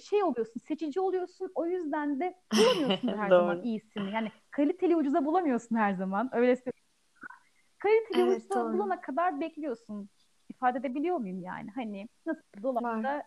şey 0.00 0.22
oluyorsun, 0.22 0.60
seçici 0.60 1.00
oluyorsun. 1.00 1.52
O 1.54 1.66
yüzden 1.66 2.20
de 2.20 2.34
bulamıyorsun 2.52 3.12
her 3.18 3.28
zaman 3.28 3.62
iyisini. 3.62 4.10
Yani 4.14 4.32
kaliteli 4.50 4.96
ucuza 4.96 5.24
bulamıyorsun 5.24 5.76
her 5.76 5.92
zaman. 5.92 6.30
Öyle. 6.32 6.56
Kaliteli 7.78 8.24
Evet 8.24 8.42
ucuza 8.42 8.54
doğru. 8.54 8.72
bulana 8.72 9.00
kadar 9.00 9.40
bekliyorsun. 9.40 10.08
İfade 10.48 10.78
edebiliyor 10.78 11.16
muyum 11.16 11.42
yani? 11.42 11.70
Hani 11.74 12.08
nasıl 12.26 12.62
dolapta 12.62 13.22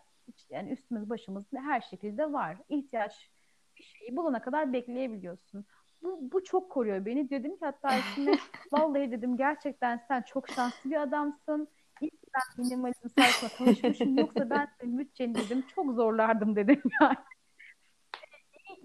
yani 0.50 0.72
üstümüz 0.72 1.10
başımız 1.10 1.46
her 1.56 1.82
şekilde 1.82 2.34
var. 2.34 2.58
İhtiyaç 2.70 3.32
bir 3.78 3.84
şeyi 3.84 4.16
bulana 4.18 4.42
kadar 4.42 4.74
bekleyebiliyorsun. 4.74 5.66
Bu, 6.04 6.32
bu 6.32 6.44
çok 6.44 6.72
koruyor 6.72 7.06
beni. 7.06 7.30
Dedim 7.30 7.58
ki 7.58 7.66
hatta 7.66 7.98
eşime 7.98 8.38
vallahi 8.72 9.12
dedim 9.12 9.38
gerçekten 9.38 10.02
sen 10.08 10.22
çok 10.22 10.50
şanslı 10.50 10.90
bir 10.92 11.02
adamsın. 11.02 11.68
Ben 12.01 12.65
minimalizm 12.65 13.09
sayesinde 13.17 13.49
tanışmışım. 13.57 14.17
Yoksa 14.17 14.49
ben 14.49 14.67
bütçeni 14.81 15.35
dedim 15.35 15.63
çok 15.76 15.93
zorlardım 15.93 16.55
dedim 16.55 16.81
yani. 17.01 17.15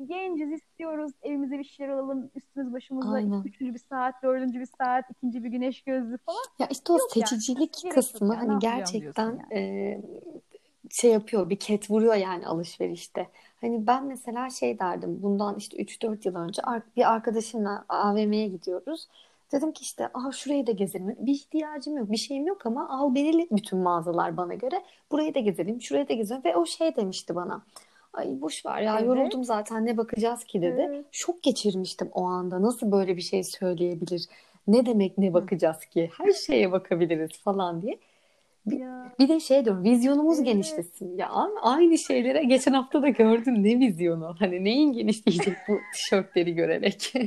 Genciz 0.06 0.52
istiyoruz. 0.52 1.12
Evimize 1.22 1.58
bir 1.58 1.64
şeyler 1.64 1.92
alalım. 1.92 2.30
Üstümüz 2.34 2.72
başımıza 2.72 3.12
Aynen. 3.12 3.42
üçüncü 3.42 3.74
bir 3.74 3.78
saat, 3.78 4.22
dördüncü 4.22 4.60
bir 4.60 4.68
saat, 4.78 5.04
ikinci 5.10 5.44
bir 5.44 5.48
güneş 5.48 5.82
gözlüğü 5.82 6.18
falan. 6.18 6.44
Ya 6.58 6.66
işte 6.70 6.92
o 6.92 6.98
Yok 6.98 7.16
yani. 7.16 7.26
seçicilik 7.28 7.58
Gerek 7.74 7.84
yok 7.84 7.94
kısmı 7.94 8.34
hani 8.34 8.58
gerçekten 8.58 9.26
yani. 9.50 9.54
e, 9.54 10.00
şey 10.90 11.10
yapıyor, 11.12 11.50
bir 11.50 11.56
ket 11.58 11.90
vuruyor 11.90 12.14
yani 12.14 12.46
alışverişte. 12.46 13.28
Hani 13.60 13.86
ben 13.86 14.04
mesela 14.04 14.50
şey 14.50 14.78
derdim, 14.78 15.22
bundan 15.22 15.56
işte 15.56 15.76
3-4 15.76 16.28
yıl 16.28 16.36
önce 16.36 16.62
bir 16.96 17.12
arkadaşımla 17.12 17.84
AVM'ye 17.88 18.48
gidiyoruz. 18.48 19.08
Dedim 19.52 19.72
ki 19.72 19.82
işte 19.82 20.09
ah 20.14 20.32
şurayı 20.32 20.66
da 20.66 20.72
gezelim. 20.72 21.16
Bir 21.18 21.32
ihtiyacım 21.32 21.97
yok, 21.97 22.10
bir 22.12 22.16
şeyim 22.16 22.47
yok 22.47 22.66
ama 22.66 22.89
al 22.89 23.14
belirli 23.14 23.48
bütün 23.51 23.78
mağazalar 23.78 24.36
bana 24.36 24.55
göre. 24.55 24.82
Burayı 25.12 25.35
da 25.35 25.39
gezelim, 25.39 25.82
şurayı 25.82 26.09
da 26.09 26.12
gezelim. 26.14 26.44
Ve 26.44 26.56
o 26.56 26.66
şey 26.66 26.97
demişti 26.97 27.35
bana. 27.35 27.62
Ay 28.12 28.40
boş 28.40 28.66
ver 28.66 28.81
ya 28.82 28.94
Evet. 28.98 29.06
yoruldum 29.09 29.44
zaten 29.44 29.86
ne 29.86 29.97
bakacağız 29.97 30.44
ki 30.44 30.62
dedi. 30.62 30.86
Evet. 30.89 31.05
Şok 31.12 31.43
geçirmiştim 31.43 32.09
o 32.12 32.24
anda. 32.24 32.62
Nasıl 32.62 32.93
böyle 32.93 33.16
bir 33.16 33.22
şey 33.22 33.44
söyleyebilir? 33.44 34.27
Ne 34.68 34.86
demek 34.86 35.18
ne 35.18 35.35
bakacağız 35.35 35.85
ki? 35.86 36.10
Her 36.18 36.32
şeye 36.32 36.72
bakabiliriz 36.72 37.31
falan 37.39 37.82
diye. 37.82 37.98
Bir, 38.66 38.78
Ya 38.81 39.12
bir 39.18 39.28
de 39.28 39.40
şey 39.40 39.64
diyorum 39.64 39.85
vizyonumuz 39.85 40.36
evet. 40.39 40.47
genişlesin. 40.47 41.16
Ya 41.18 41.31
aynı 41.62 41.98
şeylere 41.98 42.44
geçen 42.44 42.72
hafta 42.72 43.02
da 43.02 43.09
gördün 43.09 43.64
ne 43.64 43.78
vizyonu? 43.78 44.35
Hani 44.39 44.64
neyin 44.64 44.93
genişleyecek 44.93 45.56
bu 45.68 45.78
tişörtleri 45.94 46.55
görerek? 46.55 47.12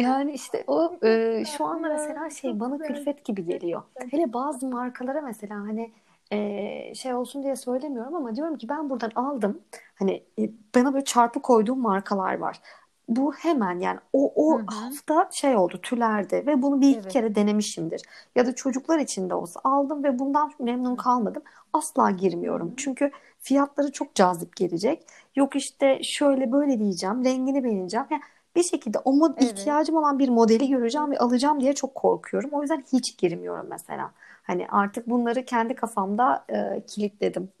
Yani 0.00 0.32
işte 0.32 0.64
o 0.66 0.98
e, 1.04 1.44
şu 1.44 1.64
anda 1.66 1.88
mesela 1.88 2.30
şey 2.30 2.60
bana 2.60 2.78
külfet 2.78 3.24
gibi 3.24 3.44
geliyor. 3.46 3.82
Gerçekten. 3.96 4.18
Hele 4.18 4.32
bazı 4.32 4.66
markalara 4.68 5.20
mesela 5.20 5.54
hani 5.56 5.92
e, 6.32 6.94
şey 6.94 7.14
olsun 7.14 7.42
diye 7.42 7.56
söylemiyorum 7.56 8.14
ama 8.16 8.36
diyorum 8.36 8.58
ki 8.58 8.68
ben 8.68 8.90
buradan 8.90 9.10
aldım. 9.14 9.62
Hani 9.94 10.24
e, 10.38 10.50
bana 10.74 10.92
böyle 10.94 11.04
çarpı 11.04 11.42
koyduğum 11.42 11.80
markalar 11.80 12.38
var. 12.38 12.60
Bu 13.08 13.34
hemen 13.34 13.80
yani 13.80 14.00
o 14.12 14.32
o 14.36 14.58
hı. 14.60 14.64
hafta 14.66 15.28
şey 15.32 15.56
oldu 15.56 15.80
tülerdi 15.82 16.44
ve 16.46 16.62
bunu 16.62 16.80
bir 16.80 16.90
iki 16.90 17.00
Evet. 17.00 17.12
kere 17.12 17.34
denemişimdir. 17.34 18.02
Ya 18.36 18.46
da 18.46 18.54
çocuklar 18.54 18.98
için 18.98 19.30
de 19.30 19.34
olsa 19.34 19.60
aldım 19.64 20.04
ve 20.04 20.18
bundan 20.18 20.52
memnun 20.60 20.96
kalmadım. 20.96 21.42
Asla 21.72 22.10
girmiyorum. 22.10 22.72
hı. 22.72 22.74
Çünkü 22.76 23.10
fiyatları 23.38 23.92
çok 23.92 24.14
cazip 24.14 24.56
gelecek. 24.56 25.06
Yok 25.36 25.56
işte 25.56 26.02
şöyle 26.02 26.52
böyle 26.52 26.78
diyeceğim, 26.78 27.24
rengini 27.24 27.64
beğeneceğim. 27.64 28.06
Yani 28.10 28.22
bir 28.56 28.62
şekilde 28.62 28.98
o 28.98 29.12
mod 29.12 29.34
Evet. 29.38 29.42
ihtiyacım 29.42 29.96
olan 29.96 30.18
bir 30.18 30.28
modeli 30.28 30.68
göreceğim 30.68 31.10
ve 31.10 31.18
alacağım 31.18 31.60
diye 31.60 31.74
çok 31.74 31.94
korkuyorum. 31.94 32.50
O 32.52 32.62
yüzden 32.62 32.84
hiç 32.92 33.18
girmiyorum 33.18 33.66
mesela. 33.70 34.12
Hani 34.42 34.66
artık 34.68 35.08
bunları 35.08 35.44
kendi 35.44 35.74
kafamda 35.74 36.44
e, 36.48 36.82
kilitledim. 36.86 37.48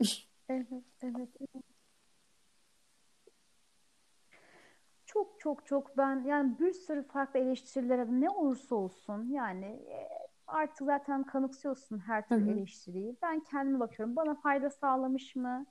Evet, 0.52 0.84
evet. 1.02 1.28
Çok 5.06 5.40
çok 5.40 5.66
çok 5.66 5.98
ben 5.98 6.24
yani 6.24 6.58
bir 6.60 6.72
sürü 6.72 7.02
farklı 7.02 7.40
eleştirilere 7.40 8.06
ne 8.10 8.30
olursa 8.30 8.74
olsun 8.74 9.28
yani 9.30 9.64
e, 9.66 10.08
artık 10.46 10.86
zaten 10.86 11.22
kanıksıyorsun 11.22 11.98
her 11.98 12.28
türlü 12.28 12.46
hı. 12.46 12.50
eleştiriyi. 12.50 13.16
Ben 13.22 13.40
kendime 13.40 13.80
bakıyorum. 13.80 14.16
Bana 14.16 14.34
fayda 14.34 14.70
sağlamış 14.70 15.36
mı? 15.36 15.66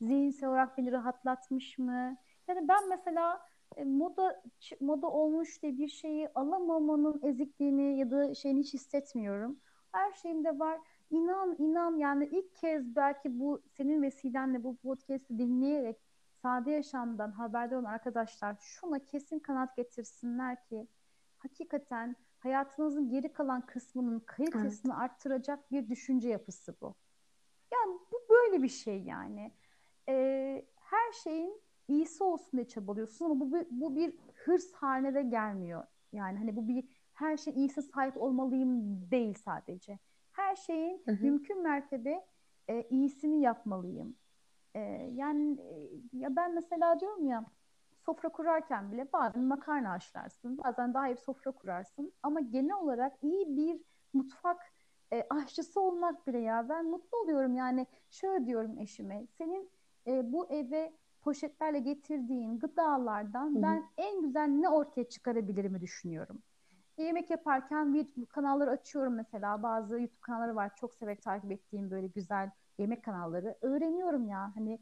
Zihinsel 0.00 0.48
olarak 0.48 0.78
beni 0.78 0.92
rahatlatmış 0.92 1.78
mı? 1.78 2.16
Yani 2.48 2.68
ben 2.68 2.88
mesela 2.88 3.40
e, 3.76 3.84
moda 3.84 4.42
moda 4.80 5.06
olmuş 5.06 5.62
diye 5.62 5.78
bir 5.78 5.88
şeyi 5.88 6.28
alamamanın 6.34 7.20
ezikliğini 7.22 7.98
ya 7.98 8.10
da 8.10 8.34
şeyini 8.34 8.60
hiç 8.60 8.74
hissetmiyorum. 8.74 9.60
Her 9.92 10.12
şeyimde 10.12 10.58
var. 10.58 10.80
İnan 11.10 11.56
inan 11.58 11.96
yani 11.96 12.26
ilk 12.32 12.56
kez 12.56 12.96
belki 12.96 13.40
bu 13.40 13.62
senin 13.76 14.02
vesilenle 14.02 14.64
bu 14.64 14.76
podcast'i 14.76 15.38
dinleyerek 15.38 15.96
sade 16.42 16.70
yaşamdan 16.70 17.30
haberdar 17.30 17.76
olan 17.76 17.84
arkadaşlar 17.84 18.56
şuna 18.60 18.98
kesin 18.98 19.38
kanaat 19.38 19.76
getirsinler 19.76 20.64
ki 20.64 20.86
hakikaten 21.38 22.16
hayatınızın 22.38 23.08
geri 23.08 23.32
kalan 23.32 23.66
kısmının 23.66 24.14
Evet. 24.16 24.26
kalitesini 24.26 24.94
arttıracak 24.94 25.70
bir 25.70 25.88
düşünce 25.88 26.28
yapısı 26.28 26.74
bu. 26.80 26.94
Yani 27.72 27.98
bu 28.12 28.26
böyle 28.30 28.62
bir 28.62 28.68
şey 28.68 29.02
yani. 29.02 29.52
Ee, 30.08 30.64
her 30.76 31.12
şeyin 31.12 31.62
iyisi 31.90 32.24
olsun 32.24 32.52
diye 32.52 32.68
çabalıyorsun 32.68 33.24
ama 33.24 33.40
bu 33.40 33.52
bir, 33.52 33.66
bu 33.70 33.96
bir 33.96 34.14
hırs 34.34 34.72
haline 34.72 35.14
de 35.14 35.22
gelmiyor. 35.22 35.84
Yani 36.12 36.38
hani 36.38 36.56
bu 36.56 36.68
bir 36.68 36.84
her 37.14 37.36
şeyin 37.36 37.58
iyisi 37.58 37.82
sahip 37.82 38.16
olmalıyım 38.16 39.00
değil 39.10 39.34
sadece. 39.34 39.98
Her 40.32 40.56
şeyin 40.56 41.02
Hı 41.04 41.12
hı. 41.12 41.24
mümkün 41.24 41.62
mertebe 41.62 42.24
e, 42.68 42.82
iyisini 42.82 43.40
yapmalıyım. 43.40 44.16
E, 44.74 44.80
yani 45.14 45.60
e, 45.60 45.90
ya 46.12 46.36
ben 46.36 46.54
mesela 46.54 47.00
diyorum 47.00 47.26
ya 47.26 47.44
sofra 48.06 48.28
kurarken 48.28 48.92
bile 48.92 49.12
bazen 49.12 49.42
makarna 49.42 49.90
haşlarsın, 49.90 50.58
bazen 50.64 50.94
daha 50.94 51.08
iyi 51.08 51.14
bir 51.14 51.20
sofra 51.20 51.50
kurarsın 51.50 52.12
ama 52.22 52.40
genel 52.40 52.76
olarak 52.76 53.12
iyi 53.22 53.56
bir 53.56 53.80
mutfak 54.12 54.72
e, 55.12 55.26
aşçısı 55.30 55.80
olmak 55.80 56.26
bile 56.26 56.38
ya 56.38 56.68
ben 56.68 56.84
mutlu 56.86 57.18
oluyorum 57.18 57.54
yani 57.54 57.86
şöyle 58.10 58.46
diyorum 58.46 58.78
eşime 58.78 59.26
senin 59.26 59.70
e, 60.06 60.32
bu 60.32 60.46
eve 60.50 60.92
poşetlerle 61.20 61.78
getirdiğin 61.78 62.58
gıdalardan 62.58 63.54
Hı 63.54 63.58
hı. 63.58 63.62
ben 63.62 63.84
en 63.96 64.22
güzel 64.22 64.46
ne 64.48 64.68
ortaya 64.68 65.04
çıkarabilirimi 65.08 65.80
düşünüyorum. 65.80 66.42
Yemek 66.98 67.30
yaparken 67.30 67.94
YouTube 67.94 68.26
kanalları 68.26 68.70
açıyorum 68.70 69.14
mesela. 69.14 69.62
Bazı 69.62 69.94
YouTube 70.00 70.20
kanalları 70.20 70.56
var. 70.56 70.76
Çok 70.76 70.94
severek 70.94 71.22
takip 71.22 71.52
ettiğim 71.52 71.90
böyle 71.90 72.06
güzel 72.06 72.50
yemek 72.78 73.04
kanalları. 73.04 73.58
Öğreniyorum 73.62 74.28
ya. 74.28 74.52
Hani 74.54 74.78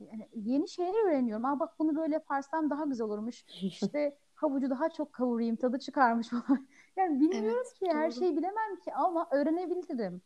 yani 0.00 0.28
yeni 0.34 0.68
şeyler 0.68 1.06
öğreniyorum. 1.08 1.44
Aa 1.44 1.60
bak 1.60 1.78
bunu 1.78 1.96
böyle 1.96 2.14
yaparsam 2.14 2.70
daha 2.70 2.84
güzel 2.84 3.06
olurmuş. 3.06 3.44
İşte 3.62 4.18
havucu 4.34 4.70
daha 4.70 4.90
çok 4.90 5.12
kavurayım, 5.12 5.56
tadı 5.56 5.78
çıkarmış 5.78 6.28
falan. 6.28 6.66
Yani 6.96 7.20
bilmiyorum 7.20 7.62
Evet, 7.66 7.74
ki, 7.74 7.86
her 7.92 8.10
doğru. 8.10 8.18
şeyi 8.18 8.36
bilemem 8.36 8.76
ki 8.84 8.94
ama 8.94 9.28
öğrenebilirim. 9.30 10.22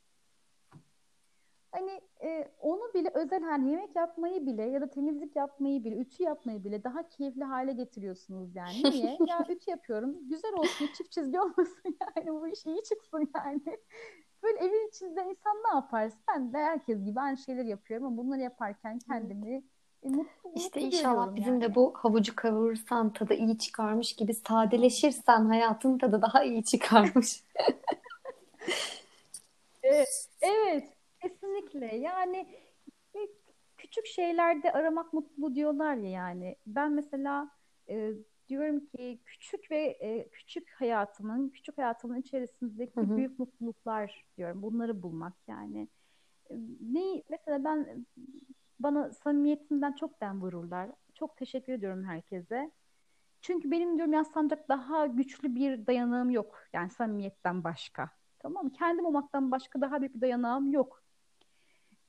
Hani 1.73 2.01
e, 2.23 2.49
onu 2.61 2.95
bile 2.95 3.11
özel 3.15 3.43
hani 3.43 3.71
yemek 3.71 3.97
yapmayı 3.97 4.47
bile 4.47 4.63
ya 4.63 4.81
da 4.81 4.91
temizlik 4.91 5.37
yapmayı 5.37 5.85
bile, 5.85 5.97
ütü 5.97 6.23
yapmayı 6.23 6.65
bile 6.65 6.85
daha 6.85 7.09
keyifli 7.09 7.45
hale 7.45 7.73
getiriyorsunuz 7.73 8.57
yani. 8.57 8.83
Niye? 8.85 9.19
Ya 9.27 9.47
ütü 9.49 9.71
yapıyorum. 9.71 10.17
Güzel 10.29 10.53
olsun, 10.53 10.89
çift 10.97 11.13
çizgi 11.13 11.41
olmasın 11.41 11.99
yani 12.17 12.41
bu 12.41 12.49
iş 12.49 12.67
iyi 12.67 12.83
çıksın 12.83 13.31
yani. 13.37 13.79
Böyle 14.43 14.59
evin 14.59 14.89
içinde 14.89 15.21
insan 15.21 15.57
ne 15.71 15.75
yapar? 15.75 16.13
Ben 16.29 16.53
de 16.53 16.59
herkes 16.59 17.05
gibi 17.05 17.21
aynı 17.21 17.37
şeyleri 17.37 17.69
yapıyorum 17.69 18.07
ama 18.07 18.17
bunları 18.17 18.41
yaparken 18.41 18.99
kendimi 18.99 19.63
e, 20.03 20.09
mutlu, 20.09 20.51
İşte 20.55 20.81
mutlu 20.81 20.97
inşallah 20.97 21.37
bizim 21.37 21.61
de 21.61 21.75
bu 21.75 21.95
havucu 21.97 22.37
kavurursan 22.37 23.13
tadı 23.13 23.35
iyi 23.35 23.59
çıkarmış 23.59 24.13
gibi 24.13 24.35
sadeleşirsen 24.35 25.45
hayatın 25.45 25.99
tadı 25.99 26.23
daha 26.23 26.45
iyi 26.45 26.65
çıkarmış. 26.65 27.43
Evet, 29.83 30.29
evet, 30.41 30.98
kesinlikle. 31.61 31.97
Yani 31.97 32.47
küçük 33.77 34.07
şeylerde 34.07 34.73
aramak 34.73 35.13
mutlu 35.13 35.55
diyorlar 35.55 35.95
ya 35.95 36.11
yani. 36.11 36.57
Ben 36.67 36.93
mesela 36.93 37.51
e, 37.89 38.13
diyorum 38.49 38.87
ki 38.87 39.21
küçük 39.25 39.71
ve 39.71 39.77
e, 40.01 40.29
küçük 40.31 40.71
hayatımın, 40.71 41.49
küçük 41.49 41.79
hayatımın 41.79 42.17
Hı 42.17 42.21
içerisindeki 42.21 43.01
hı. 43.01 43.17
büyük 43.17 43.39
mutluluklar 43.39 44.27
diyorum. 44.37 44.63
Bunları 44.63 45.03
bulmak 45.03 45.35
yani. 45.49 45.89
E, 46.51 46.55
Ne 46.81 47.23
mesela 47.31 47.65
ben 47.65 48.07
bana 48.81 49.13
samimiyetinden 49.13 49.93
çok 49.93 50.21
dem 50.21 50.41
vururlar. 50.43 50.91
Çok 51.15 51.37
teşekkür 51.37 51.73
ediyorum 51.73 52.05
herkese. 52.05 52.71
Çünkü 53.43 53.71
benim 53.71 53.97
diyorum 53.97 54.13
yaslanacak 54.13 54.69
daha 54.69 55.07
güçlü 55.07 55.55
bir 55.55 55.87
dayanağım 55.87 56.31
yok. 56.31 56.65
Yani 56.73 56.91
samimiyetten 56.91 57.65
başka. 57.65 58.11
Tamam 58.39 58.65
mı? 58.65 58.73
Kendim 58.73 59.07
olmaktan 59.07 59.51
başka 59.51 59.81
daha 59.81 60.01
büyük 60.01 60.15
bir 60.15 60.21
dayanağım 60.21 60.73
yok. 60.73 61.03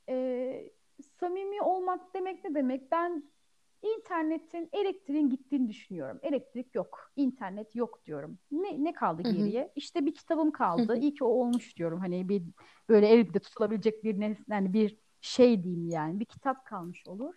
Ee, 0.09 0.71
samimi 1.19 1.61
olmak 1.61 2.13
demek 2.13 2.43
ne 2.43 2.55
demek? 2.55 2.91
Ben 2.91 3.23
internetin, 3.81 4.69
elektriğin 4.73 5.29
gittiğini 5.29 5.69
düşünüyorum. 5.69 6.19
Elektrik 6.23 6.75
yok, 6.75 7.11
internet 7.15 7.75
yok 7.75 8.05
diyorum. 8.05 8.39
Ne, 8.51 8.83
ne 8.83 8.93
kaldı 8.93 9.21
geriye? 9.21 9.71
İşte 9.75 10.05
bir 10.05 10.13
kitabım 10.15 10.51
kaldı. 10.51 10.93
hı. 10.93 10.97
İyi 10.97 11.13
ki 11.13 11.23
o 11.23 11.27
olmuş 11.27 11.77
diyorum. 11.77 11.99
Hani 11.99 12.29
bir 12.29 12.43
böyle 12.89 13.07
elimde 13.07 13.39
tutulabilecek 13.39 14.03
bir 14.03 14.15
nes- 14.15 14.43
yani 14.49 14.73
bir 14.73 14.97
şey 15.21 15.63
diyeyim 15.63 15.89
yani. 15.89 16.19
Bir 16.19 16.25
kitap 16.25 16.65
kalmış 16.65 17.07
olur. 17.07 17.35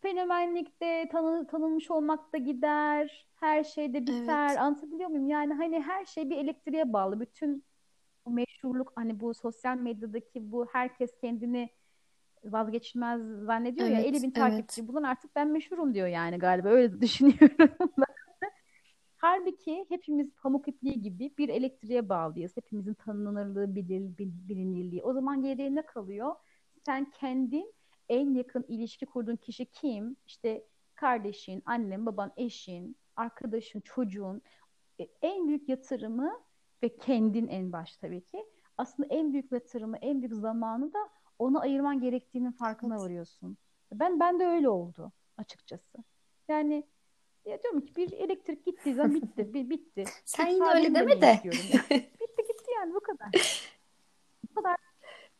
Fenomenlikte 0.00 1.08
tanı, 1.12 1.46
tanınmış 1.46 1.90
olmak 1.90 2.32
da 2.32 2.38
gider. 2.38 3.26
Her 3.34 3.64
şey 3.64 3.94
de 3.94 4.00
biter. 4.00 4.48
Evet. 4.48 4.58
Anlatabiliyor 4.60 5.08
muyum? 5.08 5.28
Yani 5.28 5.54
hani 5.54 5.80
her 5.82 6.04
şey 6.04 6.30
bir 6.30 6.36
elektriğe 6.36 6.92
bağlı. 6.92 7.20
Bütün 7.20 7.64
bu 8.26 8.30
meşhurluk 8.30 8.92
hani 8.96 9.20
bu 9.20 9.34
sosyal 9.34 9.76
medyadaki 9.76 10.52
bu 10.52 10.66
herkes 10.72 11.16
kendini 11.20 11.70
vazgeçilmez 12.44 13.20
zannediyor 13.46 13.88
ya 13.88 14.00
50 14.00 14.06
Evet, 14.10 14.22
bin 14.22 14.32
evet. 14.34 14.34
takipçi 14.34 14.88
bulan 14.88 15.02
artık 15.02 15.36
ben 15.36 15.48
meşhurum 15.48 15.94
diyor 15.94 16.06
yani 16.08 16.38
galiba 16.38 16.68
öyle 16.68 17.00
düşünüyorum. 17.00 17.90
Halbuki 19.16 19.86
hepimiz 19.88 20.30
pamuk 20.42 20.68
ipliği 20.68 21.02
gibi 21.02 21.34
bir 21.38 21.48
elektriğe 21.48 22.08
bağlıyız. 22.08 22.56
Hepimizin 22.56 22.94
tanınırlığı, 22.94 23.74
bilir, 23.74 24.00
bil- 24.18 24.48
bilinirliği. 24.48 25.02
O 25.02 25.12
zaman 25.12 25.42
geriye 25.42 25.74
ne 25.74 25.82
kalıyor? 25.86 26.34
Sen 26.86 27.10
kendin 27.10 27.72
en 28.08 28.34
yakın 28.34 28.64
ilişki 28.68 29.06
kurduğun 29.06 29.36
kişi 29.36 29.66
kim? 29.66 30.16
İşte 30.26 30.64
kardeşin, 30.94 31.62
annen, 31.66 32.06
baban, 32.06 32.32
eşin, 32.36 32.96
arkadaşın, 33.16 33.80
çocuğun. 33.80 34.42
E, 35.00 35.08
En 35.22 35.48
büyük 35.48 35.68
yatırımı 35.68 36.32
ve 36.84 36.96
kendin 36.96 37.48
en 37.48 37.72
baş 37.72 37.96
tabii 37.96 38.24
ki. 38.24 38.46
Aslında 38.78 39.08
en 39.14 39.32
büyük 39.32 39.52
yatırımı, 39.52 39.96
en 39.96 40.22
büyük 40.22 40.34
zamanı 40.34 40.92
da 40.92 40.98
ona 41.38 41.60
ayırman 41.60 42.00
gerektiğinin 42.00 42.52
farkına 42.52 42.94
Evet. 42.94 43.04
varıyorsun. 43.04 43.56
Ben 43.92 44.20
ben 44.20 44.40
de 44.40 44.46
öyle 44.46 44.68
oldu 44.68 45.12
açıkçası. 45.36 45.98
Yani 46.48 46.84
ya 47.44 47.62
diyorum 47.62 47.80
ki 47.80 47.96
bir 47.96 48.12
elektrik 48.12 48.66
gittiği 48.66 48.94
zaman 48.94 49.14
bitti, 49.14 49.54
bir 49.54 49.70
bitti. 49.70 50.04
Sen 50.24 50.46
yine 50.46 50.68
öyle 50.74 50.94
deme 50.94 51.20
de. 51.20 51.32
istiyorum 51.34 51.60
ya. 51.72 51.80
Bitti 51.98 52.42
gitti 52.48 52.70
yani 52.76 52.94
bu 52.94 53.00
kadar. 53.00 53.30
Bu 54.50 54.54
kadar. 54.54 54.76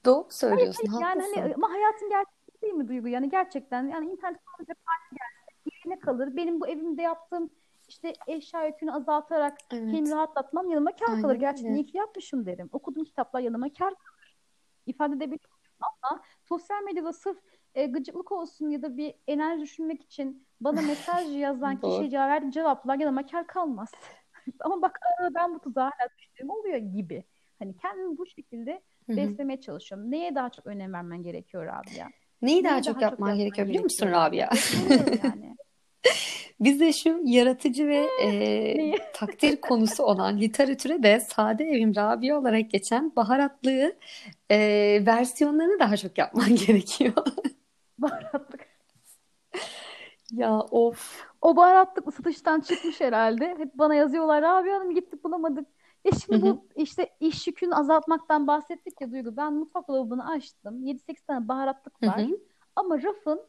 Doğru 0.04 0.22
Hayır 0.22 0.32
söylüyorsun, 0.32 0.86
hayır 0.86 1.02
yani 1.02 1.22
hani 1.22 1.54
ama 1.54 1.70
hayatın 1.70 2.08
gerçeği 2.08 2.62
değil 2.62 2.74
mi 2.74 2.88
Duygu? 2.88 3.08
Yani 3.08 3.30
gerçekten 3.30 3.88
yani 3.88 4.10
internet 4.10 4.40
sadece 4.56 4.74
parti 4.74 5.16
gelse 5.16 5.70
yerine 5.76 5.98
kalır. 6.00 6.36
Benim 6.36 6.60
bu 6.60 6.68
evimde 6.68 7.02
yaptığım 7.02 7.50
işte 7.94 8.12
eşya 8.26 8.66
yükünü 8.66 8.92
azaltarak 8.92 9.58
kendimi 9.70 9.98
Evet, 9.98 10.10
rahatlatmam 10.10 10.70
yanıma 10.70 10.90
kar 10.90 11.20
kalır. 11.22 11.24
aynen 11.24 11.40
Gerçekten 11.40 11.70
öyle. 11.70 11.80
iyi 11.80 11.86
ki 11.86 11.96
yapmışım 11.96 12.46
derim. 12.46 12.68
Okuduğum 12.72 13.04
kitaplar 13.04 13.40
yanıma 13.40 13.72
kar 13.72 13.92
ifade 14.86 15.14
edebiliyorum 15.14 15.58
ama 15.80 16.22
sosyal 16.48 16.82
medyada 16.82 17.12
sırf 17.12 17.38
e, 17.74 17.86
gıcıklık 17.86 18.32
olsun 18.32 18.70
ya 18.70 18.82
da 18.82 18.96
bir 18.96 19.14
enerji 19.26 19.62
düşünmek 19.62 20.02
için 20.02 20.46
bana 20.60 20.82
mesaj 20.82 21.26
yazan 21.36 21.80
kişiye 21.80 22.10
cevap 22.10 22.28
verdiğim 22.28 22.50
cevaplar 22.50 22.98
yanıma 22.98 23.26
kar 23.26 23.46
kalmaz. 23.46 23.88
Ama 24.60 24.82
bak 24.82 24.98
ben 25.34 25.54
bu 25.54 25.58
tuzağa 25.58 25.82
hala 25.84 26.08
düştüğüm 26.18 26.50
oluyor 26.50 26.76
gibi. 26.76 27.24
Hani 27.58 27.76
kendimi 27.76 28.18
bu 28.18 28.26
şekilde 28.26 28.82
Hı 29.06 29.12
hı. 29.12 29.16
beslemeye 29.16 29.60
çalışıyorum. 29.60 30.10
Neye 30.10 30.34
daha 30.34 30.50
çok 30.50 30.66
önem 30.66 30.92
vermen 30.92 31.22
gerekiyor 31.22 31.66
Rabia? 31.66 32.08
Neyi 32.42 32.64
daha 32.64 32.72
Neyi 32.72 32.82
çok 32.82 32.94
daha 32.94 33.00
çok 33.00 33.02
yapman 33.02 33.28
yapman 33.28 33.38
gerekiyor 33.38 33.68
biliyor 33.68 33.84
musun? 33.84 34.06
Rabia? 34.06 34.48
Yani. 35.24 35.56
Bize 36.60 36.93
şu 36.93 37.20
yaratıcı 37.24 37.89
ve 37.89 38.09
e, 38.22 38.93
takdir 39.14 39.60
konusu 39.60 40.02
olan 40.02 40.40
literatüre 40.40 41.02
de 41.02 41.20
Sade 41.20 41.64
Evim 41.64 41.97
Rabia 41.97 42.39
olarak 42.39 42.70
geçen 42.70 43.16
baharatlığı 43.16 43.97
e, 44.51 44.59
versiyonlarını 45.06 45.78
daha 45.78 45.97
çok 45.97 46.18
yapman 46.18 46.55
gerekiyor. 46.66 47.12
Baharatlık. 47.98 48.60
Ya 50.31 50.60
of. 50.60 51.24
O 51.40 51.56
baharatlık 51.56 52.14
satıştan 52.14 52.60
çıkmış 52.60 53.01
herhalde. 53.01 53.55
Hep 53.59 53.74
bana 53.74 53.94
yazıyorlar 53.94 54.43
abi 54.43 54.70
hanım 54.70 54.94
gittik 54.94 55.24
bulamadık. 55.24 55.66
E 56.05 56.10
şimdi 56.12 56.47
hı. 56.47 56.51
bu 56.51 56.66
işte 56.76 57.10
iş 57.20 57.47
yükünü 57.47 57.74
azaltmaktan 57.74 58.47
bahsettik 58.47 59.01
ya 59.01 59.12
Duygu. 59.12 59.36
Ben 59.36 59.52
mutfak 59.52 59.89
dolabını 59.89 60.31
açtım. 60.31 60.86
7-8 60.86 61.26
tane 61.26 61.48
baharatlık 61.48 62.02
var. 62.02 62.22
hı. 62.22 62.39
Ama 62.76 63.02
rafın 63.02 63.40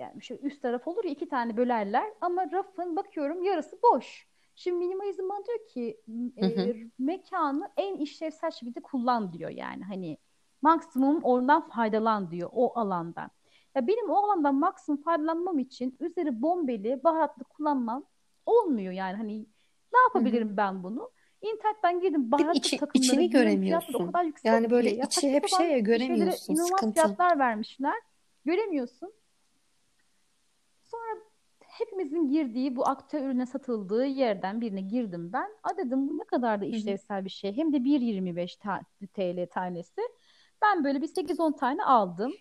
yani 0.00 0.22
şöyle 0.22 0.42
üst 0.42 0.62
taraf 0.62 0.88
olur 0.88 1.04
ya 1.04 1.10
iki 1.10 1.28
tane 1.28 1.56
bölerler. 1.56 2.12
Ama 2.20 2.50
rafın 2.52 2.96
bakıyorum 2.96 3.42
yarısı 3.42 3.78
boş. 3.82 4.28
Şimdi 4.54 4.76
minimalizm 4.78 5.22
diyor 5.46 5.66
ki 5.68 6.00
Hı 6.40 6.46
hı. 6.46 6.72
e, 6.72 6.74
mekanı 6.98 7.70
en 7.76 7.96
işlevsel 7.96 8.50
şekilde 8.50 8.80
kullan 8.82 9.32
diyor 9.32 9.50
yani. 9.50 9.84
Hani 9.84 10.18
maksimum 10.62 11.22
oradan 11.22 11.68
faydalan 11.68 12.30
diyor 12.30 12.48
o 12.52 12.78
alandan. 12.78 13.30
Ya 13.74 13.86
benim 13.86 14.10
o 14.10 14.14
alandan 14.16 14.54
maksimum 14.54 15.02
faydalanmam 15.02 15.58
için 15.58 15.96
üzeri 16.00 16.42
bombeli 16.42 17.00
baharatlı 17.04 17.44
kullanmam 17.44 18.04
olmuyor 18.46 18.92
yani. 18.92 19.16
Hani 19.16 19.38
ne 19.92 19.98
Hı 20.12 20.18
hı. 20.18 20.22
yapabilirim 20.24 20.56
ben 20.56 20.82
bunu? 20.82 21.10
İnternetten 21.42 22.00
girdim 22.00 22.30
Bir 22.30 22.32
baharatlık 22.32 22.54
içi, 22.54 22.76
takımları 22.76 23.20
içini 23.20 23.30
fiyatları 23.30 23.98
o 23.98 24.00
göremiyorsun. 24.00 24.06
kadar 24.06 24.24
yüksek 24.24 24.44
Yani 24.44 24.70
böyle 24.70 24.90
Ya 24.90 25.04
içi 25.06 25.30
hep 25.30 25.48
şey 25.48 25.66
şeylere 25.66 25.80
göremiyorsun. 25.84 26.54
inanılmaz 26.54 26.80
Sıkıntı. 26.80 26.94
fiyatlar 26.94 27.38
vermişler. 27.38 27.94
Göremiyorsun. 28.44 29.12
Sonra 30.98 31.20
hepimizin 31.60 32.28
girdiği 32.28 32.76
bu 32.76 32.88
akte 32.88 33.20
ürüne 33.24 33.46
satıldığı 33.46 34.04
yerden 34.06 34.60
birine 34.60 34.80
girdim 34.80 35.32
ben. 35.32 35.50
A 35.62 35.76
dedim 35.76 36.08
bu 36.08 36.18
ne 36.18 36.24
kadar 36.24 36.60
da 36.60 36.64
işlevsel 36.64 37.24
bir 37.24 37.30
şey. 37.30 37.56
Hem 37.56 37.72
de 37.72 37.76
1.25 37.84 38.56
ta- 38.56 38.80
TL 39.14 39.46
tanesi. 39.50 40.00
Ben 40.62 40.84
böyle 40.84 41.02
bir 41.02 41.06
8-10 41.06 41.52
tane 41.56 41.84
aldım. 41.84 42.32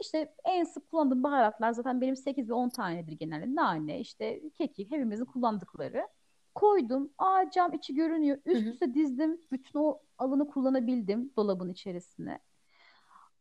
İşte 0.00 0.34
en 0.44 0.64
sık 0.64 0.90
kullandığım 0.90 1.22
baharatlar 1.22 1.72
zaten 1.72 2.00
benim 2.00 2.16
8 2.16 2.48
ve 2.48 2.54
10 2.54 2.68
tanedir 2.68 3.12
genelde. 3.12 3.54
Nane, 3.54 4.00
işte 4.00 4.40
kekik, 4.50 4.90
hepimizin 4.90 5.24
kullandıkları. 5.24 6.08
Koydum. 6.54 7.10
Aa 7.18 7.50
cam 7.50 7.72
içi 7.72 7.94
görünüyor. 7.94 8.38
Üst 8.46 8.66
üste 8.66 8.94
dizdim. 8.94 9.40
Bütün 9.52 9.78
o 9.78 10.00
alanı 10.18 10.48
kullanabildim 10.48 11.32
dolabın 11.36 11.68
içerisine. 11.68 12.38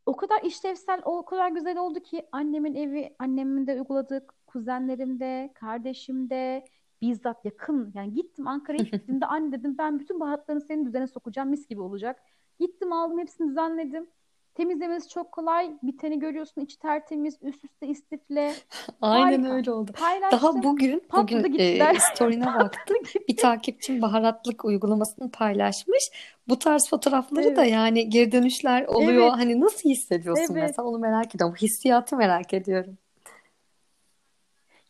O 0.05 0.15
kadar 0.15 0.41
işlevsel, 0.43 1.01
o 1.05 1.25
kadar 1.25 1.49
güzel 1.49 1.77
oldu 1.77 1.99
ki 1.99 2.27
annemin 2.31 2.75
evi, 2.75 3.15
annemin 3.19 3.67
de 3.67 3.73
uyguladık, 3.73 4.34
kuzenlerim 4.59 5.19
de, 5.19 5.51
kardeşim 5.53 6.29
de, 6.29 6.63
bizzat 7.01 7.45
yakın. 7.45 7.91
Yani 7.95 8.13
gittim 8.13 8.47
Ankara'ya 8.47 8.83
gittiğimde 8.91 9.25
anne 9.25 9.51
dedim 9.59 9.75
ben 9.77 9.99
bütün 9.99 10.19
baharatlarını 10.19 10.61
senin 10.61 10.85
düzene 10.85 11.07
sokacağım 11.07 11.49
mis 11.49 11.67
gibi 11.67 11.81
olacak. 11.81 12.19
Gittim 12.59 12.93
aldım 12.93 13.19
hepsini 13.19 13.49
düzenledim. 13.49 14.07
Temizlemesi 14.53 15.09
çok 15.09 15.31
kolay. 15.31 15.71
Biteni 15.83 16.19
görüyorsun 16.19 16.61
içi 16.61 16.79
tertemiz, 16.79 17.37
üst 17.41 17.65
üste 17.65 17.87
istifle. 17.87 18.53
Aynen 19.01 19.39
Harika. 19.41 19.55
öyle 19.55 19.71
oldu. 19.71 19.91
Daha 19.97 20.09
Paylaştım. 20.09 20.63
bugün 20.63 20.99
Patladı 21.09 21.39
bugün 21.39 21.51
gittiler. 21.51 21.95
e, 21.95 21.99
story'ine 21.99 22.45
baktım. 22.59 22.97
Bir 23.29 23.37
takipçim 23.37 24.01
baharatlık 24.01 24.65
uygulamasını 24.65 25.31
paylaşmış. 25.31 26.03
Bu 26.47 26.59
tarz 26.59 26.89
fotoğrafları 26.89 27.55
da 27.55 27.61
Evet. 27.63 27.73
yani 27.73 28.09
geri 28.09 28.31
dönüşler 28.31 28.85
oluyor. 28.85 29.21
Evet. 29.23 29.31
Hani 29.31 29.59
nasıl 29.59 29.89
hissediyorsun 29.89 30.53
Evet. 30.55 30.63
mesela 30.69 30.87
onu 30.87 30.99
merak 30.99 31.35
ediyorum. 31.35 31.55
Hissiyatı 31.61 32.15
merak 32.17 32.53
ediyorum. 32.53 32.97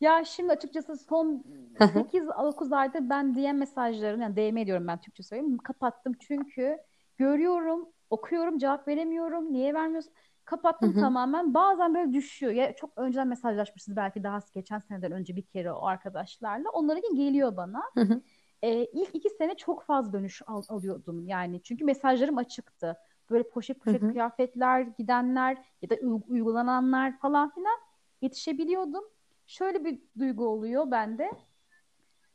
Ya 0.01 0.23
şimdi 0.25 0.51
açıkçası 0.51 0.97
son 0.97 1.43
Hı 1.77 1.83
hı. 1.85 1.99
8-9 1.99 2.71
aydır 2.73 3.09
ben 3.09 3.35
DM 3.35 3.53
mesajlarını, 3.59 4.23
yani 4.23 4.35
DM 4.35 4.61
ediyorum 4.61 4.87
ben 4.87 5.01
Türkçe 5.01 5.23
söyleyeyim, 5.23 5.57
kapattım 5.57 6.13
çünkü 6.19 6.77
görüyorum, 7.17 7.89
okuyorum, 8.09 8.57
cevap 8.57 8.87
veremiyorum. 8.87 9.53
Niye 9.53 9.73
vermiyorsun? 9.73 10.13
Kapattım 10.45 10.91
hı. 10.91 10.99
tamamen. 10.99 11.53
Bazen 11.53 11.95
böyle 11.95 12.13
düşüyor. 12.13 12.51
Ya 12.53 12.75
çok 12.75 12.97
önceden 12.97 13.27
mesajlaşmışız 13.27 13.95
belki 13.95 14.23
daha 14.23 14.39
geçen 14.53 14.79
seneden 14.79 15.11
önce 15.11 15.35
bir 15.35 15.41
kere 15.45 15.71
o 15.71 15.85
arkadaşlarla. 15.85 16.69
Onların 16.69 17.15
geliyor 17.15 17.57
bana. 17.57 17.83
Hı 17.95 18.01
hı. 18.01 18.21
Ee, 18.61 18.85
ilk 18.85 19.15
iki 19.15 19.29
sene 19.29 19.55
çok 19.57 19.83
fazla 19.83 20.13
dönüş 20.13 20.41
al- 20.47 20.63
alıyordum 20.69 21.27
yani. 21.27 21.61
Çünkü 21.63 21.85
mesajlarım 21.85 22.37
açıktı. 22.37 22.97
Böyle 23.29 23.49
poşet 23.49 23.79
poşet 23.81 24.01
hı. 24.01 24.11
kıyafetler, 24.11 24.81
gidenler 24.81 25.57
ya 25.81 25.89
da 25.89 25.95
uy- 25.95 26.21
uygulananlar 26.27 27.19
falan 27.19 27.49
filan 27.49 27.77
yetişebiliyordum. 28.21 29.03
Şöyle 29.47 29.85
bir 29.85 29.99
duygu 30.19 30.47
oluyor 30.47 30.91
bende. 30.91 31.31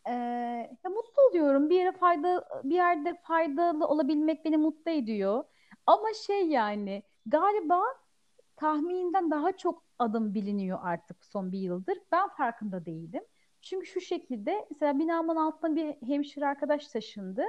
Ee, 0.09 0.12
ya 0.85 0.91
mutlu 0.91 1.23
oluyorum. 1.31 1.70
Bir 1.70 1.77
yere 1.77 1.93
fayda 1.93 2.45
bir 2.65 2.74
yerde 2.74 3.15
faydalı 3.23 3.87
olabilmek 3.87 4.45
beni 4.45 4.57
mutlu 4.57 4.91
ediyor. 4.91 5.45
Ama 5.87 6.09
şey 6.27 6.47
yani 6.47 7.03
galiba 7.27 7.82
tahmininden 8.57 9.31
daha 9.31 9.57
çok 9.57 9.85
adım 9.99 10.35
biliniyor 10.35 10.78
artık 10.82 11.24
son 11.24 11.53
bir 11.53 11.59
yıldır. 11.59 11.99
Ben 12.12 12.28
farkında 12.28 12.87
değilim. 12.87 13.23
Çünkü 13.62 13.87
şu 13.87 14.01
şekilde 14.01 14.66
mesela 14.70 14.99
binamın 14.99 15.37
altına 15.37 15.77
bir 15.77 16.07
hemşire 16.07 16.47
arkadaş 16.47 16.89
taşındı. 16.89 17.43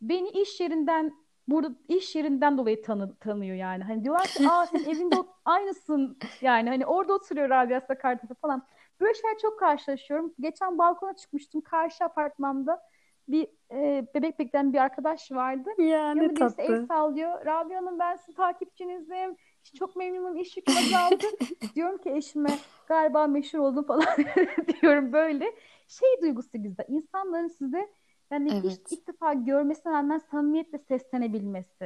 Beni 0.00 0.28
iş 0.28 0.60
yerinden 0.60 1.12
burada 1.48 1.74
iş 1.88 2.16
yerinden 2.16 2.58
dolayı 2.58 2.82
tanı, 2.82 3.16
tanıyor 3.16 3.56
yani. 3.56 3.84
Hani 3.84 4.04
diyorlar 4.04 4.26
ki 4.26 4.48
aa 4.48 4.66
sen 4.66 4.84
evinde 4.84 5.16
aynısın 5.44 6.18
yani 6.40 6.68
hani 6.68 6.86
orada 6.86 7.12
oturuyor 7.14 7.50
Rabia 7.50 7.80
Sakartepe 7.80 8.34
falan. 8.34 8.66
Böyle 9.00 9.14
şeyler 9.14 9.38
çok 9.38 9.58
karşılaşıyorum. 9.58 10.34
Geçen 10.40 10.78
balkona 10.78 11.16
çıkmıştım. 11.16 11.60
Karşı 11.60 12.04
apartmanda 12.04 12.82
bir 13.28 13.48
e, 13.72 14.06
bebek 14.14 14.38
bekleyen 14.38 14.72
bir 14.72 14.78
arkadaş 14.78 15.32
vardı. 15.32 15.70
Ya 15.78 15.84
ne 16.14 16.22
Yanında 16.24 16.36
birisi 16.36 16.62
el 16.62 16.66
tatlı. 16.66 16.86
sallıyor. 16.86 17.46
Rabia 17.46 17.76
Hanım 17.76 17.98
ben 17.98 18.16
sizin 18.16 18.32
takipçinizim. 18.32 19.36
Çok 19.78 19.96
memnunum. 19.96 20.36
İş 20.36 20.56
yüküm 20.56 20.74
azaldı. 20.76 21.24
Diyorum 21.74 21.98
ki 21.98 22.10
eşime 22.10 22.50
galiba 22.88 23.26
meşhur 23.26 23.58
oldum 23.58 23.86
falan 23.86 24.06
diyorum 24.82 25.12
böyle. 25.12 25.54
Şey 25.88 26.08
duygusu 26.22 26.62
güzel. 26.62 26.84
İnsanların 26.88 27.48
size 27.48 27.88
yani 28.30 28.50
Evet. 28.64 28.92
ilk 28.92 29.08
defa 29.08 29.32
görmesine 29.34 29.92
rağmen 29.92 30.18
samimiyetle 30.18 30.78
seslenebilmesi. 30.78 31.84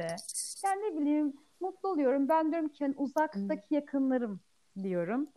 Yani 0.65 0.81
ne 0.81 0.99
bileyim 1.01 1.33
mutlu 1.61 1.89
oluyorum. 1.89 2.29
Ben 2.29 2.51
diyorum 2.51 2.69
ki 2.69 2.87
Hı. 2.87 2.93
uzaktaki 2.97 3.75
yakınlarım 3.75 4.39
diyorum 4.83 5.27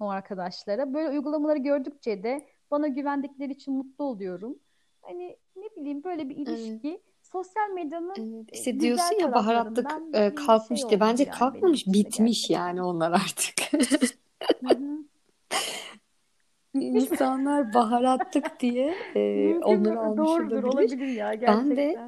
o 0.00 0.08
arkadaşlara. 0.08 0.94
Böyle 0.94 1.08
uygulamaları 1.10 1.58
gördükçe 1.58 2.22
de 2.22 2.46
bana 2.70 2.88
güvendikleri 2.88 3.52
için 3.52 3.74
mutlu 3.74 4.04
oluyorum. 4.04 4.58
Hani 5.02 5.36
ne 5.56 5.64
bileyim 5.76 6.04
böyle 6.04 6.28
bir 6.28 6.36
Evet. 6.36 6.48
ilişki 6.48 7.00
sosyal 7.22 7.70
medyanın 7.74 8.14
Evet. 8.18 8.48
e, 8.52 8.58
İşte 8.58 8.80
diyorsun 8.80 9.20
ya 9.20 9.32
baharatlık 9.32 9.90
e, 10.14 10.30
bir 10.30 10.36
kalkmış 10.36 10.80
şey 10.80 10.90
diye. 10.90 11.00
Bence 11.00 11.24
yani 11.24 11.38
kalkmamış, 11.38 11.86
bitmiş 11.86 12.50
yani 12.50 12.66
gerçekten. 12.66 12.82
onlar 12.84 13.12
artık. 13.12 13.54
İnsanlar 16.74 17.74
baharatlık 17.74 18.60
diye 18.60 18.94
e, 19.14 19.54
onları 19.58 20.00
almış 20.00 20.18
Doğrudur, 20.18 20.62
olabilir. 20.62 20.62
olabilir 20.62 21.06
ya 21.06 21.40
Ben 21.42 21.76
de 21.76 21.98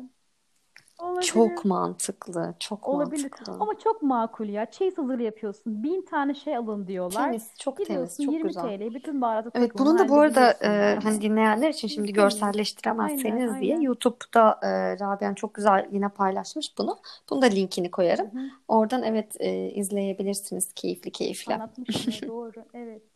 gerçekten. 0.98 1.22
çok 1.22 1.42
Olabilir. 1.42 1.68
mantıklı, 1.68 2.54
çok 2.58 2.88
Olabilir. 2.88 3.22
mantıklı. 3.22 3.52
Ama 3.52 3.78
çok 3.78 4.02
makul 4.02 4.48
ya. 4.48 4.70
Çeyiz 4.70 4.98
hazır 4.98 5.18
yapıyorsun. 5.18 5.82
Bin 5.82 6.02
tane 6.02 6.34
şey 6.34 6.56
alın 6.56 6.86
diyorlar. 6.86 7.24
Temiz, 7.24 7.50
çok 7.58 7.76
temiz, 7.76 7.88
Gidiyorsun 7.88 8.24
çok 8.24 8.34
20 8.34 8.48
güzel. 8.48 8.62
TL'ye 8.62 8.94
bütün 8.94 9.20
baharatı 9.20 9.50
Evet, 9.54 9.70
bunun 9.78 9.98
da 9.98 10.08
bu 10.08 10.20
arada 10.20 10.52
e, 10.52 10.98
hani 11.02 11.20
dinleyenler 11.20 11.68
için 11.70 11.88
şimdi 11.88 12.12
Temiz. 12.12 12.18
Aynen, 12.18 12.30
görselleştiremezseniz 12.30 13.60
diye 13.60 13.74
aynen. 13.74 13.80
YouTube'da 13.80 14.60
e, 14.62 14.98
Rabia'm 15.00 15.34
çok 15.34 15.54
güzel 15.54 15.88
yine 15.92 16.08
paylaşmış 16.08 16.78
bunu. 16.78 16.98
Bunun 17.30 17.42
da 17.42 17.46
linkini 17.46 17.90
koyarım. 17.90 18.26
hı. 18.26 18.48
Oradan 18.68 19.02
evet 19.02 19.36
e, 19.40 19.70
izleyebilirsiniz 19.70 20.72
keyifli 20.72 21.10
keyifli. 21.10 21.54
Anlatmış 21.54 22.22
onu 22.22 22.28
doğru. 22.28 22.64
Evet. 22.74 23.02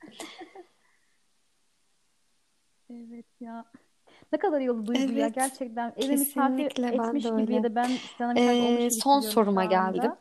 Evet 2.93 3.27
ya. 3.40 3.65
Ne 4.32 4.39
kadar 4.39 4.61
iyi 4.61 4.70
oldu 4.70 4.86
duygu 4.86 5.12
ya 5.12 5.28
Evet, 5.28 5.35
gerçekten. 5.35 5.93
Eve 5.97 6.16
misafir 6.16 6.73
etmiş 6.90 7.24
gibi 7.35 7.52
ya 7.52 7.62
öyle. 7.62 7.62
da 7.62 7.74
ben 7.74 8.01
sana 8.19 8.32
misafir 8.35 8.62
olmuş 8.62 8.86
E, 8.86 8.90
gibi 8.90 9.02
son 9.02 9.20
soruma 9.20 9.65
geldim. 9.65 10.12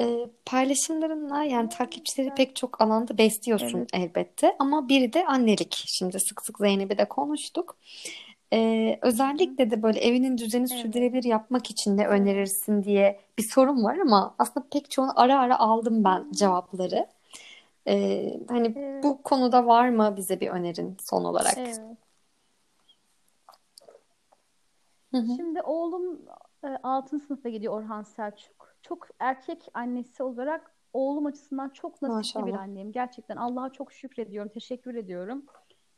E, 0.00 0.26
paylaşımlarınla 0.46 1.44
yani 1.44 1.68
takipçileri 1.68 2.30
pek 2.34 2.56
çok 2.56 2.80
alanda 2.80 3.18
besliyorsun 3.18 3.86
Evet. 3.86 3.90
elbette 3.92 4.56
ama 4.58 4.88
biri 4.88 5.12
de 5.12 5.26
annelik. 5.26 5.84
Şimdi 5.86 6.20
sık 6.20 6.42
sık 6.42 6.58
Zeynep'i 6.58 6.98
de 6.98 7.04
konuştuk. 7.08 7.76
E, 8.52 8.98
hı. 9.02 9.02
özellikle 9.02 9.70
de 9.70 9.82
böyle 9.82 10.00
evinin 10.00 10.38
düzeni 10.38 10.68
Evet. 10.70 10.82
sürdürülebilir 10.82 11.24
yapmak 11.24 11.70
için 11.70 11.96
ne 11.96 12.06
önerirsin 12.08 12.84
diye 12.84 13.20
bir 13.38 13.42
sorum 13.42 13.84
var 13.84 13.98
ama 13.98 14.34
aslında 14.38 14.66
pek 14.72 14.90
çoğunu 14.90 15.12
ara 15.20 15.40
ara 15.40 15.58
aldım 15.58 16.04
ben 16.04 16.32
cevapları. 16.32 17.06
E, 17.88 18.40
hani 18.48 18.76
Evet. 18.76 19.04
bu 19.04 19.22
konuda 19.22 19.66
var 19.66 19.88
mı 19.88 20.14
bize 20.16 20.40
bir 20.40 20.48
önerin 20.50 20.96
son 21.00 21.24
olarak? 21.24 21.58
Evet. 21.58 21.98
Hı 25.14 25.18
hı. 25.18 25.36
Şimdi 25.36 25.62
oğlum 25.62 26.20
e, 26.64 26.68
6. 26.82 27.18
sınıfa 27.18 27.48
gidiyor 27.48 27.74
Orhan 27.74 28.02
Selçuk. 28.02 28.74
Çok 28.82 29.08
erkek 29.18 29.68
annesi 29.74 30.22
olarak 30.22 30.74
oğlum 30.92 31.26
açısından 31.26 31.68
çok 31.68 32.02
nasipli 32.02 32.46
bir 32.46 32.52
anneyim. 32.52 32.92
Gerçekten 32.92 33.36
Allah'a 33.36 33.72
çok 33.72 33.92
şükrediyorum, 33.92 34.52
teşekkür 34.52 34.94
ediyorum. 34.94 35.44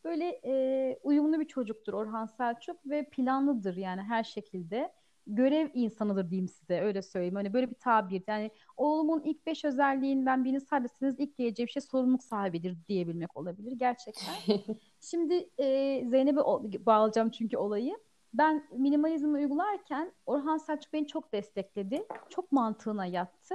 Böyle 0.05 0.41
e, 0.45 0.99
uyumlu 1.03 1.41
bir 1.41 1.45
çocuktur 1.45 1.93
Orhan 1.93 2.27
Selçuk 2.27 2.77
ve 2.87 3.09
planlıdır 3.09 3.77
yani 3.77 4.03
her 4.03 4.25
şekilde. 4.25 4.93
Görev 5.27 5.69
insanıdır 5.75 6.31
diyeyim 6.31 6.49
size 6.49 6.81
öyle 6.81 7.03
söyleyeyim. 7.03 7.35
Hani 7.35 7.53
böyle 7.53 7.71
bir 7.71 7.75
tabir. 7.75 8.23
Yani 8.27 8.51
oğlumun 8.77 9.23
ilk 9.23 9.47
beş 9.47 9.65
özelliğinden 9.65 10.45
birini 10.45 10.61
sayarsanız 10.61 11.21
ilk 11.21 11.37
geleceği 11.37 11.67
bir 11.67 11.73
şey 11.73 11.83
sorumluluk 11.83 12.23
sahibidir 12.23 12.77
diyebilmek 12.89 13.37
olabilir 13.37 13.73
gerçekten. 13.73 14.35
Şimdi 15.01 15.51
e, 15.59 15.65
Zeynep'e 16.11 16.41
bağlayacağım 16.87 17.31
çünkü 17.31 17.57
olayı. 17.57 17.97
Ben 18.39 18.67
minimalizmi 18.73 19.33
uygularken 19.39 20.13
Orhan 20.27 20.59
Selçuk 20.59 20.93
beni 20.93 21.07
çok 21.07 21.33
destekledi. 21.33 22.07
Çok 22.29 22.53
mantığına 22.53 23.07
yattı. 23.07 23.55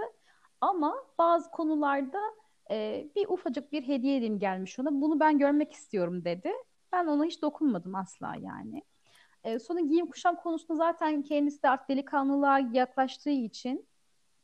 Ama 0.61 0.95
bazı 1.17 1.51
konularda 1.51 2.19
e, 2.71 3.07
bir 3.15 3.27
ufacık 3.27 3.71
bir 3.71 3.87
hediye 3.87 4.17
edeyim 4.17 4.39
gelmiş 4.39 4.79
ona. 4.79 5.01
Bunu 5.01 5.19
ben 5.19 5.37
görmek 5.37 5.73
istiyorum 5.73 6.25
dedi. 6.25 6.51
Ben 6.91 7.07
ona 7.07 7.25
hiç 7.25 7.41
dokunmadım 7.41 7.95
asla 7.95 8.35
yani. 8.35 8.83
E, 9.43 9.59
sonra 9.59 9.79
giyim 9.79 10.07
kuşam 10.07 10.35
konusunda 10.35 10.75
zaten 10.75 11.21
kendisi 11.21 11.63
de 11.63 11.69
artık 11.69 11.89
delikanlılığa 11.89 12.59
yaklaştığı 12.59 13.29
için 13.29 13.87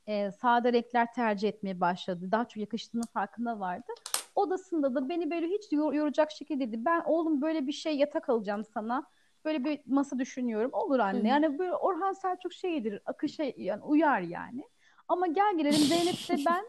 e, 0.06 0.32
sade 0.32 0.72
renkler 0.72 1.12
tercih 1.12 1.48
etmeye 1.48 1.80
başladı. 1.80 2.28
Daha 2.32 2.48
çok 2.48 2.56
yakıştığının 2.56 3.06
farkında 3.12 3.60
vardı. 3.60 3.92
Odasında 4.34 4.94
da 4.94 5.08
beni 5.08 5.30
böyle 5.30 5.46
hiç 5.46 5.72
yor- 5.72 5.92
yoracak 5.92 6.30
şekilde 6.30 6.68
dedi. 6.68 6.84
Ben 6.84 7.02
oğlum 7.06 7.42
böyle 7.42 7.66
bir 7.66 7.72
şey 7.72 7.96
yatak 7.96 8.28
alacağım 8.28 8.64
sana. 8.64 9.06
Böyle 9.48 9.64
bir 9.64 9.80
masa 9.86 10.18
düşünüyorum. 10.18 10.70
Olur 10.72 10.98
anne. 10.98 11.20
hı. 11.20 11.26
Yani 11.26 11.58
böyle 11.58 11.74
Orhan 11.74 12.12
Selçuk 12.12 12.52
şeydir. 12.52 13.00
Akışa 13.06 13.44
yani 13.56 13.82
uyar 13.82 14.20
yani. 14.20 14.64
Ama 15.08 15.26
gel 15.26 15.56
gelelim 15.58 15.78
Zeynep'te 15.78 16.36
ben 16.46 16.64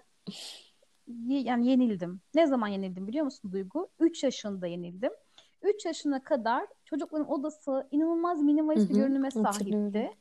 yani 1.28 1.68
yenildim. 1.68 2.22
Ne 2.36 2.48
zaman 2.48 2.68
yenildim 2.68 3.08
biliyor 3.08 3.26
musun 3.26 3.52
Duygu? 3.52 3.90
3 4.00 4.24
yaşında 4.24 4.68
yenildim. 4.68 5.12
3 5.62 5.86
yaşına 5.86 6.24
kadar 6.24 6.66
çocukların 6.86 7.32
odası 7.32 7.88
inanılmaz 7.92 8.42
minimalist 8.42 8.90
bir 8.90 8.96
görünüme 8.96 9.32
sahipti. 9.32 10.12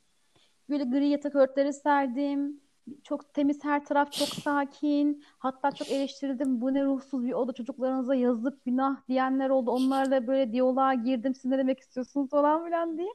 Böyle 0.69 0.85
gri 0.85 1.09
yatak 1.09 1.35
örtüleri 1.35 1.73
serdim. 1.73 2.61
Çok 3.05 3.35
temiz 3.35 3.65
her 3.65 3.85
taraf 3.85 4.13
çok 4.13 4.29
sakin. 4.29 5.25
Hatta 5.39 5.71
çok 5.71 5.89
eleştirildim. 5.89 6.61
Bu 6.61 6.75
ne 6.75 6.85
ruhsuz 6.85 7.27
bir 7.27 7.33
oda 7.33 7.53
çocuklarınıza 7.53 8.15
yazık 8.15 8.65
günah 8.65 9.09
diyenler 9.09 9.51
oldu. 9.51 9.71
Onlarla 9.71 10.27
böyle 10.27 10.53
diyaloğa 10.53 10.95
girdim. 10.95 11.35
Siz 11.35 11.45
ne 11.45 11.59
demek 11.59 11.81
istiyorsunuz 11.81 12.31
falan 12.31 12.65
filan 12.65 12.99
diye. 12.99 13.09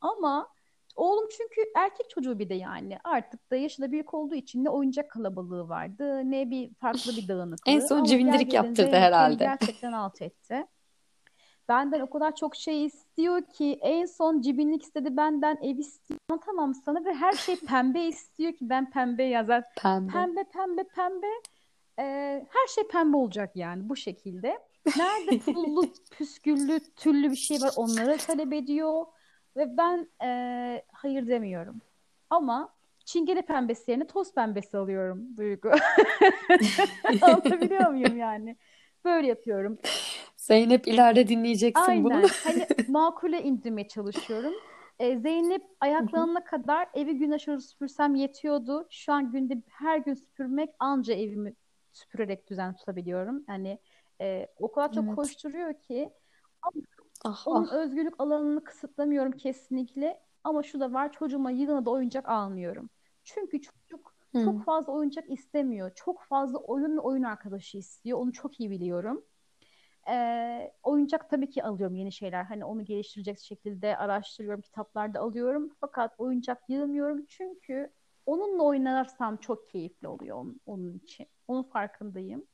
Ama 0.00 0.48
oğlum 0.96 1.28
çünkü 1.36 1.60
erkek 1.76 2.10
çocuğu 2.10 2.38
bir 2.38 2.48
de 2.48 2.54
yani. 2.54 2.98
Artık 3.04 3.50
da 3.50 3.56
yaşı 3.56 3.82
da 3.82 3.92
büyük 3.92 4.14
olduğu 4.14 4.34
için 4.34 4.64
ne 4.64 4.70
oyuncak 4.70 5.10
kalabalığı 5.10 5.68
vardı 5.68 6.30
ne 6.30 6.50
bir 6.50 6.74
farklı 6.74 7.12
bir 7.16 7.22
En 7.66 7.80
dağınıklığı. 7.80 7.88
son 7.88 8.04
gel 8.04 8.06
cebindirik 8.06 8.50
gelelim 8.50 8.66
yaptırdı 8.66 8.96
herhalde. 8.96 9.44
gerçekten 9.44 9.92
alt 9.92 10.22
etti. 10.22 10.66
Benden 11.68 12.00
o 12.00 12.10
kadar 12.10 12.36
çok 12.36 12.56
şey 12.56 12.84
istiyor 12.84 13.42
ki 13.42 13.78
en 13.82 14.06
son 14.06 14.40
cibinlik 14.40 14.82
istedi 14.82 15.16
benden 15.16 15.58
ev 15.62 15.78
istiyor. 15.78 16.20
Anlatamam 16.30 16.74
sana 16.74 17.04
ve 17.04 17.14
her 17.14 17.32
şey 17.32 17.56
pembe 17.56 18.00
istiyor 18.00 18.52
ki 18.52 18.68
ben 18.68 18.90
pembe 18.90 19.24
yazar. 19.24 19.64
Pembe. 19.82 20.12
Pembe 20.12 20.44
pembe 20.44 20.84
pembe 20.84 21.26
Ee, 21.98 22.46
her 22.50 22.66
şey 22.74 22.84
pembe 22.88 23.16
olacak 23.16 23.56
yani 23.56 23.88
bu 23.88 23.96
şekilde. 23.96 24.58
Nerede 24.96 25.38
pullu, 25.52 25.92
püsküllü, 26.10 26.80
tüllü 26.96 27.30
bir 27.30 27.36
şey 27.36 27.60
var 27.60 27.72
onları 27.76 28.16
talep 28.16 28.52
ediyor. 28.52 29.06
Ve 29.56 29.76
ben 29.76 30.08
e, 30.22 30.82
hayır 30.92 31.26
demiyorum. 31.26 31.80
Ama 32.30 32.74
çingene 33.04 33.42
pembesi 33.42 33.90
yerine 33.90 34.06
toz 34.06 34.34
pembesi 34.34 34.76
alıyorum 34.78 35.36
Duygu. 35.36 35.70
Anlatabiliyor 37.22 37.90
muyum 37.90 38.16
yani? 38.16 38.56
Böyle 39.04 39.26
yapıyorum. 39.26 39.78
Zeynep 40.44 40.88
ileride 40.88 41.28
dinleyeceksin 41.28 41.90
Aynen. 41.90 42.04
bunu. 42.04 42.22
Hani 42.44 42.66
makule 42.88 43.42
indirmeye 43.42 43.88
çalışıyorum. 43.88 44.54
Ee, 44.98 45.18
Zeynep 45.18 45.62
ayaklanana 45.80 46.44
kadar 46.44 46.88
evi 46.94 47.18
gün 47.18 47.30
aşırı 47.30 47.60
süpürsem 47.60 48.14
yetiyordu. 48.14 48.86
Şu 48.90 49.12
an 49.12 49.32
günde 49.32 49.62
her 49.70 49.98
gün 49.98 50.14
süpürmek 50.14 50.70
anca 50.78 51.14
evimi 51.14 51.54
süpürerek 51.92 52.50
düzen 52.50 52.76
tutabiliyorum. 52.76 53.44
Yani 53.48 53.78
e, 54.20 54.48
o 54.58 54.72
kadar 54.72 54.92
çok 54.92 55.04
Evet. 55.04 55.14
koşturuyor 55.16 55.74
ki 55.80 56.10
Ah 57.24 57.46
onun 57.46 57.68
ah. 57.68 57.72
özgürlük 57.72 58.14
alanını 58.20 58.64
kısıtlamıyorum 58.64 59.32
kesinlikle. 59.32 60.20
Ama 60.44 60.62
şu 60.62 60.80
da 60.80 60.92
var 60.92 61.12
çocuğuma 61.12 61.50
yığına 61.50 61.84
da 61.84 61.90
oyuncak 61.90 62.28
almıyorum. 62.28 62.90
Çünkü 63.24 63.60
çocuk 63.60 64.14
Hı. 64.34 64.44
çok 64.44 64.64
fazla 64.64 64.92
oyuncak 64.92 65.30
istemiyor. 65.30 65.90
Çok 65.94 66.22
fazla 66.22 66.58
oyun 66.58 66.96
ve 66.96 67.00
oyun 67.00 67.22
arkadaşı 67.22 67.78
istiyor. 67.78 68.18
Onu 68.18 68.32
çok 68.32 68.60
iyi 68.60 68.70
biliyorum. 68.70 69.24
Ee, 70.10 70.72
oyuncak 70.82 71.30
tabii 71.30 71.50
ki 71.50 71.64
alıyorum 71.64 71.96
yeni 71.96 72.12
şeyler. 72.12 72.44
Hani 72.44 72.64
onu 72.64 72.84
geliştirecek 72.84 73.38
şekilde 73.38 73.96
araştırıyorum, 73.96 74.60
kitaplarda 74.60 75.20
alıyorum. 75.20 75.70
Fakat 75.80 76.14
oyuncak 76.18 76.62
yığmıyorum 76.68 77.24
çünkü 77.28 77.92
onunla 78.26 78.62
oynarsam 78.62 79.36
çok 79.36 79.68
keyifli 79.68 80.08
oluyor 80.08 80.36
onun, 80.36 80.60
onun 80.66 80.94
için. 80.94 81.26
Onun 81.48 81.62
farkındayım. 81.62 82.46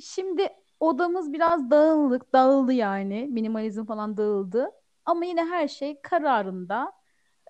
Şimdi 0.00 0.48
odamız 0.80 1.32
biraz 1.32 1.70
dağınık, 1.70 2.32
dağıldı 2.32 2.72
yani. 2.72 3.28
Minimalizm 3.30 3.84
falan 3.84 4.16
dağıldı. 4.16 4.70
Ama 5.04 5.24
yine 5.24 5.44
her 5.44 5.68
şey 5.68 6.00
kararında. 6.02 6.92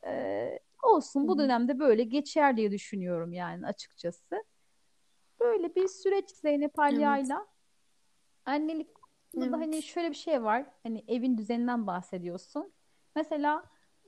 Ee, 0.06 0.58
olsun 0.82 1.28
bu 1.28 1.38
dönemde 1.38 1.78
böyle 1.78 2.04
geçer 2.04 2.56
diye 2.56 2.70
düşünüyorum 2.70 3.32
yani 3.32 3.66
açıkçası. 3.66 4.44
Böyle 5.40 5.74
bir 5.74 5.88
süreç 5.88 6.30
Zeynep 6.30 6.72
Evet. 6.78 6.94
Alya'yla. 6.94 7.46
Annelik 8.46 8.93
konusunda 9.34 9.52
da 9.52 9.58
hani 9.60 9.76
Evet. 9.76 9.82
şöyle 9.82 10.10
bir 10.10 10.14
şey 10.16 10.42
var. 10.42 10.66
Hani 10.82 11.04
evin 11.08 11.38
düzeninden 11.38 11.86
bahsediyorsun. 11.86 12.72
Mesela 13.16 13.64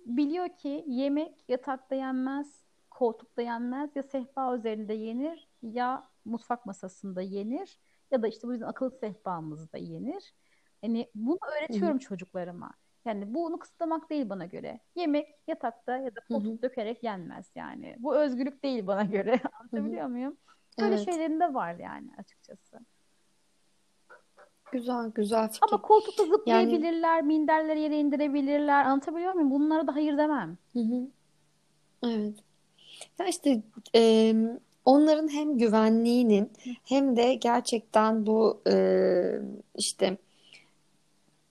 biliyor 0.07 0.48
ki 0.57 0.85
yemek 0.89 1.48
yatakta 1.48 1.94
yenmez, 1.94 2.65
koltukta 2.90 3.43
yenmez, 3.43 3.97
ya 3.97 4.03
sehpa 4.03 4.57
üzerinde 4.57 4.94
yenir 4.94 5.48
ya 5.62 6.11
mutfak 6.24 6.66
masasında 6.66 7.23
yenir 7.23 7.78
ya 8.11 8.23
da 8.23 8.28
işte 8.28 8.48
bu 8.48 8.53
yüzden 8.53 8.66
akıllı 8.66 8.90
sehpamızda 8.90 9.78
yenir. 9.78 10.35
Hani 10.81 11.11
bunu 11.15 11.39
öğretiyorum 11.59 11.98
çocuklarıma. 11.98 12.74
Yani 13.05 13.35
bunu 13.35 13.59
kısıtlamak 13.59 14.11
değil 14.11 14.28
bana 14.28 14.47
göre. 14.47 14.81
Yemek 14.94 15.28
yatakta 15.48 15.97
ya 15.98 16.11
da 16.16 16.20
koltuk 16.31 16.62
dökerek 16.62 17.03
yenmez 17.05 17.53
yani. 17.55 17.97
Bu 17.98 18.16
özgürlük 18.16 18.62
değil 18.62 18.86
bana 18.86 19.05
göre. 19.05 19.40
Anlatabiliyor 19.61 20.07
muyum? 20.07 20.39
Böyle 20.81 20.97
Evet. 20.97 20.98
şeylerin 20.98 21.40
de 21.40 21.55
var 21.55 21.74
yani 21.74 22.11
açıkçası. 22.19 22.78
Güzel, 24.72 25.10
güzel 25.14 25.48
Ama 25.60 25.78
fikir. 25.78 25.82
koltukta 25.82 26.26
Yani 26.47 26.86
zıplayabilirler, 26.86 27.22
minderleri 27.22 27.80
yere 27.80 27.98
indirebilirler. 28.01 28.84
Anlatabiliyor 28.84 29.32
muyum? 29.34 29.51
Bunlara 29.51 29.86
da 29.86 29.94
hayır 29.94 30.18
demem. 30.18 30.59
hı 30.72 30.80
hı. 30.80 31.10
Evet. 32.02 32.34
Ya 33.18 33.26
işte 33.26 33.62
e, 33.97 34.34
onların 34.84 35.28
hem 35.28 35.59
güvenliğinin 35.59 36.52
hem 36.84 37.16
de 37.16 37.34
gerçekten 37.34 38.26
bu 38.26 38.62
e, 38.68 38.74
işte 39.76 40.18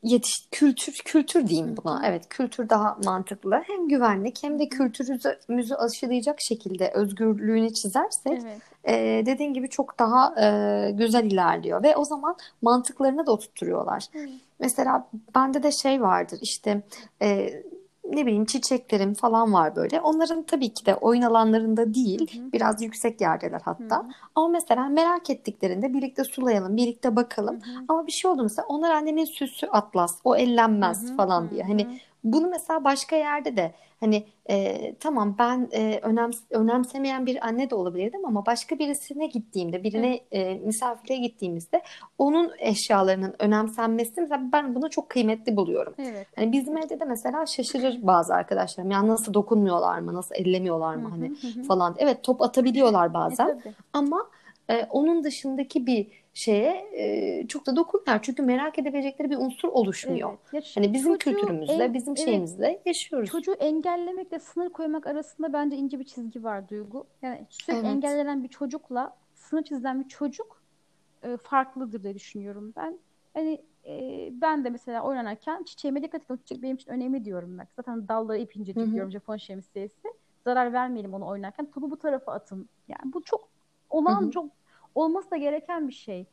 yetiş 0.05 0.47
kültür 0.51 0.93
kültür 0.93 1.47
diyeyim 1.47 1.75
buna. 1.83 2.01
Evet, 2.05 2.29
kültür 2.29 2.69
daha 2.69 2.97
mantıklı. 3.05 3.63
Hem 3.67 3.87
güvenlik 3.87 4.43
hem 4.43 4.59
de 4.59 4.69
kültürümüzü 4.69 5.75
aşılayacak 5.75 6.37
şekilde 6.41 6.91
özgürlüğünü 6.91 7.73
çizersek 7.73 8.39
Evet. 8.43 8.61
e, 8.83 9.25
dediğin 9.25 9.53
gibi 9.53 9.69
çok 9.69 9.99
daha 9.99 10.41
e, 10.41 10.91
güzel 10.91 11.25
ilerliyor 11.25 11.83
ve 11.83 11.95
o 11.95 12.05
zaman 12.05 12.35
mantıklarını 12.61 13.25
da 13.25 13.31
oturtturuyorlar. 13.31 14.03
Evet. 14.13 14.29
Mesela 14.59 15.07
bende 15.35 15.63
de 15.63 15.71
şey 15.71 16.01
vardır 16.01 16.39
işte 16.41 16.81
e, 17.21 17.49
ne 18.09 18.25
bileyim 18.25 18.45
çiçeklerim 18.45 19.13
falan 19.13 19.53
var 19.53 19.75
böyle. 19.75 20.01
Onların 20.01 20.43
tabii 20.43 20.73
ki 20.73 20.85
de 20.85 20.95
oyun 20.95 21.21
alanlarında 21.21 21.93
değil, 21.93 22.39
hı. 22.39 22.51
biraz 22.53 22.81
yüksek 22.81 23.21
yerdeler 23.21 23.61
hatta. 23.65 23.97
hı. 23.97 24.07
Ama 24.35 24.47
mesela 24.47 24.89
merak 24.89 25.29
ettiklerinde 25.29 25.93
birlikte 25.93 26.23
sulayalım, 26.23 26.77
birlikte 26.77 27.15
bakalım. 27.15 27.55
hı. 27.55 27.85
Ama 27.87 28.07
bir 28.07 28.11
şey 28.11 28.31
oldu 28.31 28.43
mesela 28.43 28.65
onlar 28.67 28.91
annemin 28.91 29.25
süsü 29.25 29.67
atlas, 29.67 30.19
o 30.23 30.35
ellenmez 30.35 31.03
hı. 31.03 31.13
Hı 31.13 31.15
falan 31.17 31.49
diye. 31.49 31.63
Hani. 31.63 31.99
Bunu 32.25 32.47
mesela 32.49 32.83
başka 32.83 33.15
yerde 33.15 33.57
de 33.57 33.71
hani 33.99 34.23
e, 34.49 34.95
tamam 34.99 35.35
ben 35.39 35.69
e, 35.71 35.99
önem, 36.03 36.31
önemsemeyen 36.49 37.25
bir 37.25 37.47
anne 37.47 37.69
de 37.69 37.75
olabilirdim 37.75 38.25
ama 38.25 38.45
başka 38.45 38.79
birisine 38.79 39.27
gittiğimde, 39.27 39.83
birine 39.83 40.19
e, 40.31 40.53
misafirliğe 40.55 41.19
gittiğimizde 41.19 41.81
onun 42.17 42.51
eşyalarının 42.59 43.35
önemsenmesi 43.39 44.21
mesela 44.21 44.41
ben 44.53 44.75
bunu 44.75 44.89
çok 44.89 45.09
kıymetli 45.09 45.55
buluyorum. 45.57 45.93
Evet. 45.97 46.27
Hani 46.35 46.51
bizim 46.51 46.77
evde 46.77 46.99
de 46.99 47.05
mesela 47.05 47.45
şaşırır 47.45 47.99
bazı 48.01 48.33
arkadaşlarım. 48.33 48.91
Ya 48.91 49.07
nasıl 49.07 49.33
dokunmuyorlar 49.33 49.99
mı, 49.99 50.13
nasıl 50.13 50.35
ellemiyorlar 50.35 50.95
mı 50.95 51.09
hani 51.09 51.29
Hı 51.29 51.59
hı. 51.59 51.63
falan. 51.63 51.95
Evet 51.97 52.23
top 52.23 52.41
atabiliyorlar 52.41 53.09
E 53.09 53.13
bazen 53.13 53.59
tabii. 53.59 53.73
ama 53.93 54.27
e, 54.69 54.83
onun 54.89 55.23
dışındaki 55.23 55.85
bir 55.85 56.24
şeye 56.35 56.85
e, 56.93 57.47
çok 57.47 57.65
da 57.65 57.75
dokunmuyorlar. 57.75 58.23
Çünkü 58.23 58.43
merak 58.43 58.79
edebilecekleri 58.79 59.29
bir 59.29 59.37
unsur 59.37 59.69
oluşmuyor. 59.69 60.37
Evet. 60.53 60.53
Ya 60.53 60.61
Hani 60.75 60.93
bizim 60.93 61.17
kültürümüzde, 61.17 61.73
en 61.73 61.93
bizim 61.93 62.13
evet 62.17 62.25
şeyimizde 62.25 62.81
yaşıyoruz. 62.85 63.29
çocuğu 63.29 63.53
engellemekle 63.53 64.39
sınır 64.39 64.69
koymak 64.69 65.07
arasında 65.07 65.53
bence 65.53 65.75
ince 65.75 65.99
bir 65.99 66.03
çizgi 66.03 66.43
var 66.43 66.69
Duygu. 66.69 67.07
Yani 67.21 67.45
sürekli 67.49 67.79
Evet. 67.79 67.85
engellenen 67.85 68.43
bir 68.43 68.47
çocukla 68.49 69.17
sınır 69.35 69.63
çizilen 69.63 70.03
bir 70.03 70.07
çocuk 70.09 70.61
e, 71.23 71.37
farklıdır 71.37 72.03
diye 72.03 72.15
düşünüyorum 72.15 72.73
ben. 72.75 72.99
Hani 73.33 73.61
e, 73.87 74.29
ben 74.31 74.63
de 74.65 74.69
mesela 74.69 75.03
oynanırken 75.03 75.63
çiçeğime 75.63 76.03
dikkat 76.03 76.25
edin. 76.25 76.37
Çiçek 76.37 76.61
benim 76.63 76.75
için 76.75 76.91
önemli 76.91 77.25
diyorum 77.25 77.57
ben. 77.57 77.67
Zaten 77.75 78.07
dalları 78.07 78.37
ip 78.37 78.55
incecik 78.55 78.91
diyorum 78.93 79.11
Japon 79.11 79.37
şemsiyesi. 79.37 80.07
Zarar 80.43 80.73
vermeyelim 80.73 81.13
onu 81.13 81.27
oynarken. 81.27 81.71
Topu 81.71 81.91
bu 81.91 81.97
tarafa 81.97 82.31
atın. 82.31 82.69
Yani 82.87 83.13
bu 83.13 83.23
çok 83.23 83.41
Hı 83.41 83.47
olağan 83.97 84.21
hı. 84.27 84.31
çok 84.31 84.45
olması 84.95 85.31
da 85.31 85.37
gereken 85.37 85.87
bir 85.87 85.93
şey. 85.93 86.27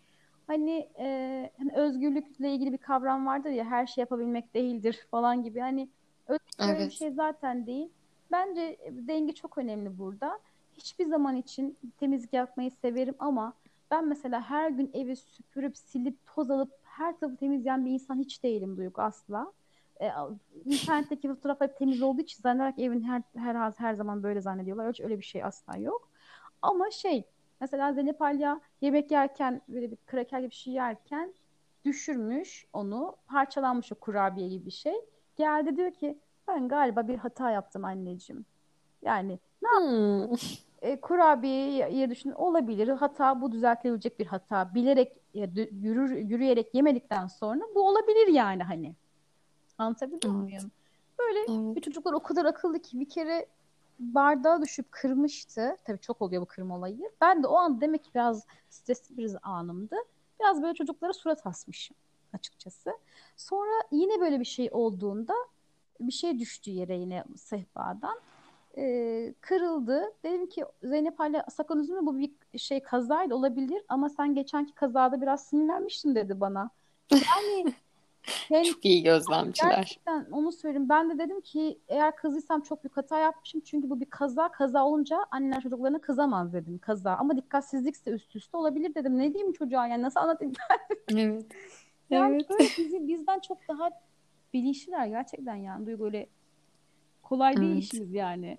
Hani, 0.47 0.91
e, 0.99 1.51
hani 1.59 1.73
özgürlükle 1.77 2.55
ilgili 2.55 2.73
bir 2.73 2.79
kavram 2.79 3.27
vardır 3.27 3.51
ya 3.51 3.65
her 3.65 3.87
şey 3.87 4.03
yapabilmek 4.03 4.55
değildir 4.55 5.07
falan 5.11 5.43
gibi. 5.43 5.61
Hani 5.61 5.91
özgürlük 6.27 6.67
böyle 6.67 6.87
bir 6.87 6.91
Evet. 6.91 6.93
şey 6.93 7.11
zaten 7.13 7.67
değil. 7.67 7.93
Bence 8.33 8.79
denge 8.91 9.35
çok 9.35 9.59
önemli 9.59 9.99
burada. 9.99 10.41
Hiçbir 10.73 11.07
zaman 11.07 11.37
için 11.37 11.79
temizlik 11.97 12.33
yapmayı 12.33 12.71
severim 12.71 13.15
ama 13.19 13.55
ben 13.91 14.09
mesela 14.09 14.43
her 14.51 14.71
gün 14.71 14.91
evi 14.95 15.17
süpürüp 15.17 15.77
silip 15.79 16.27
toz 16.27 16.51
alıp 16.51 16.73
her 16.83 17.19
tarafı 17.19 17.37
temizleyen 17.37 17.87
bir 17.87 17.91
insan 17.91 18.19
hiç 18.19 18.43
değilim 18.45 18.77
Duygu 18.77 19.03
asla. 19.03 19.53
E, 20.01 20.11
internetteki 20.65 21.29
fotoğraflar 21.29 21.75
temiz 21.77 22.03
olduğu 22.03 22.21
için 22.23 22.43
zannederek 22.43 22.79
evin 22.79 23.03
her 23.03 23.23
her 23.37 23.73
her 23.73 23.95
zaman 23.95 24.23
böyle 24.23 24.41
zannediyorlar. 24.41 24.91
Hiç 24.93 25.01
öyle 25.01 25.19
bir 25.19 25.25
şey 25.25 25.45
asla 25.45 25.77
yok. 25.79 26.11
Ama 26.63 26.91
şey 26.91 27.25
mesela 27.63 27.93
Zeynep 27.93 28.23
Alya 28.23 28.61
yemek 28.81 29.11
yerken 29.11 29.63
böyle 29.69 29.91
bir 29.91 29.97
kraker 29.97 30.39
gibi 30.39 30.51
bir 30.51 30.55
şey 30.55 30.73
yerken 30.75 31.35
düşürmüş 31.85 32.67
onu. 32.73 33.17
Parçalanmış 33.27 33.93
o 33.93 33.95
kurabiye 33.95 34.49
gibi 34.49 34.67
bir 34.67 34.71
şey. 34.71 34.95
Geldi 35.37 35.77
diyor 35.77 35.91
ki 35.91 36.19
ben 36.49 36.69
galiba 36.69 37.09
bir 37.09 37.17
hata 37.19 37.51
yaptım 37.51 37.85
anneciğim. 37.85 38.45
Yani 39.03 39.39
ne 39.63 39.69
Hmm. 39.69 40.37
e, 40.83 41.01
kurabiyeyi 41.01 41.73
yere 41.97 42.11
düşün 42.11 42.31
olabilir. 42.31 42.89
Hata 42.89 43.41
bu 43.41 43.53
düzeltilebilecek 43.53 44.19
bir 44.19 44.27
hata. 44.27 44.75
Bilerek 44.75 45.13
yürür, 45.35 46.11
yürüyerek 46.17 46.75
yemedikten 46.75 47.27
sonra 47.27 47.63
bu 47.75 47.89
olabilir 47.89 48.27
yani 48.27 48.63
hani. 48.63 48.95
Anlatabiliyor 49.79 50.35
Evet. 50.35 50.43
muyum? 50.45 50.71
Böyle 51.19 51.39
Evet. 51.39 51.77
bir 51.77 51.81
çocuklar 51.81 52.13
o 52.13 52.21
kadar 52.21 52.45
akıllı 52.45 52.79
ki 52.79 53.01
bir 53.01 53.09
kere 53.09 53.47
bardağa 54.03 54.63
düşüp 54.63 54.93
kırmıştı. 54.93 55.77
Tabii 55.85 56.01
çok 56.01 56.23
oluyor 56.23 56.43
bu 56.43 56.47
kırma 56.47 56.77
olayı. 56.77 57.11
Ben 57.21 57.43
de 57.43 57.47
o 57.47 57.57
an 57.57 57.81
demek 57.81 58.05
ki 58.05 58.11
biraz 58.15 58.47
stresli 58.71 59.17
bir 59.17 59.37
anımdı. 59.43 59.97
Biraz 60.41 60.63
böyle 60.63 60.75
çocuklara 60.75 61.13
surat 61.13 61.47
asmışım 61.47 61.97
açıkçası. 62.35 62.91
Sonra 63.37 63.83
yine 63.93 64.21
böyle 64.21 64.41
bir 64.41 64.45
şey 64.45 64.69
olduğunda 64.73 65.35
bir 66.01 66.13
şey 66.13 66.39
düştü 66.39 66.71
yere 66.71 66.97
yine 66.97 67.25
sehpadan. 67.37 68.21
Ee, 68.77 69.35
kırıldı. 69.41 70.13
Dedim 70.25 70.47
ki 70.49 70.65
Zeynep 70.83 71.19
hala 71.19 71.45
sakın 71.51 71.79
üzülme 71.81 72.07
bu 72.07 72.19
bir 72.19 72.59
şey 72.59 72.83
kazaydı 72.83 73.35
olabilir 73.35 73.83
ama 73.89 74.09
sen 74.09 74.35
geçenki 74.35 74.75
kazada 74.75 75.21
biraz 75.21 75.45
sinirlenmiştin 75.45 76.15
dedi 76.15 76.41
bana. 76.41 76.71
Yani 77.11 77.75
ben 78.51 78.63
Çok 78.63 78.85
iyi 78.85 79.03
gözlemciler. 79.03 79.71
gerçekten 79.77 80.27
onu 80.33 80.53
söyleyeyim. 80.53 80.89
Ben 80.89 81.11
de 81.11 81.19
dedim 81.19 81.41
ki 81.41 81.79
eğer 81.89 82.17
kızıysam 82.17 82.61
çok 82.61 82.85
büyük 82.85 82.97
hata 82.97 83.19
yapmışım. 83.19 83.61
Çünkü 83.61 83.91
bu 83.91 84.01
bir 84.01 84.11
kaza. 84.11 84.49
Kaza 84.49 84.85
olunca 84.85 85.19
anneler 85.31 85.61
çocuklarına 85.61 86.01
kızamaz 86.01 86.53
dedim. 86.53 86.79
Kaza. 86.79 87.17
Ama 87.17 87.37
dikkatsizlikse 87.37 88.11
üst 88.11 88.37
üste 88.37 88.57
olabilir 88.57 88.95
dedim. 88.95 89.19
Ne 89.19 89.35
diyeyim 89.35 89.53
çocuğa 89.53 89.87
yani 89.87 90.03
nasıl 90.03 90.21
anlatayım? 90.21 90.55
Evet. 91.17 91.45
Yani 92.11 92.35
Evet. 92.35 92.51
böyle 92.51 92.65
bizi, 92.79 93.09
bizden 93.09 93.41
çok 93.41 93.59
daha 93.69 93.91
bilinçliler 94.53 95.07
gerçekten 95.07 95.55
yani. 95.55 95.87
Duygu 95.87 96.05
öyle 96.05 96.27
kolay 97.23 97.57
değil 97.57 97.73
Evet. 97.73 97.83
işimiz 97.83 98.13
yani. 98.15 98.59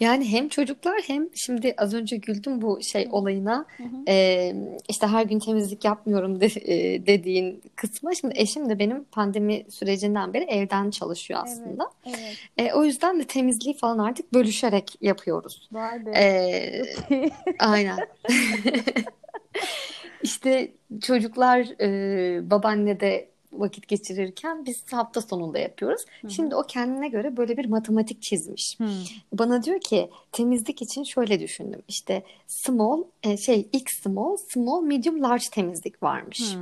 Yani 0.00 0.32
hem 0.32 0.48
çocuklar 0.48 1.00
hem 1.06 1.28
şimdi 1.34 1.74
az 1.78 1.94
önce 1.94 2.16
güldüm 2.16 2.62
bu 2.62 2.82
şey 2.82 3.08
olayına 3.10 3.66
Hı 3.76 3.82
hı. 3.82 3.88
Ee, 4.08 4.54
işte 4.88 5.06
her 5.06 5.24
gün 5.24 5.38
temizlik 5.38 5.84
yapmıyorum 5.84 6.40
de- 6.40 6.46
e, 6.74 7.06
dediğin 7.06 7.62
kısma. 7.76 8.14
Şimdi 8.14 8.34
eşim 8.36 8.68
de 8.68 8.78
benim 8.78 9.04
pandemi 9.04 9.64
sürecinden 9.70 10.34
beri 10.34 10.44
evden 10.44 10.90
çalışıyor 10.90 11.40
Evet, 11.46 11.52
aslında. 11.58 11.90
evet. 12.06 12.36
E, 12.58 12.72
o 12.72 12.84
yüzden 12.84 13.20
de 13.20 13.24
temizliği 13.24 13.76
falan 13.76 13.98
artık 13.98 14.34
bölüşerek 14.34 14.94
yapıyoruz. 15.00 15.68
Vay 15.72 16.06
be. 16.06 16.10
İyi. 17.10 17.30
aynen. 17.58 17.98
İşte 20.22 20.72
çocuklar 21.02 21.66
e, 21.80 22.50
babaannede 22.50 23.28
vakit 23.60 23.88
geçirirken 23.88 24.66
biz 24.66 24.92
hafta 24.92 25.20
sonunda 25.20 25.58
yapıyoruz. 25.58 26.04
Hı 26.20 26.26
hı. 26.26 26.30
Şimdi 26.30 26.56
o 26.56 26.62
kendine 26.62 27.08
göre 27.08 27.36
böyle 27.36 27.56
bir 27.56 27.68
matematik 27.68 28.22
çizmiş. 28.22 28.80
Hı. 28.80 28.88
Bana 29.32 29.62
diyor 29.62 29.80
ki 29.80 30.10
temizlik 30.32 30.82
için 30.82 31.04
şöyle 31.04 31.40
düşündüm. 31.40 31.82
İşte 31.88 32.22
small 32.46 33.02
e, 33.22 33.36
şey 33.36 33.68
X 33.72 34.02
small, 34.02 34.36
small, 34.36 34.82
medium, 34.82 35.22
large 35.22 35.44
temizlik 35.52 36.02
varmış 36.02 36.56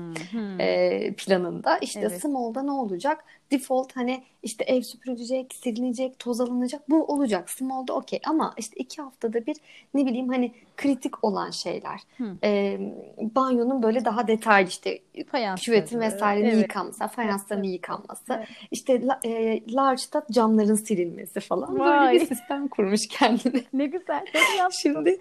e, 0.61 1.15
planında. 1.17 1.79
İşte 1.79 2.01
Evet. 2.01 2.21
small'da 2.21 2.63
ne 2.63 2.73
olacak? 2.73 3.25
Default 3.53 3.97
hani 3.97 4.23
işte 4.43 4.65
ev 4.65 4.83
süpürülecek, 4.83 5.55
silinecek, 5.55 6.19
toz 6.19 6.41
alınacak. 6.41 6.91
Bu 6.91 7.05
olacak. 7.05 7.51
Small'da 7.51 7.93
okey. 7.93 8.21
Ama 8.27 8.55
işte 8.57 8.77
iki 8.77 9.03
haftada 9.03 9.47
bir 9.47 9.57
ne 9.95 10.07
bileyim 10.07 10.29
hani 10.29 10.53
kritik 10.77 11.25
olan 11.25 11.51
şeyler. 11.51 12.01
Hı. 12.19 12.25
E, 12.45 12.79
banyonun 13.19 13.83
böyle 13.83 14.05
daha 14.05 14.27
detaylı 14.29 14.69
işte 14.69 14.99
Fayansları. 15.31 15.65
küvetin 15.65 16.01
vesairenin 16.01 16.49
Evet. 16.51 16.63
yıkanması, 16.63 17.07
fayansların 17.09 17.65
Evet. 17.65 17.73
yıkanması. 17.75 18.23
Evet. 18.31 18.49
İşte 18.71 19.03
e, 19.25 19.61
large'da 19.75 20.23
camların 20.31 20.75
silinmesi 20.75 21.41
falan. 21.41 21.73
Böyle 21.79 21.91
Vay. 21.91 22.15
bir 22.15 22.27
sistem 22.27 22.69
kurmuş 22.69 23.07
kendine. 23.09 23.63
Ne 23.73 23.87
güzel. 23.87 24.25
Şimdi 24.73 25.19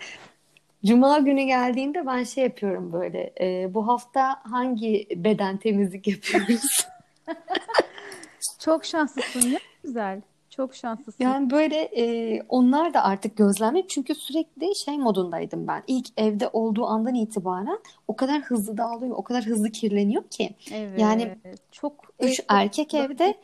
Cuma 0.86 1.20
günü 1.20 1.41
geldiğinde 1.44 2.06
ben 2.06 2.24
şey 2.24 2.44
yapıyorum 2.44 2.94
böyle. 2.94 3.34
e, 3.41 3.74
bu 3.74 3.88
hafta 3.88 4.40
hangi 4.44 5.08
beden 5.16 5.58
temizlik 5.58 6.08
yapıyoruz? 6.08 6.88
Çok 8.65 8.85
şanslısın. 8.85 9.53
Ne 9.53 9.60
güzel. 9.84 10.22
Çok 10.49 10.76
şanslısın. 10.76 11.23
Yani 11.23 11.49
böyle 11.49 11.76
e, 11.76 12.41
onlar 12.49 12.94
da 12.94 13.03
artık 13.03 13.38
gözlemleyip 13.38 13.90
çünkü 13.90 14.15
sürekli 14.15 14.76
şey 14.76 14.98
modundaydım 14.98 15.68
ben. 15.68 15.84
İlk 15.88 16.07
evde 16.18 16.49
olduğu 16.53 16.85
andan 16.85 17.15
itibaren 17.15 17.80
o 18.07 18.15
kadar 18.15 18.41
hızlı 18.41 18.77
dağılıyor, 18.77 19.15
o 19.15 19.23
kadar 19.23 19.45
hızlı 19.45 19.69
kirleniyor 19.69 20.23
ki. 20.23 20.56
Evet. 20.73 20.99
Yani 20.99 21.38
çok 21.72 22.14
Üç 22.19 22.40
evet, 22.40 22.45
erkek 22.49 22.94
evde 22.94 23.38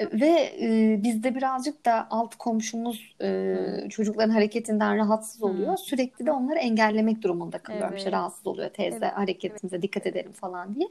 ve 0.12 0.52
e, 0.60 1.00
bizde 1.02 1.34
birazcık 1.34 1.84
da 1.84 2.06
alt 2.10 2.34
komşumuz 2.34 3.16
e, 3.22 3.56
çocukların 3.90 4.30
hareketinden 4.30 4.96
rahatsız 4.96 5.42
oluyor. 5.42 5.72
Hı. 5.72 5.76
Sürekli 5.76 6.26
de 6.26 6.32
onları 6.32 6.58
engellemek 6.58 7.22
durumunda 7.22 7.58
kalıyorum. 7.58 7.96
İşte 7.96 8.08
Evet. 8.08 8.18
rahatsız 8.18 8.46
oluyor 8.46 8.70
teyze 8.70 8.98
Evet. 9.02 9.16
hareketimize 9.16 9.82
dikkat 9.82 10.06
edelim 10.06 10.32
falan 10.32 10.74
diye. 10.74 10.88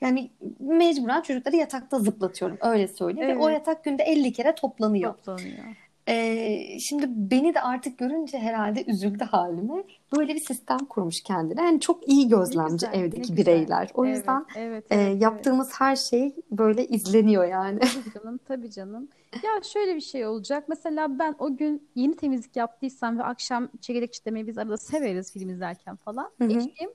Yani 0.00 0.30
mecburen 0.60 1.20
çocukları 1.20 1.56
yatakta 1.56 1.98
zıplatıyorum 1.98 2.58
öyle 2.60 2.88
söyleyeyim. 2.88 3.28
Ve 3.28 3.42
o 3.42 3.48
Evet. 3.50 3.58
yatak 3.58 3.84
günde 3.84 4.02
50 4.02 4.32
kere 4.32 4.54
toplanıyor. 4.54 5.14
toplanıyor. 5.14 5.64
Ee, 6.08 6.78
şimdi 6.78 7.06
beni 7.08 7.54
de 7.54 7.60
artık 7.60 7.98
görünce 7.98 8.38
herhalde 8.38 8.84
üzüldü 8.84 9.24
halime. 9.24 9.84
Böyle 10.16 10.34
bir 10.34 10.40
sistem 10.40 10.78
kurmuş 10.78 11.20
kendine. 11.20 11.62
Yani 11.62 11.80
çok 11.80 12.08
iyi 12.08 12.28
gözlemci 12.28 12.72
güzel, 12.86 12.94
evdeki 12.94 13.20
güzel. 13.20 13.36
bireyler. 13.36 13.90
O 13.94 14.06
Evet, 14.06 14.16
yüzden 14.16 14.46
evet, 14.56 14.56
e, 14.56 14.60
evet, 14.60 14.84
evet. 14.90 15.22
yaptığımız 15.22 15.80
her 15.80 15.96
şey 15.96 16.34
böyle 16.50 16.86
izleniyor 16.86 17.44
yani. 17.44 17.80
Canım 18.14 18.40
tabii 18.48 18.70
canım. 18.70 19.08
Ya 19.32 19.50
şöyle 19.72 19.94
bir 19.96 20.00
şey 20.00 20.26
olacak. 20.26 20.64
Mesela 20.68 21.18
ben 21.18 21.34
o 21.38 21.56
gün 21.56 21.88
yeni 21.94 22.16
temizlik 22.16 22.56
yaptıysam 22.56 23.18
ve 23.18 23.22
akşam 23.22 23.68
çekirdek 23.80 24.12
çitlemeyi 24.12 24.46
biz 24.46 24.58
arada 24.58 24.76
severiz 24.76 25.32
film 25.32 25.48
izlerken 25.48 25.96
falan. 25.96 26.30
Hı 26.38 26.44
hı. 26.44 26.50
Eşim 26.52 26.90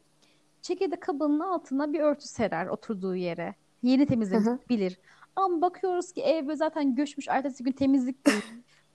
çekirdek 0.66 1.02
kabının 1.02 1.40
altına 1.40 1.94
bir 1.94 2.00
örtü 2.00 2.28
serer 2.28 2.68
oturduğu 2.68 3.16
yere. 3.16 3.56
Yeni 3.84 4.06
temizlemiş 4.06 4.70
bilir. 4.70 5.00
Ama 5.36 5.62
bakıyoruz 5.62 6.12
ki 6.12 6.22
ev 6.22 6.48
böyle 6.48 6.56
zaten 6.58 6.96
göçmüş 6.96 7.28
ertesi 7.28 7.64
gün 7.64 7.72
temizlik 7.72 8.28
değil. 8.28 8.44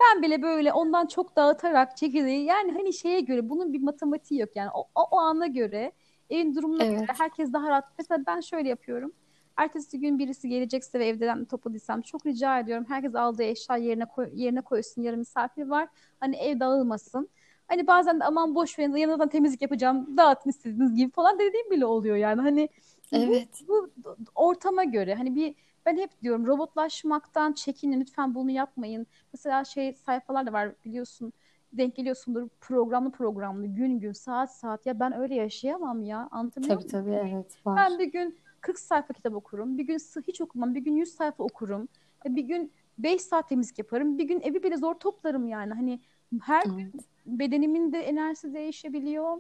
Ben 0.01 0.23
bile 0.23 0.43
böyle 0.43 0.73
ondan 0.73 1.07
çok 1.07 1.37
dağıtarak 1.37 1.97
çekirdeği 1.97 2.45
yani 2.45 2.73
hani 2.73 2.93
şeye 2.93 3.21
göre 3.21 3.49
bunun 3.49 3.73
bir 3.73 3.83
matematiği 3.83 4.41
yok 4.41 4.57
yani 4.57 4.71
o, 4.75 4.81
o, 4.95 5.03
o 5.11 5.19
ana 5.19 5.47
göre 5.47 5.93
evin 6.31 6.55
durumuna 6.55 6.85
Evet. 6.85 6.99
göre 7.01 7.13
herkes 7.19 7.53
daha 7.53 7.71
rahat. 7.71 7.85
Mesela 7.99 8.25
ben 8.27 8.41
şöyle 8.41 8.69
yapıyorum. 8.69 9.13
Ertesi 9.57 10.01
gün 10.01 10.19
birisi 10.19 10.49
gelecekse 10.49 10.99
ve 10.99 11.07
evden 11.09 11.45
topladıysam 11.45 12.03
çok 12.03 12.27
rica 12.27 12.59
ediyorum. 12.59 12.85
Herkes 12.89 13.15
aldığı 13.15 13.43
eşya 13.43 13.77
yerine 13.77 14.05
koy, 14.05 14.31
yerine 14.35 14.61
koysun. 14.61 15.03
Yarın 15.03 15.19
misafir 15.19 15.67
var. 15.67 15.89
Hani 16.21 16.37
ev 16.37 16.61
dağılmasın. 16.61 17.29
Hani 17.71 17.87
bazen 17.87 18.21
de 18.21 18.25
aman 18.25 18.55
boş 18.55 18.79
verin 18.79 18.97
yanından 18.97 19.29
temizlik 19.29 19.63
yapacağım. 19.63 20.17
Dağıtın 20.17 20.51
istediğiniz 20.51 20.95
gibi 20.97 21.11
falan 21.13 21.39
dediğim 21.39 21.71
bile 21.71 21.87
oluyor 21.87 22.17
yani. 22.17 22.41
Hani 22.43 22.69
bu, 23.13 23.21
Evet. 23.31 23.65
bu 23.69 23.91
ortama 24.35 24.85
göre 24.85 25.15
hani 25.15 25.35
bir 25.35 25.55
ben 25.87 25.97
hep 25.99 26.23
diyorum 26.23 26.47
robotlaşmaktan 26.47 27.53
çekinin 27.53 28.01
lütfen 28.01 28.35
bunu 28.35 28.51
yapmayın. 28.51 29.07
Mesela 29.33 29.65
şey 29.65 29.93
sayfalar 29.95 30.47
da 30.47 30.53
var 30.53 30.75
biliyorsun 30.85 31.33
denk 31.73 31.97
geliyorsundur 31.97 32.49
programlı 32.61 33.13
programlı 33.13 33.67
gün 33.67 34.01
gün 34.01 34.13
saat 34.13 34.55
saat 34.57 34.87
ya 34.87 35.01
ben 35.01 35.13
öyle 35.21 35.35
yaşayamam 35.35 36.03
ya 36.03 36.29
anlatabiliyor 36.33 36.81
Tabii 36.81 36.85
muyum? 36.85 36.93
tabii 36.93 37.11
evet 37.11 37.67
var. 37.67 37.77
Ben 37.77 37.99
bir 37.99 38.13
gün 38.13 38.39
40 38.61 38.79
sayfa 38.79 39.15
kitap 39.15 39.35
okurum. 39.35 39.79
Bir 39.79 39.85
gün 39.85 39.99
hiç 40.27 40.41
okumam. 40.41 40.75
Bir 40.75 40.81
gün 40.81 40.97
100 40.97 41.15
sayfa 41.15 41.45
okurum. 41.45 41.89
E, 42.27 42.37
Bir 42.37 42.43
gün 42.43 42.73
5 42.99 43.23
saat 43.23 43.49
temizlik 43.49 43.79
yaparım. 43.79 44.19
Bir 44.19 44.25
gün 44.25 44.41
evi 44.41 44.63
bile 44.63 44.77
zor 44.77 44.95
toplarım 44.95 45.49
yani. 45.49 45.75
Hani 45.75 46.01
her 46.43 46.65
gün 46.65 46.75
Evet. 46.75 46.95
Bedenimin 47.39 47.93
de 47.93 47.99
enerjisi 47.99 48.55
değişebiliyor. 48.55 49.37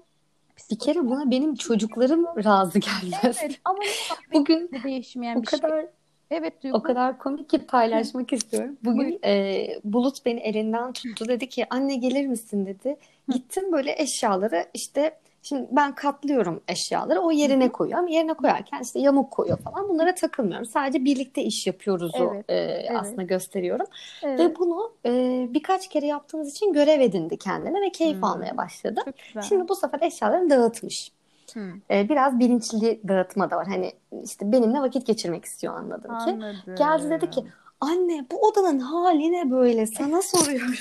Bir 0.70 0.78
kere 0.78 0.98
buna 0.98 1.30
benim 1.30 1.54
çocuklarım 1.54 2.24
razı 2.44 2.78
gelmez. 2.78 3.38
Evet 3.44 3.60
ama 3.64 3.78
Bugün 4.32 4.70
de 4.72 4.82
değişmeyen 4.82 5.36
o 5.36 5.42
bir 5.42 5.46
şey. 5.46 5.60
kadar 5.60 5.86
Evet 6.30 6.54
o 6.58 6.62
Duygu. 6.62 6.82
kadar 6.82 7.18
komik 7.18 7.48
ki 7.50 7.58
paylaşmak 7.58 8.32
istiyorum. 8.32 8.76
Bugün 8.84 9.08
Buyur. 9.08 9.18
e, 9.24 9.66
Bulut 9.84 10.26
beni 10.26 10.40
elinden 10.40 10.92
tuttu 10.92 11.28
dedi 11.28 11.48
ki 11.48 11.66
anne 11.70 11.96
gelir 11.96 12.26
misin 12.26 12.66
dedi. 12.66 12.96
Gittim 13.28 13.72
böyle 13.72 13.94
eşyaları 14.02 14.66
işte 14.74 15.18
şimdi 15.42 15.68
ben 15.70 15.94
katlıyorum 15.94 16.60
eşyaları 16.68 17.20
o 17.20 17.30
yerine 17.30 17.68
koyuyorum. 17.68 18.06
Yerine 18.06 18.34
koyarken 18.34 18.80
işte 18.82 19.00
yamuk 19.00 19.30
koyuyor 19.30 19.58
falan 19.58 19.88
bunlara 19.88 20.14
takılmıyorum. 20.14 20.66
Sadece 20.66 21.04
birlikte 21.04 21.42
iş 21.42 21.66
yapıyoruz 21.66 22.12
o 22.20 22.34
Evet, 22.34 22.44
e, 22.50 22.88
aslında 22.98 23.22
gösteriyorum. 23.22 23.86
Evet. 24.22 24.40
Ve 24.40 24.58
bunu 24.58 24.92
e, 25.06 25.10
birkaç 25.50 25.88
kere 25.88 26.06
yaptığımız 26.06 26.50
için 26.50 26.72
görev 26.72 27.00
edindi 27.00 27.36
kendine 27.36 27.80
ve 27.80 27.90
keyif 27.90 28.16
Hmm. 28.16 28.24
almaya 28.24 28.56
başladı. 28.56 29.00
Şimdi 29.48 29.68
bu 29.68 29.74
sefer 29.76 30.00
eşyalarını 30.00 30.50
dağıtmış. 30.50 31.12
Hı. 31.54 31.60
E, 31.90 32.08
biraz 32.08 32.38
bilinçli 32.38 33.00
dağıtma 33.08 33.50
da 33.50 33.56
var. 33.56 33.66
Hani 33.66 33.92
işte 34.24 34.52
benimle 34.52 34.80
vakit 34.80 35.06
geçirmek 35.06 35.44
istiyor 35.44 35.76
anladım 35.76 36.18
ki. 36.18 36.30
Anladım. 36.30 36.74
Geldi 36.78 37.10
dedi 37.10 37.30
ki 37.30 37.44
anne 37.80 38.26
bu 38.32 38.48
odanın 38.48 38.78
hali 38.78 39.32
ne 39.32 39.50
böyle 39.50 39.86
sana 39.86 40.22
soruyorum. 40.22 40.74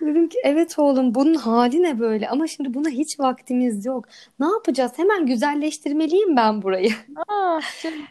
Dedim 0.00 0.28
ki 0.28 0.38
evet 0.44 0.78
oğlum 0.78 1.14
bunun 1.14 1.34
hali 1.34 1.82
ne 1.82 1.98
böyle 1.98 2.28
ama 2.28 2.46
şimdi 2.46 2.74
buna 2.74 2.88
hiç 2.88 3.20
vaktimiz 3.20 3.86
yok. 3.86 4.04
Ne 4.40 4.46
yapacağız? 4.46 4.92
Hemen 4.96 5.26
güzelleştirmeliyim 5.26 6.36
ben 6.36 6.62
burayı. 6.62 6.90
Ah 7.28 7.60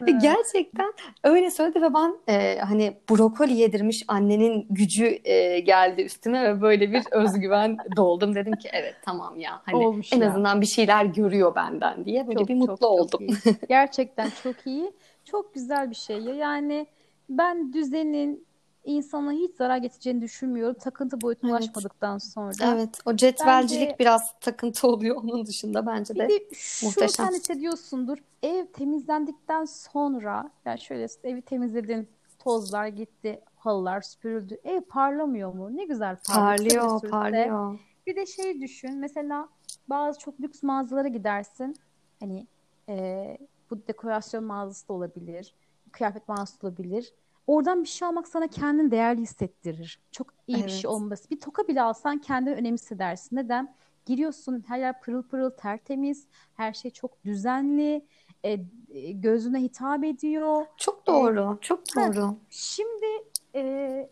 Ve 0.02 0.06
canım. 0.06 0.20
Gerçekten 0.22 0.92
öyle 1.24 1.50
söyledi 1.50 1.82
ve 1.82 1.94
ben 1.94 2.14
e, 2.28 2.58
hani 2.58 2.96
brokoli 3.10 3.52
yedirmiş 3.54 4.04
annenin 4.08 4.66
gücü 4.70 5.18
e, 5.24 5.60
geldi 5.60 6.02
üstüme 6.02 6.42
ve 6.44 6.60
böyle 6.60 6.92
bir 6.92 7.02
özgüven 7.10 7.76
doldum. 7.96 8.34
Dedim 8.34 8.52
ki 8.56 8.68
evet 8.72 8.94
tamam 9.04 9.40
ya 9.40 9.62
hani 9.64 9.86
Olmuş 9.86 10.12
en 10.12 10.20
ya. 10.20 10.28
azından 10.30 10.60
bir 10.60 10.66
şeyler 10.66 11.04
görüyor 11.04 11.54
benden 11.54 12.04
diye 12.04 12.26
böyle 12.26 12.38
Çok, 12.38 12.48
bir 12.48 12.58
çok, 12.60 12.68
mutlu 12.68 12.76
çok 12.86 12.90
oldum. 12.90 13.20
iyi. 13.26 13.36
Gerçekten 13.68 14.30
çok 14.42 14.66
iyi. 14.66 14.92
Çok 15.24 15.54
güzel 15.54 15.90
bir 15.90 15.94
şey 15.96 16.18
ya. 16.20 16.34
Yani 16.34 16.86
ben 17.28 17.72
düzenin 17.72 18.46
insana 18.84 19.32
hiç 19.32 19.56
zarar 19.56 19.76
getireceğini 19.76 20.22
düşünmüyorum. 20.22 20.74
Takıntı 20.80 21.20
boyutuna 21.20 21.50
Evet. 21.50 21.60
ulaşmadıktan 21.60 22.18
sonra. 22.18 22.52
Evet, 22.74 22.98
o 23.06 23.16
cetvelcilik 23.16 23.82
Bence- 23.88 23.96
biraz 23.98 24.34
takıntı 24.40 24.88
oluyor. 24.88 25.16
Onun 25.16 25.46
dışında 25.46 25.86
bence 25.86 26.14
Bir 26.14 26.20
de 26.20 26.28
de 26.28 26.54
şu 26.54 26.86
muhteşem. 26.86 27.26
sen 27.26 27.32
hissediyorsundur. 27.34 28.18
Ev 28.42 28.66
temizlendikten 28.66 29.64
sonra 29.64 30.50
yani 30.64 30.80
şöyle 30.80 31.06
evi 31.24 31.42
temizledin. 31.42 32.08
Tozlar 32.38 32.86
gitti. 32.86 33.40
Halılar 33.56 34.00
süpürüldü. 34.00 34.58
Ev 34.64 34.80
parlamıyor 34.80 35.52
mu? 35.54 35.76
Ne 35.76 35.84
güzel 35.84 36.16
parlıyor. 36.28 36.80
Parlıyor, 36.80 37.10
parlıyor. 37.10 37.78
Bir 38.06 38.16
de 38.16 38.26
şey 38.26 38.60
düşün. 38.60 38.96
Mesela 38.98 39.48
bazı 39.88 40.18
çok 40.18 40.40
lüks 40.40 40.62
mağazalara 40.62 41.08
gidersin. 41.08 41.76
Hani 42.20 42.46
e, 42.88 43.38
bu 43.70 43.86
dekorasyon 43.88 44.44
mağazası 44.44 44.88
da 44.88 44.92
olabilir. 44.92 45.54
Kıyafet 45.92 46.28
mağazası 46.28 46.62
da 46.62 46.66
olabilir. 46.66 47.14
Oradan 47.46 47.82
bir 47.82 47.88
şey 47.88 48.08
almak 48.08 48.28
sana 48.28 48.46
kendini 48.48 48.90
değerli 48.90 49.20
hissettirir. 49.20 50.00
Çok 50.10 50.26
iyi 50.46 50.54
bir 50.56 50.60
Evet. 50.60 50.70
şey 50.70 50.90
olması. 50.90 51.30
Bir 51.30 51.40
toka 51.40 51.68
bile 51.68 51.82
alsan 51.82 52.18
kendini 52.18 52.54
önemli 52.54 52.74
hissedersin. 52.74 53.36
Neden? 53.36 53.74
Giriyorsun 54.06 54.64
her 54.68 54.78
yer 54.78 55.00
pırıl 55.00 55.22
pırıl 55.22 55.50
tertemiz. 55.50 56.26
Her 56.54 56.72
şey 56.72 56.90
çok 56.90 57.24
düzenli. 57.24 58.06
e, 58.44 58.60
e, 58.90 59.12
gözüne 59.12 59.62
hitap 59.62 60.04
ediyor. 60.04 60.66
Çok 60.76 61.06
doğru, 61.06 61.58
çok 61.60 61.80
Ha. 61.94 62.14
doğru. 62.14 62.36
Şimdi 62.50 63.06
e, 63.54 64.08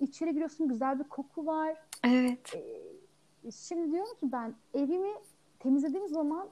içeri 0.00 0.32
giriyorsun 0.32 0.68
güzel 0.68 0.98
bir 0.98 1.04
koku 1.04 1.46
var. 1.46 1.76
Evet. 2.04 2.54
Ee, 2.54 3.50
şimdi 3.50 3.92
diyorum 3.92 4.14
ki 4.20 4.32
ben 4.32 4.54
evimi 4.74 5.12
temizlediğim 5.58 6.08
zaman 6.08 6.48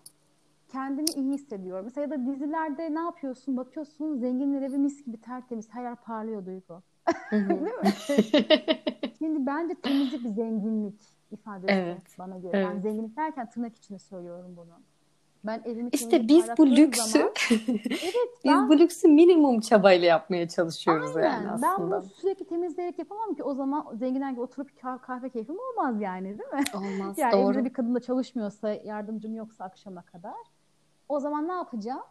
kendimi 0.73 1.11
iyi 1.11 1.33
hissediyorum. 1.33 1.85
Mesela 1.85 2.05
ya 2.05 2.11
da 2.11 2.27
dizilerde 2.27 2.95
ne 2.95 3.01
yapıyorsun? 3.01 3.57
Bakıyorsun 3.57 4.17
zenginler 4.17 4.63
evi 4.63 4.79
mis 4.79 5.05
gibi 5.05 5.21
tertemiz. 5.21 5.69
Her 5.75 5.83
yer 5.83 5.97
parlıyor 5.97 6.47
Duygu. 6.47 6.83
Değil 7.33 7.51
mi? 7.51 7.93
Şimdi 9.19 9.47
bence 9.47 9.75
temizlik 9.75 10.25
bir 10.25 10.29
zenginlik 10.29 11.01
ifadesi 11.31 11.73
Evet. 11.73 12.03
bana 12.19 12.39
göre. 12.39 12.57
Yani 12.59 12.73
Evet. 12.73 12.83
zenginlik 12.83 13.17
derken 13.17 13.51
tırnak 13.51 13.77
içinde 13.77 13.99
söylüyorum 13.99 14.57
bunu. 14.57 14.73
Ben 15.45 15.63
evimi 15.65 15.89
İşte 15.93 16.29
biz 16.29 16.45
bu 16.59 16.67
lüksü 16.67 17.11
zaman 17.13 17.31
evet 17.91 18.31
biz 18.45 18.53
ben 18.53 18.69
bu 18.69 18.79
lüksü 18.79 19.09
minimum 19.09 19.61
çabayla 19.61 20.07
yapmaya 20.09 20.49
çalışıyoruz 20.49 21.17
yani 21.17 21.27
aynen 21.27 21.63
ben 21.63 21.69
aslında. 21.73 22.03
bunu 22.03 22.09
sürekli 22.11 22.45
temizleyerek 22.45 22.99
yapamam 22.99 23.35
ki 23.35 23.43
o 23.43 23.55
zaman 23.55 23.87
zenginler 23.95 24.31
gibi 24.31 24.41
oturup 24.41 24.71
kah- 24.83 25.03
kahve 25.03 25.31
keyfim 25.31 25.57
olmaz 25.59 26.01
yani 26.01 26.25
değil 26.39 26.53
mi? 26.53 26.63
Olmaz. 26.75 27.19
Yani 27.19 27.33
Doğru. 27.33 27.53
evde 27.53 27.65
bir 27.65 27.73
kadın 27.73 27.95
da 27.95 28.01
çalışmıyorsa, 28.01 28.71
yardımcım 28.71 29.35
yoksa 29.35 29.65
akşama 29.65 30.03
kadar. 30.03 30.35
O 31.11 31.21
zaman 31.21 31.49
ne 31.49 31.53
yapacağım? 31.53 32.03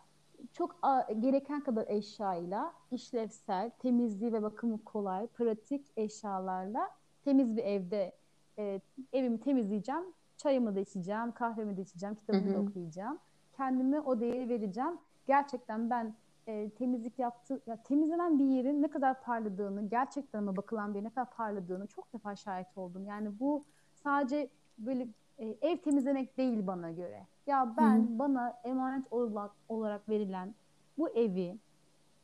Çok 0.53 0.75
gereken 1.19 1.63
kadar 1.63 1.85
eşyayla, 1.87 2.73
işlevsel, 2.91 3.69
temizliği 3.69 4.33
ve 4.33 4.41
bakımı 4.43 4.83
kolay, 4.83 5.27
pratik 5.27 5.87
eşyalarla 5.97 6.89
temiz 7.23 7.57
bir 7.57 7.63
evde 7.63 8.15
e, 8.57 8.81
evimi 9.13 9.39
temizleyeceğim. 9.39 10.03
Çayımı 10.37 10.75
da 10.75 10.79
içeceğim, 10.79 11.31
kahvemi 11.31 11.77
de 11.77 11.81
içeceğim, 11.81 12.15
kitabımı 12.15 12.53
da 12.53 12.59
okuyacağım. 12.59 13.19
Kendime 13.53 13.99
o 14.01 14.19
değeri 14.19 14.49
vereceğim. 14.49 14.97
Gerçekten 15.27 15.89
ben 15.89 16.15
e, 16.47 16.69
temizlik 16.69 17.19
yaptı, 17.19 17.61
ya 17.65 17.83
temizlenen 17.83 18.39
bir 18.39 18.45
yerin 18.45 18.81
ne 18.81 18.87
kadar 18.87 19.21
parladığını, 19.21 19.89
gerçekten 19.89 20.39
ama 20.39 20.57
bakılan 20.57 20.89
bir 20.93 20.95
yerin 20.95 21.05
ne 21.05 21.13
kadar 21.13 21.29
parladığını 21.29 21.87
çok 21.87 22.13
defa 22.13 22.35
şahit 22.35 22.77
oldum. 22.77 23.05
Yani 23.05 23.39
bu 23.39 23.65
sadece 23.93 24.49
böyle 24.77 25.07
e, 25.39 25.57
ev 25.61 25.77
temizlemek 25.77 26.37
değil 26.37 26.67
bana 26.67 26.91
göre. 26.91 27.27
Ya 27.47 27.73
ben 27.77 27.99
Hı 27.99 28.19
bana 28.19 28.59
emanet 28.63 29.13
olarak, 29.13 29.51
olarak 29.69 30.09
verilen 30.09 30.55
bu 30.97 31.09
evi 31.09 31.57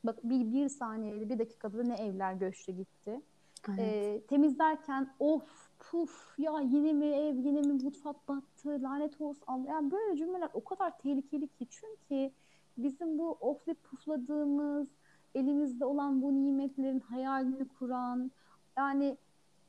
bak 0.04 0.18
bir, 0.24 0.52
bir 0.52 0.68
saniyede 0.68 1.28
bir 1.28 1.38
dakikada 1.38 1.82
ne 1.82 1.94
evler 1.94 2.32
göçtü 2.32 2.72
gitti. 2.72 3.20
Evet. 3.68 3.78
E, 3.78 4.20
temizlerken 4.28 5.08
of 5.18 5.68
puf 5.78 6.38
ya 6.38 6.60
yine 6.60 6.92
mi 6.92 7.06
ev 7.06 7.36
yine 7.36 7.60
mi 7.60 7.72
mutfak 7.72 8.28
battı 8.28 8.78
lanet 8.82 9.20
olsun. 9.20 9.64
Yani 9.68 9.90
böyle 9.90 10.16
cümleler 10.16 10.48
o 10.54 10.64
kadar 10.64 10.98
tehlikeli 10.98 11.48
ki 11.48 11.66
çünkü 11.70 12.30
bizim 12.78 13.18
bu 13.18 13.30
oflayıp 13.30 13.84
pufladığımız 13.84 14.88
elimizde 15.34 15.84
olan 15.84 16.22
bu 16.22 16.44
nimetlerin 16.44 17.00
hayalini 17.00 17.68
kuran 17.68 18.30
yani 18.76 19.16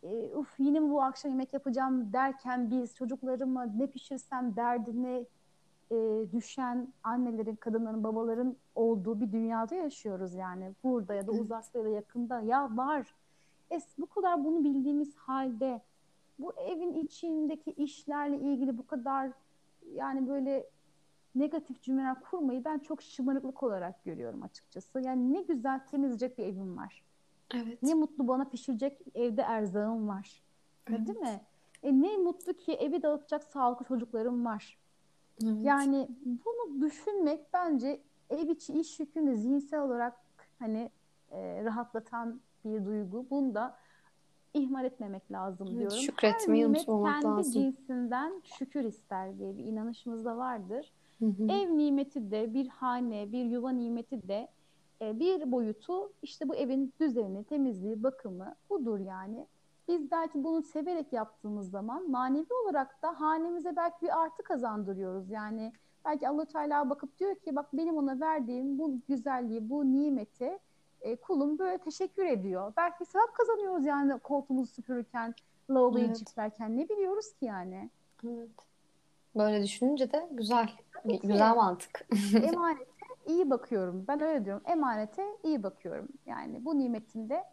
e, 0.04 0.36
uf 0.36 0.60
yine 0.60 0.80
mi 0.80 0.90
bu 0.90 1.02
akşam 1.02 1.32
yemek 1.32 1.54
yapacağım 1.54 2.14
derken 2.14 2.72
biz 2.72 2.96
çocuklarıma 2.96 3.64
ne 3.64 3.88
pişirsem 3.88 4.56
derdine 4.56 5.26
e, 5.92 6.26
düşen 6.32 6.94
annelerin, 7.04 7.56
kadınların, 7.56 8.04
babaların 8.04 8.56
olduğu 8.76 9.22
bir 9.22 9.32
dünyada 9.32 9.76
yaşıyoruz 9.76 10.34
yani. 10.34 10.74
Burada 10.84 11.14
ya 11.14 11.28
da 11.28 11.32
uzakta 11.32 11.80
ya 11.80 11.86
da 11.86 11.90
yakında 11.90 12.40
ya 12.40 12.78
var. 12.78 13.16
Es, 13.70 13.98
bu 13.98 14.06
kadar 14.06 14.44
bunu 14.44 14.64
bildiğimiz 14.64 15.16
halde 15.16 15.82
bu 16.40 16.54
evin 16.54 16.94
içindeki 16.94 17.72
işlerle 17.72 18.38
ilgili 18.38 18.78
bu 18.78 18.88
kadar 18.88 19.32
yani 19.94 20.28
böyle 20.28 20.70
negatif 21.36 21.82
cümleler 21.82 22.20
kurmayı 22.20 22.66
ben 22.66 22.80
çok 22.80 23.02
şımarıklık 23.02 23.64
olarak 23.64 24.04
görüyorum 24.04 24.44
açıkçası. 24.44 25.02
Yani 25.02 25.34
ne 25.34 25.42
güzel 25.42 25.80
temizleyecek 25.86 26.38
bir 26.38 26.44
evim 26.44 26.78
var. 26.78 27.04
Evet. 27.54 27.84
Ne 27.84 27.94
mutlu 27.94 28.28
bana 28.28 28.46
pişirecek 28.46 29.02
evde 29.16 29.42
erzağım 29.42 30.08
var. 30.08 30.44
Ya 30.90 30.96
Evet. 30.96 31.08
Değil 31.08 31.20
mi? 31.20 31.42
E 31.84 32.02
ne 32.02 32.18
mutlu 32.18 32.54
ki 32.54 32.74
evi 32.74 33.02
dağıtacak 33.04 33.44
sağlıklı 33.44 33.86
çocuklarım 33.86 34.46
var. 34.46 34.78
Evet. 35.44 35.58
Yani 35.62 36.08
bunu 36.24 36.82
düşünmek 36.82 37.54
bence 37.54 38.02
ev 38.30 38.50
içi 38.50 38.74
iş 38.74 39.00
yükünü 39.00 39.38
zihinsel 39.38 39.82
olarak 39.82 40.14
hani 40.60 40.92
e, 41.32 41.64
rahatlatan 41.64 42.42
bir 42.66 42.86
duygu. 42.86 43.26
Bunu 43.30 43.56
da 43.56 43.78
ihmal 44.54 44.86
etmemek 44.86 45.32
lazım 45.32 45.68
Evet, 45.68 45.80
diyorum. 45.80 45.98
Her 45.98 46.02
şükretmeyi 46.02 46.64
nimet 46.64 46.80
unutmamak 46.90 47.22
kendi 47.22 47.38
lazım. 47.38 47.52
cinsinden 47.54 48.42
şükür 48.44 48.84
ister 48.84 49.40
diye 49.40 49.58
bir 49.58 49.64
inanışımız 49.64 50.26
da 50.26 50.38
vardır. 50.38 50.92
Hı 51.20 51.26
hı. 51.26 51.44
Ev 51.44 51.78
nimeti 51.78 52.32
de 52.32 52.54
bir 52.54 52.68
hane, 52.68 53.32
bir 53.32 53.46
yuva 53.46 53.70
nimeti 53.70 54.28
de 54.28 54.48
e, 55.02 55.20
bir 55.20 55.52
boyutu 55.52 56.12
işte 56.22 56.50
bu 56.50 56.56
evin 56.56 56.94
düzeni, 57.00 57.44
temizliği, 57.44 58.04
bakımı 58.04 58.56
budur 58.70 59.00
yani. 59.00 59.48
Biz 59.88 60.12
belki 60.12 60.44
bunu 60.44 60.64
severek 60.64 61.14
yaptığımız 61.14 61.72
zaman 61.72 62.12
manevi 62.12 62.54
olarak 62.64 63.02
da 63.02 63.22
hanemize 63.22 63.76
belki 63.76 64.02
bir 64.02 64.22
artı 64.22 64.44
kazandırıyoruz. 64.44 65.30
Yani 65.30 65.74
belki 66.06 66.30
Allah 66.30 66.46
Teala 66.46 66.90
bakıp 66.90 67.20
diyor 67.20 67.36
ki 67.36 67.56
bak 67.56 67.66
benim 67.74 67.98
ona 67.98 68.20
verdiğim 68.20 68.80
bu 68.80 69.00
güzelliği, 69.08 69.70
bu 69.70 69.86
nimeti 69.86 70.60
e, 71.02 71.16
kulum 71.16 71.60
böyle 71.60 71.78
teşekkür 71.78 72.26
ediyor. 72.26 72.74
Belki 72.78 73.06
sevap 73.06 73.34
kazanıyoruz 73.34 73.86
yani 73.86 74.20
koltuğumuzu 74.20 74.72
süpürürken, 74.72 75.36
lavaboyu 75.70 76.06
Evet. 76.06 76.18
ciltlerken 76.18 76.78
ne 76.78 76.90
biliyoruz 76.90 77.34
ki 77.34 77.46
yani. 77.46 77.90
Evet. 78.26 78.50
Böyle 79.36 79.64
düşününce 79.64 80.12
de 80.12 80.28
güzel. 80.32 80.70
Tabii 80.94 81.20
ki. 81.20 81.28
Güzel 81.28 81.56
mantık. 81.56 82.08
Emanete 82.44 82.97
iyi 83.28 83.50
bakıyorum. 83.50 84.06
Ben 84.08 84.22
öyle 84.22 84.46
diyorum. 84.46 84.64
Emanete 84.66 85.24
iyi 85.44 85.64
bakıyorum. 85.64 86.08
Yani 86.26 86.66
bu 86.66 86.78
nimetin 86.80 87.30
de 87.30 87.44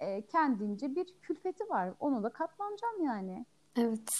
e, 0.00 0.22
kendince 0.22 0.96
bir 0.96 1.06
külfeti 1.22 1.64
var. 1.70 1.90
Onu 2.00 2.22
da 2.22 2.28
katlanacağım 2.28 3.04
yani. 3.04 3.46
Evet. 3.78 4.10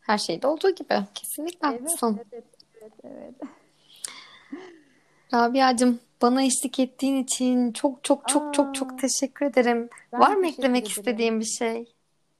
Her 0.00 0.18
şeyde 0.18 0.46
olduğu 0.46 0.70
gibi. 0.70 0.94
Kesinlikle 1.14 1.68
Evet, 1.68 1.80
haklısın. 1.80 2.20
evet, 2.32 2.44
evet, 2.80 2.92
evet. 3.04 3.34
Rabia'cığım 5.34 6.00
bana 6.22 6.42
eşlik 6.42 6.78
ettiğin 6.78 7.16
için 7.22 7.72
çok 7.72 8.04
çok 8.04 8.28
çok 8.28 8.54
çok 8.54 8.74
çok 8.74 8.92
Aa, 8.92 8.96
teşekkür 8.96 9.46
ederim. 9.46 9.88
Var 10.12 10.34
mı 10.36 10.46
eklemek 10.46 10.82
ederim. 10.82 10.98
istediğin 10.98 11.40
bir 11.40 11.44
şey? 11.44 11.94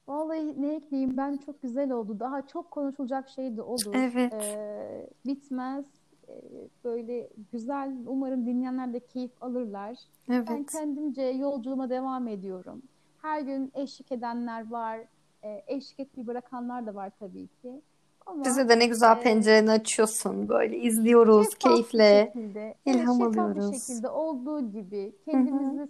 Vallahi 0.07 0.61
ne 0.61 0.75
ekleyeyim 0.75 1.17
ben 1.17 1.37
çok 1.37 1.61
güzel 1.61 1.91
oldu. 1.91 2.19
Daha 2.19 2.47
çok 2.47 2.71
konuşulacak 2.71 3.29
şey 3.29 3.57
de 3.57 3.61
olur. 3.61 3.93
Evet. 3.95 4.33
Ee, 4.33 5.09
bitmez. 5.25 5.85
Ee, 6.33 6.41
böyle 6.83 7.29
güzel. 7.51 7.95
Umarım 8.07 8.45
dinleyenler 8.45 8.93
de 8.93 8.99
keyif 8.99 9.31
alırlar. 9.43 9.97
Ben 10.29 10.33
Evet. 10.49 10.71
kendimce 10.71 11.21
yolculuğuma 11.21 11.89
devam 11.89 12.27
ediyorum. 12.27 12.81
Her 13.21 13.41
gün 13.41 13.71
eşlik 13.75 14.11
edenler 14.11 14.71
var. 14.71 14.99
Ee, 15.43 15.63
eşlik 15.67 15.99
etmeyi 15.99 16.27
bırakanlar 16.27 16.85
da 16.87 16.95
var 16.95 17.11
tabii 17.19 17.47
ki. 17.47 17.81
Ama 18.25 18.45
Bize 18.45 18.69
de 18.69 18.79
ne 18.79 18.85
güzel 18.85 19.17
e, 19.17 19.21
pencereni 19.21 19.71
açıyorsun. 19.71 20.49
Böyle 20.49 20.77
izliyoruz 20.77 21.47
bir 21.51 21.55
keyifle. 21.55 22.25
şekilde, 22.33 22.75
İlham 22.85 23.17
şeffaf 23.17 23.33
bir 23.33 23.39
alıyoruz. 23.39 23.87
şekilde 23.87 24.09
olduğu 24.09 24.71
gibi 24.71 25.15
kendimizi 25.25 25.87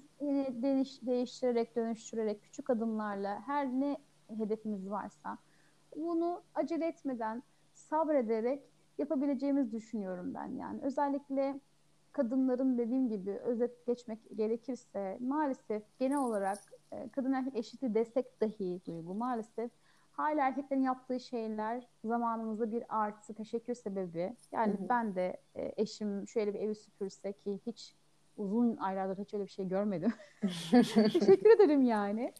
değiş, 0.63 1.01
değiştirerek, 1.01 1.75
dönüştürerek 1.75 2.41
küçük 2.43 2.69
adımlarla 2.69 3.41
her 3.47 3.67
ne 3.67 3.97
hedefimiz 4.37 4.89
varsa 4.89 5.37
bunu 5.95 6.41
acele 6.55 6.87
etmeden, 6.87 7.43
sabrederek 7.73 8.63
yapabileceğimizi 8.97 9.71
düşünüyorum 9.71 10.33
ben 10.33 10.45
yani. 10.45 10.81
Özellikle 10.81 11.59
kadınların 12.11 12.77
dediğim 12.77 13.09
gibi 13.09 13.31
özet 13.31 13.85
geçmek 13.85 14.37
gerekirse 14.37 15.17
maalesef 15.21 15.83
genel 15.99 16.17
olarak 16.17 16.57
e, 16.91 17.09
kadın 17.09 17.33
erkek 17.33 17.55
eşitliği 17.55 17.93
destek 17.93 18.41
dahi 18.41 18.81
duygu 18.85 19.13
maalesef 19.13 19.71
hala 20.11 20.47
erkeklerin 20.47 20.81
yaptığı 20.81 21.19
şeyler 21.19 21.87
zamanımızda 22.03 22.71
bir 22.71 22.83
artı 22.89 23.33
teşekkür 23.33 23.73
sebebi. 23.73 24.23
Hı 24.29 24.55
Yani 24.55 24.73
hı. 24.73 24.89
ben 24.89 25.15
de 25.15 25.37
e, 25.55 25.73
eşim 25.77 26.27
şöyle 26.27 26.53
bir 26.53 26.59
evi 26.59 26.75
süpürse 26.75 27.33
ki 27.33 27.59
hiç 27.65 27.95
uzun 28.37 28.77
aylardır 28.77 29.23
hiç 29.23 29.33
öyle 29.33 29.43
bir 29.43 29.49
şey 29.49 29.67
görmedim. 29.67 30.13
Teşekkür 30.71 31.49
ederim 31.49 31.81
yani. 31.81 32.33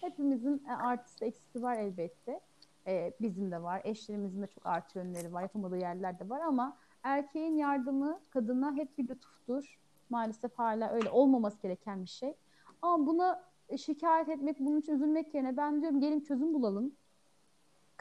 Hepimizin 0.00 0.64
e, 0.68 0.72
artısı 0.72 1.24
eksisi 1.24 1.62
var 1.62 1.76
elbette. 1.76 2.40
E, 2.86 3.12
bizim 3.20 3.50
de 3.50 3.62
var. 3.62 3.80
Eşlerimizin 3.84 4.42
de 4.42 4.46
çok 4.46 4.66
artı 4.66 4.98
yönleri 4.98 5.32
var. 5.32 5.42
Yapamadığı 5.42 5.78
yerler 5.78 6.18
de 6.18 6.28
var 6.28 6.40
ama 6.40 6.76
erkeğin 7.02 7.56
yardımı 7.56 8.20
kadına 8.30 8.74
hep 8.74 8.98
bir 8.98 9.08
lütuftur. 9.08 9.78
Maalesef 10.10 10.58
hala 10.58 10.90
öyle 10.90 11.10
olmaması 11.10 11.62
gereken 11.62 12.04
bir 12.04 12.10
şey. 12.10 12.34
Ama 12.82 13.06
buna 13.06 13.44
e, 13.68 13.78
şikayet 13.78 14.28
etmek, 14.28 14.60
bunun 14.60 14.80
için 14.80 14.92
üzülmek 14.92 15.34
yerine 15.34 15.56
ben 15.56 15.80
diyorum 15.80 16.00
gelin 16.00 16.20
çözüm 16.20 16.54
bulalım 16.54 16.92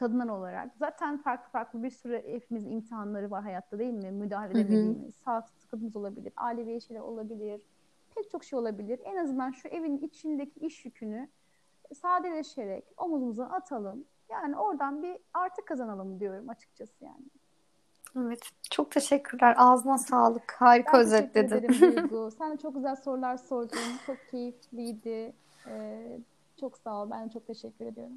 kadınlar 0.01 0.27
olarak. 0.27 0.75
Zaten 0.79 1.17
farklı 1.17 1.51
farklı 1.51 1.83
bir 1.83 1.89
sürü 1.89 2.23
hepimizin 2.27 2.71
imtihanları 2.71 3.31
var 3.31 3.43
hayatta 3.43 3.79
değil 3.79 3.93
mi? 3.93 4.11
Müdahale 4.11 4.51
edemediğimiz, 4.51 5.15
sağlık 5.15 5.49
sıkıntımız 5.49 5.95
olabilir, 5.95 6.33
ailevi 6.37 6.81
şeyler 6.81 7.01
olabilir. 7.01 7.61
Pek 8.15 8.31
çok 8.31 8.43
şey 8.43 8.59
olabilir. 8.59 8.99
En 9.03 9.17
azından 9.17 9.51
şu 9.51 9.67
evin 9.67 9.97
içindeki 9.97 10.59
iş 10.59 10.85
yükünü 10.85 11.29
sadeleşerek 11.93 12.85
omuzumuza 12.97 13.45
atalım. 13.45 14.05
Yani 14.31 14.57
oradan 14.57 15.03
bir 15.03 15.17
artı 15.33 15.65
kazanalım 15.65 16.19
diyorum 16.19 16.49
açıkçası 16.49 16.93
yani. 17.05 17.25
Evet. 18.17 18.39
Çok 18.71 18.91
teşekkürler. 18.91 19.55
Ağzına 19.57 19.97
sağlık. 19.97 20.55
Harika 20.59 20.93
Ben 20.93 20.99
özetledin. 21.01 21.57
ederim. 21.57 22.31
Sen 22.37 22.51
de 22.53 22.57
çok 22.57 22.75
güzel 22.75 22.95
sorular 22.95 23.37
sordun. 23.37 23.77
Çok 24.05 24.17
keyifliydi. 24.31 25.33
Ee, 25.67 26.17
Çok 26.59 26.77
sağ 26.77 27.01
ol. 27.03 27.11
Ben 27.11 27.29
çok 27.29 27.47
teşekkür 27.47 27.85
ediyorum. 27.85 28.13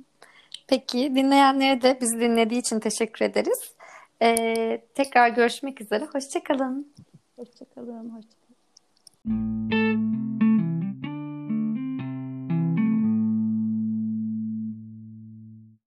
Peki 0.68 1.14
dinleyenlere 1.14 1.82
de 1.82 1.98
bizi 2.00 2.20
dinlediği 2.20 2.60
için 2.60 2.80
teşekkür 2.80 3.24
ederiz. 3.24 3.74
Ee, 4.22 4.80
tekrar 4.94 5.28
görüşmek 5.28 5.80
üzere. 5.80 6.04
Hoşçakalın. 6.04 6.92
Hoşçakalın. 7.36 8.10
Hoşçakalın. 8.10 8.44